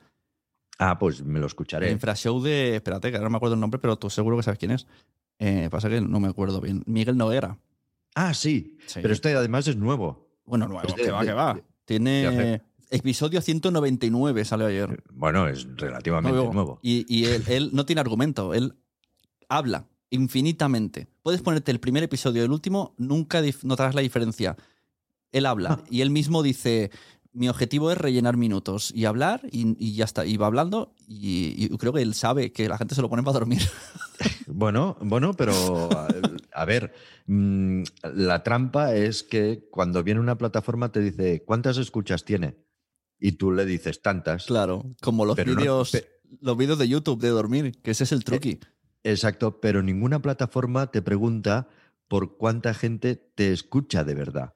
Ah, 0.78 0.98
pues 0.98 1.22
me 1.22 1.38
lo 1.38 1.46
El 1.46 1.50
escucharé. 1.50 1.90
infrashow 1.92 2.40
de. 2.42 2.76
Espérate, 2.76 3.10
que 3.10 3.16
ahora 3.16 3.26
no 3.26 3.30
me 3.30 3.36
acuerdo 3.36 3.54
el 3.54 3.60
nombre, 3.60 3.78
pero 3.78 3.96
tú 3.96 4.10
seguro 4.10 4.36
que 4.36 4.42
sabes 4.42 4.58
quién 4.58 4.72
es. 4.72 4.86
Eh, 5.46 5.68
pasa 5.70 5.90
que 5.90 6.00
no 6.00 6.20
me 6.20 6.28
acuerdo 6.28 6.60
bien. 6.60 6.82
Miguel 6.86 7.16
Noguera. 7.18 7.58
Ah, 8.14 8.32
sí, 8.32 8.78
Sí. 8.86 9.00
pero 9.02 9.12
este 9.12 9.34
además 9.34 9.66
es 9.68 9.76
nuevo. 9.76 10.26
Bueno, 10.46 10.68
nuevo, 10.68 10.86
Es 10.88 10.94
de- 10.94 11.02
que 11.02 11.10
va, 11.10 11.20
de- 11.20 11.26
que 11.26 11.32
va. 11.34 11.60
Tiene. 11.84 12.62
Episodio 12.90 13.40
199 13.40 14.44
salió 14.44 14.66
ayer. 14.66 15.02
Bueno, 15.12 15.48
es 15.48 15.66
relativamente 15.76 16.36
Nuevo. 16.36 16.52
nuevo. 16.54 16.78
Y, 16.80 17.04
y 17.14 17.24
él, 17.26 17.42
él 17.48 17.70
no 17.72 17.84
tiene 17.84 18.00
argumento, 18.00 18.54
él 18.54 18.74
habla 19.48 19.86
infinitamente. 20.10 21.08
Puedes 21.22 21.42
ponerte 21.42 21.72
el 21.72 21.80
primer 21.80 22.02
episodio 22.04 22.42
y 22.42 22.44
el 22.46 22.52
último, 22.52 22.94
nunca 22.98 23.42
notarás 23.64 23.94
la 23.94 24.00
diferencia. 24.00 24.56
Él 25.32 25.44
habla 25.46 25.82
y 25.90 26.02
él 26.02 26.10
mismo 26.10 26.42
dice, 26.42 26.90
mi 27.34 27.48
objetivo 27.48 27.90
es 27.90 27.98
rellenar 27.98 28.36
minutos 28.36 28.90
y 28.94 29.04
hablar 29.04 29.42
y, 29.50 29.76
y 29.78 29.94
ya 29.94 30.04
está. 30.04 30.24
Y 30.24 30.36
va 30.36 30.46
hablando 30.46 30.94
y, 31.06 31.54
y 31.58 31.68
creo 31.76 31.92
que 31.92 32.00
él 32.02 32.14
sabe 32.14 32.52
que 32.52 32.68
la 32.68 32.78
gente 32.78 32.94
se 32.94 33.02
lo 33.02 33.10
pone 33.10 33.22
para 33.22 33.38
dormir. 33.40 33.60
Bueno, 34.46 34.96
bueno, 35.00 35.34
pero 35.34 35.52
a, 35.92 36.08
a 36.52 36.64
ver, 36.64 36.94
mm, 37.26 37.82
la 38.14 38.42
trampa 38.44 38.94
es 38.94 39.22
que 39.24 39.66
cuando 39.70 40.04
viene 40.04 40.20
una 40.20 40.38
plataforma 40.38 40.92
te 40.92 41.00
dice, 41.00 41.42
¿cuántas 41.44 41.76
escuchas 41.78 42.24
tiene? 42.24 42.54
Y 43.18 43.32
tú 43.32 43.50
le 43.50 43.64
dices 43.64 44.02
tantas. 44.02 44.44
Claro, 44.46 44.94
como 45.02 45.24
los 45.24 45.36
no- 45.36 45.44
vídeos 45.44 45.92
los 46.40 46.56
vídeos 46.56 46.78
de 46.78 46.88
YouTube 46.88 47.20
de 47.20 47.28
dormir, 47.30 47.72
que 47.82 47.90
ese 47.90 48.04
es 48.04 48.12
el 48.12 48.22
truqui. 48.22 48.60
Exacto, 49.02 49.60
pero 49.60 49.82
ninguna 49.82 50.20
plataforma 50.22 50.90
te 50.90 51.02
pregunta 51.02 51.68
por 52.06 52.36
cuánta 52.36 52.74
gente 52.74 53.16
te 53.16 53.52
escucha 53.52 54.04
de 54.04 54.14
verdad. 54.14 54.54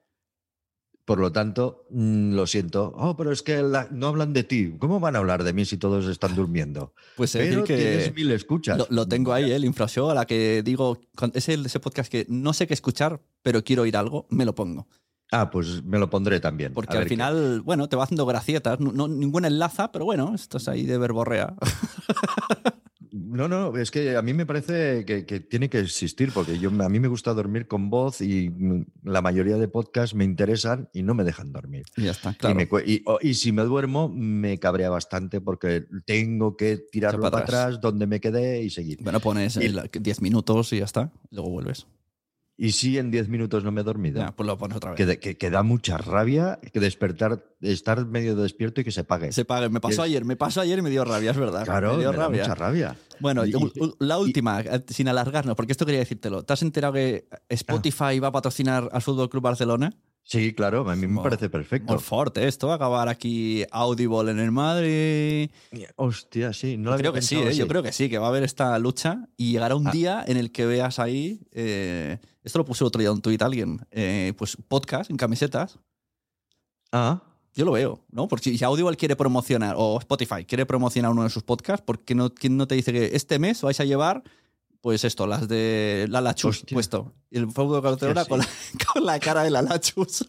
Por 1.09 1.19
lo 1.19 1.31
tanto, 1.31 1.85
mm, 1.89 2.33
lo 2.35 2.45
siento. 2.45 2.93
Oh, 2.95 3.17
pero 3.17 3.31
es 3.31 3.41
que 3.41 3.63
la- 3.63 3.87
no 3.89 4.07
hablan 4.07 4.31
de 4.31 4.43
ti. 4.43 4.75
¿Cómo 4.77 4.99
van 4.99 5.15
a 5.15 5.19
hablar 5.19 5.43
de 5.43 5.53
mí 5.53 5.65
si 5.65 5.77
todos 5.77 6.05
están 6.07 6.35
durmiendo? 6.35 6.93
Pues 7.17 7.33
es 7.33 7.41
decir 7.41 7.53
Pero 7.55 7.65
tienes 7.65 8.07
que 8.09 8.13
mil 8.13 8.31
escuchas. 8.31 8.77
lo, 8.77 8.85
lo 8.91 9.07
tengo 9.07 9.33
ahí, 9.33 9.51
¿eh? 9.51 9.55
el 9.55 9.65
infrashow, 9.65 10.09
a 10.11 10.13
la 10.13 10.25
que 10.27 10.61
digo, 10.63 10.99
es 11.33 11.49
el, 11.49 11.65
ese 11.65 11.79
podcast 11.79 12.11
que 12.11 12.25
no 12.29 12.53
sé 12.53 12.67
qué 12.67 12.75
escuchar, 12.75 13.21
pero 13.41 13.63
quiero 13.63 13.81
oír 13.81 13.97
algo, 13.97 14.27
me 14.29 14.45
lo 14.45 14.53
pongo. 14.53 14.87
Ah, 15.31 15.49
pues 15.51 15.83
me 15.83 15.99
lo 15.99 16.09
pondré 16.09 16.39
también. 16.39 16.73
Porque 16.73 16.97
al 16.97 17.03
qué- 17.03 17.09
final, 17.09 17.61
bueno, 17.61 17.89
te 17.89 17.95
va 17.95 18.03
haciendo 18.03 18.25
gracietas, 18.25 18.79
no, 18.79 18.91
no- 18.91 19.07
ninguna 19.07 19.47
enlaza, 19.47 19.91
pero 19.91 20.05
bueno, 20.05 20.33
estás 20.35 20.67
ahí 20.67 20.85
de 20.85 20.97
verborrea. 20.97 21.55
No, 23.31 23.47
no, 23.47 23.75
es 23.77 23.91
que 23.91 24.15
a 24.15 24.21
mí 24.21 24.33
me 24.33 24.45
parece 24.45 25.05
que, 25.05 25.25
que 25.25 25.39
tiene 25.39 25.69
que 25.69 25.79
existir, 25.79 26.31
porque 26.33 26.57
yo, 26.59 26.69
a 26.69 26.89
mí 26.89 26.99
me 26.99 27.07
gusta 27.07 27.33
dormir 27.33 27.67
con 27.67 27.89
voz 27.89 28.21
y 28.21 28.49
mm, 28.49 28.85
la 29.03 29.21
mayoría 29.21 29.57
de 29.57 29.67
podcasts 29.67 30.15
me 30.15 30.23
interesan 30.23 30.89
y 30.93 31.03
no 31.03 31.13
me 31.13 31.23
dejan 31.23 31.51
dormir. 31.51 31.83
y 31.95 32.03
ya 32.03 32.11
está, 32.11 32.31
Y, 32.31 32.35
claro. 32.35 32.55
me 32.55 32.67
y- 32.85 33.33
si 33.33 33.51
me 33.51 33.63
duermo, 33.63 34.09
me 34.09 34.57
cabrea 34.59 34.89
bastante 34.89 35.41
porque 35.41 35.85
tengo 36.05 36.57
que 36.57 36.77
tirarlo 36.91 37.21
para 37.29 37.43
atrás. 37.43 37.65
atrás 37.65 37.81
donde 37.81 38.07
me 38.07 38.19
quedé 38.19 38.63
y 38.63 38.69
seguir. 38.69 38.99
Bueno, 39.03 39.19
pones 39.19 39.57
Y- 39.57 39.65
el- 39.65 39.89
10 39.91 40.21
minutos 40.21 40.73
y 40.73 40.79
ya 40.79 40.85
está, 40.85 41.11
luego 41.31 41.49
vuelves. 41.51 41.85
Y 42.61 42.73
si 42.73 42.97
en 42.97 43.09
10 43.09 43.29
minutos 43.29 43.63
no 43.63 43.71
me 43.71 43.79
he 43.79 43.83
dormido, 43.85 44.21
pues 44.35 44.45
lo 44.45 44.57
pones 44.57 44.75
otra 44.75 44.91
vez. 44.91 44.97
que, 44.97 45.05
de- 45.05 45.17
que- 45.17 45.37
que 45.37 45.49
da 45.49 45.63
mucha 45.63 45.97
rabia 45.97 46.59
que 46.73 46.81
despertar, 46.81 47.41
estar 47.61 48.05
medio 48.05 48.35
despierto 48.35 48.81
y 48.81 48.83
que 48.83 48.91
se 48.91 49.05
pague. 49.05 49.31
Se 49.31 49.45
pague. 49.45 49.69
Me 49.69 49.79
pasó 49.79 50.03
Es- 50.03 50.09
ayer, 50.09 50.25
me 50.25 50.35
pasó 50.35 50.59
ayer 50.59 50.77
y 50.77 50.81
me 50.81 50.89
dio 50.89 51.05
rabia, 51.05 51.31
es 51.31 51.37
verdad. 51.37 51.63
Claro, 51.63 51.93
me 51.93 51.99
dio 52.01 52.11
me 52.11 52.17
da 52.17 52.23
rabia. 52.25 52.41
mucha 52.43 52.55
rabia. 52.55 52.97
Bueno, 53.21 53.45
Y- 53.45 53.53
la 53.99 54.17
última, 54.17 54.59
eh, 54.59 54.83
sin 54.89 55.07
alargarnos, 55.07 55.55
porque 55.55 55.71
esto 55.71 55.85
quería 55.85 55.99
decírtelo. 56.01 56.43
¿Te 56.43 56.51
has 56.51 56.61
enterado 56.61 56.93
que 56.95 57.29
Spotify 57.47 58.19
va 58.19 58.27
a 58.27 58.31
patrocinar 58.33 58.89
al 58.91 59.01
Fútbol 59.01 59.29
Club 59.29 59.43
Barcelona? 59.43 59.93
Sí, 60.31 60.53
claro, 60.53 60.87
a 60.87 60.95
mí 60.95 61.07
me 61.07 61.23
parece 61.23 61.49
perfecto. 61.49 61.91
Muy 61.91 61.99
fuerte 62.03 62.47
esto, 62.47 62.67
va 62.67 62.73
a 62.73 62.75
acabar 62.75 63.09
aquí 63.09 63.63
Audible 63.71 64.29
en 64.29 64.37
el 64.37 64.51
Madrid. 64.51 65.49
Hostia, 65.95 66.53
sí, 66.53 66.77
no 66.77 66.91
lo 66.91 66.97
creo 66.97 67.09
había 67.09 67.19
que 67.21 67.25
sí, 67.25 67.35
¿eh? 67.37 67.55
yo 67.55 67.67
creo 67.67 67.81
que 67.81 67.91
sí, 67.91 68.09
que 68.09 68.19
va 68.19 68.27
a 68.27 68.29
haber 68.29 68.43
esta 68.43 68.77
lucha 68.77 69.27
y 69.37 69.53
llegará 69.53 69.75
un 69.75 69.87
Ah. 69.87 69.91
día 69.91 70.23
en 70.27 70.37
el 70.37 70.51
que 70.51 70.67
veas 70.67 70.99
ahí, 70.99 71.41
eh, 71.51 72.19
esto 72.43 72.59
lo 72.59 72.65
puse 72.65 72.83
otro 72.83 72.99
día 72.99 73.09
en 73.09 73.15
un 73.15 73.21
tuit 73.23 73.41
alguien, 73.41 73.79
eh, 73.89 74.33
pues 74.37 74.55
podcast 74.67 75.09
en 75.09 75.17
camisetas. 75.17 75.79
Ah, 76.91 77.23
Yo 77.55 77.65
lo 77.65 77.71
veo, 77.71 78.05
¿no? 78.11 78.27
Porque 78.27 78.55
si 78.55 78.63
Audible 78.63 78.95
quiere 78.95 79.15
promocionar, 79.15 79.73
o 79.77 79.97
Spotify 79.97 80.45
quiere 80.45 80.67
promocionar 80.67 81.11
uno 81.11 81.23
de 81.23 81.29
sus 81.31 81.41
podcasts, 81.41 81.83
¿por 81.83 81.99
qué 82.05 82.13
no, 82.13 82.29
quién 82.29 82.55
no 82.55 82.67
te 82.67 82.75
dice 82.75 82.93
que 82.93 83.15
este 83.15 83.39
mes 83.39 83.63
vais 83.63 83.79
a 83.79 83.85
llevar, 83.85 84.23
pues 84.81 85.03
esto, 85.03 85.27
las 85.27 85.47
de 85.47 86.07
la 86.09 86.21
Lachus 86.21 86.59
Hostia. 86.61 86.75
puesto? 86.75 87.13
Y 87.29 87.37
el 87.37 87.47
fútbol 87.51 87.81
de 87.81 87.89
Barcelona 87.89 88.23
sí. 88.23 88.29
con, 88.29 88.39
la, 88.39 88.45
con 88.93 89.05
la 89.05 89.19
cara 89.19 89.43
de 89.43 89.49
la 89.51 89.61
Lachus. 89.61 90.25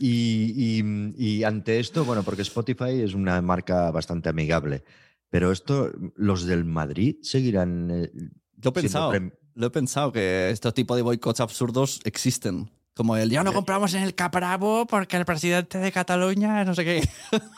Y, 0.00 0.80
y- 0.80 1.14
y 1.16 1.44
ante 1.44 1.80
esto, 1.80 2.04
bueno, 2.04 2.22
porque 2.22 2.42
Spotify 2.42 3.00
es 3.02 3.14
una 3.14 3.40
marca 3.42 3.90
bastante 3.90 4.28
amigable, 4.28 4.84
pero 5.30 5.50
esto, 5.52 5.90
los 6.16 6.44
del 6.44 6.64
Madrid 6.64 7.16
seguirán. 7.22 7.90
eh, 7.90 8.10
Yo 8.56 8.70
he 8.70 8.72
pensado, 8.72 9.12
lo 9.54 9.66
he 9.66 9.70
pensado 9.70 10.12
que 10.12 10.50
este 10.50 10.70
tipo 10.72 10.94
de 10.96 11.02
boicots 11.02 11.40
absurdos 11.40 12.00
existen. 12.04 12.70
Como 12.94 13.16
el 13.16 13.30
ya 13.30 13.42
no 13.42 13.54
compramos 13.54 13.94
en 13.94 14.02
el 14.02 14.14
Capravo 14.14 14.86
porque 14.86 15.16
el 15.16 15.24
presidente 15.24 15.78
de 15.78 15.90
Cataluña 15.90 16.62
no 16.64 16.74
sé 16.74 16.84
qué. 16.84 17.08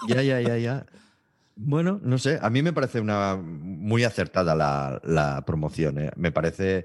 Ya, 0.06 0.22
ya, 0.22 0.40
ya, 0.40 0.56
ya. 0.58 0.86
Bueno, 1.56 2.00
no 2.02 2.18
sé, 2.18 2.38
a 2.42 2.50
mí 2.50 2.62
me 2.62 2.72
parece 2.72 3.00
una 3.00 3.36
muy 3.36 4.02
acertada 4.04 4.54
la, 4.54 5.00
la 5.04 5.44
promoción. 5.46 5.98
¿eh? 6.00 6.10
Me 6.16 6.32
parece 6.32 6.84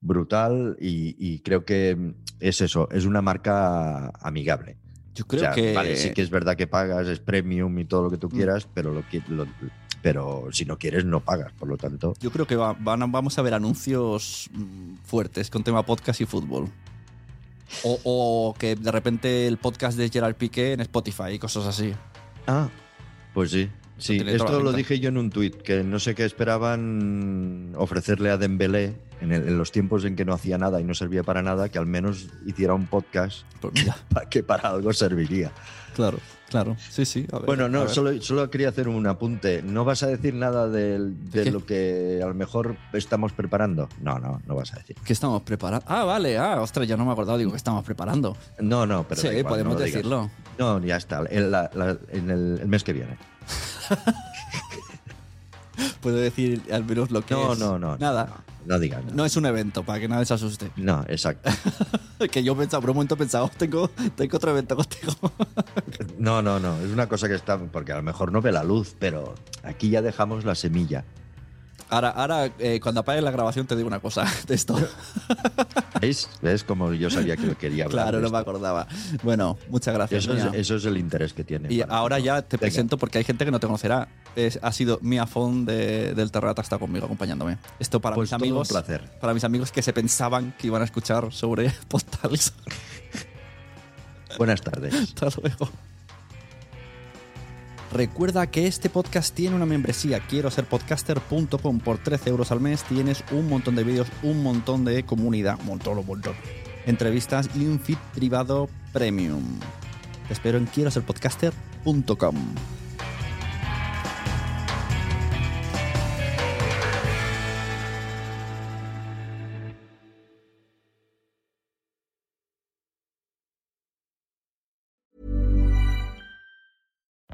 brutal 0.00 0.76
y, 0.80 1.16
y 1.18 1.40
creo 1.40 1.64
que 1.64 2.14
es 2.40 2.60
eso, 2.60 2.88
es 2.90 3.04
una 3.04 3.22
marca 3.22 4.08
amigable. 4.20 4.76
Yo 5.14 5.26
creo 5.26 5.40
O 5.42 5.44
sea, 5.44 5.52
que. 5.54 5.72
Vale, 5.74 5.96
sí 5.96 6.12
que 6.12 6.22
es 6.22 6.30
verdad 6.30 6.56
que 6.56 6.66
pagas, 6.66 7.06
es 7.08 7.20
premium 7.20 7.78
y 7.78 7.84
todo 7.86 8.04
lo 8.04 8.10
que 8.10 8.18
tú 8.18 8.28
Mm. 8.28 8.32
quieras, 8.32 8.68
pero, 8.72 8.92
lo, 8.92 9.46
pero 10.02 10.48
si 10.52 10.64
no 10.66 10.78
quieres, 10.78 11.04
no 11.04 11.20
pagas. 11.20 11.52
Por 11.52 11.68
lo 11.68 11.76
tanto, 11.76 12.14
Yo 12.20 12.30
creo 12.30 12.46
que 12.46 12.56
va- 12.56 12.74
van 12.78 13.02
a- 13.02 13.06
vamos 13.06 13.38
a 13.38 13.42
ver 13.42 13.54
anuncios 13.54 14.48
mm, 14.52 14.96
fuertes 15.04 15.48
con 15.50 15.62
tema 15.64 15.84
podcast 15.84 16.20
y 16.20 16.26
fútbol. 16.26 16.68
O, 17.82 17.98
o 18.04 18.54
que 18.58 18.76
de 18.76 18.92
repente 18.92 19.46
el 19.48 19.56
podcast 19.58 19.98
de 19.98 20.08
Gerard 20.08 20.36
Piqué 20.36 20.72
en 20.74 20.80
Spotify 20.82 21.30
y 21.32 21.38
cosas 21.38 21.66
así. 21.66 21.92
ah, 22.46 22.68
pues 23.34 23.50
sí. 23.50 23.68
Sí, 23.98 24.20
esto 24.26 24.60
lo 24.60 24.72
dije 24.72 25.00
yo 25.00 25.08
en 25.08 25.16
un 25.16 25.30
tuit, 25.30 25.56
que 25.62 25.82
no 25.82 25.98
sé 25.98 26.14
qué 26.14 26.24
esperaban 26.24 27.72
ofrecerle 27.76 28.30
a 28.30 28.36
Dembélé 28.36 28.94
en, 29.20 29.32
el- 29.32 29.48
en 29.48 29.58
los 29.58 29.72
tiempos 29.72 30.04
en 30.04 30.16
que 30.16 30.24
no 30.24 30.34
hacía 30.34 30.58
nada 30.58 30.80
y 30.80 30.84
no 30.84 30.94
servía 30.94 31.22
para 31.22 31.42
nada, 31.42 31.68
que 31.70 31.78
al 31.78 31.86
menos 31.86 32.28
hiciera 32.46 32.74
un 32.74 32.86
podcast 32.86 33.42
Pues 33.60 33.72
que 34.30 34.42
para 34.42 34.68
algo 34.70 34.92
serviría. 34.92 35.50
claro, 35.94 36.18
claro. 36.50 36.76
Sí, 36.90 37.06
sí. 37.06 37.26
a 37.32 37.36
ver, 37.38 37.46
Bueno, 37.46 37.64
a 37.64 37.68
no, 37.70 37.80
ver. 37.80 37.88
solo, 37.88 38.20
solo 38.20 38.50
quería 38.50 38.68
hacer 38.68 38.88
un 38.88 39.06
apunte. 39.06 39.62
¿No 39.62 39.84
vas 39.86 40.02
a 40.02 40.08
decir 40.08 40.34
nada 40.34 40.68
¿De 40.68 41.50
lo 41.50 41.64
que 41.64 42.20
a 42.22 42.26
lo 42.26 42.34
mejor 42.34 42.76
estamos 42.92 43.32
preparando? 43.32 43.88
No, 44.02 44.18
no, 44.18 44.42
no 44.46 44.54
vas 44.54 44.74
a 44.74 44.76
decir. 44.76 44.96
¿Qué 45.04 45.14
estamos 45.14 45.40
preparando? 45.42 45.86
Ah, 45.88 46.04
vale. 46.04 46.36
Ah, 46.36 46.60
ostras, 46.60 46.86
ya 46.86 46.98
no 46.98 47.04
me 47.04 47.10
he 47.10 47.12
acordado. 47.14 47.38
Digo 47.38 47.50
que 47.50 47.56
estamos 47.56 47.82
preparando. 47.84 48.36
No, 48.60 48.84
no, 48.86 49.06
pero. 49.08 49.22
sí, 49.22 49.28
igual, 49.28 49.44
podemos 49.44 49.74
no 49.74 49.80
decirlo. 49.80 50.30
No, 50.58 50.78
ya 50.84 50.96
está. 50.96 51.22
En, 51.30 51.50
la- 51.50 51.70
la- 51.74 51.96
en 52.10 52.30
el, 52.30 52.58
el 52.60 52.68
mes 52.68 52.84
que 52.84 52.92
viene. 52.92 53.16
Puedo 56.00 56.16
decir 56.16 56.62
al 56.72 56.84
menos 56.84 57.10
lo 57.10 57.24
que 57.24 57.34
No, 57.34 57.52
es. 57.52 57.58
no, 57.58 57.78
no. 57.78 57.96
Nada. 57.98 58.26
No, 58.64 58.74
no 58.74 58.78
digas. 58.80 59.04
No 59.04 59.12
No, 59.14 59.24
es 59.26 59.36
un 59.36 59.44
evento, 59.46 59.82
para 59.84 60.00
que 60.00 60.08
nadie 60.08 60.24
se 60.24 60.34
asuste. 60.34 60.70
No, 60.76 61.04
exacto. 61.08 61.50
que 62.32 62.42
yo 62.42 62.56
pensaba, 62.56 62.80
por 62.80 62.90
un 62.90 62.96
momento 62.96 63.14
he 63.14 63.18
pensado, 63.18 63.50
tengo, 63.58 63.88
tengo 64.16 64.36
otro 64.36 64.50
evento 64.52 64.76
contigo. 64.76 65.12
No, 66.18 66.40
no, 66.40 66.58
no. 66.58 66.78
Es 66.80 66.90
una 66.90 67.06
cosa 67.08 67.28
que 67.28 67.34
está. 67.34 67.58
Porque 67.58 67.92
a 67.92 67.96
lo 67.96 68.02
mejor 68.02 68.32
no 68.32 68.40
ve 68.40 68.50
la 68.50 68.64
luz, 68.64 68.96
pero 68.98 69.34
aquí 69.62 69.90
ya 69.90 70.00
dejamos 70.02 70.44
la 70.46 70.54
semilla. 70.54 71.04
Ahora, 71.90 72.10
ahora 72.10 72.50
eh, 72.58 72.80
cuando 72.80 73.00
apagues 73.00 73.22
la 73.22 73.30
grabación 73.30 73.66
te 73.66 73.76
digo 73.76 73.86
una 73.88 74.00
cosa 74.00 74.24
de 74.46 74.54
esto. 74.54 74.76
¿Veis? 76.00 76.28
¿Ves 76.42 76.64
como 76.64 76.92
yo 76.92 77.10
sabía 77.10 77.36
que 77.36 77.54
quería 77.54 77.84
hablar? 77.84 78.04
claro, 78.04 78.16
de 78.18 78.24
no 78.24 78.30
me 78.30 78.38
acordaba. 78.38 78.86
Bueno, 79.22 79.56
muchas 79.68 79.94
gracias. 79.94 80.24
Eso 80.24 80.34
es, 80.34 80.44
eso 80.54 80.76
es 80.76 80.84
el 80.84 80.96
interés 80.98 81.32
que 81.32 81.44
tiene. 81.44 81.72
Y 81.72 81.82
ahora 81.88 82.18
ya 82.18 82.42
te 82.42 82.56
Venga. 82.56 82.60
presento 82.62 82.98
porque 82.98 83.18
hay 83.18 83.24
gente 83.24 83.44
que 83.44 83.50
no 83.50 83.60
te 83.60 83.66
conocerá. 83.66 84.08
Es- 84.34 84.58
ha 84.62 84.72
sido 84.72 84.98
Mia 85.02 85.26
Fon 85.26 85.64
de, 85.64 86.14
del 86.14 86.30
Terrata 86.30 86.60
está 86.62 86.78
conmigo 86.78 87.06
acompañándome. 87.06 87.58
Esto 87.78 88.00
para 88.00 88.14
Pues 88.14 88.26
mis 88.26 88.30
todo 88.30 88.44
un 88.44 88.50
amigos. 88.50 88.68
placer. 88.68 89.10
Para 89.20 89.32
mis 89.34 89.44
amigos 89.44 89.72
que 89.72 89.80
se 89.82 89.92
pensaban 89.92 90.54
que 90.58 90.66
iban 90.66 90.82
a 90.82 90.84
escuchar 90.84 91.32
sobre 91.32 91.70
postales. 91.88 92.52
Buenas 94.36 94.60
tardes. 94.60 94.94
Hasta 95.16 95.40
luego. 95.40 95.70
Recuerda 97.96 98.46
que 98.46 98.66
este 98.66 98.90
podcast 98.90 99.34
tiene 99.34 99.56
una 99.56 99.64
membresía. 99.64 100.20
Quiero 100.20 100.50
ser 100.50 100.66
podcaster.com 100.66 101.80
por 101.80 101.96
13 101.96 102.28
euros 102.28 102.52
al 102.52 102.60
mes. 102.60 102.84
Tienes 102.84 103.24
un 103.30 103.48
montón 103.48 103.74
de 103.74 103.84
vídeos, 103.84 104.06
un 104.22 104.42
montón 104.42 104.84
de 104.84 105.02
comunidad, 105.04 105.58
un 105.60 105.66
montón, 105.66 105.96
un 105.96 106.06
montón. 106.06 106.34
Entrevistas 106.84 107.48
y 107.54 107.64
un 107.64 107.80
feed 107.80 107.96
privado 108.14 108.68
premium. 108.92 109.42
Te 110.26 110.34
espero 110.34 110.58
en 110.58 110.66
quiero 110.66 110.90
ser 110.90 111.04
podcaster.com. 111.04 112.36